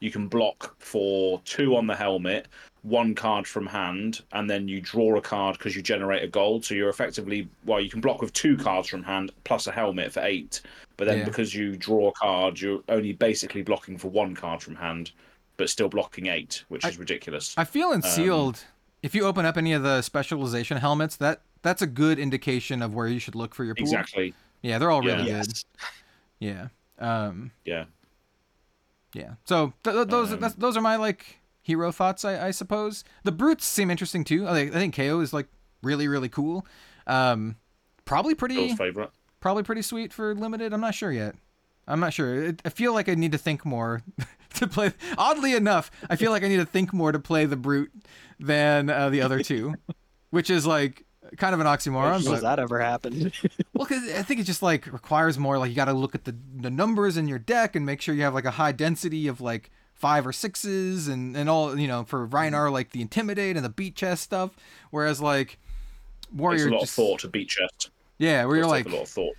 you 0.00 0.10
can 0.10 0.26
block 0.26 0.74
for 0.78 1.40
two 1.44 1.76
on 1.76 1.86
the 1.86 1.94
helmet, 1.94 2.48
one 2.82 3.14
card 3.14 3.46
from 3.46 3.66
hand, 3.66 4.22
and 4.32 4.50
then 4.50 4.66
you 4.68 4.80
draw 4.80 5.16
a 5.16 5.20
card 5.20 5.56
because 5.58 5.76
you 5.76 5.82
generate 5.82 6.24
a 6.24 6.28
gold. 6.28 6.64
So 6.64 6.74
you're 6.74 6.88
effectively 6.88 7.48
well, 7.66 7.80
you 7.80 7.90
can 7.90 8.00
block 8.00 8.20
with 8.20 8.32
two 8.32 8.56
cards 8.56 8.88
from 8.88 9.02
hand 9.02 9.30
plus 9.44 9.66
a 9.66 9.72
helmet 9.72 10.12
for 10.12 10.20
eight. 10.20 10.62
But 10.96 11.06
then 11.06 11.18
Yeah. 11.18 11.24
because 11.24 11.54
you 11.54 11.76
draw 11.76 12.08
a 12.08 12.12
card, 12.12 12.60
you're 12.60 12.82
only 12.88 13.12
basically 13.12 13.62
blocking 13.62 13.96
for 13.96 14.08
one 14.08 14.34
card 14.34 14.62
from 14.62 14.76
hand, 14.76 15.12
but 15.62 15.70
still 15.70 15.88
blocking 15.88 16.26
eight, 16.26 16.64
which 16.66 16.84
is 16.84 16.98
ridiculous. 16.98 17.54
I 17.56 17.62
feel 17.64 17.88
Um, 17.90 17.94
in 17.94 18.02
sealed, 18.02 18.64
if 19.00 19.14
you 19.14 19.24
open 19.24 19.46
up 19.46 19.56
any 19.56 19.72
of 19.72 19.84
the 19.84 20.02
specialization 20.02 20.78
helmets, 20.78 21.14
that 21.18 21.42
that's 21.62 21.80
a 21.82 21.86
good 21.86 22.18
indication 22.18 22.82
of 22.82 22.92
where 22.96 23.06
you 23.06 23.20
should 23.20 23.36
look 23.36 23.54
for 23.54 23.62
your 23.64 23.76
pool. 23.76 23.84
exactly. 23.84 24.34
Yeah, 24.62 24.78
they're 24.78 24.90
all 24.90 25.02
really 25.02 25.28
Yeah. 25.30 25.38
good. 25.42 25.52
Yes. 25.52 25.64
Yeah. 26.40 26.68
Um, 26.98 27.52
Yeah. 27.64 27.84
yeah. 29.14 29.34
So 29.44 29.72
th- 29.84 29.94
th- 29.94 30.08
those 30.08 30.32
Um, 30.32 30.52
those 30.58 30.76
are 30.76 30.80
my 30.80 30.96
like 30.96 31.38
hero 31.62 31.92
thoughts, 31.92 32.24
I, 32.24 32.48
I 32.48 32.50
suppose. 32.50 33.04
The 33.22 33.30
brutes 33.30 33.64
seem 33.64 33.88
interesting 33.88 34.24
too. 34.24 34.48
I 34.48 34.52
think, 34.52 34.74
I 34.74 34.78
think 34.80 34.96
Kayo 34.96 35.22
is 35.22 35.32
like 35.32 35.46
really 35.80 36.08
really 36.08 36.28
cool. 36.28 36.66
Um, 37.06 37.54
probably 38.04 38.34
pretty 38.34 38.56
Bill's 38.56 38.76
favorite. 38.78 39.10
probably 39.38 39.62
pretty 39.62 39.82
sweet 39.82 40.12
for 40.12 40.34
limited. 40.34 40.72
I'm 40.72 40.80
not 40.80 40.96
sure 40.96 41.12
yet. 41.12 41.36
I'm 41.88 42.00
not 42.00 42.12
sure. 42.12 42.44
It, 42.44 42.62
I 42.64 42.68
feel 42.68 42.94
like 42.94 43.08
I 43.08 43.14
need 43.14 43.32
to 43.32 43.38
think 43.38 43.64
more 43.64 44.02
to 44.54 44.66
play. 44.66 44.92
Oddly 45.18 45.54
enough, 45.54 45.90
I 46.08 46.16
feel 46.16 46.30
like 46.30 46.44
I 46.44 46.48
need 46.48 46.58
to 46.58 46.64
think 46.66 46.92
more 46.92 47.12
to 47.12 47.18
play 47.18 47.44
the 47.44 47.56
brute 47.56 47.92
than 48.38 48.88
uh, 48.90 49.10
the 49.10 49.20
other 49.22 49.42
two, 49.42 49.74
which 50.30 50.48
is 50.50 50.66
like 50.66 51.04
kind 51.36 51.54
of 51.54 51.60
an 51.60 51.66
oxymoron. 51.66 52.14
Has 52.14 52.26
But 52.26 52.42
that 52.42 52.58
ever 52.58 52.80
happened? 52.80 53.32
well, 53.74 53.86
because 53.86 54.08
I 54.12 54.22
think 54.22 54.40
it 54.40 54.44
just 54.44 54.62
like 54.62 54.92
requires 54.92 55.38
more. 55.38 55.58
Like 55.58 55.70
you 55.70 55.76
got 55.76 55.86
to 55.86 55.92
look 55.92 56.14
at 56.14 56.24
the 56.24 56.36
the 56.56 56.70
numbers 56.70 57.16
in 57.16 57.26
your 57.28 57.38
deck 57.38 57.74
and 57.74 57.84
make 57.84 58.00
sure 58.00 58.14
you 58.14 58.22
have 58.22 58.34
like 58.34 58.44
a 58.44 58.52
high 58.52 58.72
density 58.72 59.26
of 59.26 59.40
like 59.40 59.70
five 59.94 60.26
or 60.26 60.32
sixes 60.32 61.08
and 61.08 61.36
and 61.36 61.48
all 61.50 61.78
you 61.78 61.88
know 61.88 62.04
for 62.04 62.26
Rhinar 62.28 62.70
like 62.72 62.90
the 62.90 63.00
intimidate 63.00 63.56
and 63.56 63.64
the 63.64 63.68
beat 63.70 63.96
chest 63.96 64.22
stuff. 64.22 64.50
Whereas 64.90 65.20
like 65.20 65.58
warrior, 66.32 66.56
It's 66.56 66.64
warrior 66.64 66.68
a 66.68 66.72
lot 66.74 66.80
just 66.82 66.98
of 66.98 67.04
thought 67.04 67.20
to 67.20 67.28
beat 67.28 67.48
chest. 67.48 67.90
yeah, 68.18 68.44
where 68.44 68.56
you're 68.56 68.64
Does 68.64 68.70
like 68.70 68.86
a 68.86 68.90
lot 68.90 69.02
of 69.02 69.08
thought. 69.08 69.34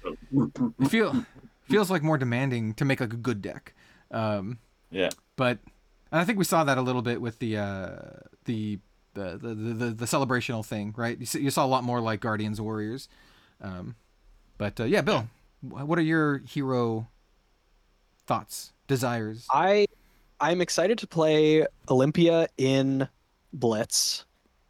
it 0.81 0.89
feel 0.89 1.25
feels 1.69 1.89
like 1.91 2.03
more 2.03 2.17
demanding 2.17 2.73
to 2.75 2.85
make 2.85 2.99
like 2.99 3.13
a 3.13 3.17
good 3.17 3.41
deck. 3.41 3.73
Um, 4.11 4.59
Yeah. 4.91 5.09
but 5.35 5.59
and 6.11 6.21
I 6.21 6.25
think 6.25 6.37
we 6.37 6.45
saw 6.45 6.63
that 6.63 6.77
a 6.77 6.81
little 6.81 7.01
bit 7.01 7.19
with 7.21 7.39
the 7.39 7.57
uh, 7.57 7.95
the, 8.45 8.79
the, 9.15 9.37
the 9.41 9.47
the 9.55 9.73
the 9.73 9.89
the 9.91 10.05
celebrational 10.05 10.63
thing, 10.65 10.93
right? 10.95 11.17
You, 11.19 11.25
see, 11.25 11.41
you 11.41 11.49
saw 11.49 11.65
a 11.65 11.67
lot 11.67 11.83
more 11.83 11.99
like 12.01 12.19
Guardians 12.19 12.61
Warriors. 12.61 13.09
Um, 13.61 13.95
but 14.57 14.79
uh, 14.79 14.83
yeah, 14.83 15.01
Bill, 15.01 15.27
wh- 15.61 15.87
what 15.87 15.97
are 15.97 16.03
your 16.03 16.39
hero 16.39 17.07
thoughts, 18.27 18.73
desires? 18.87 19.47
I 19.51 19.87
I'm 20.39 20.61
excited 20.61 20.97
to 20.99 21.07
play 21.07 21.65
Olympia 21.89 22.47
in 22.57 23.07
Blitz 23.53 24.25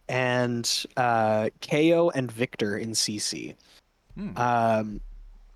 and 0.08 0.86
uh, 0.98 1.50
Kayo 1.62 2.12
and 2.14 2.32
Victor 2.32 2.78
in 2.78 2.92
CC. 2.92 3.56
Hmm. 4.16 4.38
Um, 4.38 5.02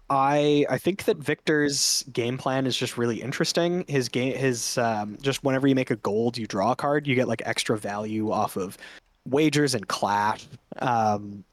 I 0.09 0.65
I 0.69 0.77
think 0.77 1.03
that 1.05 1.17
Victor's 1.17 2.03
game 2.13 2.37
plan 2.37 2.65
is 2.65 2.77
just 2.77 2.97
really 2.97 3.21
interesting. 3.21 3.83
His 3.87 4.07
game 4.09 4.35
his 4.35 4.77
um, 4.77 5.17
just 5.21 5.43
whenever 5.43 5.67
you 5.67 5.75
make 5.75 5.91
a 5.91 5.97
gold, 5.97 6.37
you 6.37 6.47
draw 6.47 6.71
a 6.71 6.75
card, 6.75 7.07
you 7.07 7.15
get 7.15 7.27
like 7.27 7.41
extra 7.45 7.77
value 7.77 8.31
off 8.31 8.55
of 8.55 8.77
wagers 9.25 9.75
and 9.75 9.87
clash. 9.87 10.47
Um, 10.79 11.43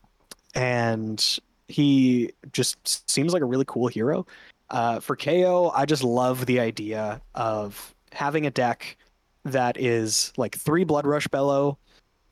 and 0.55 1.39
he 1.68 2.31
just 2.52 3.10
seems 3.10 3.32
like 3.32 3.43
a 3.43 3.47
really 3.47 3.64
cool 3.66 3.89
hero. 3.89 4.26
Uh, 4.70 5.01
for 5.01 5.16
Kayo, 5.16 5.72
I 5.74 5.85
just 5.85 6.05
love 6.05 6.47
the 6.47 6.60
idea 6.60 7.20
of 7.35 7.94
having 8.12 8.47
a 8.47 8.51
deck 8.51 8.97
that 9.44 9.78
is 9.78 10.32
like 10.36 10.56
three 10.56 10.85
Blood 10.85 11.06
Rush 11.06 11.28
Bellow 11.28 11.78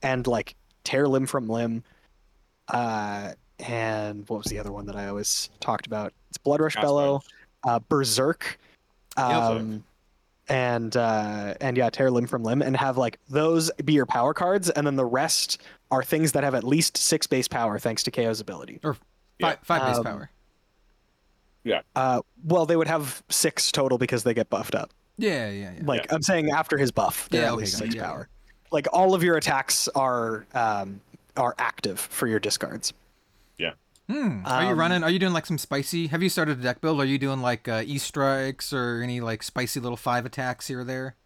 and 0.02 0.26
like 0.26 0.54
Tear 0.84 1.08
Limb 1.08 1.26
from 1.26 1.48
Limb. 1.48 1.82
Uh, 2.68 3.32
and 3.62 4.28
what 4.28 4.38
was 4.38 4.46
the 4.46 4.58
other 4.58 4.72
one 4.72 4.86
that 4.86 4.96
I 4.96 5.08
always 5.08 5.50
talked 5.60 5.86
about? 5.86 6.12
It's 6.28 6.38
Blood 6.38 6.60
Rush 6.60 6.74
Cast 6.74 6.82
Bellow, 6.84 7.12
Bones. 7.12 7.28
uh, 7.64 7.78
Berserk, 7.88 8.58
Yeah, 9.16 9.38
um, 9.48 9.84
and 10.48 10.96
uh, 10.96 11.54
and 11.60 11.76
yeah, 11.76 11.90
Tear 11.90 12.10
Limb 12.10 12.26
from 12.26 12.42
Limb, 12.42 12.62
and 12.62 12.76
have 12.76 12.96
like 12.98 13.18
those 13.28 13.70
be 13.84 13.92
your 13.92 14.06
power 14.06 14.34
cards, 14.34 14.70
and 14.70 14.86
then 14.86 14.96
the 14.96 15.04
rest 15.04 15.60
are 15.90 16.02
things 16.02 16.32
that 16.32 16.42
have 16.44 16.54
at 16.54 16.64
least 16.64 16.96
six 16.96 17.26
base 17.26 17.48
power 17.48 17.78
thanks 17.78 18.02
to 18.04 18.10
Kayo's 18.10 18.40
ability. 18.40 18.80
Or 18.82 18.96
Yeah. 19.38 19.48
five, 19.50 19.58
five 19.62 19.82
base 19.86 19.98
Um, 19.98 20.04
power. 20.04 20.30
Yeah. 21.64 21.82
Uh, 21.94 22.22
well, 22.44 22.66
they 22.66 22.76
would 22.76 22.88
have 22.88 23.22
six 23.28 23.70
total 23.70 23.96
because 23.98 24.24
they 24.24 24.34
get 24.34 24.50
buffed 24.50 24.74
up. 24.74 24.90
Yeah, 25.18 25.48
yeah, 25.50 25.72
yeah. 25.76 25.82
Like 25.84 26.12
I'm 26.12 26.22
saying, 26.22 26.50
after 26.50 26.76
his 26.76 26.90
buff, 26.90 27.28
they're 27.30 27.42
Yeah, 27.42 27.46
at 27.48 27.52
okay, 27.52 27.60
least 27.60 27.78
six 27.78 27.94
yeah, 27.94 28.06
power. 28.06 28.28
Like 28.72 28.88
all 28.92 29.14
of 29.14 29.22
your 29.22 29.36
attacks 29.36 29.86
are 29.88 30.44
um, 30.54 31.00
are 31.36 31.54
active 31.58 32.00
for 32.00 32.26
your 32.26 32.40
discards. 32.40 32.92
Hmm. 34.10 34.42
Are 34.44 34.64
you 34.64 34.68
um, 34.70 34.78
running? 34.78 35.02
Are 35.04 35.10
you 35.10 35.18
doing 35.18 35.32
like 35.32 35.46
some 35.46 35.58
spicy? 35.58 36.08
Have 36.08 36.22
you 36.22 36.28
started 36.28 36.58
a 36.58 36.62
deck 36.62 36.80
build? 36.80 37.00
Are 37.00 37.04
you 37.04 37.18
doing 37.18 37.40
like 37.40 37.68
uh, 37.68 37.82
E 37.86 37.98
strikes 37.98 38.72
or 38.72 39.00
any 39.02 39.20
like 39.20 39.42
spicy 39.42 39.80
little 39.80 39.96
five 39.96 40.26
attacks 40.26 40.66
here 40.68 40.80
or 40.80 40.84
there? 40.84 41.16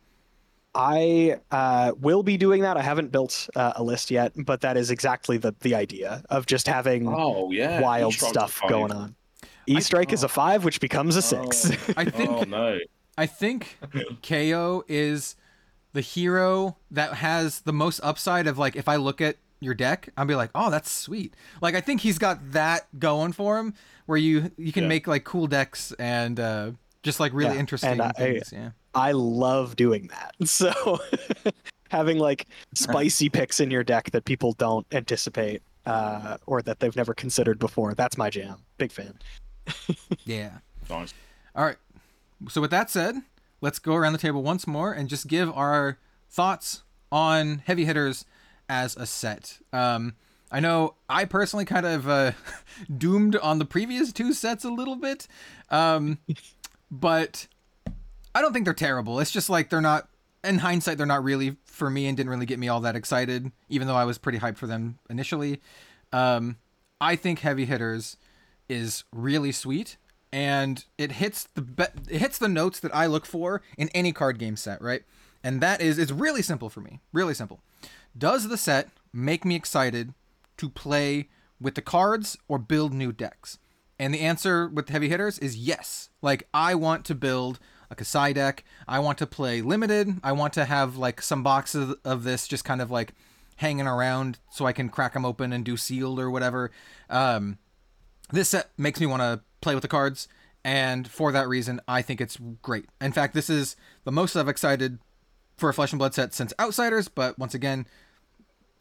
I 0.75 1.41
uh, 1.51 1.93
will 1.99 2.23
be 2.23 2.37
doing 2.37 2.61
that. 2.63 2.77
I 2.77 2.83
haven't 2.83 3.11
built 3.11 3.49
uh, 3.57 3.73
a 3.77 3.83
list 3.83 4.11
yet, 4.11 4.33
but 4.37 4.61
that 4.61 4.77
is 4.77 4.91
exactly 4.91 5.39
the 5.39 5.55
the 5.61 5.75
idea 5.75 6.23
of 6.29 6.45
just 6.47 6.69
having 6.69 7.09
Oh 7.09 7.51
yeah. 7.51 7.81
wild 7.81 8.13
stuff 8.15 8.61
going 8.69 8.93
on. 8.93 9.17
E 9.67 9.81
strike 9.81 10.13
is 10.13 10.23
a 10.23 10.29
five, 10.29 10.65
which 10.65 10.81
becomes 10.81 11.17
a 11.17 11.37
Oh. 11.37 11.51
six. 11.51 11.71
I 11.97 12.05
think 12.05 12.31
Oh 12.31 12.43
no. 12.43 12.79
I 13.17 13.25
think 13.25 13.79
Kayo 14.23 14.83
is 14.87 15.35
the 15.95 16.03
hero 16.03 16.77
that 16.91 17.15
has 17.15 17.61
the 17.61 17.73
most 17.73 17.99
upside 18.03 18.47
of 18.47 18.59
like 18.59 18.77
if 18.77 18.87
I 18.87 18.97
look 18.97 19.23
at 19.23 19.37
your 19.61 19.75
deck, 19.75 20.09
I'll 20.17 20.27
be 20.27 20.35
like, 20.35 20.51
oh, 20.55 20.71
that's 20.71 20.91
sweet. 20.91 21.35
Like 21.63 21.75
I 21.75 21.81
think 21.81 22.01
he's 22.01 22.19
got 22.19 22.53
that 22.53 22.87
going 22.99 23.33
for 23.33 23.59
him, 23.59 23.75
where 24.07 24.19
you 24.19 24.51
you 24.57 24.73
can 24.73 24.85
Yeah. 24.85 24.89
make 24.89 25.07
like 25.07 25.25
cool 25.25 25.47
decks 25.47 25.93
and 25.99 26.39
uh, 26.39 26.71
just 27.03 27.21
like 27.21 27.33
really 27.33 27.55
Yeah, 27.55 27.61
interesting 27.61 27.91
and 27.93 28.03
I- 28.03 28.41
yeah. 28.53 28.71
I 28.95 29.13
love 29.13 29.77
doing 29.77 30.09
that. 30.09 30.35
So 30.47 31.01
having 31.91 32.19
like 32.19 32.47
spicy 32.75 33.29
picks 33.29 33.61
in 33.61 33.71
your 33.71 33.85
deck 33.85 34.11
that 34.11 34.25
people 34.25 34.53
don't 34.55 34.87
anticipate 34.93 35.63
uh, 35.87 36.37
or 36.47 36.61
that 36.63 36.81
they've 36.81 36.97
never 36.97 37.15
considered 37.15 37.59
before, 37.59 37.95
that's 37.95 38.19
my 38.19 38.29
jam. 38.31 38.57
Big 38.79 38.91
fan. 38.93 39.19
Yeah. 40.25 40.59
Nice. 40.91 41.15
All 41.55 41.65
right. 41.65 41.77
So 42.49 42.61
with 42.61 42.71
that 42.71 42.91
said, 42.91 43.17
let's 43.61 43.79
go 43.79 43.95
around 43.95 44.13
the 44.13 44.19
table 44.19 44.43
once 44.43 44.67
more 44.67 44.93
and 44.93 45.09
just 45.09 45.27
give 45.29 45.51
our 45.53 45.99
thoughts 46.29 46.83
on 47.13 47.63
heavy 47.67 47.85
hitters 47.85 48.25
as 48.69 48.97
a 48.97 49.07
set. 49.07 49.59
Um, 49.73 50.15
I 50.51 50.61
know 50.61 50.95
I 51.09 51.25
personally 51.25 51.65
kind 51.65 51.87
of 51.87 52.09
uh, 52.09 52.33
doomed 52.99 53.37
on 53.37 53.59
the 53.59 53.65
previous 53.65 54.13
two 54.13 54.33
sets 54.33 54.65
a 54.65 54.71
little 54.71 54.97
bit, 54.97 55.27
um, 55.71 56.19
but 56.91 57.49
I 58.35 58.41
don't 58.41 58.53
think 58.53 58.65
they're 58.65 58.75
terrible. 58.75 59.19
It's 59.21 59.31
just 59.31 59.51
like 59.51 59.71
they're 59.71 59.81
not. 59.81 60.09
In 60.45 60.59
hindsight, 60.59 60.97
they're 60.97 61.07
not 61.07 61.25
really 61.25 61.57
for 61.65 61.91
me 61.91 62.07
and 62.07 62.17
didn't 62.17 62.31
really 62.31 62.47
get 62.47 62.61
me 62.61 62.69
all 62.69 62.81
that 62.83 62.95
excited, 62.95 63.51
even 63.69 63.89
though 63.89 63.97
I 63.97 64.05
was 64.05 64.17
pretty 64.17 64.39
hyped 64.39 64.59
for 64.59 64.69
them 64.69 64.99
initially. 65.11 65.61
Um, 66.13 66.59
I 67.01 67.17
think 67.17 67.41
heavy 67.41 67.65
hitters 67.65 68.17
is 68.69 69.03
really 69.13 69.51
sweet 69.51 69.97
and 70.33 70.85
it 70.99 71.13
hits 71.13 71.49
the 71.55 71.63
be- 71.63 71.85
it 72.11 72.21
hits 72.21 72.39
the 72.39 72.49
notes 72.49 72.81
that 72.81 72.95
I 72.95 73.07
look 73.07 73.27
for 73.27 73.63
in 73.79 73.89
any 73.91 74.13
card 74.13 74.39
game 74.39 74.57
set, 74.57 74.81
right? 74.83 75.03
And 75.43 75.61
that 75.61 75.81
is 75.81 75.99
it's 75.99 76.13
really 76.13 76.43
simple 76.43 76.69
for 76.69 76.81
me. 76.81 77.01
Really 77.13 77.35
simple. 77.35 77.61
Does 78.17 78.49
the 78.49 78.57
set 78.57 78.89
make 79.13 79.45
me 79.45 79.55
excited 79.55 80.15
to 80.57 80.69
play 80.69 81.29
with 81.61 81.75
the 81.75 81.83
cards 81.83 82.39
or 82.49 82.59
build 82.59 82.93
new 82.93 83.13
decks? 83.13 83.59
And 83.99 84.15
the 84.15 84.21
answer 84.21 84.69
with 84.69 84.89
heavy 84.89 85.09
hitters 85.09 85.39
is 85.39 85.57
yes. 85.57 86.11
Like 86.23 86.49
I 86.55 86.75
want 86.75 87.05
to 87.07 87.15
build 87.15 87.59
a 87.91 87.95
Kassai 87.95 88.35
deck. 88.35 88.65
I 88.89 88.99
want 88.99 89.19
to 89.19 89.27
play 89.27 89.61
limited. 89.63 90.19
I 90.23 90.33
want 90.33 90.53
to 90.55 90.65
have 90.65 90.97
like 90.97 91.21
some 91.23 91.43
boxes 91.43 91.95
of 92.05 92.25
this 92.25 92.49
just 92.49 92.65
kind 92.65 92.81
of 92.81 92.91
like 92.91 93.13
hanging 93.57 93.87
around 93.87 94.39
so 94.51 94.67
I 94.67 94.73
can 94.73 94.89
crack 94.89 95.15
them 95.15 95.25
open 95.25 95.53
and 95.53 95.65
do 95.65 95.77
sealed 95.77 96.19
or 96.19 96.31
whatever. 96.31 96.71
Um, 97.09 97.59
this 98.31 98.51
set 98.51 98.71
makes 98.77 99.01
me 99.01 99.07
want 99.07 99.23
to 99.23 99.41
play 99.61 99.75
with 99.75 99.83
the 99.83 99.89
cards, 99.89 100.29
and 100.65 101.09
for 101.09 101.33
that 101.33 101.49
reason, 101.49 101.81
I 101.87 102.03
think 102.03 102.21
it's 102.21 102.39
great. 102.61 102.87
In 103.01 103.13
fact, 103.13 103.35
this 103.35 103.49
is 103.49 103.77
the 104.05 104.13
most 104.13 104.37
I've 104.37 104.49
excited 104.49 104.99
for 105.57 105.69
a 105.69 105.75
Flesh 105.75 105.93
and 105.93 105.99
Blood 105.99 106.15
set 106.15 106.35
since 106.35 106.53
Outsiders. 106.59 107.09
But 107.09 107.39
once 107.39 107.55
again, 107.55 107.87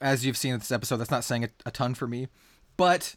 as 0.02 0.26
you've 0.26 0.38
seen 0.38 0.54
in 0.54 0.60
this 0.60 0.72
episode, 0.72 0.98
that's 0.98 1.12
not 1.12 1.24
saying 1.24 1.46
a, 1.46 1.50
a 1.66 1.72
ton 1.72 1.94
for 1.94 2.08
me. 2.08 2.28
But 2.78 3.16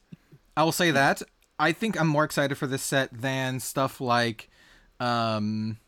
I 0.56 0.62
will 0.62 0.72
say 0.72 0.90
that 0.90 1.22
I 1.58 1.72
think 1.72 2.00
I'm 2.00 2.06
more 2.06 2.24
excited 2.24 2.56
for 2.56 2.66
this 2.66 2.82
set 2.82 3.10
than 3.12 3.60
stuff 3.60 4.00
like 4.00 4.48
um, 5.00 5.78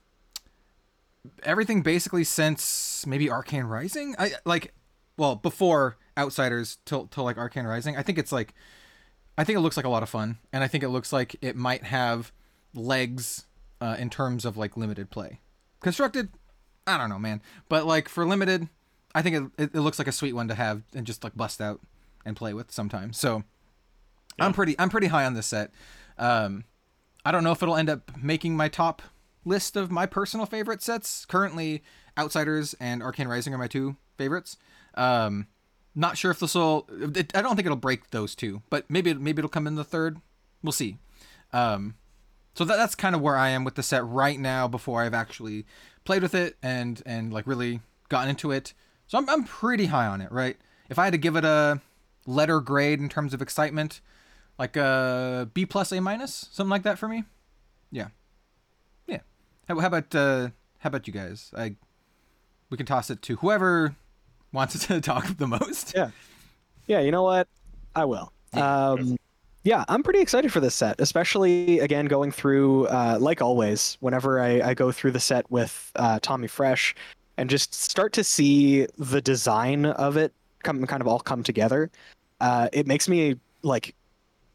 everything 1.43 1.83
basically 1.83 2.25
since 2.25 3.07
maybe 3.07 3.31
Arcane 3.31 3.65
Rising. 3.65 4.17
I 4.19 4.33
like 4.45 4.75
well 5.17 5.37
before 5.37 5.97
Outsiders 6.19 6.79
till 6.85 7.07
till 7.07 7.25
like 7.25 7.39
Arcane 7.39 7.67
Rising. 7.67 7.97
I 7.97 8.03
think 8.03 8.19
it's 8.19 8.33
like 8.33 8.53
I 9.39 9.45
think 9.45 9.57
it 9.57 9.61
looks 9.61 9.77
like 9.77 9.87
a 9.87 9.91
lot 9.91 10.03
of 10.03 10.09
fun, 10.09 10.39
and 10.53 10.65
I 10.65 10.69
think 10.69 10.83
it 10.83 10.89
looks 10.89 11.13
like 11.13 11.37
it 11.41 11.57
might 11.57 11.85
have 11.85 12.33
legs 12.75 13.47
uh, 13.81 13.97
in 13.99 14.11
terms 14.11 14.45
of 14.45 14.57
like 14.57 14.77
limited 14.77 15.11
play. 15.11 15.41
Constructed, 15.81 16.29
I 16.87 16.99
don't 16.99 17.09
know, 17.09 17.19
man, 17.19 17.41
but 17.69 17.87
like 17.87 18.09
for 18.09 18.27
limited, 18.27 18.69
I 19.15 19.23
think 19.23 19.51
it, 19.59 19.71
it, 19.75 19.81
looks 19.81 19.99
like 19.99 20.09
a 20.09 20.13
sweet 20.13 20.35
one 20.35 20.49
to 20.49 20.55
have 20.55 20.83
and 20.95 21.07
just 21.07 21.25
like 21.25 21.37
bust 21.37 21.61
out 21.61 21.81
and 22.25 22.37
play 22.37 22.55
with 22.55 22.71
sometimes. 22.71 23.19
So 23.19 23.43
I'm 24.39 24.53
pretty 24.53 24.77
I'm 24.79 24.91
pretty 24.91 25.09
high 25.09 25.25
on 25.25 25.35
this 25.35 25.47
set. 25.47 25.73
Um, 26.19 26.65
I 27.25 27.33
don't 27.33 27.45
know 27.45 27.53
if 27.53 27.63
it'll 27.63 27.77
end 27.77 27.91
up 27.91 28.17
making 28.17 28.57
my 28.57 28.69
top 28.69 29.03
list 29.45 29.77
of 29.77 29.91
my 29.91 30.07
personal 30.07 30.47
favorite 30.47 30.83
sets. 30.83 31.25
Currently, 31.25 31.83
Outsiders 32.19 32.75
and 32.81 33.03
Arcane 33.03 33.29
Rising 33.29 33.55
are 33.55 33.59
my 33.59 33.67
two 33.67 33.97
favorites. 34.17 34.57
Um, 34.95 35.47
not 35.95 36.17
sure 36.17 36.31
if 36.31 36.39
this 36.39 36.55
will. 36.55 36.87
It, 36.91 37.37
I 37.37 37.43
don't 37.43 37.57
think 37.57 37.67
it'll 37.67 37.77
break 37.77 38.11
those 38.11 38.35
two, 38.35 38.63
but 38.71 38.89
maybe 38.89 39.13
maybe 39.15 39.41
it'll 39.41 39.49
come 39.49 39.67
in 39.67 39.75
the 39.75 39.85
third. 39.85 40.19
We'll 40.63 40.73
see. 40.73 40.99
Um, 41.53 41.97
So 42.55 42.65
that, 42.65 42.77
that's 42.77 42.95
kind 42.95 43.15
of 43.15 43.21
where 43.21 43.37
I 43.37 43.49
am 43.51 43.65
with 43.65 43.75
the 43.75 43.83
set 43.83 44.05
right 44.05 44.39
now 44.39 44.69
before 44.69 45.03
I've 45.03 45.15
actually 45.15 45.67
played 46.05 46.23
with 46.23 46.35
it 46.35 46.57
and 46.63 47.03
and 47.07 47.33
like 47.33 47.47
really 47.47 47.81
gotten 48.09 48.31
into 48.31 48.51
it. 48.51 48.75
So 49.11 49.19
I'm 49.19 49.29
I'm 49.29 49.43
pretty 49.43 49.87
high 49.87 50.07
on 50.07 50.21
it, 50.21 50.31
right? 50.31 50.57
If 50.89 50.97
I 50.97 51.03
had 51.03 51.11
to 51.15 51.19
give 51.19 51.35
it 51.35 51.45
a 51.45 51.81
letter 52.27 52.61
grade 52.61 53.01
in 53.01 53.09
terms 53.09 53.35
of 53.35 53.43
excitement, 53.43 54.01
like 54.57 54.77
a 54.77 55.51
B 55.53 55.67
plus 55.67 55.91
A 55.91 56.01
minus, 56.01 56.47
something 56.53 56.71
like 56.71 56.85
that 56.85 56.97
for 56.97 57.09
me. 57.09 57.25
Yeah, 57.91 58.11
yeah. 59.09 59.19
How, 59.67 59.81
how 59.81 59.89
about 59.89 60.15
uh, 60.15 60.51
how 60.79 60.87
about 60.87 61.09
you 61.09 61.13
guys? 61.13 61.51
I 61.57 61.75
we 62.71 62.77
can 62.77 62.87
toss 62.87 63.11
it 63.11 63.21
to 63.23 63.35
whoever 63.39 63.97
wants 64.53 64.87
to 64.87 65.01
talk 65.01 65.37
the 65.39 65.49
most. 65.49 65.93
Yeah. 65.93 66.11
Yeah, 66.87 67.01
you 67.01 67.11
know 67.11 67.25
what? 67.25 67.49
I 67.97 68.05
will. 68.05 68.33
Um, 68.53 69.17
yeah, 69.65 69.85
I'm 69.89 70.05
pretty 70.05 70.21
excited 70.21 70.53
for 70.53 70.61
this 70.61 70.77
set, 70.77 71.01
especially 71.01 71.81
again 71.81 72.07
going 72.07 72.31
through, 72.31 72.87
uh, 72.87 73.19
like 73.21 73.43
always, 73.43 73.97
whenever 73.99 74.41
I, 74.41 74.61
I 74.61 74.75
go 74.75 74.93
through 74.93 75.11
the 75.11 75.21
set 75.21 75.51
with 75.51 75.91
uh, 75.97 76.21
Tommy 76.23 76.47
Fresh 76.47 76.95
and 77.41 77.49
just 77.49 77.73
start 77.73 78.13
to 78.13 78.23
see 78.23 78.87
the 78.99 79.23
design 79.23 79.87
of 79.87 80.19
it 80.19 80.31
come 80.63 80.87
kind 80.87 81.01
of 81.01 81.09
all 81.09 81.19
come 81.19 81.43
together. 81.43 81.91
Uh, 82.39 82.69
it 82.71 82.87
makes 82.87 83.09
me 83.09 83.35
like 83.63 83.95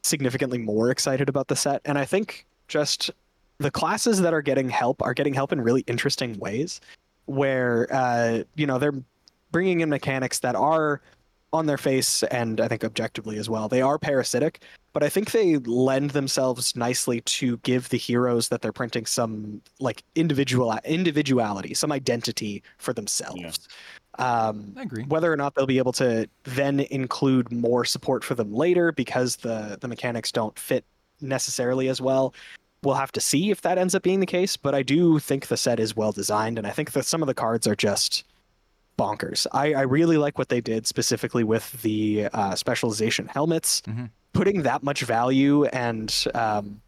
significantly 0.03 0.59
more 0.59 0.91
excited 0.91 1.27
about 1.27 1.47
the 1.47 1.55
set, 1.55 1.81
and 1.85 1.97
I 1.97 2.05
think 2.05 2.45
just 2.67 3.09
the 3.57 3.71
classes 3.71 4.21
that 4.21 4.35
are 4.35 4.41
getting 4.43 4.69
help 4.69 5.01
are 5.01 5.15
getting 5.15 5.33
help 5.33 5.51
in 5.51 5.61
really 5.61 5.83
interesting 5.87 6.37
ways, 6.37 6.79
where 7.25 7.87
uh, 7.91 8.43
you 8.53 8.67
know 8.67 8.77
they're 8.77 9.01
bringing 9.51 9.79
in 9.79 9.89
mechanics 9.89 10.37
that 10.39 10.55
are 10.55 11.01
on 11.55 11.65
their 11.65 11.77
face 11.77 12.23
and 12.23 12.61
I 12.61 12.67
think 12.67 12.83
objectively 12.83 13.37
as 13.37 13.49
well. 13.49 13.67
They 13.67 13.81
are 13.81 13.97
parasitic, 13.97 14.63
but 14.93 15.03
I 15.03 15.09
think 15.09 15.31
they 15.31 15.57
lend 15.57 16.11
themselves 16.11 16.75
nicely 16.75 17.21
to 17.21 17.57
give 17.57 17.89
the 17.89 17.97
heroes 17.97 18.49
that 18.49 18.61
they're 18.61 18.71
printing 18.71 19.05
some 19.05 19.61
like 19.79 20.03
individual 20.15 20.77
individuality, 20.85 21.73
some 21.73 21.91
identity 21.91 22.63
for 22.77 22.93
themselves. 22.93 23.39
Yeah. 23.39 24.47
Um, 24.47 24.73
I 24.77 24.83
agree. 24.83 25.03
whether 25.03 25.31
or 25.31 25.35
not 25.35 25.55
they'll 25.55 25.65
be 25.65 25.77
able 25.77 25.91
to 25.93 26.29
then 26.43 26.79
include 26.79 27.51
more 27.51 27.83
support 27.83 28.23
for 28.23 28.33
them 28.33 28.53
later 28.53 28.93
because 28.93 29.35
the 29.37 29.77
the 29.81 29.89
mechanics 29.89 30.31
don't 30.31 30.57
fit 30.57 30.85
necessarily 31.19 31.89
as 31.89 31.99
well. 31.99 32.33
We'll 32.83 32.95
have 32.95 33.11
to 33.13 33.21
see 33.21 33.51
if 33.51 33.61
that 33.61 33.77
ends 33.77 33.95
up 33.95 34.03
being 34.03 34.19
the 34.19 34.25
case, 34.25 34.55
but 34.55 34.75
I 34.75 34.83
do 34.83 35.19
think 35.19 35.47
the 35.47 35.57
set 35.57 35.79
is 35.79 35.95
well 35.95 36.11
designed, 36.11 36.57
and 36.57 36.67
I 36.67 36.69
think 36.69 36.91
that 36.91 37.05
some 37.05 37.21
of 37.23 37.27
the 37.27 37.33
cards 37.33 37.67
are 37.67 37.75
just 37.75 38.23
bonkers. 38.97 39.45
I, 39.51 39.73
I 39.73 39.81
really 39.81 40.17
like 40.17 40.37
what 40.37 40.49
they 40.49 40.61
did 40.61 40.87
specifically 40.87 41.43
with 41.43 41.81
the 41.81 42.27
uh, 42.33 42.55
specialization 42.55 43.27
helmets, 43.27 43.81
Mhm. 43.87 44.09
putting 44.33 44.63
that 44.63 44.83
much 44.83 45.01
value 45.03 45.65
and 45.65 46.13
um, 46.33 46.81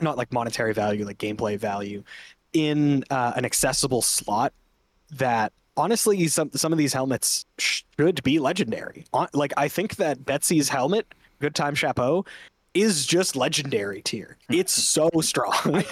not 0.00 0.16
like 0.16 0.32
monetary 0.32 0.72
value, 0.74 1.04
like 1.04 1.18
gameplay 1.18 1.58
value, 1.58 2.02
in 2.52 3.04
uh, 3.10 3.32
an 3.36 3.44
accessible 3.44 4.02
slot 4.02 4.52
that 5.12 5.52
honestly 5.76 6.26
some 6.28 6.50
some 6.52 6.72
of 6.72 6.78
these 6.78 6.92
helmets 6.92 7.46
should 7.58 8.22
be 8.22 8.38
legendary. 8.38 9.04
Like 9.32 9.52
I 9.56 9.68
think 9.68 9.96
that 9.96 10.24
Betsy's 10.24 10.68
helmet, 10.68 11.06
Good 11.40 11.54
Time 11.54 11.74
Chapeau, 11.74 12.24
is 12.74 13.06
just 13.06 13.34
legendary 13.36 14.02
tier. 14.02 14.36
It's 14.48 14.72
so 14.72 15.10
strong. 15.20 15.84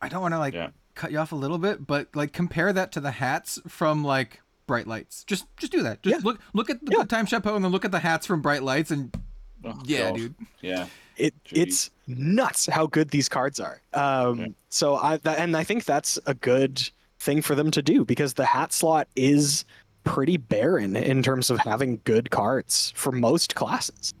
I 0.00 0.08
don't 0.08 0.22
want 0.22 0.34
to 0.34 0.38
like 0.38 0.54
Yeah. 0.54 0.70
cut 0.94 1.12
you 1.12 1.18
off 1.18 1.32
a 1.32 1.36
little 1.36 1.58
bit, 1.58 1.86
but 1.86 2.08
like 2.14 2.32
compare 2.32 2.72
that 2.72 2.92
to 2.92 3.00
the 3.00 3.12
hats 3.12 3.60
from 3.68 4.02
like 4.04 4.40
Bright 4.66 4.86
Lights. 4.86 5.24
Just 5.24 5.46
just 5.56 5.72
do 5.72 5.82
that. 5.82 6.02
Just 6.02 6.16
Yeah. 6.16 6.20
look 6.24 6.40
look 6.52 6.70
at 6.70 6.84
the 6.84 6.96
Yeah. 6.98 7.04
Time 7.04 7.26
Chapeau 7.26 7.54
and 7.56 7.64
then 7.64 7.72
look 7.72 7.84
at 7.84 7.92
the 7.92 8.00
hats 8.00 8.26
from 8.26 8.40
Bright 8.42 8.62
Lights 8.62 8.90
and 8.90 9.14
Oh, 9.64 9.80
yeah, 9.84 10.10
God. 10.10 10.16
dude. 10.16 10.34
Yeah. 10.60 10.86
it 11.16 11.34
Jeez. 11.44 11.62
it's 11.62 11.90
nuts 12.06 12.66
how 12.66 12.86
good 12.86 13.08
these 13.10 13.28
cards 13.28 13.58
are. 13.58 13.80
Um, 13.94 14.38
Yeah. 14.40 14.46
So 14.68 14.96
I 14.96 15.16
that, 15.18 15.38
and 15.38 15.56
I 15.56 15.64
think 15.64 15.84
that's 15.84 16.18
a 16.26 16.34
good 16.34 16.88
thing 17.18 17.40
for 17.42 17.54
them 17.54 17.70
to 17.70 17.80
do 17.82 18.04
because 18.04 18.34
the 18.34 18.44
hat 18.44 18.72
slot 18.72 19.08
is 19.16 19.64
pretty 20.04 20.36
barren 20.36 20.94
in 20.94 21.22
terms 21.22 21.50
of 21.50 21.58
having 21.58 22.00
good 22.04 22.30
cards 22.30 22.92
for 22.94 23.10
most 23.12 23.54
classes. 23.54 24.12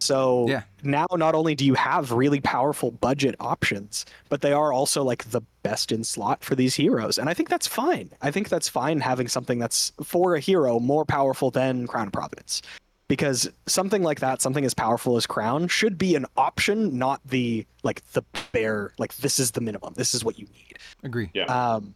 So 0.00 0.46
Yeah. 0.48 0.62
now 0.82 1.06
not 1.12 1.34
only 1.34 1.54
do 1.54 1.64
you 1.64 1.74
have 1.74 2.12
really 2.12 2.40
powerful 2.40 2.90
budget 2.90 3.34
options, 3.40 4.04
but 4.28 4.40
they 4.40 4.52
are 4.52 4.72
also 4.72 5.02
like 5.02 5.30
the 5.30 5.40
best 5.62 5.92
in 5.92 6.04
slot 6.04 6.44
for 6.44 6.54
these 6.54 6.74
heroes. 6.74 7.18
And 7.18 7.28
I 7.28 7.34
think 7.34 7.48
that's 7.48 7.66
fine. 7.66 8.10
I 8.22 8.30
think 8.30 8.48
that's 8.48 8.68
fine 8.68 9.00
having 9.00 9.28
something 9.28 9.58
that's 9.58 9.92
for 10.02 10.34
a 10.34 10.40
hero 10.40 10.78
more 10.80 11.04
powerful 11.04 11.50
than 11.50 11.86
Crown 11.86 12.06
of 12.08 12.12
Providence. 12.12 12.62
Because 13.06 13.50
something 13.66 14.02
like 14.02 14.20
that, 14.20 14.40
something 14.40 14.64
as 14.64 14.72
powerful 14.72 15.16
as 15.18 15.26
Crown, 15.26 15.68
should 15.68 15.98
be 15.98 16.14
an 16.14 16.24
option, 16.38 16.96
not 16.98 17.20
the 17.26 17.66
like 17.82 18.02
the 18.12 18.22
bare 18.52 18.92
like 18.98 19.14
this 19.18 19.38
is 19.38 19.50
the 19.50 19.60
minimum. 19.60 19.92
This 19.94 20.14
is 20.14 20.24
what 20.24 20.38
you 20.38 20.46
need. 20.46 20.78
Agree. 21.02 21.30
Yeah. 21.34 21.44
Um, 21.44 21.94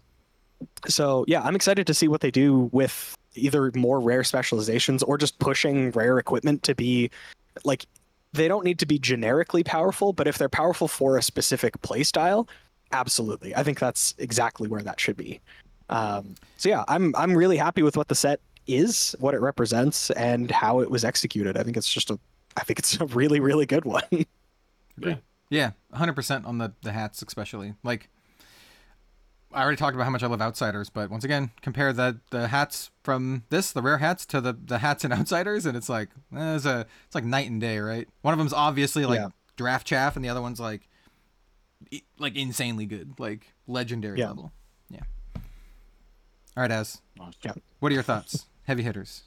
so 0.86 1.24
yeah, 1.26 1.42
I'm 1.42 1.56
excited 1.56 1.86
to 1.86 1.94
see 1.94 2.08
what 2.08 2.20
they 2.20 2.30
do 2.30 2.68
with 2.72 3.16
either 3.34 3.72
more 3.74 4.00
rare 4.00 4.22
specializations 4.22 5.02
or 5.02 5.16
just 5.16 5.38
pushing 5.38 5.92
rare 5.92 6.18
equipment 6.18 6.62
to 6.64 6.74
be 6.74 7.10
like 7.64 7.86
they 8.32 8.48
don't 8.48 8.64
need 8.64 8.78
to 8.80 8.86
be 8.86 8.98
generically 8.98 9.62
powerful, 9.64 10.12
but 10.12 10.26
if 10.26 10.38
they're 10.38 10.48
powerful 10.48 10.88
for 10.88 11.16
a 11.16 11.22
specific 11.22 11.80
playstyle, 11.80 12.48
absolutely. 12.92 13.54
I 13.54 13.62
think 13.62 13.78
that's 13.78 14.14
exactly 14.18 14.68
where 14.68 14.82
that 14.82 15.00
should 15.00 15.16
be. 15.16 15.40
Um, 15.88 16.34
so 16.56 16.68
yeah, 16.68 16.84
I'm 16.88 17.14
I'm 17.16 17.34
really 17.34 17.56
happy 17.56 17.82
with 17.82 17.96
what 17.96 18.08
the 18.08 18.14
set 18.14 18.40
is, 18.66 19.16
what 19.18 19.34
it 19.34 19.40
represents, 19.40 20.10
and 20.10 20.50
how 20.50 20.80
it 20.80 20.90
was 20.90 21.04
executed. 21.04 21.56
I 21.56 21.62
think 21.62 21.76
it's 21.76 21.92
just 21.92 22.10
a 22.10 22.18
I 22.56 22.64
think 22.64 22.78
it's 22.78 23.00
a 23.00 23.06
really 23.06 23.40
really 23.40 23.66
good 23.66 23.84
one. 23.84 24.02
Yeah, 25.00 25.14
Yeah, 25.48 25.70
100% 25.94 26.44
on 26.44 26.58
the 26.58 26.72
the 26.82 26.90
hats 26.90 27.22
especially. 27.22 27.74
Like 27.84 28.08
I 29.52 29.62
already 29.62 29.76
talked 29.78 29.94
about 29.94 30.04
how 30.04 30.10
much 30.10 30.22
I 30.22 30.26
love 30.26 30.42
Outsiders, 30.42 30.90
but 30.90 31.10
once 31.10 31.24
again, 31.24 31.50
compare 31.62 31.92
the 31.92 32.18
the 32.30 32.48
hats 32.48 32.90
from 33.02 33.44
this, 33.48 33.72
the 33.72 33.80
rare 33.82 33.98
hats, 33.98 34.26
to 34.26 34.40
the 34.40 34.52
the 34.52 34.78
hats 34.78 35.04
in 35.04 35.12
Outsiders, 35.18 35.64
and 35.66 35.76
it's 35.76 35.88
like 35.88 36.10
eh, 36.36 36.56
it's 36.56 36.66
a 36.66 36.86
it's 37.06 37.14
like 37.14 37.24
night 37.24 37.48
and 37.50 37.60
day, 37.60 37.78
right? 37.78 38.08
One 38.22 38.32
of 38.34 38.38
them's 38.38 38.52
obviously 38.52 39.06
like 39.06 39.20
Yeah. 39.20 39.28
draft 39.56 39.86
chaff, 39.86 40.16
and 40.16 40.24
the 40.24 40.28
other 40.28 40.42
one's 40.42 40.60
like 40.60 40.88
like 42.18 42.36
insanely 42.36 42.86
good, 42.86 43.14
like 43.18 43.52
legendary 43.66 44.18
Yeah. 44.18 44.28
level. 44.28 44.52
Yeah. 44.90 45.00
All 46.56 46.62
right, 46.62 46.70
Az. 46.70 47.00
Yeah. 47.42 47.52
What 47.80 47.90
are 47.90 47.94
your 47.94 48.02
thoughts? 48.02 48.46
Heavy 48.64 48.82
hitters, 48.82 49.22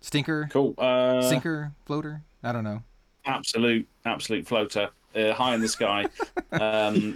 stinker, 0.00 0.48
Cool. 0.50 0.74
Uh, 0.76 1.22
sinker, 1.22 1.72
floater. 1.86 2.22
I 2.42 2.50
don't 2.52 2.64
know. 2.64 2.82
absolute 3.24 3.86
absolute 4.04 4.48
floater 4.48 4.88
uh, 5.14 5.32
high 5.34 5.54
in 5.54 5.60
the 5.60 5.68
sky 5.68 6.06
um 6.52 7.14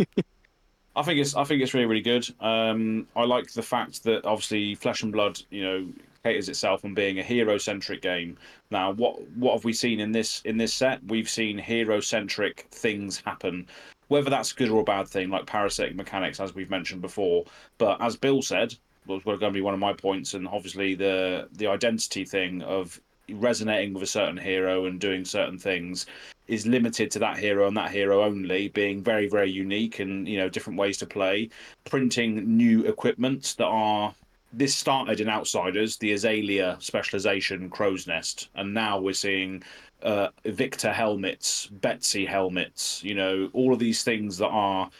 i 0.96 1.02
think 1.02 1.20
it's 1.20 1.34
i 1.34 1.44
think 1.44 1.62
it's 1.62 1.74
really 1.74 1.86
really 1.86 2.00
good. 2.00 2.26
Um 2.40 3.06
i 3.16 3.24
like 3.24 3.52
the 3.52 3.62
fact 3.62 4.04
that 4.04 4.24
obviously 4.24 4.74
flesh 4.74 5.02
and 5.02 5.12
blood 5.12 5.40
you 5.50 5.62
know 5.62 5.88
caters 6.24 6.48
itself 6.48 6.84
on 6.84 6.94
being 6.94 7.18
a 7.18 7.22
hero 7.22 7.58
centric 7.58 8.00
game. 8.00 8.36
Now 8.70 8.92
what 8.92 9.28
what 9.36 9.52
have 9.52 9.64
we 9.64 9.72
seen 9.72 10.00
in 10.00 10.12
this 10.12 10.40
in 10.44 10.56
this 10.56 10.74
set? 10.74 11.04
We've 11.04 11.28
seen 11.28 11.58
hero 11.58 12.00
centric 12.00 12.66
things 12.70 13.22
happen 13.24 13.66
whether 14.08 14.28
that's 14.28 14.52
a 14.52 14.54
good 14.54 14.68
or 14.70 14.80
a 14.80 14.84
bad 14.84 15.08
thing 15.08 15.30
like 15.30 15.46
parasitic 15.46 15.96
mechanics 15.96 16.40
as 16.40 16.54
we've 16.54 16.70
mentioned 16.70 17.02
before. 17.02 17.44
But 17.78 18.00
as 18.00 18.16
bill 18.16 18.42
said 18.42 18.74
was 19.06 19.22
going 19.22 19.40
to 19.40 19.50
be 19.50 19.60
one 19.60 19.74
of 19.74 19.80
my 19.80 19.92
points 19.92 20.34
and 20.34 20.48
obviously 20.48 20.94
the 20.94 21.48
the 21.52 21.66
identity 21.66 22.24
thing 22.24 22.62
of 22.62 23.00
resonating 23.30 23.92
with 23.94 24.02
a 24.02 24.06
certain 24.06 24.36
hero 24.36 24.86
and 24.86 25.00
doing 25.00 25.24
certain 25.24 25.58
things 25.58 26.06
is 26.46 26.66
limited 26.66 27.10
to 27.10 27.18
that 27.18 27.38
hero 27.38 27.66
and 27.66 27.76
that 27.76 27.90
hero 27.90 28.22
only 28.22 28.68
being 28.68 29.02
very 29.02 29.28
very 29.28 29.50
unique 29.50 29.98
and 29.98 30.28
you 30.28 30.36
know 30.36 30.48
different 30.48 30.78
ways 30.78 30.98
to 30.98 31.06
play 31.06 31.48
printing 31.84 32.56
new 32.56 32.84
equipment 32.84 33.54
that 33.58 33.66
are 33.66 34.14
this 34.56 34.74
started 34.74 35.20
in 35.20 35.28
outsiders 35.28 35.96
the 35.96 36.12
azalea 36.12 36.76
specialization 36.78 37.68
crow's 37.68 38.06
nest. 38.06 38.50
And 38.54 38.72
now 38.72 39.00
we're 39.00 39.14
seeing 39.14 39.62
uh, 40.02 40.28
victor 40.44 40.92
helmets 40.92 41.66
betsy 41.66 42.26
helmets 42.26 43.02
you 43.02 43.14
know 43.14 43.48
all 43.52 43.72
of 43.72 43.78
these 43.78 44.04
things 44.04 44.36
that 44.38 44.48
are 44.48 44.90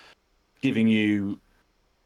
giving 0.63 0.89
you 0.89 1.39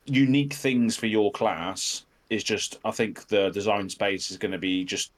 unique 0.05 0.53
things 0.53 0.97
for 0.97 1.07
your 1.07 1.31
class 1.31 2.07
is 2.29 2.43
just 2.43 2.81
i 2.85 2.91
think 2.91 3.29
the 3.29 3.51
design 3.51 3.89
space 3.89 4.33
is 4.33 4.37
going 4.37 4.51
to 4.51 4.59
be 4.59 4.85
just 4.85 5.13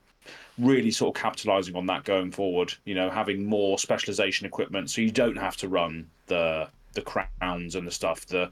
really 0.60 0.90
sort 0.90 1.16
of 1.16 1.22
capitalizing 1.22 1.74
on 1.74 1.86
that 1.86 2.04
going 2.04 2.30
forward 2.30 2.72
you 2.84 2.94
know 2.94 3.10
having 3.10 3.44
more 3.44 3.78
specialization 3.78 4.46
equipment 4.46 4.90
so 4.90 5.00
you 5.00 5.10
don't 5.10 5.36
have 5.36 5.56
to 5.56 5.68
run 5.68 6.08
the 6.26 6.68
the 6.94 7.02
crowns 7.02 7.74
and 7.74 7.86
the 7.86 7.90
stuff. 7.90 8.26
The 8.26 8.50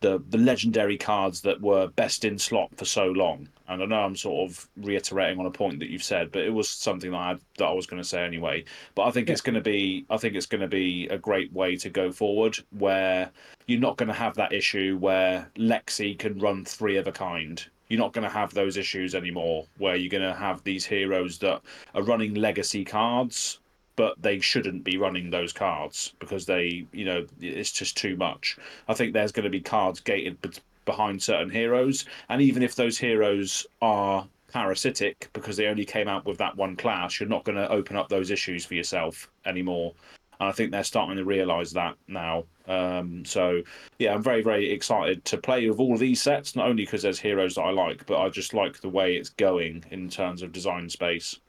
the 0.00 0.22
the 0.28 0.38
legendary 0.38 0.96
cards 0.96 1.40
that 1.40 1.60
were 1.60 1.88
best 1.88 2.24
in 2.24 2.38
slot 2.38 2.70
for 2.76 2.84
so 2.84 3.06
long. 3.06 3.48
And 3.66 3.82
i 3.82 3.86
know 3.86 4.00
i'm 4.00 4.16
sort 4.16 4.48
of 4.48 4.68
reiterating 4.76 5.40
on 5.40 5.46
a 5.46 5.50
point 5.50 5.80
that 5.80 5.90
you've 5.90 6.04
said 6.04 6.30
but 6.30 6.42
it 6.42 6.50
was 6.50 6.68
something 6.70 7.10
that 7.10 7.16
i 7.16 7.36
that 7.58 7.64
i 7.66 7.72
was 7.72 7.86
going 7.86 8.00
to 8.00 8.08
say 8.08 8.24
anyway. 8.24 8.64
But 8.94 9.06
i 9.06 9.10
think 9.10 9.28
Yeah. 9.28 9.32
it's 9.32 9.40
going 9.40 9.56
to 9.56 9.60
be 9.60 10.06
i 10.08 10.16
think 10.16 10.36
it's 10.36 10.46
going 10.46 10.60
to 10.60 10.68
be 10.68 11.08
a 11.08 11.18
great 11.18 11.52
way 11.52 11.76
to 11.76 11.90
go 11.90 12.12
forward 12.12 12.56
where 12.78 13.30
you're 13.66 13.80
not 13.80 13.96
going 13.96 14.06
to 14.08 14.14
have 14.14 14.34
that 14.36 14.52
issue 14.52 14.96
where 14.98 15.50
lexi 15.56 16.16
can 16.18 16.38
run 16.38 16.64
three 16.64 16.96
of 16.96 17.08
a 17.08 17.12
kind 17.12 17.66
you're 17.88 17.98
not 17.98 18.12
going 18.12 18.24
to 18.24 18.30
have 18.30 18.52
those 18.54 18.76
issues 18.76 19.14
anymore 19.14 19.64
where 19.78 19.96
you're 19.96 20.10
going 20.10 20.22
to 20.22 20.38
have 20.38 20.62
these 20.64 20.84
heroes 20.84 21.38
that 21.38 21.60
are 21.94 22.02
running 22.02 22.34
legacy 22.34 22.84
cards 22.84 23.60
but 23.98 24.14
they 24.22 24.38
shouldn't 24.38 24.84
be 24.84 24.96
running 24.96 25.28
those 25.28 25.52
cards 25.52 26.14
because 26.20 26.46
they, 26.46 26.86
you 26.92 27.04
know, 27.04 27.26
it's 27.40 27.72
just 27.72 27.96
too 27.96 28.14
much. 28.14 28.56
I 28.86 28.94
think 28.94 29.12
there's 29.12 29.32
going 29.32 29.42
to 29.42 29.50
be 29.50 29.60
cards 29.60 29.98
gated 29.98 30.60
behind 30.84 31.20
certain 31.20 31.50
heroes, 31.50 32.04
and 32.28 32.40
even 32.40 32.62
if 32.62 32.76
those 32.76 32.96
heroes 32.96 33.66
are 33.82 34.24
parasitic 34.52 35.28
because 35.32 35.56
they 35.56 35.66
only 35.66 35.84
came 35.84 36.06
out 36.06 36.24
with 36.24 36.38
that 36.38 36.56
one 36.56 36.76
class, 36.76 37.18
you're 37.18 37.28
not 37.28 37.42
going 37.42 37.58
to 37.58 37.68
open 37.70 37.96
up 37.96 38.08
those 38.08 38.30
issues 38.30 38.64
for 38.64 38.74
yourself 38.74 39.28
anymore. 39.44 39.92
And 40.40 40.48
I 40.48 40.52
think 40.52 40.70
they're 40.70 40.84
starting 40.84 41.16
to 41.16 41.24
realise 41.24 41.72
that 41.72 41.96
now. 42.06 42.44
Um, 42.66 43.24
so, 43.24 43.62
yeah, 43.98 44.14
I'm 44.14 44.22
very, 44.22 44.42
very 44.42 44.70
excited 44.70 45.24
to 45.26 45.38
play 45.38 45.68
with 45.68 45.80
all 45.80 45.94
of 45.94 46.00
these 46.00 46.22
sets, 46.22 46.54
not 46.54 46.68
only 46.68 46.84
because 46.84 47.02
there's 47.02 47.18
heroes 47.18 47.54
that 47.56 47.62
I 47.62 47.70
like, 47.70 48.06
but 48.06 48.20
I 48.20 48.28
just 48.28 48.54
like 48.54 48.80
the 48.80 48.88
way 48.88 49.16
it's 49.16 49.30
going 49.30 49.84
in 49.90 50.08
terms 50.08 50.42
of 50.42 50.52
design 50.52 50.88
space, 50.88 51.40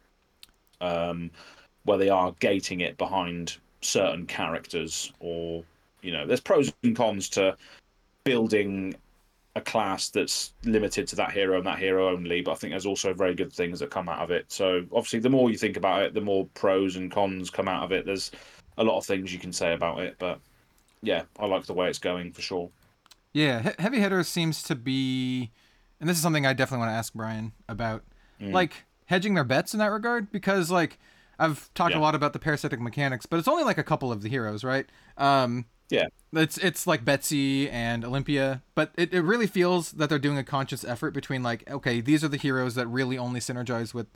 um, 0.81 1.29
where 1.83 1.97
they 1.97 2.09
are 2.09 2.33
gating 2.39 2.81
it 2.81 2.97
behind 2.97 3.57
certain 3.81 4.25
characters, 4.25 5.13
or, 5.19 5.63
you 6.01 6.11
know, 6.11 6.25
there's 6.25 6.41
pros 6.41 6.73
and 6.83 6.95
cons 6.95 7.29
to 7.29 7.55
building 8.23 8.95
a 9.55 9.61
class 9.61 10.09
that's 10.09 10.53
limited 10.63 11.07
to 11.07 11.15
that 11.15 11.31
hero 11.31 11.57
and 11.57 11.65
that 11.65 11.79
hero 11.79 12.09
only, 12.09 12.41
but 12.41 12.51
I 12.51 12.55
think 12.55 12.71
there's 12.71 12.85
also 12.85 13.13
very 13.13 13.35
good 13.35 13.51
things 13.51 13.79
that 13.79 13.89
come 13.89 14.07
out 14.07 14.19
of 14.19 14.31
it. 14.31 14.45
So 14.51 14.85
obviously, 14.91 15.19
the 15.19 15.29
more 15.29 15.49
you 15.49 15.57
think 15.57 15.77
about 15.77 16.03
it, 16.03 16.13
the 16.13 16.21
more 16.21 16.47
pros 16.53 16.95
and 16.95 17.11
cons 17.11 17.49
come 17.49 17.67
out 17.67 17.83
of 17.83 17.91
it. 17.91 18.05
There's 18.05 18.31
a 18.79 18.83
lot 18.83 18.97
of 18.97 19.05
things 19.05 19.31
you 19.31 19.37
can 19.39 19.53
say 19.53 19.73
about 19.73 19.99
it, 19.99 20.15
but 20.17 20.39
yeah, 21.03 21.23
I 21.39 21.45
like 21.45 21.65
the 21.65 21.73
way 21.73 21.87
it's 21.89 21.99
going 21.99 22.31
for 22.31 22.41
sure. 22.41 22.69
Yeah, 23.33 23.61
he- 23.61 23.81
heavy 23.83 23.99
hitters 23.99 24.27
seems 24.27 24.63
to 24.63 24.75
be, 24.75 25.51
and 25.99 26.09
this 26.09 26.17
is 26.17 26.23
something 26.23 26.45
I 26.47 26.53
definitely 26.53 26.79
want 26.85 26.89
to 26.91 26.95
ask 26.97 27.13
Brian 27.13 27.51
about, 27.67 28.03
Mm. 28.41 28.53
like 28.53 28.85
hedging 29.05 29.33
their 29.35 29.43
bets 29.43 29.73
in 29.73 29.79
that 29.79 29.91
regard 29.91 30.31
because 30.31 30.71
like 30.71 30.97
I've 31.37 31.73
talked 31.73 31.93
Yeah. 31.93 31.99
a 31.99 32.01
lot 32.01 32.15
about 32.15 32.33
the 32.33 32.39
parasitic 32.39 32.79
mechanics, 32.79 33.25
but 33.25 33.37
it's 33.37 33.47
only 33.47 33.63
like 33.63 33.77
a 33.77 33.83
couple 33.83 34.11
of 34.11 34.21
the 34.21 34.29
heroes, 34.29 34.63
right? 34.63 34.85
Um, 35.17 35.65
Yeah. 35.89 36.07
it's 36.33 36.57
it's 36.57 36.87
like 36.87 37.03
Betsy 37.05 37.69
and 37.69 38.03
Olympia, 38.05 38.61
but 38.75 38.91
it, 38.95 39.13
it 39.13 39.21
really 39.21 39.47
feels 39.47 39.91
that 39.93 40.09
they're 40.09 40.19
doing 40.19 40.37
a 40.37 40.43
conscious 40.43 40.83
effort 40.85 41.11
between 41.11 41.43
like, 41.43 41.69
okay, 41.69 41.99
these 42.01 42.23
are 42.23 42.27
the 42.29 42.37
heroes 42.37 42.75
that 42.75 42.87
really 42.87 43.17
only 43.17 43.39
synergize 43.41 43.93
with 43.93 44.07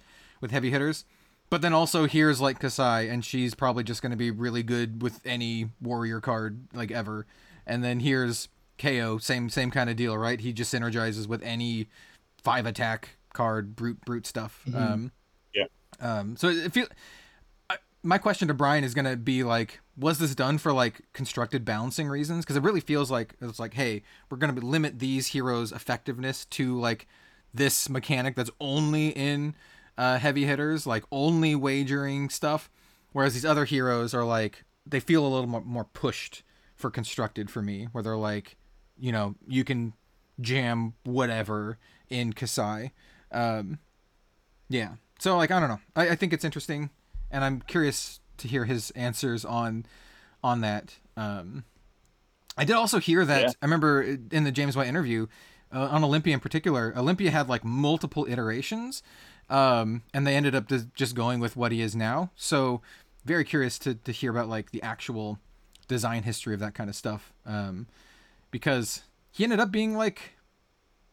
with 0.42 0.52
heavy 0.52 0.70
hitters. 0.72 1.06
But 1.54 1.62
then 1.62 1.72
also 1.72 2.08
here's 2.08 2.42
like 2.42 2.58
Kassai, 2.58 3.12
and 3.12 3.24
she's 3.24 3.54
probably 3.54 3.84
just 3.84 4.02
going 4.02 4.10
to 4.10 4.18
be 4.18 4.32
really 4.32 4.64
good 4.64 5.04
with 5.04 5.20
any 5.24 5.70
warrior 5.80 6.20
card 6.20 6.62
like 6.74 6.90
ever. 6.90 7.28
And 7.68 7.84
then 7.84 8.00
here's 8.00 8.48
Kayo, 8.80 9.22
same 9.22 9.52
same 9.52 9.70
kind 9.70 9.88
of 9.88 9.96
deal, 9.96 10.18
right? 10.18 10.40
He 10.40 10.52
just 10.52 10.74
synergizes 10.74 11.28
with 11.28 11.44
any 11.44 11.90
five 12.42 12.66
attack 12.66 13.18
card, 13.34 13.76
brute 13.76 14.02
brute 14.04 14.26
stuff. 14.26 14.64
Um, 14.74 15.12
Yeah. 15.54 15.66
Um, 16.00 16.36
so 16.38 16.48
it 16.48 16.74
feel. 16.74 16.88
I- 17.70 17.78
My 18.02 18.18
question 18.18 18.48
to 18.48 18.56
Brian 18.56 18.84
is 18.84 18.96
gonna 18.96 19.16
be 19.16 19.44
like, 19.44 19.80
was 19.96 20.18
this 20.18 20.34
done 20.34 20.58
for 20.58 20.74
like 20.74 21.02
constructed 21.14 21.64
balancing 21.64 22.10
reasons? 22.10 22.46
Because 22.46 22.56
it 22.56 22.64
really 22.64 22.82
feels 22.82 23.12
like 23.12 23.36
it's 23.42 23.60
like, 23.60 23.76
hey, 23.76 24.02
we're 24.32 24.40
gonna 24.40 24.54
limit 24.60 24.98
these 24.98 25.28
heroes' 25.28 25.72
effectiveness 25.72 26.46
to 26.46 26.80
like 26.80 27.08
this 27.54 27.90
mechanic 27.90 28.36
that's 28.36 28.50
only 28.60 29.10
in 29.10 29.54
uh, 29.98 30.18
heavy 30.18 30.46
hitters, 30.46 30.88
like 30.88 31.04
only 31.12 31.56
wagering 31.56 32.30
stuff, 32.30 32.70
whereas 33.12 33.34
these 33.34 33.46
other 33.46 33.66
heroes 33.66 34.14
are 34.14 34.24
like 34.24 34.64
they 34.86 35.00
feel 35.00 35.26
a 35.26 35.30
little 35.30 35.48
more, 35.48 35.62
more 35.62 35.86
pushed 35.86 36.44
for 36.76 36.90
constructed 36.90 37.50
for 37.50 37.62
me, 37.62 37.88
where 37.92 38.04
they're 38.04 38.18
like, 38.18 38.58
you 38.98 39.12
know, 39.12 39.36
you 39.48 39.64
can 39.64 39.94
jam 40.42 40.94
whatever 41.04 41.78
in 42.10 42.34
Kassai. 42.34 42.92
Um, 43.32 43.80
yeah. 44.70 44.94
So 45.20 45.38
like 45.38 45.52
I 45.52 45.60
don't 45.60 45.70
know. 45.70 45.80
I, 45.96 46.10
I 46.10 46.16
think 46.16 46.34
it's 46.34 46.44
interesting, 46.44 46.90
and 47.32 47.44
I'm 47.44 47.62
curious 47.62 48.20
to 48.38 48.48
hear 48.48 48.66
his 48.66 48.92
answers 48.92 49.46
on 49.46 49.86
on 50.44 50.62
that. 50.62 50.96
Um, 51.16 51.64
I 52.58 52.66
did 52.66 52.76
also 52.76 53.00
hear 53.00 53.26
that 53.26 53.42
Yeah. 53.42 53.48
I 53.62 53.66
remember 53.66 54.02
in 54.02 54.44
the 54.44 54.52
James 54.52 54.76
White 54.76 54.88
interview 54.88 55.28
uh, 55.74 55.88
on 55.92 56.04
Olympia 56.04 56.34
in 56.34 56.40
particular. 56.40 56.94
Olympia 56.96 57.32
had 57.32 57.48
like 57.50 57.64
multiple 57.64 58.26
iterations, 58.30 59.02
um, 59.50 60.02
and 60.14 60.26
they 60.28 60.36
ended 60.36 60.56
up 60.56 60.68
just- 60.68 60.94
just 60.96 61.16
going 61.16 61.40
with 61.40 61.56
what 61.56 61.72
he 61.72 61.82
is 61.82 61.96
now. 61.96 62.32
So 62.36 62.82
very 63.26 63.44
curious 63.46 63.78
to 63.80 63.96
to 63.96 64.12
hear 64.12 64.32
about 64.32 64.50
like 64.50 64.72
the 64.72 64.82
actual 64.82 65.40
design 65.88 66.24
history 66.24 66.54
of 66.54 66.60
that 66.62 66.74
kind 66.74 66.90
of 66.90 66.96
stuff, 66.96 67.34
um, 67.46 67.88
because 68.52 69.04
he 69.32 69.44
ended 69.44 69.60
up 69.60 69.72
being 69.72 69.96
like, 69.98 70.34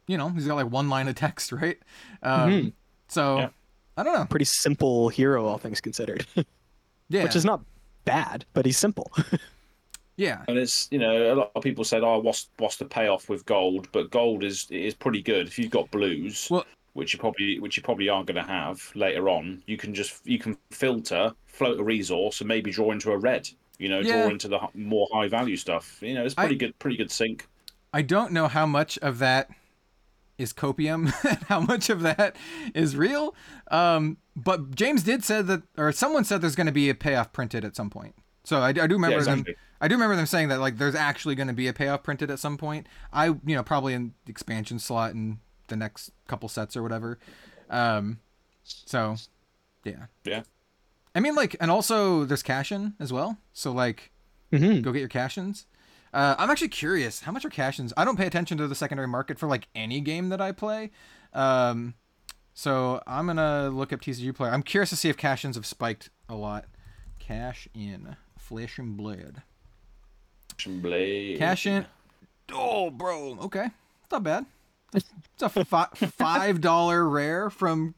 you 0.07 0.17
know, 0.19 0.29
he's 0.31 0.47
got 0.47 0.55
like 0.57 0.71
one 0.71 0.89
line 0.89 1.09
of 1.09 1.15
text, 1.15 1.53
right? 1.63 1.79
Um, 2.23 2.51
Mhm. 2.51 2.73
So 3.09 3.39
Yeah. 3.39 3.49
I 3.97 4.03
don't 4.03 4.15
know. 4.15 4.25
Pretty 4.27 4.45
simple 4.47 5.09
hero, 5.09 5.45
all 5.47 5.59
things 5.59 5.81
considered, 5.81 6.25
Yeah, 7.09 7.25
which 7.25 7.35
is 7.37 7.45
not 7.45 7.61
bad, 8.05 8.45
but 8.55 8.65
he's 8.65 8.79
simple. 8.79 9.11
yeah, 10.17 10.45
And 10.49 10.57
it's 10.59 10.89
you 10.91 10.99
know 10.99 11.33
a 11.33 11.35
lot 11.35 11.51
of 11.55 11.63
people 11.63 11.85
said, 11.85 12.03
oh, 12.03 12.19
what's 12.21 12.49
what's 12.59 12.77
the 12.77 12.85
payoff 12.85 13.29
with 13.29 13.45
gold? 13.47 13.89
But 13.93 14.11
gold 14.11 14.45
is 14.45 14.67
is 14.71 14.95
pretty 14.95 15.23
good 15.23 15.49
if 15.49 15.59
you've 15.59 15.71
got 15.71 15.91
blues. 15.91 16.49
Well- 16.51 16.65
which 16.93 17.13
you 17.13 17.19
probably 17.19 17.59
which 17.61 17.77
you 17.77 17.83
probably 17.83 18.09
aren't 18.09 18.27
going 18.27 18.37
to 18.45 18.51
have 18.51 18.91
later 18.95 19.29
on. 19.29 19.63
You 19.67 19.77
can 19.77 19.95
just 19.95 20.27
you 20.27 20.39
can 20.39 20.57
filter, 20.71 21.33
float 21.47 21.79
a 21.81 21.85
resource, 21.85 22.41
and 22.41 22.49
maybe 22.49 22.71
draw 22.71 22.91
into 22.93 23.11
a 23.13 23.17
red. 23.19 23.49
You 23.79 23.89
know, 23.89 24.01
Yeah. 24.01 24.23
draw 24.23 24.31
into 24.31 24.49
the 24.49 24.61
more 24.75 25.09
high 25.13 25.29
value 25.29 25.57
stuff. 25.57 25.99
You 26.03 26.15
know, 26.15 26.25
it's 26.25 26.35
I- 26.37 26.43
pretty 26.43 26.57
good, 26.57 26.79
pretty 26.79 26.97
good 26.97 27.11
sync. 27.11 27.47
I 27.93 28.03
don't 28.03 28.33
know 28.33 28.47
how 28.49 28.67
much 28.67 28.99
of 28.99 29.19
that 29.19 29.51
is 30.39 30.53
copium 30.53 31.13
and 31.29 31.39
how 31.45 31.61
much 31.61 31.91
of 31.91 32.01
that 32.03 32.37
is 32.75 32.97
real. 32.97 33.35
Um, 33.71 34.17
but 34.37 34.75
James 34.75 35.03
did 35.03 35.25
said 35.25 35.47
that, 35.49 35.63
or 35.77 35.93
someone 35.93 36.25
said 36.25 36.41
there's 36.41 36.55
going 36.57 36.67
to 36.69 36.73
be 36.73 36.89
a 36.89 36.95
payoff 36.95 37.33
printed 37.33 37.65
at 37.65 37.75
some 37.77 37.91
point. 37.91 38.15
So 38.45 38.59
I, 38.61 38.69
I 38.69 38.73
do 38.73 38.95
remember 38.95 39.19
Yeah, 39.19 39.25
them. 39.25 39.45
I 39.83 39.89
do 39.89 39.95
remember 39.95 40.17
them 40.17 40.27
saying 40.27 40.49
that 40.49 40.61
like 40.61 40.79
there's 40.79 40.95
actually 40.95 41.35
going 41.35 41.49
to 41.49 41.53
be 41.55 41.67
a 41.69 41.73
payoff 41.73 42.03
printed 42.03 42.31
at 42.31 42.39
some 42.39 42.57
point. 42.57 42.87
I 43.13 43.27
you 43.27 43.39
know 43.57 43.63
probably 43.63 43.93
an 43.95 44.15
expansion 44.27 44.79
slot 44.79 45.13
in 45.13 45.41
the 45.71 45.77
next 45.77 46.11
couple 46.29 46.49
sets 46.49 46.77
or 46.77 46.83
whatever. 46.83 47.19
Um, 47.71 48.19
so 48.65 49.17
yeah, 49.85 50.07
Yeah. 50.25 50.43
I 51.15 51.21
mean 51.21 51.35
like, 51.35 51.57
and 51.61 51.71
also 51.71 52.25
there's 52.25 52.43
cash 52.43 52.71
in 52.71 52.93
as 53.01 53.13
well. 53.13 53.39
So 53.53 53.73
like 53.73 54.11
hmm 54.53 54.81
go 54.81 54.93
get 54.93 54.99
your 55.01 55.09
cash-ins. 55.09 55.67
Uh, 56.13 56.35
I'm 56.39 56.51
actually 56.51 56.69
curious 56.69 57.21
how 57.23 57.33
much 57.33 57.45
are 57.45 57.51
cash-ins. 57.51 57.93
I 57.97 58.05
don't 58.05 58.17
pay 58.17 58.27
attention 58.27 58.59
to 58.59 58.67
the 58.69 58.75
secondary 58.75 59.07
market 59.09 59.39
for 59.39 59.47
like 59.47 59.69
any 59.75 60.01
game 60.01 60.29
that 60.31 60.41
I 60.41 60.51
play, 60.53 60.91
um, 61.33 61.95
so 62.53 63.01
I'm 63.07 63.27
gonna 63.27 63.71
look 63.71 63.93
up 63.93 64.01
TCG 64.01 64.35
player. 64.35 64.53
I'm 64.53 64.65
curious 64.65 64.91
to 64.91 64.97
see 64.97 65.09
if 65.09 65.17
cash-ins 65.17 65.55
have 65.57 65.65
spiked 65.67 66.11
a 66.29 66.35
lot. 66.35 66.65
Cash 67.21 67.69
in, 67.75 68.17
flesh 68.37 68.79
and 68.79 68.97
blood. 68.97 69.43
Blade. 70.67 71.39
Cash 71.39 71.67
in. 71.67 71.87
Oh, 72.53 72.91
bro. 72.91 73.39
Okay, 73.43 73.69
not 74.11 74.23
bad. 74.25 74.47
It's 74.95 75.09
a 75.41 75.49
fi- 75.49 75.87
five 75.95 76.61
dollar 76.61 77.09
rare 77.09 77.51
from 77.51 77.95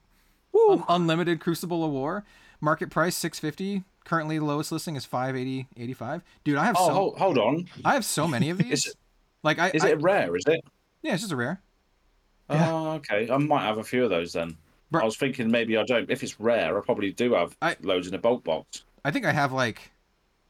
Un- 0.54 0.78
um, 0.80 0.84
Unlimited 0.88 1.40
Crucible 1.40 1.84
of 1.84 1.90
War. 1.92 2.24
Market 2.60 2.90
price 2.90 3.16
six 3.16 3.38
fifty. 3.38 3.84
Currently, 4.04 4.38
the 4.38 4.44
lowest 4.44 4.72
listing 4.72 4.96
is 4.96 5.04
five 5.04 5.36
eighty 5.36 5.66
eighty 5.76 5.94
five. 5.94 6.22
Dude, 6.44 6.56
I 6.58 6.64
have 6.64 6.76
Oh, 6.78 6.86
so 6.88 6.92
hold, 6.94 7.18
hold 7.18 7.38
on. 7.38 7.68
I 7.84 7.94
have 7.94 8.04
so 8.04 8.26
many 8.28 8.50
of 8.50 8.58
these. 8.62 8.72
Is 8.72 8.86
it, 8.88 8.94
like 9.42 9.58
I, 9.58 9.70
is 9.70 9.84
I- 9.84 9.90
it 9.90 10.02
rare? 10.02 10.34
Is 10.36 10.44
it? 10.46 10.60
yeah, 11.02 11.12
it's 11.14 11.22
just 11.22 11.32
a 11.32 11.36
rare. 11.36 11.60
Oh, 12.50 12.54
yeah. 12.54 12.72
Oh, 12.72 12.90
okay. 12.96 13.28
I 13.30 13.36
might 13.38 13.62
have 13.62 13.78
a 13.78 13.84
few 13.84 14.04
of 14.04 14.10
those 14.10 14.32
then. 14.34 14.56
Bro- 14.90 15.02
I 15.02 15.04
was 15.04 15.16
thinking 15.16 15.50
maybe 15.50 15.76
I 15.78 15.84
don't. 15.84 16.10
If 16.10 16.22
it's 16.22 16.38
rare, 16.38 16.76
I 16.76 16.80
probably 16.82 17.12
do 17.12 17.32
have 17.34 17.56
I- 17.62 17.76
loads 17.82 18.06
in 18.08 18.14
a 18.14 18.18
bulk 18.18 18.44
box. 18.44 18.84
I 19.04 19.10
think 19.10 19.24
I 19.24 19.32
have 19.32 19.52
like, 19.52 19.90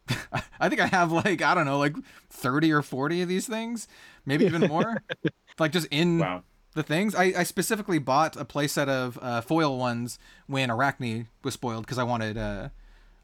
I 0.61 0.69
think 0.69 0.81
I 0.81 0.87
have 0.87 1.13
like 1.13 1.41
I 1.43 1.55
don't 1.55 1.67
know 1.67 1.79
like 1.79 1.97
thirty 2.31 2.73
or 2.73 2.83
forty 2.83 3.23
of 3.23 3.29
these 3.29 3.47
things, 3.47 3.87
maybe 4.27 4.45
even 4.47 4.63
more. 4.63 5.03
like 5.63 5.73
just 5.73 5.87
in 5.91 6.19
Wow. 6.19 6.43
the 6.75 6.83
things. 6.83 7.15
I, 7.15 7.33
I 7.39 7.43
specifically 7.45 7.99
bought 7.99 8.37
a 8.37 8.45
playset 8.45 8.89
of 8.89 9.19
uh, 9.23 9.41
foil 9.41 9.79
ones 9.79 10.19
when 10.47 10.71
Arachne 10.71 11.29
was 11.43 11.55
spoiled 11.55 11.85
because 11.87 11.99
I 11.99 12.03
wanted 12.05 12.37
uh, 12.37 12.69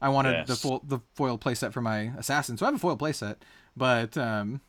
I 0.01 0.09
wanted 0.09 0.47
the 0.47 0.53
Yes. 0.53 0.61
full 0.61 0.81
the 0.85 0.99
foil 1.13 1.37
playset 1.37 1.73
for 1.73 1.81
my 1.81 2.11
assassin. 2.17 2.57
So 2.57 2.65
I 2.65 2.67
have 2.69 2.75
a 2.75 2.79
foil 2.79 2.97
playset, 2.97 3.35
but 3.77 4.17
um, 4.17 4.61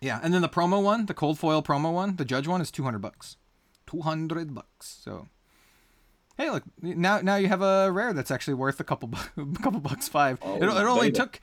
yeah. 0.00 0.20
And 0.22 0.32
then 0.34 0.42
the 0.42 0.48
promo 0.48 0.82
one, 0.82 1.06
the 1.06 1.14
cold 1.14 1.38
foil 1.38 1.62
promo 1.62 1.92
one, 1.92 2.16
the 2.16 2.24
judge 2.24 2.46
one 2.46 2.60
is 2.60 2.70
two 2.70 2.82
hundred 2.84 3.00
bucks, 3.00 3.36
two 3.86 4.02
hundred 4.02 4.54
bucks. 4.54 4.98
So 5.02 5.28
hey, 6.36 6.50
look 6.50 6.64
now 6.82 7.20
now 7.22 7.36
you 7.36 7.48
have 7.48 7.62
a 7.62 7.90
rare 7.90 8.12
that's 8.12 8.30
actually 8.30 8.54
worth 8.54 8.78
a 8.80 8.84
couple 8.84 9.08
bu- 9.08 9.18
a 9.58 9.62
couple 9.62 9.80
bucks 9.80 10.06
five. 10.08 10.38
Oh, 10.42 10.56
it, 10.56 10.62
it 10.64 10.68
only 10.86 11.10
took. 11.12 11.40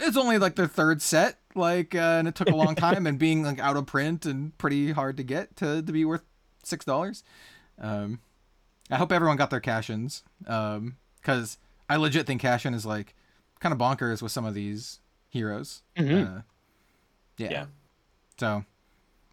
It's 0.00 0.16
only 0.16 0.38
like 0.38 0.56
the 0.56 0.66
third 0.66 1.00
set, 1.00 1.38
like, 1.54 1.94
uh, 1.94 1.98
and 2.18 2.28
it 2.28 2.34
took 2.34 2.48
a 2.48 2.56
long 2.56 2.74
time, 2.74 3.06
and 3.06 3.18
being 3.18 3.42
like 3.42 3.58
out 3.60 3.76
of 3.76 3.86
print 3.86 4.26
and 4.26 4.56
pretty 4.58 4.92
hard 4.92 5.16
to 5.18 5.22
get 5.22 5.56
to, 5.56 5.82
to 5.82 5.92
be 5.92 6.04
worth 6.04 6.22
six 6.62 6.84
dollars. 6.84 7.22
Um, 7.80 8.20
I 8.90 8.96
hope 8.96 9.12
everyone 9.12 9.36
got 9.36 9.50
their 9.50 9.60
cash-ins, 9.60 10.22
um, 10.46 10.96
because 11.20 11.58
I 11.88 11.96
legit 11.96 12.26
think 12.26 12.40
cash-in 12.40 12.74
is 12.74 12.84
like 12.84 13.14
kind 13.60 13.72
of 13.72 13.78
bonkers 13.78 14.20
with 14.22 14.32
some 14.32 14.44
of 14.44 14.54
these 14.54 15.00
heroes. 15.30 15.82
Mhm. 15.96 16.38
Uh, 16.38 16.42
yeah. 17.38 17.50
Yeah. 17.50 17.66
So 18.38 18.64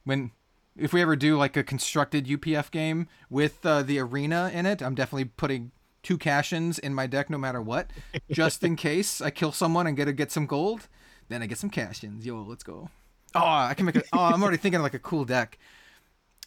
when 0.03 0.31
if 0.77 0.93
we 0.93 1.01
ever 1.01 1.15
do 1.15 1.37
like 1.37 1.57
a 1.57 1.63
constructed 1.63 2.25
UPF 2.27 2.71
game 2.71 3.07
with 3.29 3.65
uh, 3.65 3.83
the 3.83 3.99
arena 3.99 4.49
in 4.53 4.65
it, 4.65 4.81
I'm 4.81 4.95
definitely 4.95 5.25
putting 5.25 5.71
two 6.01 6.17
cash-ins 6.17 6.79
in 6.79 6.95
my 6.95 7.05
deck 7.07 7.29
no 7.29 7.37
matter 7.37 7.61
what, 7.61 7.91
just 8.31 8.63
in 8.63 8.75
case 8.87 9.21
I 9.21 9.29
kill 9.31 9.51
someone 9.51 9.85
and 9.85 9.95
get 9.97 10.05
to 10.05 10.13
get 10.13 10.31
some 10.31 10.45
gold. 10.47 10.87
Then 11.31 11.41
I 11.41 11.45
get 11.45 11.57
some 11.57 11.69
cash-ins. 11.69 12.25
Yo, 12.25 12.41
let's 12.43 12.61
go. 12.63 12.89
Oh, 13.33 13.39
I 13.41 13.73
can 13.73 13.85
make 13.85 13.95
a. 13.95 14.03
Oh, 14.11 14.19
I'm 14.19 14.41
already 14.43 14.57
thinking 14.57 14.75
of 14.77 14.83
like 14.83 14.93
a 14.93 14.99
cool 14.99 15.23
deck. 15.23 15.57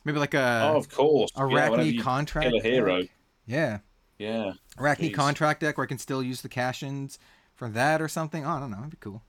Maybe 0.04 0.18
like 0.18 0.34
a 0.34 0.70
oh, 0.70 0.76
of 0.76 0.90
course. 0.90 1.30
Arachne 1.34 1.94
yeah, 1.94 2.02
contract 2.02 2.50
Kill 2.50 2.58
a 2.58 2.62
hero. 2.62 3.00
deck. 3.00 3.10
yeah 3.46 3.78
Yeah. 4.18 4.52
Arachne 4.78 5.08
Jeez. 5.08 5.14
contract 5.14 5.60
deck 5.60 5.78
where 5.78 5.84
I 5.86 5.88
can 5.88 5.96
still 5.96 6.22
use 6.22 6.42
the 6.42 6.50
cash-ins 6.50 7.18
for 7.54 7.70
that 7.70 8.02
or 8.02 8.08
something. 8.08 8.44
Oh, 8.44 8.50
I 8.50 8.60
don't 8.60 8.70
know. 8.70 8.80
It'd 8.80 8.90
be 8.90 8.98
cool. 9.00 9.22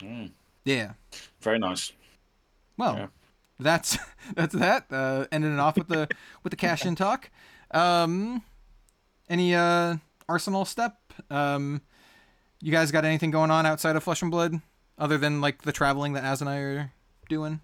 Mm, 0.00 0.32
Yeah. 0.66 0.92
very 1.40 1.58
nice. 1.58 1.92
Well, 2.76 2.96
Yeah. 2.96 3.06
that's 3.58 3.96
that's 4.34 4.54
that. 4.54 4.84
Uh, 4.90 5.24
ending 5.32 5.54
it 5.54 5.58
off 5.58 5.78
with 5.78 5.88
the 5.88 6.06
with 6.42 6.50
the 6.50 6.56
cash 6.58 6.84
in 6.84 6.96
talk. 6.96 7.30
Um, 7.70 8.42
any 9.30 9.54
uh, 9.54 9.96
Arsenal 10.28 10.66
step? 10.66 10.98
Um, 11.30 11.80
you 12.60 12.72
guys 12.72 12.90
got 12.92 13.04
anything 13.04 13.30
going 13.30 13.50
on 13.50 13.66
outside 13.66 13.96
of 13.96 14.02
Flesh 14.04 14.22
and 14.22 14.30
Blood 14.30 14.60
other 14.98 15.16
than 15.18 15.40
like 15.40 15.62
the 15.62 15.72
traveling 15.72 16.12
that 16.14 16.24
Az 16.24 16.40
and 16.40 16.50
I 16.50 16.56
are 16.58 16.92
doing? 17.28 17.60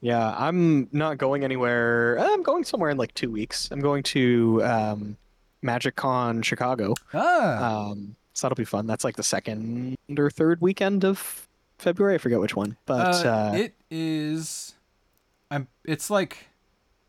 Yeah, 0.00 0.34
I'm 0.36 0.88
not 0.92 1.18
going 1.18 1.44
anywhere. 1.44 2.18
I'm 2.18 2.42
going 2.42 2.64
somewhere 2.64 2.90
in 2.90 2.96
like 2.96 3.14
two 3.14 3.30
weeks. 3.30 3.68
I'm 3.70 3.80
going 3.80 4.02
to 4.04 4.60
um, 4.64 5.16
Magic 5.62 5.94
Con 5.94 6.42
Chicago. 6.42 6.94
Ah, 7.14 7.90
Um, 7.90 8.16
so 8.32 8.46
that'll 8.46 8.56
be 8.56 8.64
fun. 8.64 8.86
That's 8.86 9.04
like 9.04 9.14
the 9.16 9.22
second 9.22 9.96
or 10.18 10.28
third 10.30 10.60
weekend 10.60 11.04
of 11.04 11.46
February. 11.78 12.14
I 12.14 12.18
forget 12.18 12.40
which 12.40 12.56
one, 12.56 12.76
but 12.86 13.24
uh, 13.24 13.28
uh, 13.28 13.52
it 13.54 13.74
is. 13.90 14.74
I'm. 15.50 15.68
It's 15.84 16.10
like 16.10 16.46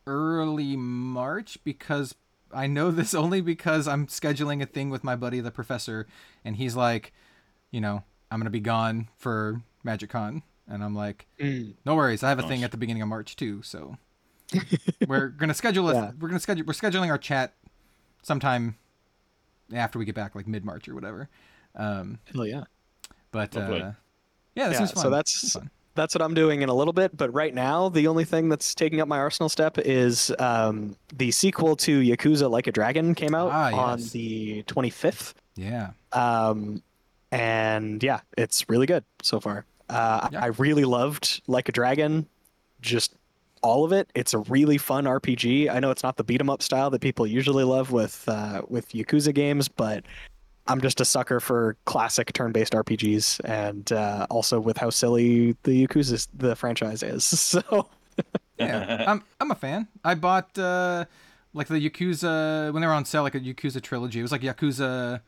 early 0.05 0.75
March 0.75 1.57
because 1.63 2.13
I 2.53 2.67
know 2.67 2.91
this 2.91 3.13
only 3.23 3.41
because 3.41 3.87
I'm 3.87 4.07
scheduling 4.07 4.61
a 4.61 4.65
thing 4.65 4.89
with 4.89 5.03
my 5.03 5.15
buddy 5.15 5.39
the 5.39 5.51
professor, 5.51 6.07
and 6.45 6.55
he's 6.55 6.75
like, 6.75 7.13
you 7.71 7.81
know, 7.81 8.03
I'm 8.31 8.39
gonna 8.39 8.49
be 8.49 8.59
gone 8.59 9.09
for 9.17 9.61
Magic 9.83 10.09
Con, 10.09 10.43
and 10.67 10.83
I'm 10.83 10.95
like, 10.95 11.27
mm, 11.39 11.73
no 11.85 11.95
worries, 11.95 12.23
I 12.23 12.29
have 12.29 12.39
a 12.39 12.47
thing 12.47 12.63
at 12.63 12.71
the 12.71 12.77
beginning 12.77 13.01
of 13.01 13.07
March 13.07 13.35
too, 13.35 13.61
so 13.63 13.97
we're 15.07 15.29
gonna 15.29 15.53
schedule 15.53 15.89
it. 15.89 15.93
Yeah. 15.95 16.11
We're 16.19 16.27
gonna 16.29 16.39
schedule. 16.39 16.65
We're 16.65 16.73
scheduling 16.73 17.09
our 17.09 17.17
chat 17.17 17.53
sometime 18.21 18.75
after 19.73 19.97
we 19.99 20.05
get 20.05 20.15
back, 20.15 20.35
like 20.35 20.47
mid 20.47 20.63
March 20.65 20.87
or 20.87 20.95
whatever. 20.95 21.29
Um, 21.75 22.19
hell 22.33 22.45
yeah. 22.45 22.63
but 23.31 23.55
uh, 23.57 23.93
yeah, 24.55 24.69
this 24.69 24.77
Yeah, 24.79 24.83
is 24.83 24.91
fun. 24.91 25.03
so 25.03 25.09
This 25.09 25.15
that's- 25.17 25.43
is 25.43 25.53
fun. 25.53 25.69
That's 25.95 26.15
what 26.15 26.21
I'm 26.21 26.33
doing 26.33 26.61
in 26.61 26.69
a 26.69 26.73
little 26.73 26.93
bit. 26.93 27.15
But 27.15 27.33
right 27.33 27.53
now, 27.53 27.89
the 27.89 28.07
only 28.07 28.23
thing 28.25 28.49
that's 28.49 28.73
taking 28.75 28.99
up 29.01 29.07
my 29.07 29.17
arsenal 29.19 29.49
step 29.49 29.77
is 29.77 30.31
um, 30.39 30.95
the 31.13 31.31
sequel 31.31 31.75
to 31.77 32.01
Yakuza 32.01 32.49
Like 32.49 32.67
a 32.67 32.71
Dragon 32.71 33.13
came 33.15 33.35
out 33.35 33.51
Ah, 33.51 33.71
on 33.91 33.99
the 34.11 34.63
25th. 34.63 35.33
yeah. 35.55 35.91
Um, 36.11 36.81
and 37.31 38.01
yeah, 38.03 38.21
it's 38.37 38.67
really 38.69 38.85
good 38.85 39.03
so 39.21 39.39
far. 39.39 39.65
Uh, 39.89 40.29
Yeah. 40.31 40.43
I 40.43 40.47
really 40.47 40.85
loved 40.85 41.41
Like 41.47 41.69
a 41.69 41.71
Dragon, 41.71 42.27
just 42.81 43.13
all 43.61 43.85
of 43.85 43.91
it. 43.93 44.09
It's 44.13 44.33
a 44.33 44.39
really 44.39 44.77
fun 44.77 45.05
RPG. 45.05 45.69
I 45.69 45.79
know 45.79 45.89
it's 45.89 46.03
not 46.03 46.17
the 46.17 46.23
beat 46.23 46.41
'em 46.41 46.49
up 46.49 46.61
style 46.61 46.89
that 46.89 46.99
people 47.01 47.25
usually 47.25 47.63
love 47.63 47.91
with 47.91 48.23
uh, 48.27 48.61
with 48.67 48.89
Yakuza 48.89 49.33
games, 49.33 49.67
but 49.67 50.03
I'm 50.67 50.79
just 50.81 51.01
a 51.01 51.05
sucker 51.05 51.39
for 51.39 51.75
classic 51.85 52.31
turn-based 52.33 52.73
RPGs, 52.73 53.41
and 53.43 53.91
uh, 53.91 54.27
also 54.29 54.59
with 54.59 54.77
how 54.77 54.89
silly 54.89 55.55
the 55.63 55.85
Yakuza 55.87 56.27
the 56.33 56.55
franchise 56.55 57.03
is. 57.03 57.23
So 57.63 57.89
yeah, 58.59 59.05
I'm 59.07 59.23
I'm 59.41 59.51
a 59.51 59.55
fan. 59.55 59.87
I 60.05 60.13
bought 60.15 60.57
uh 60.57 61.05
like 61.53 61.67
the 61.67 61.89
Yakuza 61.89 62.71
when 62.71 62.81
they 62.81 62.87
were 62.87 62.93
on 62.93 63.05
sale, 63.05 63.23
like 63.23 63.35
a 63.35 63.39
Yakuza 63.39 63.81
trilogy. 63.81 64.19
It 64.19 64.21
was 64.21 64.31
like 64.31 64.41
Yakuza 64.41 65.21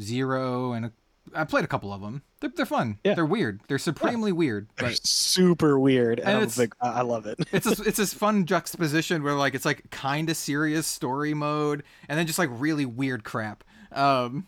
Zero, 0.00 0.72
and 0.72 0.86
a, 0.86 0.92
I 1.34 1.44
played 1.44 1.64
a 1.64 1.66
couple 1.66 1.92
of 1.92 2.00
them. 2.00 2.22
They're, 2.40 2.50
they're 2.54 2.66
fun. 2.66 2.98
Yeah. 3.04 3.14
They're 3.14 3.26
weird. 3.26 3.60
They're 3.66 3.78
supremely 3.78 4.30
weird, 4.32 4.68
they're 4.76 4.94
super 5.02 5.78
weird, 5.78 6.20
and, 6.20 6.28
And 6.28 6.36
I'm 6.38 6.42
it's- 6.44 6.56
big, 6.56 6.72
I 6.80 6.88
I 6.88 7.02
love 7.02 7.26
it. 7.26 7.38
it's 7.52 7.66
this, 7.66 7.80
it's 7.86 7.96
this 7.98 8.14
fun 8.14 8.46
juxtaposition 8.46 9.22
where 9.24 9.34
like 9.34 9.54
it's 9.54 9.64
like 9.64 9.90
kind 9.90 10.30
of 10.30 10.36
serious 10.36 10.86
story 10.86 11.34
mode, 11.34 11.82
and 12.08 12.18
then 12.18 12.26
just 12.26 12.38
like 12.38 12.48
really 12.52 12.86
weird 12.86 13.24
crap. 13.24 13.64
Um, 13.92 14.46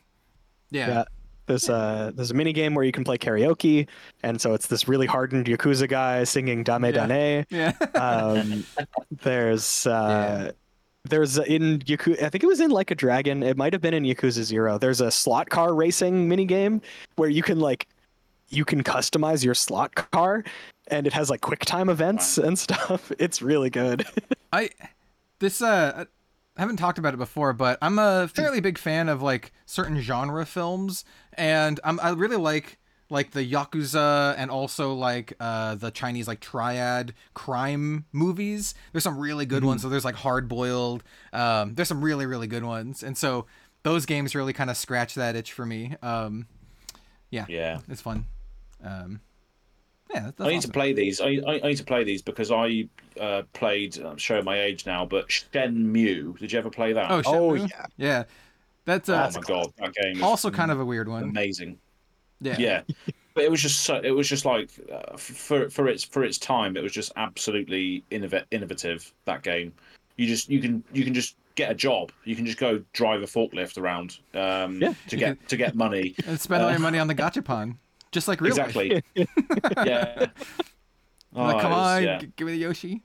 yeah, 0.70 0.88
Yeah. 0.88 1.04
There's 1.46 1.68
a 1.68 2.12
there's 2.14 2.30
a 2.30 2.34
mini 2.34 2.52
game 2.52 2.74
where 2.76 2.84
you 2.84 2.92
can 2.92 3.02
play 3.02 3.18
karaoke, 3.18 3.88
and 4.22 4.40
so 4.40 4.54
it's 4.54 4.68
this 4.68 4.86
really 4.86 5.06
hardened 5.06 5.46
yakuza 5.46 5.88
guy 5.88 6.22
singing 6.22 6.62
"Dame 6.62 6.84
Yeah. 6.84 7.06
Dane." 7.06 7.46
yeah. 7.50 7.72
Um, 7.96 8.64
there's 9.22 9.84
uh, 9.86 10.52
there's 11.04 11.38
a- 11.38 11.52
in 11.52 11.80
Yakuza. 11.80 12.22
I 12.22 12.28
think 12.28 12.44
it 12.44 12.46
was 12.46 12.60
in 12.60 12.70
Like 12.70 12.92
a 12.92 12.94
Dragon. 12.94 13.42
It 13.42 13.56
might 13.56 13.72
have 13.72 13.82
been 13.82 13.94
in 13.94 14.04
Yakuza 14.04 14.42
Zero. 14.44 14.78
There's 14.78 15.00
a 15.00 15.10
slot 15.10 15.48
car 15.50 15.74
racing 15.74 16.28
mini 16.28 16.44
game 16.44 16.82
where 17.16 17.28
you 17.30 17.42
can 17.42 17.58
like 17.58 17.88
you 18.50 18.64
can 18.64 18.84
customize 18.84 19.44
your 19.44 19.54
slot 19.54 19.94
car, 20.12 20.44
and 20.88 21.04
it 21.06 21.12
has 21.12 21.30
like 21.30 21.40
quick 21.40 21.64
time 21.64 21.88
events 21.88 22.38
and 22.38 22.56
stuff. 22.66 23.10
It's 23.18 23.42
really 23.42 23.70
good. 23.70 24.06
I 24.52 24.70
this 25.40 25.62
uh 25.62 26.04
I 26.56 26.60
haven't 26.62 26.76
talked 26.76 26.98
about 26.98 27.14
it 27.14 27.18
before, 27.18 27.52
but 27.52 27.78
I'm 27.80 27.98
a 27.98 28.28
fairly 28.28 28.60
big 28.60 28.76
fan 28.76 29.08
of 29.08 29.22
like 29.22 29.52
certain 29.66 30.00
genre 30.00 30.44
films, 30.44 31.04
and 31.34 31.80
I'm, 31.84 31.98
I 32.00 32.10
really 32.10 32.36
like 32.36 32.78
like 33.12 33.32
the 33.32 33.44
yakuza 33.50 34.34
and 34.38 34.52
also 34.52 34.92
like 34.94 35.32
uh 35.40 35.74
the 35.74 35.90
Chinese 35.90 36.28
like 36.28 36.40
triad 36.40 37.14
crime 37.34 38.04
movies. 38.12 38.74
There's 38.92 39.02
some 39.04 39.18
really 39.18 39.46
good 39.46 39.64
ones. 39.64 39.82
So 39.82 39.88
there's 39.88 40.04
like 40.04 40.14
Hard 40.16 40.48
Boiled. 40.48 41.02
Um, 41.32 41.74
there's 41.74 41.88
some 41.88 42.04
really 42.04 42.26
really 42.26 42.46
good 42.46 42.64
ones, 42.64 43.02
and 43.02 43.16
so 43.16 43.46
those 43.82 44.04
games 44.04 44.34
really 44.34 44.52
kind 44.52 44.68
of 44.70 44.76
scratch 44.76 45.14
that 45.14 45.34
itch 45.36 45.52
for 45.52 45.64
me. 45.64 45.94
Um, 46.02 46.46
yeah, 47.30 47.46
Yeah. 47.48 47.78
it's 47.88 48.02
fun. 48.02 48.26
Um, 48.84 49.20
yeah, 50.12 50.20
that's 50.24 50.40
I 50.40 50.48
need 50.48 50.56
awesome. 50.58 50.70
to 50.70 50.74
play 50.74 50.92
these. 50.92 51.20
I, 51.20 51.40
I, 51.46 51.60
I 51.62 51.68
need 51.68 51.76
to 51.76 51.84
play 51.84 52.04
these 52.04 52.22
because 52.22 52.50
I 52.50 52.88
uh, 53.20 53.42
played. 53.52 53.98
I'm 53.98 54.16
showing 54.16 54.44
my 54.44 54.60
age 54.60 54.86
now, 54.86 55.04
but 55.04 55.28
Shenmue. 55.28 56.38
Did 56.38 56.52
you 56.52 56.58
ever 56.58 56.70
play 56.70 56.92
that? 56.92 57.10
Oh, 57.10 57.22
Oh, 57.26 57.54
yeah. 57.54 57.66
yeah. 57.96 58.24
That's 58.86 59.08
Oh 59.08 59.14
uh, 59.14 59.30
my 59.34 59.40
god, 59.42 59.72
that 59.78 59.94
game. 59.94 60.16
is 60.16 60.22
also 60.22 60.50
kind 60.50 60.70
of 60.70 60.80
a 60.80 60.84
weird 60.84 61.08
one. 61.08 61.22
amazing. 61.22 61.78
Yeah. 62.40 62.56
Yeah, 62.58 62.82
but 63.34 63.44
it 63.44 63.50
was 63.50 63.60
just 63.60 63.80
so. 63.82 64.00
It 64.02 64.10
was 64.12 64.26
just 64.28 64.44
like 64.46 64.70
uh, 64.90 65.16
for 65.16 65.68
for 65.68 65.86
its 65.88 66.02
for 66.02 66.24
its 66.24 66.38
time, 66.38 66.76
it 66.76 66.82
was 66.82 66.92
just 66.92 67.12
absolutely 67.16 68.02
innov- 68.10 68.44
innovative. 68.50 69.12
That 69.26 69.42
game, 69.42 69.72
you 70.16 70.26
just 70.26 70.48
you 70.48 70.58
can 70.60 70.82
you 70.92 71.04
can 71.04 71.12
just 71.12 71.36
get 71.54 71.70
a 71.70 71.74
job. 71.74 72.10
You 72.24 72.34
can 72.34 72.46
just 72.46 72.56
go 72.58 72.82
drive 72.94 73.20
a 73.22 73.26
forklift 73.26 73.76
around 73.76 74.18
um, 74.34 74.80
Yeah, 74.80 74.94
to 75.08 75.16
you 75.16 75.18
get 75.18 75.48
to 75.50 75.56
get 75.58 75.74
money. 75.74 76.14
and 76.26 76.40
spend 76.40 76.62
all 76.62 76.68
Uh, 76.68 76.72
your 76.72 76.80
money 76.80 76.98
on 76.98 77.06
the 77.08 77.14
gachapon, 77.22 77.76
just 78.12 78.28
like 78.28 78.40
real 78.40 78.54
life. 78.56 78.76
Exactly. 78.76 79.02
yeah. 79.86 80.26
Like, 81.32 81.56
Oh, 81.56 81.60
come 81.60 81.70
was- 81.70 81.96
on, 81.98 82.02
yeah. 82.02 82.18
g- 82.18 82.32
give 82.36 82.46
me 82.46 82.52
the 82.54 82.58
Yoshi. 82.58 83.02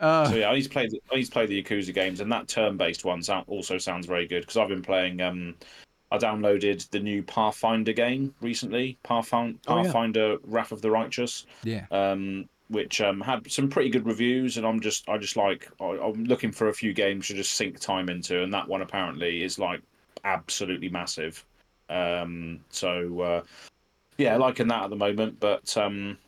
Uh, 0.00 0.28
So 0.28 0.34
yeah, 0.36 0.48
I 0.50 0.54
need 0.54 0.62
to 0.62 0.68
play. 0.70 0.88
The, 0.88 1.00
I 1.12 1.16
need 1.16 1.24
to 1.26 1.30
play 1.30 1.46
the 1.46 1.62
Yakuza 1.62 1.94
games, 1.94 2.20
and 2.20 2.30
that 2.32 2.48
turn-based 2.48 3.04
one 3.04 3.22
sound, 3.22 3.44
also 3.46 3.78
sounds 3.78 4.06
very 4.06 4.26
good 4.26 4.40
because 4.40 4.56
I've 4.56 4.68
been 4.68 4.82
playing. 4.82 5.20
Um, 5.20 5.54
I 6.10 6.18
downloaded 6.18 6.90
the 6.90 6.98
new 7.00 7.22
Pathfinder 7.22 7.92
game 7.92 8.34
recently, 8.40 8.98
Pathfind, 9.04 9.58
Oh, 9.68 9.76
yeah. 9.76 9.82
Pathfinder: 9.84 10.38
Wrath 10.44 10.72
of 10.72 10.82
the 10.82 10.90
Righteous, 10.90 11.46
yeah, 11.62 11.86
um, 11.92 12.48
which 12.68 13.00
um, 13.00 13.20
had 13.20 13.48
some 13.50 13.68
pretty 13.68 13.90
good 13.90 14.04
reviews, 14.06 14.56
and 14.56 14.66
I'm 14.66 14.80
just, 14.80 15.08
I 15.08 15.16
just 15.18 15.36
like, 15.36 15.70
I, 15.80 15.84
I'm 16.02 16.24
looking 16.24 16.50
for 16.50 16.68
a 16.68 16.74
few 16.74 16.92
games 16.92 17.28
to 17.28 17.34
just 17.34 17.54
sink 17.54 17.78
time 17.78 18.08
into, 18.08 18.42
and 18.42 18.52
that 18.52 18.66
one 18.66 18.82
apparently 18.82 19.44
is 19.44 19.58
like 19.58 19.82
absolutely 20.24 20.88
massive. 20.88 21.44
Um, 21.88 22.60
so 22.70 23.20
uh, 23.20 23.42
yeah, 24.22 24.36
liking 24.36 24.68
that 24.68 24.84
at 24.84 24.90
the 24.90 24.96
moment, 24.96 25.40
but 25.40 25.76
um, 25.76 26.18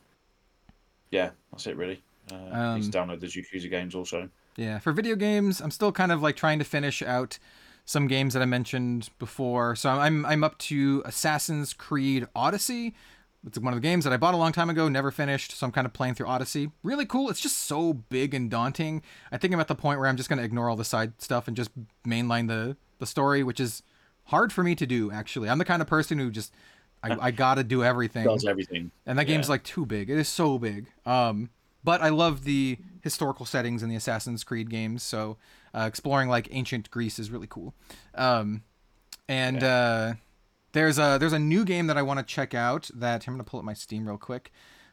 yeah, 1.11 1.31
that's 1.53 1.67
it 1.67 1.77
really. 1.77 2.03
Uh, 2.33 2.77
need 2.77 2.91
to 2.91 2.99
download 2.99 3.21
the 3.21 3.27
Yakuza 3.27 3.69
games 3.71 3.95
also. 3.95 4.29
yeah. 4.57 4.79
For 4.79 4.93
video 4.93 5.15
games, 5.15 5.61
I'm 5.61 5.71
still 5.71 5.93
kind 5.93 6.11
of 6.11 6.23
like 6.23 6.37
trying 6.37 6.59
to 6.59 6.65
finish 6.65 7.03
out 7.03 7.39
some 7.85 8.07
games 8.07 8.33
that 8.33 8.43
I 8.43 8.47
mentioned 8.47 9.11
before. 9.19 9.77
So 9.77 9.91
I'm 9.91 10.25
I'm 10.27 10.43
up 10.43 10.57
to 10.71 11.03
Assassin's 11.05 11.73
Creed 11.75 12.27
Odyssey. 12.35 12.95
It's 13.47 13.59
one 13.59 13.75
of 13.75 13.77
the 13.77 13.87
games 13.87 14.05
that 14.05 14.13
I 14.13 14.17
bought 14.17 14.33
a 14.33 14.39
long 14.39 14.53
time 14.53 14.71
ago, 14.71 14.89
never 14.89 15.11
finished. 15.11 15.53
So 15.53 15.67
I'm 15.67 15.73
kind 15.73 15.87
of 15.87 15.93
playing 15.93 16.15
through 16.15 16.29
Odyssey. 16.29 16.71
Really 16.83 17.05
cool. 17.05 17.29
It's 17.29 17.41
just 17.41 17.59
so 17.59 17.93
big 17.93 18.33
and 18.33 18.51
daunting. 18.51 19.03
I 19.31 19.37
think 19.37 19.53
I'm 19.53 19.61
at 19.61 19.69
the 19.69 19.75
point 19.75 20.01
where 20.01 20.09
I'm 20.09 20.17
just 20.17 20.31
gonna 20.31 20.43
ignore 20.43 20.71
all 20.71 20.77
the 20.77 20.85
side 20.85 21.21
stuff 21.21 21.47
and 21.47 21.55
just 21.57 21.71
mainline 22.07 22.49
the 22.49 22.77
the 22.99 23.07
story, 23.07 23.43
which 23.43 23.61
is 23.61 23.83
hard 24.29 24.51
for 24.51 24.65
me 24.65 24.75
to 24.77 24.87
do. 24.87 25.11
Actually, 25.13 25.51
I'm 25.51 25.59
the 25.59 25.67
kind 25.67 25.83
of 25.83 25.89
person 25.89 26.19
who 26.19 26.31
just 26.31 26.55
I, 27.13 27.27
I 27.27 27.31
gotta 27.31 27.63
do 27.65 27.85
everything. 27.85 28.25
Does 28.25 28.45
everything. 28.45 28.91
and 29.07 29.19
that 29.19 29.27
game's 29.27 29.49
like 29.49 29.63
too 29.63 29.85
big. 29.87 30.11
It 30.11 30.19
is 30.19 30.29
so 30.29 30.59
big. 30.59 30.87
Um, 31.05 31.51
but 31.83 32.01
I 32.01 32.09
love 32.09 32.45
the 32.45 32.79
historical 33.03 33.45
settings 33.45 33.83
in 33.83 33.91
the 33.91 33.97
Assassin's 33.97 34.43
Creed 34.43 34.71
games. 34.71 35.03
So 35.03 35.37
uh, 35.75 35.85
exploring 35.87 36.29
like 36.29 36.49
ancient 36.51 36.91
Greece 36.91 37.19
is 37.19 37.31
really 37.31 37.47
cool. 37.49 37.75
Um, 38.15 38.63
and 39.29 39.63
uh, 39.63 40.15
there's 40.73 40.99
a 40.99 41.19
there's 41.19 41.33
a 41.33 41.39
new 41.39 41.65
game 41.65 41.87
that 41.89 41.99
I 41.99 42.03
want 42.03 42.21
to 42.21 42.25
check 42.25 42.55
out. 42.55 42.91
That 42.95 43.27
I'm 43.27 43.35
gonna 43.35 43.45
pull 43.45 43.59
up 43.59 43.65
my 43.65 43.75
Steam 43.75 44.07
real 44.07 44.19
quick. 44.19 44.51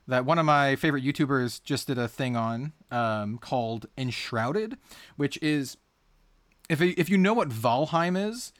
That 0.08 0.26
one 0.26 0.40
of 0.40 0.46
my 0.46 0.76
favorite 0.76 1.04
YouTubers 1.04 1.64
just 1.64 1.88
did 1.88 1.98
a 1.98 2.08
thing 2.08 2.36
on 2.36 2.74
um, 2.90 3.38
called 3.38 3.86
Enshrouded, 3.98 4.78
which 5.16 5.38
is 5.42 5.78
if 6.70 6.82
if 6.82 7.10
you 7.10 7.18
know 7.18 7.34
what 7.34 7.50
Valheim 7.50 8.18
is, 8.18 8.52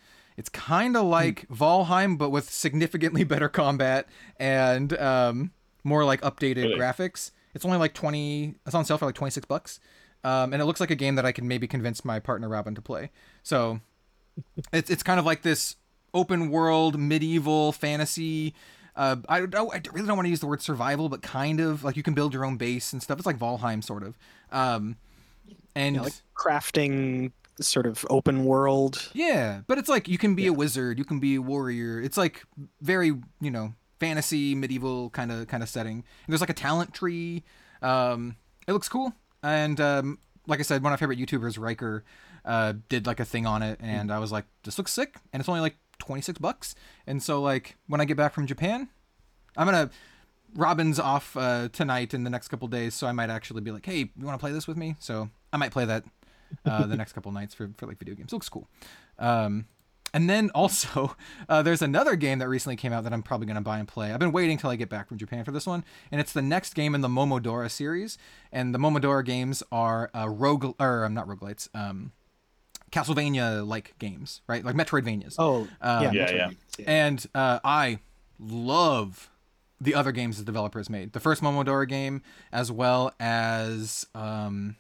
it's 0.42 0.50
kind 0.50 0.98
of 0.98 1.06
like 1.06 1.48
Valheim 1.50 2.18
but 2.18 2.32
with 2.32 2.50
significantly 2.50 3.24
better 3.34 3.48
combat 3.48 4.08
and 4.38 4.92
um, 4.98 5.52
more 5.84 6.04
like 6.04 6.20
updated 6.22 6.64
Really? 6.64 6.80
graphics. 6.80 7.30
It's 7.54 7.64
only 7.64 7.78
like 7.78 7.94
20 7.94 8.56
it's 8.66 8.74
on 8.74 8.84
sale 8.86 8.98
for 8.98 9.06
like 9.06 9.14
26 9.14 9.46
bucks. 9.46 9.80
Um, 10.24 10.52
and 10.52 10.60
it 10.62 10.66
looks 10.66 10.80
like 10.80 10.90
a 10.90 10.96
game 10.96 11.14
that 11.16 11.26
I 11.28 11.32
can 11.32 11.48
maybe 11.48 11.68
convince 11.68 12.04
my 12.04 12.18
partner 12.20 12.50
Robin 12.50 12.74
to 12.74 12.82
play. 12.82 13.12
So 13.44 13.82
it's 14.74 14.90
it's 14.90 15.04
kind 15.04 15.20
of 15.20 15.26
like 15.28 15.44
this 15.44 15.76
open 16.12 16.50
world 16.50 17.00
medieval 17.00 17.72
fantasy 17.72 18.56
uh, 18.96 19.16
I, 19.30 19.38
I 19.38 19.44
I 19.44 19.82
really 19.94 20.08
don't 20.08 20.18
want 20.18 20.26
to 20.26 20.30
use 20.30 20.42
the 20.42 20.48
word 20.48 20.62
survival, 20.62 21.08
but 21.08 21.22
kind 21.22 21.62
of 21.62 21.84
like 21.84 21.96
you 21.96 22.04
can 22.04 22.14
build 22.14 22.34
your 22.34 22.44
own 22.44 22.58
base 22.58 22.92
and 22.92 23.02
stuff. 23.02 23.18
It's 23.20 23.26
like 23.26 23.40
Valheim, 23.40 23.82
sort 23.82 24.04
of. 24.04 24.18
Um, 24.52 24.98
and 25.76 25.96
Yeah, 25.96 26.02
like 26.02 26.14
crafting 26.36 27.32
sort 27.68 27.86
of 27.86 28.06
open 28.10 28.46
world. 28.46 29.10
yeah, 29.14 29.62
but 29.68 29.78
it's 29.78 29.90
like 29.90 30.08
you 30.08 30.18
can 30.18 30.36
be 30.36 30.48
a 30.48 30.54
wizard, 30.54 30.98
you 30.98 31.06
can 31.06 31.20
be 31.20 31.36
a 31.36 31.42
warrior. 31.42 32.02
It's 32.02 32.18
like 32.18 32.44
very 32.82 33.14
you 33.40 33.52
know 33.52 33.74
fantasy 34.00 34.56
medieval 34.56 35.10
kind 35.12 35.32
of 35.32 35.48
kind 35.48 35.64
of 35.64 35.70
setting. 35.70 35.98
And 35.98 36.06
there's 36.28 36.42
like 36.42 36.50
a 36.50 36.54
talent 36.54 36.94
tree. 36.94 37.44
Um, 37.82 38.36
it 38.68 38.74
looks 38.74 38.90
cool, 38.90 39.14
and 39.44 39.80
um, 39.80 40.20
like 40.48 40.60
I 40.60 40.64
said, 40.64 40.84
one 40.84 40.92
of 40.92 41.00
my 41.00 41.02
favorite 41.02 41.20
YouTubers, 41.20 41.60
Riker, 41.60 42.04
uh, 42.46 42.74
did 42.90 43.06
like 43.08 43.20
a 43.20 43.26
thing 43.26 43.46
on 43.46 43.62
it, 43.64 43.80
and 43.82 44.12
I 44.12 44.20
was 44.20 44.32
like, 44.32 44.46
this 44.64 44.78
looks 44.78 44.92
sick, 44.92 45.16
and 45.34 45.40
it's 45.40 45.50
only 45.50 45.62
like 45.62 45.78
26 46.00 46.40
bucks. 46.40 46.76
And 47.08 47.22
so 47.22 47.42
like 47.42 47.78
when 47.88 48.02
I 48.02 48.06
get 48.06 48.18
back 48.18 48.34
from 48.34 48.48
Japan, 48.48 48.90
I'm 49.58 49.66
gonna. 49.66 49.90
Robin's 50.54 51.00
off 51.00 51.38
uh, 51.38 51.70
tonight 51.72 52.14
in 52.14 52.26
the 52.26 52.30
next 52.30 52.50
couple 52.50 52.68
days, 52.68 52.94
so 52.94 53.08
I 53.08 53.14
might 53.14 53.30
actually 53.30 53.62
be 53.62 53.72
like, 53.72 53.86
"Hey, 53.86 54.00
you 54.00 54.26
want 54.26 54.38
to 54.38 54.44
play 54.44 54.52
this 54.52 54.68
with 54.68 54.76
me?" 54.76 54.96
So 55.00 55.30
I 55.54 55.58
might 55.58 55.72
play 55.72 55.86
that 55.86 56.04
uh, 56.66 56.86
the 56.86 56.98
next 56.98 57.14
couple 57.14 57.32
nights 57.32 57.54
for, 57.54 57.70
for 57.78 57.86
like 57.88 57.98
video 57.98 58.16
games. 58.16 58.32
It 58.32 58.36
looks 58.36 58.50
cool. 58.50 58.68
Um, 59.20 59.66
and 60.14 60.30
then 60.30 60.50
also, 60.54 61.16
uh, 61.50 61.62
there's 61.62 61.82
another 61.82 62.16
game 62.16 62.40
that 62.40 62.50
recently 62.50 62.76
came 62.76 62.92
out 62.94 63.04
that 63.06 63.14
I'm 63.14 63.24
probably 63.24 63.48
gonna 63.48 63.62
buy 63.62 63.80
and 63.80 63.88
play. 63.88 64.12
I've 64.12 64.20
been 64.20 64.32
waiting 64.32 64.58
till 64.58 64.70
I 64.70 64.76
get 64.76 64.90
back 64.90 65.08
from 65.08 65.18
Japan 65.18 65.44
for 65.46 65.52
this 65.52 65.66
one, 65.66 65.84
and 66.12 66.20
it's 66.20 66.34
the 66.34 66.42
next 66.42 66.74
game 66.74 66.94
in 66.96 67.02
the 67.02 67.08
Momodora 67.08 67.70
series. 67.72 68.18
And 68.52 68.76
the 68.76 68.80
Momodora 68.80 69.24
games 69.26 69.64
are 69.72 70.10
uh, 70.14 70.28
rogue 70.28 70.76
or 70.80 71.06
um, 71.06 71.14
not 71.14 71.28
roguelites, 71.28 71.70
um, 71.74 72.12
Castlevania 72.92 73.66
like 73.66 73.98
games, 74.00 74.42
right? 74.48 74.66
Like 74.66 74.76
Metroidvanias. 74.76 75.36
Oh, 75.40 75.68
Um, 75.82 76.04
yeah, 76.04 76.12
Yeah, 76.12 76.50
yeah. 76.78 76.86
And 76.86 77.26
uh, 77.34 77.60
I 77.64 78.00
love 78.38 79.30
the 79.80 79.96
other 79.96 80.12
games 80.12 80.38
the 80.38 80.44
developer 80.44 80.78
has 80.78 80.90
made. 80.90 81.14
The 81.14 81.20
first 81.20 81.42
Momodora 81.42 81.88
game, 81.88 82.22
as 82.52 82.72
well 82.72 83.14
as 83.20 84.06
um, 84.14 84.76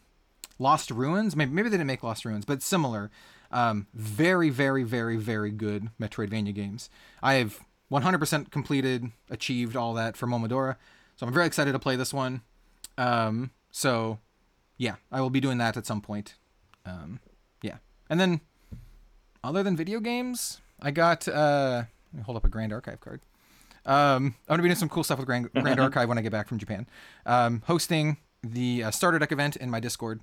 Lost 0.62 0.92
Ruins. 0.92 1.36
Maybe, 1.36 1.52
maybe 1.52 1.70
they 1.70 1.78
didn't 1.78 1.88
make 1.88 2.04
Lost 2.04 2.24
Ruins, 2.24 2.46
but 2.46 2.62
similar. 2.62 3.10
Um, 3.52 3.88
very, 3.94 4.50
very, 4.50 4.84
very, 4.84 5.18
very 5.18 5.52
good 5.52 5.90
Metroidvania 6.00 6.54
games. 6.54 6.90
I 7.22 7.34
have 7.34 7.60
100% 7.92 8.52
completed, 8.52 9.12
achieved 9.30 9.76
all 9.76 9.94
that 9.96 10.16
for 10.16 10.28
Momodora. 10.28 10.78
So 11.18 11.26
I'm 11.26 11.34
very 11.34 11.48
excited 11.48 11.74
to 11.74 11.80
play 11.80 11.96
this 11.96 12.14
one. 12.14 12.42
Um, 12.98 13.52
so, 13.72 14.20
yeah, 14.78 14.96
I 15.12 15.20
will 15.20 15.32
be 15.32 15.42
doing 15.42 15.58
that 15.58 15.76
at 15.76 15.86
some 15.86 16.00
point. 16.00 16.36
Um, 16.86 17.20
yeah. 17.62 17.78
And 18.10 18.20
then, 18.20 18.42
other 19.44 19.64
than 19.64 19.76
video 19.76 20.00
games, 20.00 20.62
I 20.80 20.92
got. 20.92 21.28
Uh, 21.28 21.84
let 22.14 22.18
me 22.18 22.24
hold 22.24 22.38
up 22.38 22.46
a 22.46 22.50
Grand 22.50 22.72
Archive 22.72 23.00
card. 23.00 23.22
Um, 23.86 24.36
I'm 24.48 24.54
gonna 24.54 24.64
be 24.64 24.70
doing 24.70 24.76
some 24.76 24.90
cool 24.90 25.04
stuff 25.04 25.18
with 25.18 25.26
Grand, 25.26 25.52
Grand 25.54 25.80
Archive 25.80 26.08
when 26.08 26.18
I 26.18 26.22
get 26.22 26.32
back 26.32 26.48
from 26.48 26.60
Japan. 26.60 26.88
Um, 27.26 27.64
hosting 27.66 28.18
the 28.44 28.84
uh, 28.84 28.92
starter 28.92 29.20
deck 29.20 29.32
event 29.32 29.56
in 29.56 29.70
my 29.70 29.80
Discord. 29.80 30.22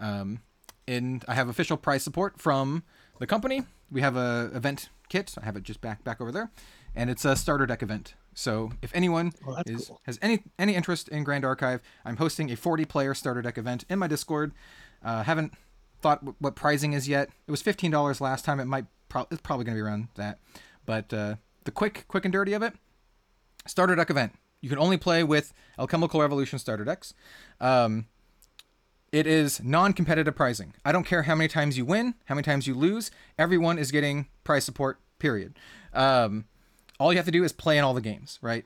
Um, 0.00 0.40
and 0.88 1.24
I 1.28 1.34
have 1.34 1.48
official 1.48 1.76
prize 1.76 2.02
support 2.02 2.40
from 2.40 2.82
the 3.20 3.26
company. 3.26 3.62
We 3.90 4.00
have 4.00 4.16
a 4.16 4.50
event 4.54 4.88
kit. 5.08 5.34
I 5.40 5.44
have 5.44 5.56
it 5.56 5.62
just 5.62 5.80
back 5.80 6.02
back 6.04 6.20
over 6.20 6.32
there, 6.32 6.50
and 6.94 7.10
it's 7.10 7.24
a 7.24 7.36
starter 7.36 7.66
deck 7.66 7.82
event. 7.82 8.14
So 8.34 8.70
if 8.82 8.90
anyone 8.94 9.32
Oh, 9.46 9.56
is 9.66 9.88
cool. 9.88 10.00
has 10.06 10.18
any 10.22 10.42
any 10.58 10.74
interest 10.74 11.08
in 11.08 11.22
Grand 11.24 11.44
Archive, 11.44 11.80
I'm 12.04 12.16
hosting 12.16 12.50
a 12.50 12.56
40 12.56 12.84
player 12.86 13.14
starter 13.14 13.42
deck 13.42 13.58
event 13.58 13.84
in 13.88 13.98
my 13.98 14.06
Discord. 14.06 14.52
Uh, 15.04 15.22
haven't 15.24 15.52
thought 16.00 16.20
w- 16.20 16.36
what 16.38 16.54
pricing 16.56 16.92
is 16.92 17.08
yet. 17.08 17.28
It 17.46 17.50
was 17.50 17.60
fifteen 17.62 17.90
dollars 17.90 18.20
last 18.20 18.44
time. 18.44 18.58
It 18.60 18.64
might 18.66 18.86
pro- 19.08 19.26
it's 19.30 19.40
probably 19.42 19.64
going 19.64 19.76
to 19.76 19.82
be 19.82 19.86
around 19.86 20.08
that. 20.14 20.38
But 20.86 21.12
uh, 21.12 21.34
the 21.64 21.70
quick 21.70 22.04
quick 22.08 22.24
and 22.24 22.32
dirty 22.32 22.52
of 22.54 22.62
it, 22.62 22.74
starter 23.66 23.94
deck 23.96 24.10
event. 24.10 24.32
You 24.62 24.68
can 24.68 24.78
only 24.78 24.96
play 24.98 25.24
with 25.24 25.52
Alchemical 25.78 26.20
Revolution 26.20 26.58
starter 26.58 26.84
decks. 26.84 27.14
Um, 27.60 28.06
it 29.12 29.26
is 29.26 29.62
non-competitive 29.62 30.36
pricing. 30.36 30.74
I 30.84 30.92
don't 30.92 31.04
care 31.04 31.22
how 31.22 31.34
many 31.34 31.48
times 31.48 31.76
you 31.76 31.84
win, 31.84 32.14
how 32.26 32.34
many 32.34 32.44
times 32.44 32.66
you 32.66 32.74
lose. 32.74 33.10
Everyone 33.38 33.78
is 33.78 33.90
getting 33.90 34.28
prize 34.44 34.64
support. 34.64 34.98
Period. 35.18 35.58
Um, 35.92 36.46
all 36.98 37.12
you 37.12 37.18
have 37.18 37.26
to 37.26 37.32
do 37.32 37.44
is 37.44 37.52
play 37.52 37.76
in 37.76 37.84
all 37.84 37.94
the 37.94 38.00
games, 38.00 38.38
right? 38.40 38.64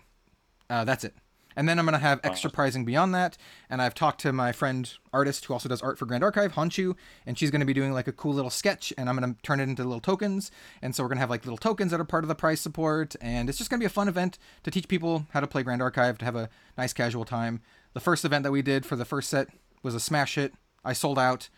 Uh, 0.68 0.84
that's 0.84 1.04
it. 1.04 1.14
And 1.56 1.68
then 1.68 1.78
I'm 1.78 1.84
gonna 1.84 1.98
have 1.98 2.20
extra 2.24 2.50
pricing 2.50 2.84
beyond 2.84 3.14
that. 3.14 3.36
And 3.70 3.80
I've 3.80 3.94
talked 3.94 4.20
to 4.22 4.32
my 4.32 4.52
friend 4.52 4.92
artist 5.12 5.44
who 5.44 5.52
also 5.52 5.68
does 5.68 5.82
art 5.82 5.98
for 5.98 6.06
Grand 6.06 6.24
Archive, 6.24 6.52
Honshu, 6.54 6.96
and 7.26 7.38
she's 7.38 7.50
gonna 7.50 7.64
be 7.64 7.72
doing 7.72 7.92
like 7.92 8.08
a 8.08 8.12
cool 8.12 8.34
little 8.34 8.50
sketch, 8.50 8.92
and 8.98 9.08
I'm 9.08 9.16
gonna 9.16 9.36
turn 9.42 9.60
it 9.60 9.64
into 9.64 9.84
little 9.84 10.00
tokens. 10.00 10.50
And 10.82 10.94
so 10.94 11.02
we're 11.02 11.08
gonna 11.08 11.20
have 11.20 11.30
like 11.30 11.44
little 11.44 11.58
tokens 11.58 11.92
that 11.92 12.00
are 12.00 12.04
part 12.04 12.24
of 12.24 12.28
the 12.28 12.34
price 12.34 12.60
support, 12.60 13.14
and 13.20 13.48
it's 13.48 13.58
just 13.58 13.70
gonna 13.70 13.80
be 13.80 13.86
a 13.86 13.90
fun 13.90 14.08
event 14.08 14.38
to 14.64 14.70
teach 14.70 14.88
people 14.88 15.26
how 15.30 15.40
to 15.40 15.46
play 15.46 15.62
Grand 15.62 15.80
Archive, 15.82 16.18
to 16.18 16.24
have 16.24 16.36
a 16.36 16.48
nice 16.76 16.92
casual 16.92 17.24
time. 17.24 17.60
The 17.92 18.00
first 18.00 18.24
event 18.24 18.42
that 18.42 18.50
we 18.50 18.62
did 18.62 18.84
for 18.84 18.96
the 18.96 19.04
first 19.04 19.30
set 19.30 19.48
was 19.84 19.94
a 19.94 20.00
smash 20.00 20.34
hit. 20.34 20.54
I 20.84 20.92
sold 20.92 21.18
out. 21.18 21.48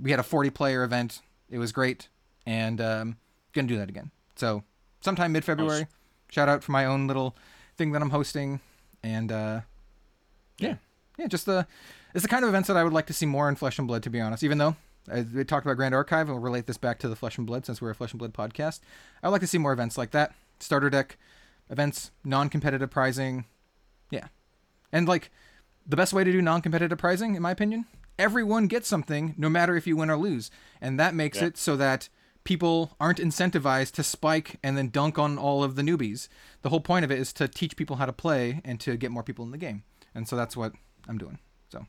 We 0.00 0.10
had 0.10 0.20
a 0.20 0.24
40 0.24 0.50
player 0.50 0.84
event. 0.84 1.20
It 1.50 1.58
was 1.58 1.72
great, 1.72 2.08
and 2.46 2.80
um, 2.80 3.16
gonna 3.52 3.68
do 3.68 3.76
that 3.76 3.90
again. 3.90 4.10
So 4.36 4.62
sometime 5.02 5.32
mid 5.32 5.44
February. 5.44 5.86
Shout 6.30 6.48
out 6.48 6.64
for 6.64 6.72
my 6.72 6.86
own 6.86 7.06
little 7.06 7.36
thing 7.76 7.92
that 7.92 8.00
I'm 8.00 8.08
hosting, 8.08 8.60
and 9.02 9.30
uh, 9.30 9.60
yeah, 10.58 10.76
yeah, 11.18 11.26
just 11.26 11.44
the 11.44 11.66
it's 12.14 12.22
the 12.22 12.28
kind 12.28 12.44
of 12.44 12.48
events 12.48 12.68
that 12.68 12.76
I 12.76 12.84
would 12.84 12.92
like 12.94 13.06
to 13.08 13.12
see 13.12 13.26
more 13.26 13.48
in 13.50 13.56
Flesh 13.56 13.78
and 13.78 13.86
Blood. 13.86 14.02
To 14.04 14.10
be 14.10 14.20
honest, 14.20 14.42
even 14.42 14.56
though 14.56 14.76
we 15.34 15.44
talked 15.44 15.66
about 15.66 15.76
Grand 15.76 15.94
Archive, 15.94 16.28
and 16.28 16.30
we'll 16.30 16.42
relate 16.42 16.66
this 16.66 16.78
back 16.78 16.98
to 17.00 17.08
the 17.08 17.16
Flesh 17.16 17.36
and 17.36 17.46
Blood 17.46 17.66
since 17.66 17.82
we're 17.82 17.90
a 17.90 17.94
Flesh 17.94 18.12
and 18.12 18.18
Blood 18.18 18.32
podcast. 18.32 18.80
I 19.22 19.28
would 19.28 19.32
like 19.32 19.42
to 19.42 19.46
see 19.46 19.58
more 19.58 19.72
events 19.72 19.98
like 19.98 20.12
that. 20.12 20.32
Starter 20.58 20.88
deck 20.88 21.18
events, 21.68 22.12
non-competitive 22.24 22.90
prizing, 22.90 23.44
yeah, 24.10 24.28
and 24.90 25.06
like 25.06 25.30
the 25.86 25.96
best 25.96 26.12
way 26.12 26.24
to 26.24 26.32
do 26.32 26.40
non-competitive 26.42 26.98
pricing, 26.98 27.34
in 27.34 27.42
my 27.42 27.50
opinion, 27.50 27.86
everyone 28.18 28.66
gets 28.66 28.88
something, 28.88 29.34
no 29.36 29.48
matter 29.48 29.76
if 29.76 29.86
you 29.86 29.96
win 29.96 30.10
or 30.10 30.16
lose, 30.16 30.50
and 30.80 30.98
that 31.00 31.14
makes 31.14 31.38
Yeah. 31.40 31.46
it 31.48 31.56
so 31.58 31.76
that 31.76 32.08
people 32.44 32.96
aren't 33.00 33.18
incentivized 33.18 33.92
to 33.92 34.02
spike 34.02 34.58
and 34.62 34.76
then 34.76 34.88
dunk 34.90 35.18
on 35.18 35.38
all 35.38 35.62
of 35.62 35.76
the 35.76 35.82
newbies. 35.82 36.28
The 36.62 36.68
whole 36.70 36.80
point 36.80 37.04
of 37.04 37.10
it 37.10 37.18
is 37.18 37.32
to 37.34 37.48
teach 37.48 37.76
people 37.76 37.96
how 37.96 38.06
to 38.06 38.12
play 38.12 38.60
and 38.64 38.80
to 38.80 38.96
get 38.96 39.10
more 39.10 39.22
people 39.22 39.44
in 39.44 39.50
the 39.50 39.58
game, 39.58 39.84
and 40.14 40.28
so 40.28 40.36
that's 40.36 40.56
what 40.56 40.72
I'm 41.08 41.18
doing. 41.18 41.38
So 41.70 41.86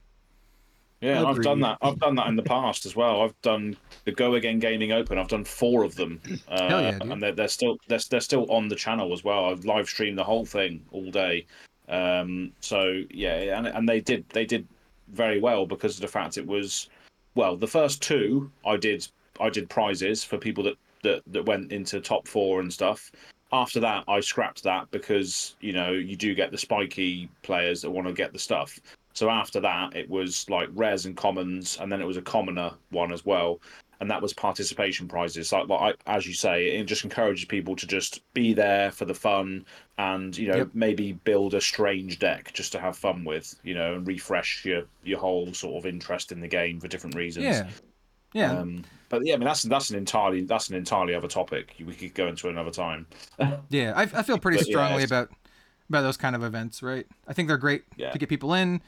Yeah, 1.02 1.24
I've 1.26 1.42
done 1.42 1.60
that. 1.62 1.78
I've 1.82 2.00
done 2.00 2.16
that 2.16 2.28
in 2.28 2.36
the 2.36 2.44
past 2.44 2.86
as 2.86 2.96
well. 2.96 3.22
I've 3.24 3.40
done 3.42 3.76
the 4.06 4.12
Go 4.12 4.36
Again 4.36 4.60
Gaming 4.60 4.92
Open. 4.92 5.18
I've 5.18 5.28
done 5.28 5.44
four 5.44 5.84
of 5.84 5.96
them, 5.96 6.22
uh, 6.48 6.68
Hell 6.70 6.82
yeah, 6.82 6.98
and 7.02 7.22
they're, 7.22 7.32
they're 7.34 7.48
still 7.48 7.78
they're, 7.88 8.00
they're 8.10 8.22
still 8.22 8.50
on 8.52 8.70
the 8.70 8.76
channel 8.76 9.12
as 9.12 9.24
well. 9.24 9.46
I've 9.46 9.66
live 9.66 9.88
streamed 9.90 10.18
the 10.18 10.24
whole 10.24 10.46
thing 10.46 10.86
all 10.92 11.12
day. 11.12 11.46
Um, 11.94 12.52
so 12.60 13.04
yeah, 13.12 13.56
and 13.56 13.68
and 13.68 13.88
they 13.88 14.02
did 14.02 14.28
they 14.30 14.46
did 14.46 14.68
very 15.10 15.40
well 15.40 15.68
because 15.68 15.96
of 15.96 16.02
the 16.02 16.08
fact 16.08 16.40
it 16.40 16.48
was 16.48 16.90
well 17.36 17.56
the 17.56 17.68
first 17.68 18.02
two 18.02 18.50
I 18.66 18.78
did 18.78 19.08
I 19.40 19.50
did 19.50 19.70
prizes 19.70 20.24
for 20.24 20.40
people 20.40 20.64
that 20.64 20.78
that 21.04 21.22
that 21.28 21.46
went 21.46 21.72
into 21.72 22.02
top 22.02 22.28
four 22.28 22.62
and 22.62 22.74
stuff. 22.74 23.12
After 23.52 23.80
that, 23.82 24.06
I 24.08 24.20
scrapped 24.22 24.64
that 24.64 24.90
because 24.90 25.56
you 25.62 25.74
know 25.74 25.92
you 25.92 26.16
do 26.16 26.34
get 26.34 26.50
the 26.50 26.58
spiky 26.58 27.30
players 27.44 27.84
that 27.84 27.92
want 27.92 28.08
to 28.08 28.14
get 28.14 28.34
the 28.34 28.40
stuff. 28.40 28.80
So 29.14 29.30
after 29.30 29.60
that, 29.60 29.96
it 29.96 30.10
was 30.10 30.50
like 30.50 30.70
rares 30.74 31.06
and 31.06 31.16
commons, 31.16 31.78
and 31.80 31.92
then 31.92 32.02
it 32.02 32.08
was 32.08 32.18
a 32.18 32.24
commoner 32.24 32.72
one 32.90 33.12
as 33.14 33.24
well, 33.24 33.62
and 34.04 34.12
that 34.12 34.22
was 34.22 34.34
participation 34.34 35.08
prizes. 35.08 35.52
Like, 35.52 35.68
like 35.70 35.98
I, 36.06 36.16
as 36.18 36.28
you 36.28 36.34
say, 36.34 36.68
it 36.78 36.84
just 36.84 37.04
encourages 37.06 37.46
people 37.46 37.76
to 37.78 37.88
just 37.88 38.22
be 38.34 38.54
there 38.54 38.92
for 38.92 39.06
the 39.06 39.14
fun, 39.14 39.66
and 39.98 40.38
you 40.38 40.48
know 40.50 40.58
Yep. 40.58 40.70
maybe 40.74 41.14
build 41.14 41.54
a 41.54 41.62
strange 41.62 42.20
deck 42.20 42.52
just 42.54 42.74
to 42.74 42.80
have 42.80 42.98
fun 42.98 43.24
with, 43.24 43.56
you 43.64 43.74
know, 43.74 43.96
and 43.96 44.06
refresh 44.06 44.66
your 44.66 44.84
your 45.04 45.20
whole 45.20 45.54
sort 45.54 45.78
of 45.78 45.86
interest 45.86 46.32
in 46.34 46.42
the 46.42 46.48
game 46.50 46.80
for 46.82 46.88
different 46.90 47.16
reasons. 47.16 47.46
yeah, 47.46 47.68
yeah, 48.34 48.52
Um, 48.60 48.84
but 49.10 49.26
yeah, 49.26 49.36
I 49.36 49.38
mean 49.38 49.46
that's 49.46 49.64
that's 49.64 49.90
an 49.90 49.96
entirely 49.98 50.42
that's 50.44 50.70
an 50.70 50.76
entirely 50.76 51.16
other 51.16 51.28
topic. 51.30 51.74
We 51.84 51.94
could 51.96 52.14
go 52.14 52.28
into 52.28 52.50
another 52.50 52.72
time. 52.72 53.08
yeah. 53.70 53.94
I, 53.96 54.02
I 54.04 54.22
feel 54.24 54.38
pretty 54.38 54.58
But, 54.58 54.68
strongly 54.68 55.04
it's- 55.04 55.10
about 55.12 55.30
about 55.90 56.02
those 56.02 56.18
kind 56.18 56.36
of 56.36 56.44
events, 56.44 56.82
right? 56.84 57.06
I 57.28 57.34
think 57.34 57.48
they're 57.48 57.58
great 57.58 57.84
Yeah. 57.98 58.12
to 58.12 58.18
get 58.18 58.28
people 58.30 58.54
in, 58.54 58.82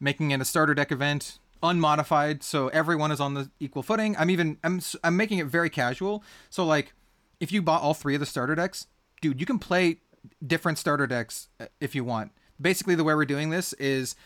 making 0.00 0.30
it 0.32 0.40
a 0.40 0.44
starter 0.44 0.74
deck 0.74 0.90
event, 0.90 1.38
unmodified, 1.62 2.42
so 2.42 2.68
everyone 2.68 3.10
is 3.10 3.20
on 3.20 3.34
the 3.34 3.50
equal 3.60 3.82
footing. 3.82 4.16
I'm 4.18 4.30
even 4.30 4.58
I'm 4.64 4.80
I'm 5.04 5.16
making 5.16 5.38
it 5.38 5.46
very 5.46 5.70
casual. 5.70 6.22
So 6.50 6.64
like, 6.64 6.92
if 7.40 7.52
you 7.52 7.62
bought 7.62 7.82
all 7.82 7.94
three 7.94 8.14
of 8.14 8.20
the 8.20 8.26
starter 8.26 8.54
decks, 8.54 8.86
dude, 9.20 9.40
you 9.40 9.46
can 9.46 9.58
play 9.58 9.98
different 10.44 10.78
starter 10.78 11.06
decks 11.06 11.48
uh, 11.60 11.66
if 11.80 11.94
you 11.94 12.04
want. 12.04 12.32
Basically, 12.60 12.94
the 12.94 13.04
way 13.04 13.14
we're 13.14 13.24
doing 13.24 13.50
this 13.50 13.72
is 13.74 14.16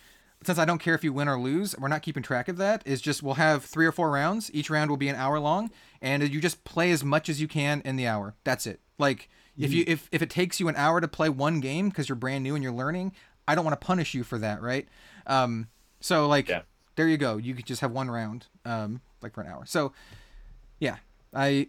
since 0.44 0.58
I 0.58 0.64
don't 0.64 0.78
care 0.78 0.94
if 0.94 1.04
you 1.04 1.12
win 1.12 1.28
or 1.28 1.38
lose, 1.38 1.76
we're 1.78 1.88
not 1.88 2.02
keeping 2.02 2.22
track 2.22 2.48
of 2.48 2.56
that. 2.56 2.82
Is 2.86 3.00
just 3.00 3.22
we'll 3.22 3.34
have 3.34 3.64
three 3.64 3.86
or 3.86 3.92
four 3.92 4.10
rounds. 4.10 4.50
Each 4.52 4.70
round 4.70 4.90
will 4.90 4.96
be 4.96 5.08
an 5.08 5.16
hour 5.16 5.38
long, 5.38 5.70
and 6.00 6.22
you 6.32 6.40
just 6.40 6.64
play 6.64 6.90
as 6.90 7.04
much 7.04 7.28
as 7.28 7.40
you 7.40 7.48
can 7.48 7.82
in 7.84 7.96
the 7.96 8.06
hour. 8.06 8.34
That's 8.44 8.66
it. 8.66 8.80
Like 8.98 9.28
if 9.58 9.72
you 9.72 9.84
if 9.86 10.08
if 10.12 10.22
it 10.22 10.30
takes 10.30 10.60
you 10.60 10.68
an 10.68 10.76
hour 10.76 11.00
to 11.00 11.08
play 11.08 11.28
one 11.28 11.60
game 11.60 11.88
because 11.88 12.08
you're 12.08 12.16
brand 12.16 12.42
new 12.42 12.54
and 12.54 12.62
you're 12.62 12.72
learning, 12.72 13.12
I 13.46 13.54
don't 13.54 13.64
want 13.64 13.78
to 13.78 13.84
punish 13.84 14.14
you 14.14 14.24
for 14.24 14.38
that, 14.38 14.62
right? 14.62 14.88
Um, 15.26 15.68
so 16.00 16.26
like 16.26 16.48
Yeah. 16.48 16.62
There 16.96 17.08
you 17.08 17.16
go. 17.16 17.36
You 17.36 17.54
could 17.54 17.66
just 17.66 17.80
have 17.80 17.92
one 17.92 18.10
round, 18.10 18.46
um, 18.64 19.00
like 19.22 19.34
for 19.34 19.40
an 19.40 19.48
hour. 19.48 19.64
So 19.66 19.92
yeah, 20.78 20.96
I 21.34 21.68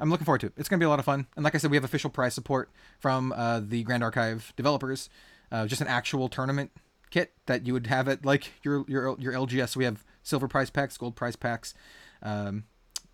I'm 0.00 0.10
looking 0.10 0.24
forward 0.24 0.40
to 0.40 0.46
it. 0.48 0.52
It's 0.56 0.68
gonna 0.68 0.80
be 0.80 0.86
a 0.86 0.88
lot 0.88 0.98
of 0.98 1.04
fun. 1.04 1.26
And 1.36 1.44
like 1.44 1.54
I 1.54 1.58
said, 1.58 1.70
we 1.70 1.76
have 1.76 1.84
official 1.84 2.10
prize 2.10 2.34
support 2.34 2.70
from 2.98 3.32
uh, 3.32 3.60
the 3.60 3.82
Grand 3.82 4.02
Archive 4.02 4.52
developers. 4.56 5.08
Uh, 5.50 5.66
just 5.66 5.80
an 5.80 5.88
actual 5.88 6.28
tournament 6.28 6.70
kit 7.10 7.32
that 7.46 7.66
you 7.66 7.72
would 7.72 7.86
have 7.86 8.08
at 8.08 8.24
like 8.24 8.52
your 8.62 8.84
your 8.88 9.16
your 9.18 9.32
LGS. 9.32 9.76
We 9.76 9.84
have 9.84 10.04
silver 10.22 10.48
prize 10.48 10.70
packs, 10.70 10.96
gold 10.96 11.16
prize 11.16 11.36
packs. 11.36 11.74
Um, 12.22 12.64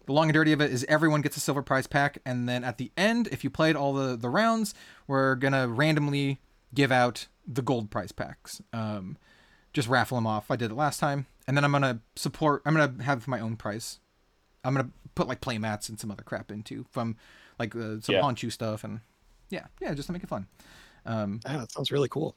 the 0.06 0.12
long 0.12 0.26
and 0.26 0.34
dirty 0.34 0.52
of 0.52 0.60
it 0.60 0.70
is 0.70 0.84
everyone 0.88 1.22
gets 1.22 1.36
a 1.36 1.40
silver 1.40 1.62
prize 1.62 1.86
pack, 1.86 2.18
and 2.26 2.48
then 2.48 2.62
at 2.62 2.76
the 2.76 2.92
end, 2.96 3.28
if 3.32 3.42
you 3.42 3.50
played 3.50 3.76
all 3.76 3.94
the 3.94 4.16
the 4.16 4.28
rounds, 4.28 4.74
we're 5.06 5.34
gonna 5.34 5.68
randomly 5.68 6.40
give 6.74 6.92
out 6.92 7.28
the 7.46 7.62
gold 7.62 7.90
prize 7.90 8.12
packs. 8.12 8.60
Um, 8.72 9.16
just 9.74 9.88
raffle 9.88 10.16
them 10.16 10.26
off. 10.26 10.50
I 10.50 10.56
did 10.56 10.70
it 10.70 10.74
last 10.74 10.98
time, 11.00 11.26
and 11.46 11.54
then 11.56 11.64
I'm 11.64 11.72
gonna 11.72 12.00
support. 12.16 12.62
I'm 12.64 12.74
gonna 12.74 13.02
have 13.02 13.28
my 13.28 13.40
own 13.40 13.56
prize. 13.56 13.98
I'm 14.64 14.72
gonna 14.72 14.88
put 15.14 15.28
like 15.28 15.42
play 15.42 15.58
mats 15.58 15.90
and 15.90 16.00
some 16.00 16.10
other 16.10 16.22
crap 16.22 16.50
into 16.50 16.86
from 16.90 17.16
like 17.58 17.76
uh, 17.76 18.00
some 18.00 18.14
Yeah. 18.14 18.22
Honchu 18.22 18.50
stuff 18.50 18.82
and 18.84 19.00
yeah, 19.50 19.66
yeah, 19.80 19.92
just 19.92 20.06
to 20.06 20.12
make 20.12 20.22
it 20.22 20.28
fun. 20.28 20.46
Um, 21.04 21.40
Yeah, 21.44 21.58
that 21.58 21.70
sounds 21.72 21.92
really 21.92 22.08
cool. 22.08 22.34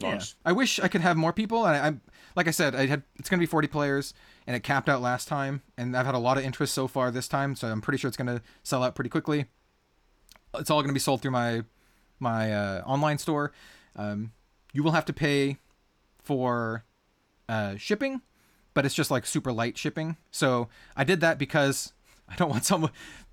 Nice. 0.00 0.36
yeah. 0.44 0.50
I 0.50 0.52
wish 0.52 0.78
I 0.80 0.88
could 0.88 1.00
have 1.00 1.16
more 1.16 1.32
people. 1.32 1.66
And 1.66 1.76
I, 1.76 1.86
I'm 1.86 2.00
like 2.36 2.46
I 2.48 2.52
said, 2.52 2.74
I 2.74 2.86
had 2.86 3.02
it's 3.16 3.28
gonna 3.28 3.40
be 3.40 3.46
40 3.46 3.68
players, 3.68 4.14
and 4.46 4.54
it 4.56 4.60
capped 4.62 4.88
out 4.88 5.02
last 5.02 5.28
time, 5.28 5.62
and 5.76 5.96
I've 5.96 6.06
had 6.06 6.14
a 6.14 6.18
lot 6.18 6.38
of 6.38 6.44
interest 6.44 6.72
so 6.72 6.86
far 6.88 7.10
this 7.10 7.28
time, 7.28 7.54
so 7.56 7.68
I'm 7.68 7.80
pretty 7.80 7.98
sure 7.98 8.08
it's 8.08 8.16
gonna 8.16 8.42
sell 8.62 8.82
out 8.82 8.94
pretty 8.94 9.10
quickly. 9.10 9.46
It's 10.54 10.70
all 10.70 10.80
gonna 10.82 10.92
be 10.94 11.00
sold 11.00 11.20
through 11.20 11.32
my 11.32 11.64
my 12.20 12.52
uh, 12.52 12.82
online 12.86 13.18
store. 13.18 13.52
Um, 13.96 14.32
you 14.72 14.82
will 14.82 14.92
have 14.92 15.04
to 15.06 15.12
pay 15.12 15.58
for 16.28 16.84
uh, 17.48 17.76
shipping, 17.76 18.20
but 18.74 18.84
it's 18.84 18.94
just 18.94 19.10
like 19.10 19.24
super 19.24 19.50
light 19.50 19.78
shipping. 19.78 20.18
So 20.30 20.68
I 20.94 21.02
did 21.04 21.20
that 21.22 21.38
because 21.38 21.94
I 22.28 22.36
don't 22.36 22.50
want 22.50 22.64
someone. 22.66 22.90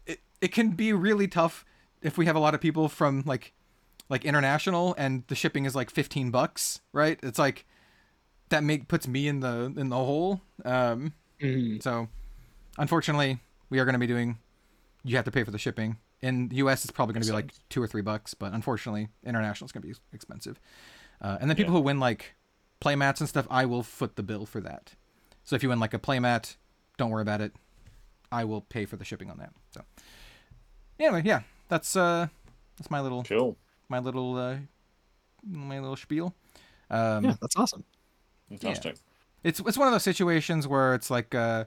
It, 0.07 0.22
it 0.39 0.53
can 0.53 0.69
be 0.72 0.93
really 0.93 1.27
tough 1.27 1.65
if 2.01 2.17
we 2.17 2.26
have 2.26 2.38
a 2.38 2.39
lot 2.39 2.55
of 2.55 2.61
people 2.61 2.88
from 2.88 3.23
like 3.26 3.51
like 4.07 4.23
international 4.23 4.95
and 4.97 5.23
the 5.27 5.35
shipping 5.35 5.65
is 5.65 5.76
like 5.76 5.89
15 5.89 6.31
bucks, 6.31 6.80
right? 6.93 7.19
It's 7.22 7.38
like 7.39 7.65
that 8.49 8.63
make 8.63 8.88
puts 8.88 9.07
me 9.07 9.27
in 9.27 9.41
the 9.41 9.73
in 9.76 9.89
the 9.89 9.97
hole. 9.97 10.41
Um, 10.63 11.13
Mhm. 11.41 11.84
so 11.84 12.07
unfortunately, 12.77 13.39
we 13.69 13.80
are 13.80 13.85
going 13.85 13.93
to 13.93 13.99
be 13.99 14.07
doing. 14.07 14.38
You 15.03 15.17
have 15.17 15.26
to 15.26 15.31
pay 15.31 15.43
for 15.43 15.51
the 15.51 15.57
shipping. 15.59 15.97
In 16.22 16.47
the 16.47 16.55
U.S., 16.63 16.85
it's 16.85 16.91
probably 16.91 17.13
going 17.13 17.23
to 17.23 17.27
be 17.30 17.34
like 17.34 17.53
two 17.69 17.81
or 17.84 17.88
three 17.88 18.01
bucks, 18.01 18.34
but 18.34 18.53
unfortunately, 18.53 19.09
international 19.26 19.65
is 19.65 19.72
going 19.73 19.81
to 19.84 19.88
be 19.89 19.93
expensive. 20.13 20.59
Uh, 21.22 21.38
and 21.41 21.49
then 21.49 21.57
people 21.57 21.73
Yeah. 21.73 21.80
who 21.80 21.84
win 21.84 21.99
like 21.99 22.35
playmats 22.85 23.19
and 23.19 23.27
stuff, 23.29 23.47
I 23.49 23.65
will 23.65 23.83
foot 23.83 24.15
the 24.15 24.23
bill 24.23 24.45
for 24.45 24.61
that. 24.61 24.93
So 25.43 25.55
if 25.55 25.63
you 25.63 25.69
win 25.69 25.79
like 25.79 25.93
a 25.93 25.99
playmat, 25.99 26.55
don't 26.97 27.09
worry 27.09 27.21
about 27.21 27.41
it. 27.41 27.53
I 28.31 28.43
will 28.43 28.61
pay 28.61 28.85
for 28.85 28.95
the 28.97 29.05
shipping 29.05 29.29
on 29.29 29.37
that. 29.37 29.53
So 29.71 29.81
anyway, 30.99 31.21
yeah, 31.25 31.41
that's 31.69 31.95
uh, 31.95 32.27
that's 32.77 32.89
my 32.91 33.01
little 33.01 33.23
Cool. 33.23 33.57
my 33.89 33.99
little 33.99 34.35
uh, 34.37 34.57
my 35.43 35.79
little 35.79 35.95
spiel. 35.95 36.33
Um, 36.89 37.25
Yeah, 37.25 37.35
that's 37.41 37.55
awesome. 37.55 37.83
Fantastic. 38.49 38.97
it's 39.43 39.59
it's 39.59 39.77
one 39.77 39.87
of 39.87 39.93
those 39.93 40.03
situations 40.03 40.67
where 40.67 40.93
it's 40.93 41.09
like 41.09 41.33
uh, 41.33 41.65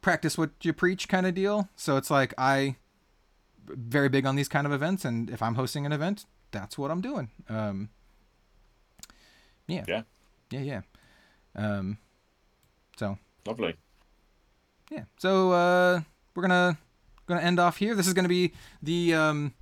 practice 0.00 0.36
what 0.38 0.50
you 0.62 0.72
preach 0.72 1.08
kind 1.08 1.26
of 1.26 1.34
deal. 1.34 1.68
So 1.76 1.96
it's 1.96 2.10
like 2.10 2.34
I 2.38 2.76
very 3.66 4.08
big 4.08 4.24
on 4.26 4.36
these 4.36 4.48
kind 4.48 4.66
of 4.66 4.72
events, 4.72 5.04
and 5.04 5.28
if 5.30 5.42
I'm 5.42 5.56
hosting 5.56 5.84
an 5.86 5.92
event, 5.92 6.24
that's 6.52 6.78
what 6.78 6.90
I'm 6.90 7.00
doing. 7.00 7.30
Um, 7.48 7.88
yeah, 9.66 9.84
Yeah. 9.88 10.02
Yeah, 10.50 10.60
yeah. 10.60 10.80
Um, 11.54 11.98
so 12.96 13.18
Lovely. 13.46 13.74
yeah, 14.90 15.04
so 15.16 15.52
uh, 15.52 16.00
we're 16.34 16.42
gonna 16.42 16.78
gonna 17.26 17.40
end 17.40 17.58
off 17.58 17.78
here. 17.78 17.94
This 17.94 18.06
is 18.06 18.12
gonna 18.12 18.28
be 18.28 18.52
the 18.82 19.14
um, 19.14 19.54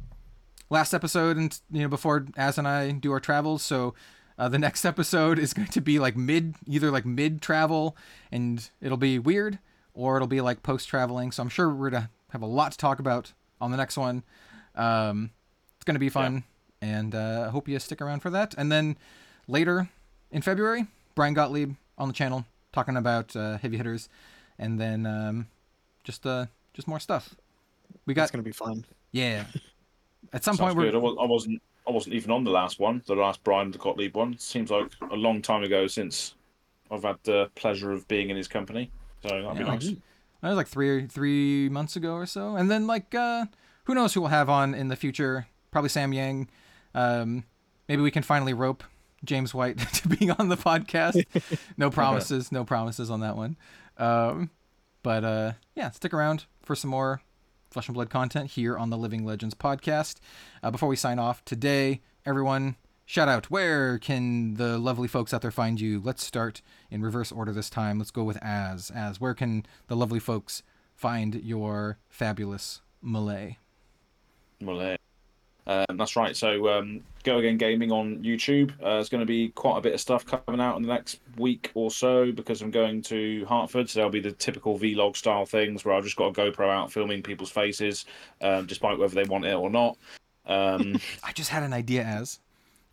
last 0.71 0.93
episode, 0.93 1.37
and 1.37 1.59
you 1.71 1.83
know 1.83 1.89
before 1.89 2.27
Az 2.37 2.59
and 2.59 2.69
I 2.69 2.91
do 2.91 3.13
our 3.13 3.21
travels. 3.21 3.63
So 3.63 3.95
uh, 4.39 4.49
the 4.49 4.59
next 4.67 4.85
episode 4.85 5.39
is 5.39 5.55
going 5.55 5.69
to 5.69 5.81
be 5.81 5.99
like 5.99 6.17
mid, 6.17 6.57
either 6.67 6.91
like 6.91 7.07
mid 7.07 7.41
travel, 7.41 7.97
and 8.31 8.69
it'll 8.81 8.99
be 8.99 9.19
weird, 9.19 9.59
or 9.95 10.17
it'll 10.17 10.29
be 10.29 10.41
like 10.41 10.63
post 10.63 10.89
traveling. 10.89 11.33
So 11.33 11.43
I'm 11.43 11.49
sure 11.49 11.73
we're 11.73 11.91
gonna 11.91 12.11
have 12.31 12.43
a 12.43 12.47
lot 12.47 12.73
to 12.73 12.79
talk 12.79 12.99
about 12.99 13.33
on 13.61 13.71
the 13.71 13.77
next 13.77 13.97
one. 13.97 14.25
Um, 14.75 15.31
it's 15.77 15.85
gonna 15.85 15.99
be 15.99 16.11
fun, 16.11 16.45
and 16.83 17.15
uh, 17.15 17.47
I 17.47 17.51
hope 17.51 17.69
you 17.69 17.79
stick 17.79 18.03
around 18.03 18.21
for 18.21 18.31
that. 18.31 18.55
And 18.59 18.71
then 18.71 18.97
later 19.47 19.89
in 20.31 20.43
February, 20.43 20.87
Brian 21.15 21.35
Gottlieb 21.35 21.75
on 21.99 22.09
the 22.09 22.15
channel 22.15 22.45
talking 22.73 22.97
about 22.97 23.35
uh, 23.37 23.59
heavy 23.59 23.77
hitters, 23.77 24.09
and 24.59 24.81
then 24.81 25.07
um, 25.07 25.47
just 26.03 26.27
uh, 26.27 26.47
just 26.73 26.89
more 26.89 27.01
stuff. 27.01 27.35
We 28.07 28.15
got. 28.15 28.25
It's 28.25 28.31
gonna 28.33 28.43
be 28.43 28.53
fun. 28.53 28.85
yeah. 29.13 29.45
At 30.33 30.43
some 30.43 30.57
Sounds 30.57 30.75
point, 30.75 30.93
we're. 30.93 30.95
I, 30.95 31.01
was, 31.01 31.17
I 31.21 31.25
wasn't. 31.27 31.63
I 31.87 31.91
wasn't 31.93 32.15
even 32.17 32.31
on 32.31 32.45
the 32.45 32.51
last 32.51 32.81
one, 32.81 33.03
the 33.07 33.15
last 33.15 33.45
Brian 33.45 33.71
Gottlieb 33.71 34.17
one. 34.17 34.37
Seems 34.39 34.71
like 34.71 34.91
a 35.11 35.15
long 35.17 35.43
time 35.43 35.63
ago 35.63 35.87
since 35.87 36.35
I've 36.91 37.03
had 37.05 37.17
the 37.25 37.51
pleasure 37.55 37.93
of 37.93 38.09
being 38.09 38.31
in 38.31 38.37
his 38.37 38.49
company. 38.49 38.91
So 39.23 39.29
that'd 39.29 39.53
be 39.55 39.59
Yeah, 39.61 39.67
nice. 39.67 39.85
that 40.41 40.49
was 40.49 40.57
like 40.57 40.67
three 40.67 41.07
three 41.07 41.69
months 41.69 41.95
ago 41.95 42.15
or 42.15 42.27
so, 42.27 42.57
and 42.57 42.71
then 42.71 42.87
like 42.87 43.15
uh, 43.15 43.45
who 43.85 43.95
knows 43.95 44.15
who 44.15 44.23
we'll 44.23 44.31
have 44.31 44.49
on 44.49 44.75
in 44.75 44.89
the 44.89 44.97
future? 44.97 45.47
Probably 45.71 45.91
Sam 45.91 46.13
Yang. 46.13 46.49
Um, 46.95 47.45
maybe 47.89 48.03
we 48.03 48.11
can 48.11 48.23
finally 48.23 48.55
rope 48.55 48.83
James 49.25 49.55
White 49.55 49.79
to 49.95 50.09
being 50.09 50.31
on 50.33 50.49
the 50.49 50.57
podcast. 50.57 51.25
No 51.77 51.91
promises, 51.91 52.53
no 52.53 52.65
promises 52.65 53.11
on 53.11 53.21
that 53.21 53.37
one. 53.37 53.57
Um, 53.99 54.51
but 55.03 55.25
uh, 55.25 55.53
yeah, 55.75 55.91
stick 55.91 56.15
around 56.15 56.45
for 56.63 56.75
some 56.75 56.91
more 56.91 57.21
Flesh 57.71 57.89
and 57.89 57.95
Blood 57.95 58.11
content 58.11 58.53
here 58.53 58.79
on 58.79 58.91
the 58.91 58.97
Living 58.97 59.25
Legends 59.25 59.55
podcast. 59.55 60.17
Uh, 60.63 60.71
before 60.71 60.89
we 60.89 60.97
sign 60.97 61.19
off 61.19 61.45
today, 61.45 62.01
everyone, 62.25 62.77
shout 63.05 63.29
out. 63.29 63.51
Where 63.51 63.99
can 63.99 64.55
the 64.55 64.79
lovely 64.79 65.09
folks 65.09 65.35
out 65.35 65.43
there 65.43 65.51
find 65.51 65.81
you? 65.81 66.01
Let's 66.03 66.25
start 66.25 66.63
in 66.91 67.03
reverse 67.03 67.33
order 67.33 67.53
this 67.53 67.69
time. 67.71 67.99
Let's 67.99 68.13
go 68.13 68.23
with 68.23 68.43
Az. 68.43 68.93
Az, 68.95 69.21
where 69.21 69.35
can 69.35 69.67
the 69.89 69.97
lovely 69.97 70.21
folks 70.21 70.63
find 70.95 71.35
your 71.35 71.99
fabulous 72.09 72.81
Malay? 73.03 73.59
Well, 74.61 74.81
uh, 74.81 74.97
um, 75.67 75.97
that's 75.97 76.17
right. 76.17 76.37
So, 76.37 76.69
um, 76.69 77.01
Go 77.23 77.39
Again 77.39 77.57
Gaming 77.57 77.91
on 77.91 78.23
YouTube. 78.23 78.73
Uh, 78.83 78.95
there's 78.95 79.09
going 79.09 79.21
to 79.23 79.27
be 79.27 79.49
quite 79.51 79.79
a 79.79 79.81
bit 79.81 79.95
of 79.95 80.01
stuff 80.01 80.25
coming 80.27 80.61
out 80.61 80.77
in 80.77 80.83
the 80.83 80.89
next 80.89 81.21
week 81.39 81.71
or 81.75 81.91
so 81.91 82.31
because 82.33 82.61
I'm 82.61 82.71
going 82.71 83.01
to 83.03 83.45
Hartford. 83.47 83.89
So, 83.89 83.99
there'll 84.01 84.11
be 84.11 84.21
the 84.21 84.33
typical 84.33 84.79
vlog 84.79 85.17
style 85.17 85.47
things 85.47 85.85
where 85.85 85.95
I've 85.95 86.05
just 86.05 86.17
got 86.17 86.27
a 86.27 86.33
GoPro 86.33 86.69
out 86.69 86.93
filming 86.93 87.23
people's 87.23 87.51
faces, 87.51 88.05
um, 88.43 88.67
despite 88.67 88.99
whether 88.99 89.15
they 89.15 89.25
want 89.29 89.47
it 89.47 89.55
or 89.55 89.71
not. 89.71 89.97
Um, 90.47 91.01
I 91.25 91.33
just 91.33 91.51
had 91.51 91.63
an 91.63 91.73
idea 91.73 92.03
as 92.03 92.41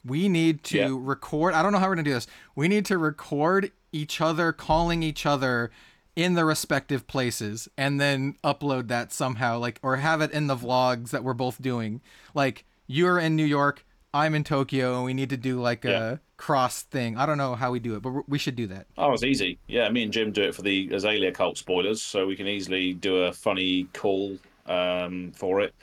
we 0.05 0.29
need 0.29 0.63
to 0.65 0.77
Yeah. 0.77 0.87
record. 0.99 1.53
I 1.53 1.61
don't 1.61 1.71
know 1.73 1.79
how 1.79 1.87
we're 1.87 1.95
going 1.95 2.05
to 2.05 2.09
do 2.09 2.15
this. 2.15 2.27
We 2.55 2.67
need 2.67 2.85
to 2.85 2.97
record 2.97 3.71
each 3.91 4.21
other 4.21 4.53
calling 4.53 5.03
each 5.03 5.25
other 5.25 5.71
in 6.15 6.33
the 6.33 6.43
respective 6.45 7.07
places 7.07 7.67
and 7.77 7.99
then 8.01 8.35
upload 8.43 8.87
that 8.89 9.11
somehow 9.13 9.57
like 9.57 9.79
or 9.81 9.97
have 9.97 10.21
it 10.21 10.31
in 10.31 10.47
the 10.47 10.55
vlogs 10.55 11.11
that 11.11 11.23
we're 11.23 11.33
both 11.33 11.61
doing. 11.61 12.01
Like 12.33 12.65
you're 12.87 13.17
in 13.19 13.35
New 13.35 13.45
York, 13.45 13.85
I'm 14.13 14.35
in 14.35 14.43
Tokyo 14.43 14.95
and 14.95 15.05
we 15.05 15.13
need 15.13 15.29
to 15.29 15.37
do 15.37 15.61
like 15.61 15.83
Yeah. 15.85 16.13
a 16.13 16.19
cross 16.35 16.81
thing. 16.83 17.17
I 17.17 17.25
don't 17.25 17.37
know 17.37 17.55
how 17.55 17.71
we 17.71 17.79
do 17.79 17.95
it, 17.95 18.01
but 18.01 18.27
we 18.27 18.37
should 18.37 18.55
do 18.55 18.67
that. 18.67 18.87
oh, 18.97 19.13
it's 19.13 19.23
easy. 19.23 19.57
Yeah, 19.67 19.89
me 19.89 20.03
and 20.03 20.11
Jim 20.11 20.31
do 20.31 20.43
it 20.43 20.55
for 20.55 20.63
the 20.63 20.89
Azalea 20.93 21.31
Cult 21.31 21.57
spoilers, 21.57 22.01
so 22.01 22.25
we 22.27 22.35
can 22.35 22.47
easily 22.47 22.93
do 22.93 23.17
a 23.23 23.31
funny 23.31 23.85
call 23.93 24.37
um, 24.65 25.31
for 25.35 25.61
it. 25.61 25.73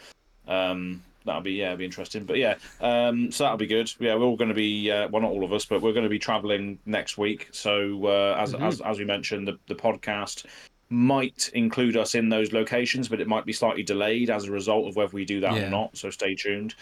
Um, 0.47 1.03
that'll 1.29 1.43
be 1.43 1.53
yeah, 1.53 1.67
it'll 1.67 1.79
be 1.79 1.85
interesting. 1.85 2.25
But 2.25 2.39
yeah, 2.39 2.57
um, 2.81 3.31
so 3.31 3.45
that'll 3.45 3.57
be 3.59 3.67
good. 3.67 3.93
Yeah, 4.01 4.17
we're 4.17 4.25
all 4.25 4.37
going 4.37 4.49
to 4.49 4.55
be 4.55 4.91
uh, 4.91 5.09
well, 5.09 5.23
not 5.23 5.31
all 5.31 5.45
of 5.45 5.53
us, 5.53 5.65
but 5.65 5.81
we're 5.81 5.93
going 5.93 6.03
to 6.05 6.09
be 6.11 6.19
traveling 6.19 6.79
next 6.85 7.17
week. 7.17 7.49
So 7.53 8.07
uh, 8.07 8.37
as, 8.39 8.55
as 8.55 8.81
as 8.81 8.99
we 8.99 9.05
mentioned, 9.05 9.47
the 9.47 9.59
the 9.69 9.75
podcast 9.77 10.45
might 10.91 11.51
include 11.55 11.97
us 11.97 12.15
in 12.15 12.29
those 12.29 12.53
locations, 12.53 13.09
but 13.09 13.21
it 13.21 13.29
might 13.29 13.45
be 13.45 13.53
slightly 13.53 13.83
delayed 13.83 14.31
as 14.31 14.45
a 14.47 14.51
result 14.51 14.89
of 14.89 14.97
whether 14.97 15.13
we 15.13 15.25
do 15.25 15.39
that 15.41 15.55
Yeah. 15.55 15.67
or 15.67 15.71
not. 15.71 15.97
So 15.97 16.11
stay 16.11 16.35
tuned. 16.35 16.75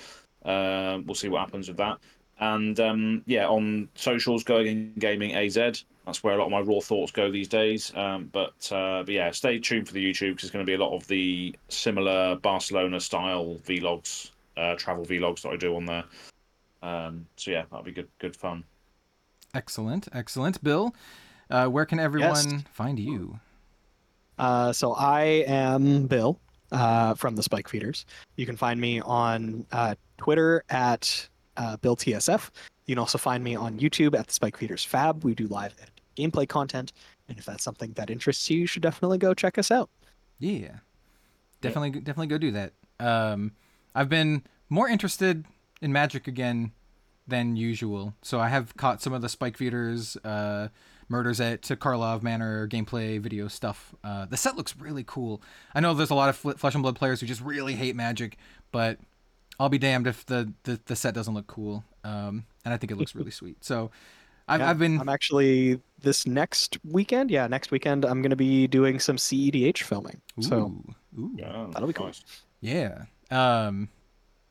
Um, 0.44 1.05
we'll 1.06 1.14
see 1.16 1.28
what 1.28 1.40
happens 1.40 1.68
with 1.68 1.77
that. 1.78 1.98
And 2.39 2.78
um, 2.81 3.23
yeah, 3.27 3.48
on 3.48 3.89
socials, 3.94 4.44
Go 4.44 4.59
Again 4.59 4.93
Gaming 4.98 5.35
AZ. 5.35 5.55
That's 5.55 6.23
where 6.23 6.35
a 6.35 6.39
lot 6.39 6.44
of 6.44 6.52
my 6.52 6.60
raw 6.60 6.78
thoughts 6.81 7.10
go 7.10 7.32
these 7.32 7.48
days. 7.48 7.93
Um, 7.97 8.28
but 8.31 8.70
uh, 8.70 9.02
but 9.02 9.09
yeah, 9.09 9.31
stay 9.32 9.59
tuned 9.59 9.89
for 9.89 9.94
the 9.94 10.05
YouTube 10.09 10.36
because 10.36 10.43
there's 10.43 10.51
going 10.52 10.64
to 10.64 10.70
be 10.70 10.74
a 10.74 10.78
lot 10.78 10.94
of 10.94 11.05
the 11.09 11.56
similar 11.68 12.36
Barcelona 12.36 13.01
style 13.01 13.56
vlogs, 13.66 14.31
uh, 14.57 14.74
travel 14.77 15.05
vlogs 15.05 15.43
that 15.43 15.51
I 15.51 15.57
do 15.57 15.77
on 15.77 15.85
there. 15.87 16.05
Um, 16.83 17.27
so 17.37 17.51
yeah, 17.51 17.65
that'll 17.70 17.85
be 17.85 17.93
good 17.93 18.09
good 18.19 18.37
fun. 18.37 18.65
Excellent, 19.55 20.09
excellent. 20.12 20.62
Bill, 20.62 20.95
uh, 21.51 21.66
where 21.66 21.87
can 21.87 21.99
everyone 21.99 22.65
find 22.73 22.99
you? 22.99 23.39
Uh, 24.39 24.73
so 24.73 24.93
I 24.93 25.23
am 25.47 26.07
Bill 26.07 26.39
uh, 26.73 27.15
from 27.15 27.37
the 27.37 27.43
Spike 27.43 27.69
Feeders. 27.69 28.05
You 28.37 28.47
can 28.47 28.57
find 28.57 28.81
me 28.81 29.01
on 29.01 29.66
uh, 29.73 29.95
Twitter 30.19 30.62
at 30.69 31.28
uh, 31.57 31.77
BillTSF. 31.78 32.51
You 32.87 32.95
can 32.95 32.99
also 32.99 33.19
find 33.19 33.43
me 33.43 33.57
on 33.57 33.78
YouTube 33.78 34.19
at 34.19 34.27
the 34.27 34.33
Spike 34.33 34.57
Feeders 34.57 34.85
Fab. 34.85 35.24
We 35.24 35.35
do 35.35 35.47
live 35.47 35.74
gameplay 36.16 36.49
content, 36.49 36.93
and 37.28 37.39
if 37.39 37.45
that's 37.45 37.65
something 37.65 37.93
that 37.93 38.11
interests 38.11 38.49
you, 38.51 38.61
you 38.61 38.66
should 38.66 38.83
definitely 38.83 39.19
go 39.19 39.35
check 39.35 39.59
us 39.59 39.70
out. 39.70 39.91
Yeah, 40.39 40.77
definitely, 41.61 42.01
definitely 42.01 42.28
go 42.28 42.39
do 42.39 42.51
that. 42.53 42.73
Um, 43.01 43.53
I've 43.97 44.09
been 44.09 44.43
more 44.68 44.89
interested 44.89 45.44
in 45.81 45.93
Magic 45.93 46.28
again 46.28 46.73
than 47.27 47.56
usual, 47.56 48.14
so 48.23 48.39
I 48.39 48.48
have 48.48 48.77
caught 48.77 49.02
some 49.02 49.12
of 49.12 49.23
the 49.23 49.28
Spike 49.28 49.56
Feeders. 49.56 50.16
Uh, 50.18 50.68
Murders 51.09 51.40
at 51.40 51.62
to 51.62 51.77
Karlov 51.77 52.23
Manor 52.23 52.66
gameplay 52.66 53.20
video 53.20 53.47
stuff. 53.48 53.94
Uh, 54.02 54.27
the 54.27 54.36
set 54.36 54.56
looks 54.56 54.77
really 54.77 55.05
cool. 55.06 55.40
I 55.74 55.81
know 55.81 55.94
there's 55.94 56.10
a 56.10 56.16
lot 56.16 56.28
of 56.28 56.36
Fl- 56.36 56.51
Flesh 56.52 56.74
and 56.74 56.82
Blood 56.82 56.97
players 56.97 57.20
who 57.20 57.27
just 57.27 57.40
really 57.40 57.74
hate 57.74 57.94
Magic, 57.94 58.36
but 58.73 58.98
I'll 59.60 59.68
be 59.68 59.78
damned 59.78 60.06
if 60.06 60.27
the, 60.27 60.52
the, 60.64 60.81
the 60.86 60.97
set 60.97 61.14
doesn't 61.14 61.32
look 61.32 61.47
cool. 61.47 61.85
Um, 62.02 62.44
and 62.64 62.74
I 62.74 62.77
think 62.77 62.90
it 62.90 62.97
looks 62.97 63.14
really 63.14 63.31
sweet. 63.40 63.64
So 63.64 63.90
I've, 64.48 64.60
Yeah, 64.60 64.70
I've 64.70 64.78
been. 64.78 65.01
I'm 65.01 65.09
actually 65.09 65.81
this 66.01 66.27
next 66.27 66.77
weekend. 66.85 67.31
Yeah, 67.31 67.47
next 67.47 67.70
weekend 67.70 68.05
I'm 68.05 68.20
going 68.20 68.31
to 68.31 68.36
be 68.36 68.66
doing 68.66 68.98
some 68.98 69.16
CEDH 69.16 69.82
filming. 69.82 70.20
So 70.40 70.56
Ooh, 70.56 70.94
ooh. 71.20 71.31
Yeah, 71.36 71.66
That'll 71.70 71.86
be 71.86 71.94
cool. 71.94 72.06
nice. 72.06 72.23
Yeah. 72.60 73.05
Um, 73.31 73.89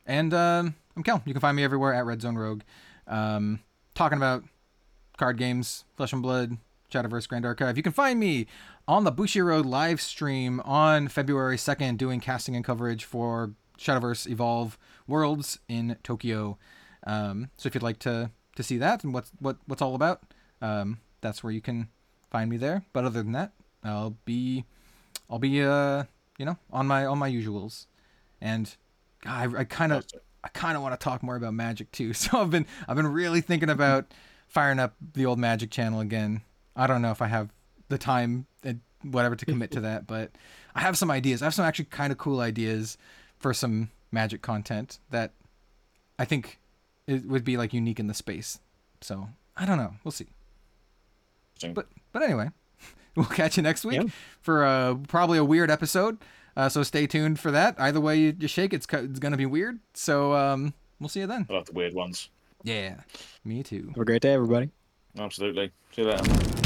and 0.05 0.33
um, 0.33 0.75
I'm 0.95 1.03
Kel. 1.03 1.21
You 1.25 1.33
can 1.33 1.41
find 1.41 1.55
me 1.55 1.63
everywhere 1.63 1.93
at 1.93 2.05
Red 2.05 2.21
Zone 2.21 2.37
Rogue, 2.37 2.61
um, 3.07 3.59
talking 3.93 4.17
about 4.17 4.43
card 5.17 5.37
games, 5.37 5.85
Flesh 5.95 6.13
and 6.13 6.21
Blood, 6.21 6.57
Shadowverse 6.91 7.27
Grand 7.27 7.45
Archive. 7.45 7.77
You 7.77 7.83
can 7.83 7.91
find 7.91 8.19
me 8.19 8.47
on 8.87 9.03
the 9.03 9.11
Bushiroad 9.11 9.65
live 9.65 9.99
stream 10.01 10.61
on 10.61 11.07
February 11.07 11.57
2nd, 11.57 11.97
doing 11.97 12.19
casting 12.19 12.55
and 12.55 12.63
coverage 12.63 13.03
for 13.03 13.51
Shadowverse 13.77 14.29
Evolve 14.29 14.77
Worlds 15.07 15.59
in 15.67 15.97
Tokyo. 16.03 16.57
Um, 17.05 17.49
so 17.57 17.67
if 17.67 17.75
you'd 17.75 17.83
like 17.83 17.99
to 17.99 18.31
to 18.55 18.63
see 18.63 18.77
that 18.77 19.03
and 19.03 19.13
what's 19.13 19.31
what 19.39 19.57
what's 19.67 19.81
all 19.81 19.95
about, 19.95 20.23
um, 20.61 20.99
that's 21.21 21.43
where 21.43 21.51
you 21.53 21.61
can 21.61 21.89
find 22.29 22.49
me 22.49 22.57
there. 22.57 22.83
But 22.93 23.05
other 23.05 23.21
than 23.21 23.33
that, 23.33 23.51
I'll 23.83 24.17
be 24.25 24.65
I'll 25.29 25.39
be 25.39 25.61
uh 25.61 26.05
you 26.37 26.45
know 26.45 26.57
on 26.71 26.87
my 26.87 27.05
on 27.05 27.19
my 27.19 27.29
usuals, 27.29 27.85
and 28.45 28.75
God, 29.23 29.55
I, 29.55 29.59
I 29.61 29.63
kind 29.63 29.91
of 29.91 30.05
I 30.43 30.49
kind 30.49 30.77
of 30.77 30.83
want 30.83 30.93
to 30.99 31.03
talk 31.03 31.23
more 31.23 31.35
about 31.35 31.53
Magic 31.53 31.91
too. 31.91 32.13
So 32.21 32.39
I've 32.41 32.51
been 32.51 32.65
I've 32.87 32.95
been 32.95 33.11
really 33.11 33.41
thinking 33.41 33.69
about 33.69 34.13
firing 34.47 34.79
up 34.79 34.93
the 35.13 35.25
old 35.25 35.39
Magic 35.39 35.71
channel 35.71 35.99
again. 35.99 36.41
I 36.75 36.87
don't 36.87 37.01
know 37.01 37.11
if 37.11 37.21
I 37.21 37.27
have 37.27 37.49
the 37.89 37.97
time 37.97 38.45
and 38.63 38.81
whatever 39.01 39.35
to 39.35 39.45
commit 39.45 39.71
to 39.71 39.79
that, 39.81 40.05
but 40.13 40.31
I 40.75 40.81
have 40.81 40.97
some 40.97 41.09
ideas. 41.11 41.41
I 41.41 41.45
have 41.45 41.53
some 41.53 41.65
actually 41.65 41.85
kind 41.85 42.11
of 42.11 42.17
cool 42.17 42.39
ideas 42.39 42.97
for 43.39 43.53
some 43.53 43.89
Magic 44.11 44.41
content 44.41 44.99
that 45.09 45.31
I 46.19 46.25
think 46.25 46.59
it 47.07 47.25
would 47.25 47.43
be 47.43 47.57
like 47.57 47.73
unique 47.73 47.99
in 47.99 48.07
the 48.07 48.13
space. 48.13 48.59
So 49.01 49.27
I 49.57 49.65
don't 49.65 49.77
know. 49.77 49.95
We'll 50.03 50.11
see. 50.11 50.27
But 51.73 51.87
but 52.11 52.21
anyway, 52.21 52.49
we'll 53.15 53.25
catch 53.25 53.57
you 53.57 53.63
next 53.63 53.85
week 53.85 54.01
Yeah. 54.01 54.09
for 54.41 54.65
uh, 54.65 54.95
probably 55.07 55.37
a 55.37 55.43
weird 55.43 55.71
episode. 55.71 56.17
Uh, 56.57 56.69
so 56.69 56.83
stay 56.83 57.05
tuned 57.07 57.39
for 57.39 57.51
that. 57.51 57.75
Either 57.77 57.99
way 57.99 58.17
you, 58.17 58.35
you 58.39 58.47
shake, 58.47 58.73
it's 58.73 58.87
it's 58.91 59.19
gonna 59.19 59.37
be 59.37 59.45
weird. 59.45 59.79
So 59.93 60.33
um, 60.33 60.73
we'll 60.99 61.09
see 61.09 61.21
you 61.21 61.27
then. 61.27 61.45
I 61.49 61.53
love 61.53 61.65
the 61.65 61.73
weird 61.73 61.93
ones. 61.93 62.29
Yeah, 62.63 62.95
me 63.43 63.61
too. 63.61 63.87
have 63.89 63.97
a 63.97 64.05
great 64.05 64.21
day, 64.21 64.33
everybody. 64.33 64.69
Absolutely. 65.17 65.71
See 65.91 66.01
you 66.01 66.09
later. 66.09 66.64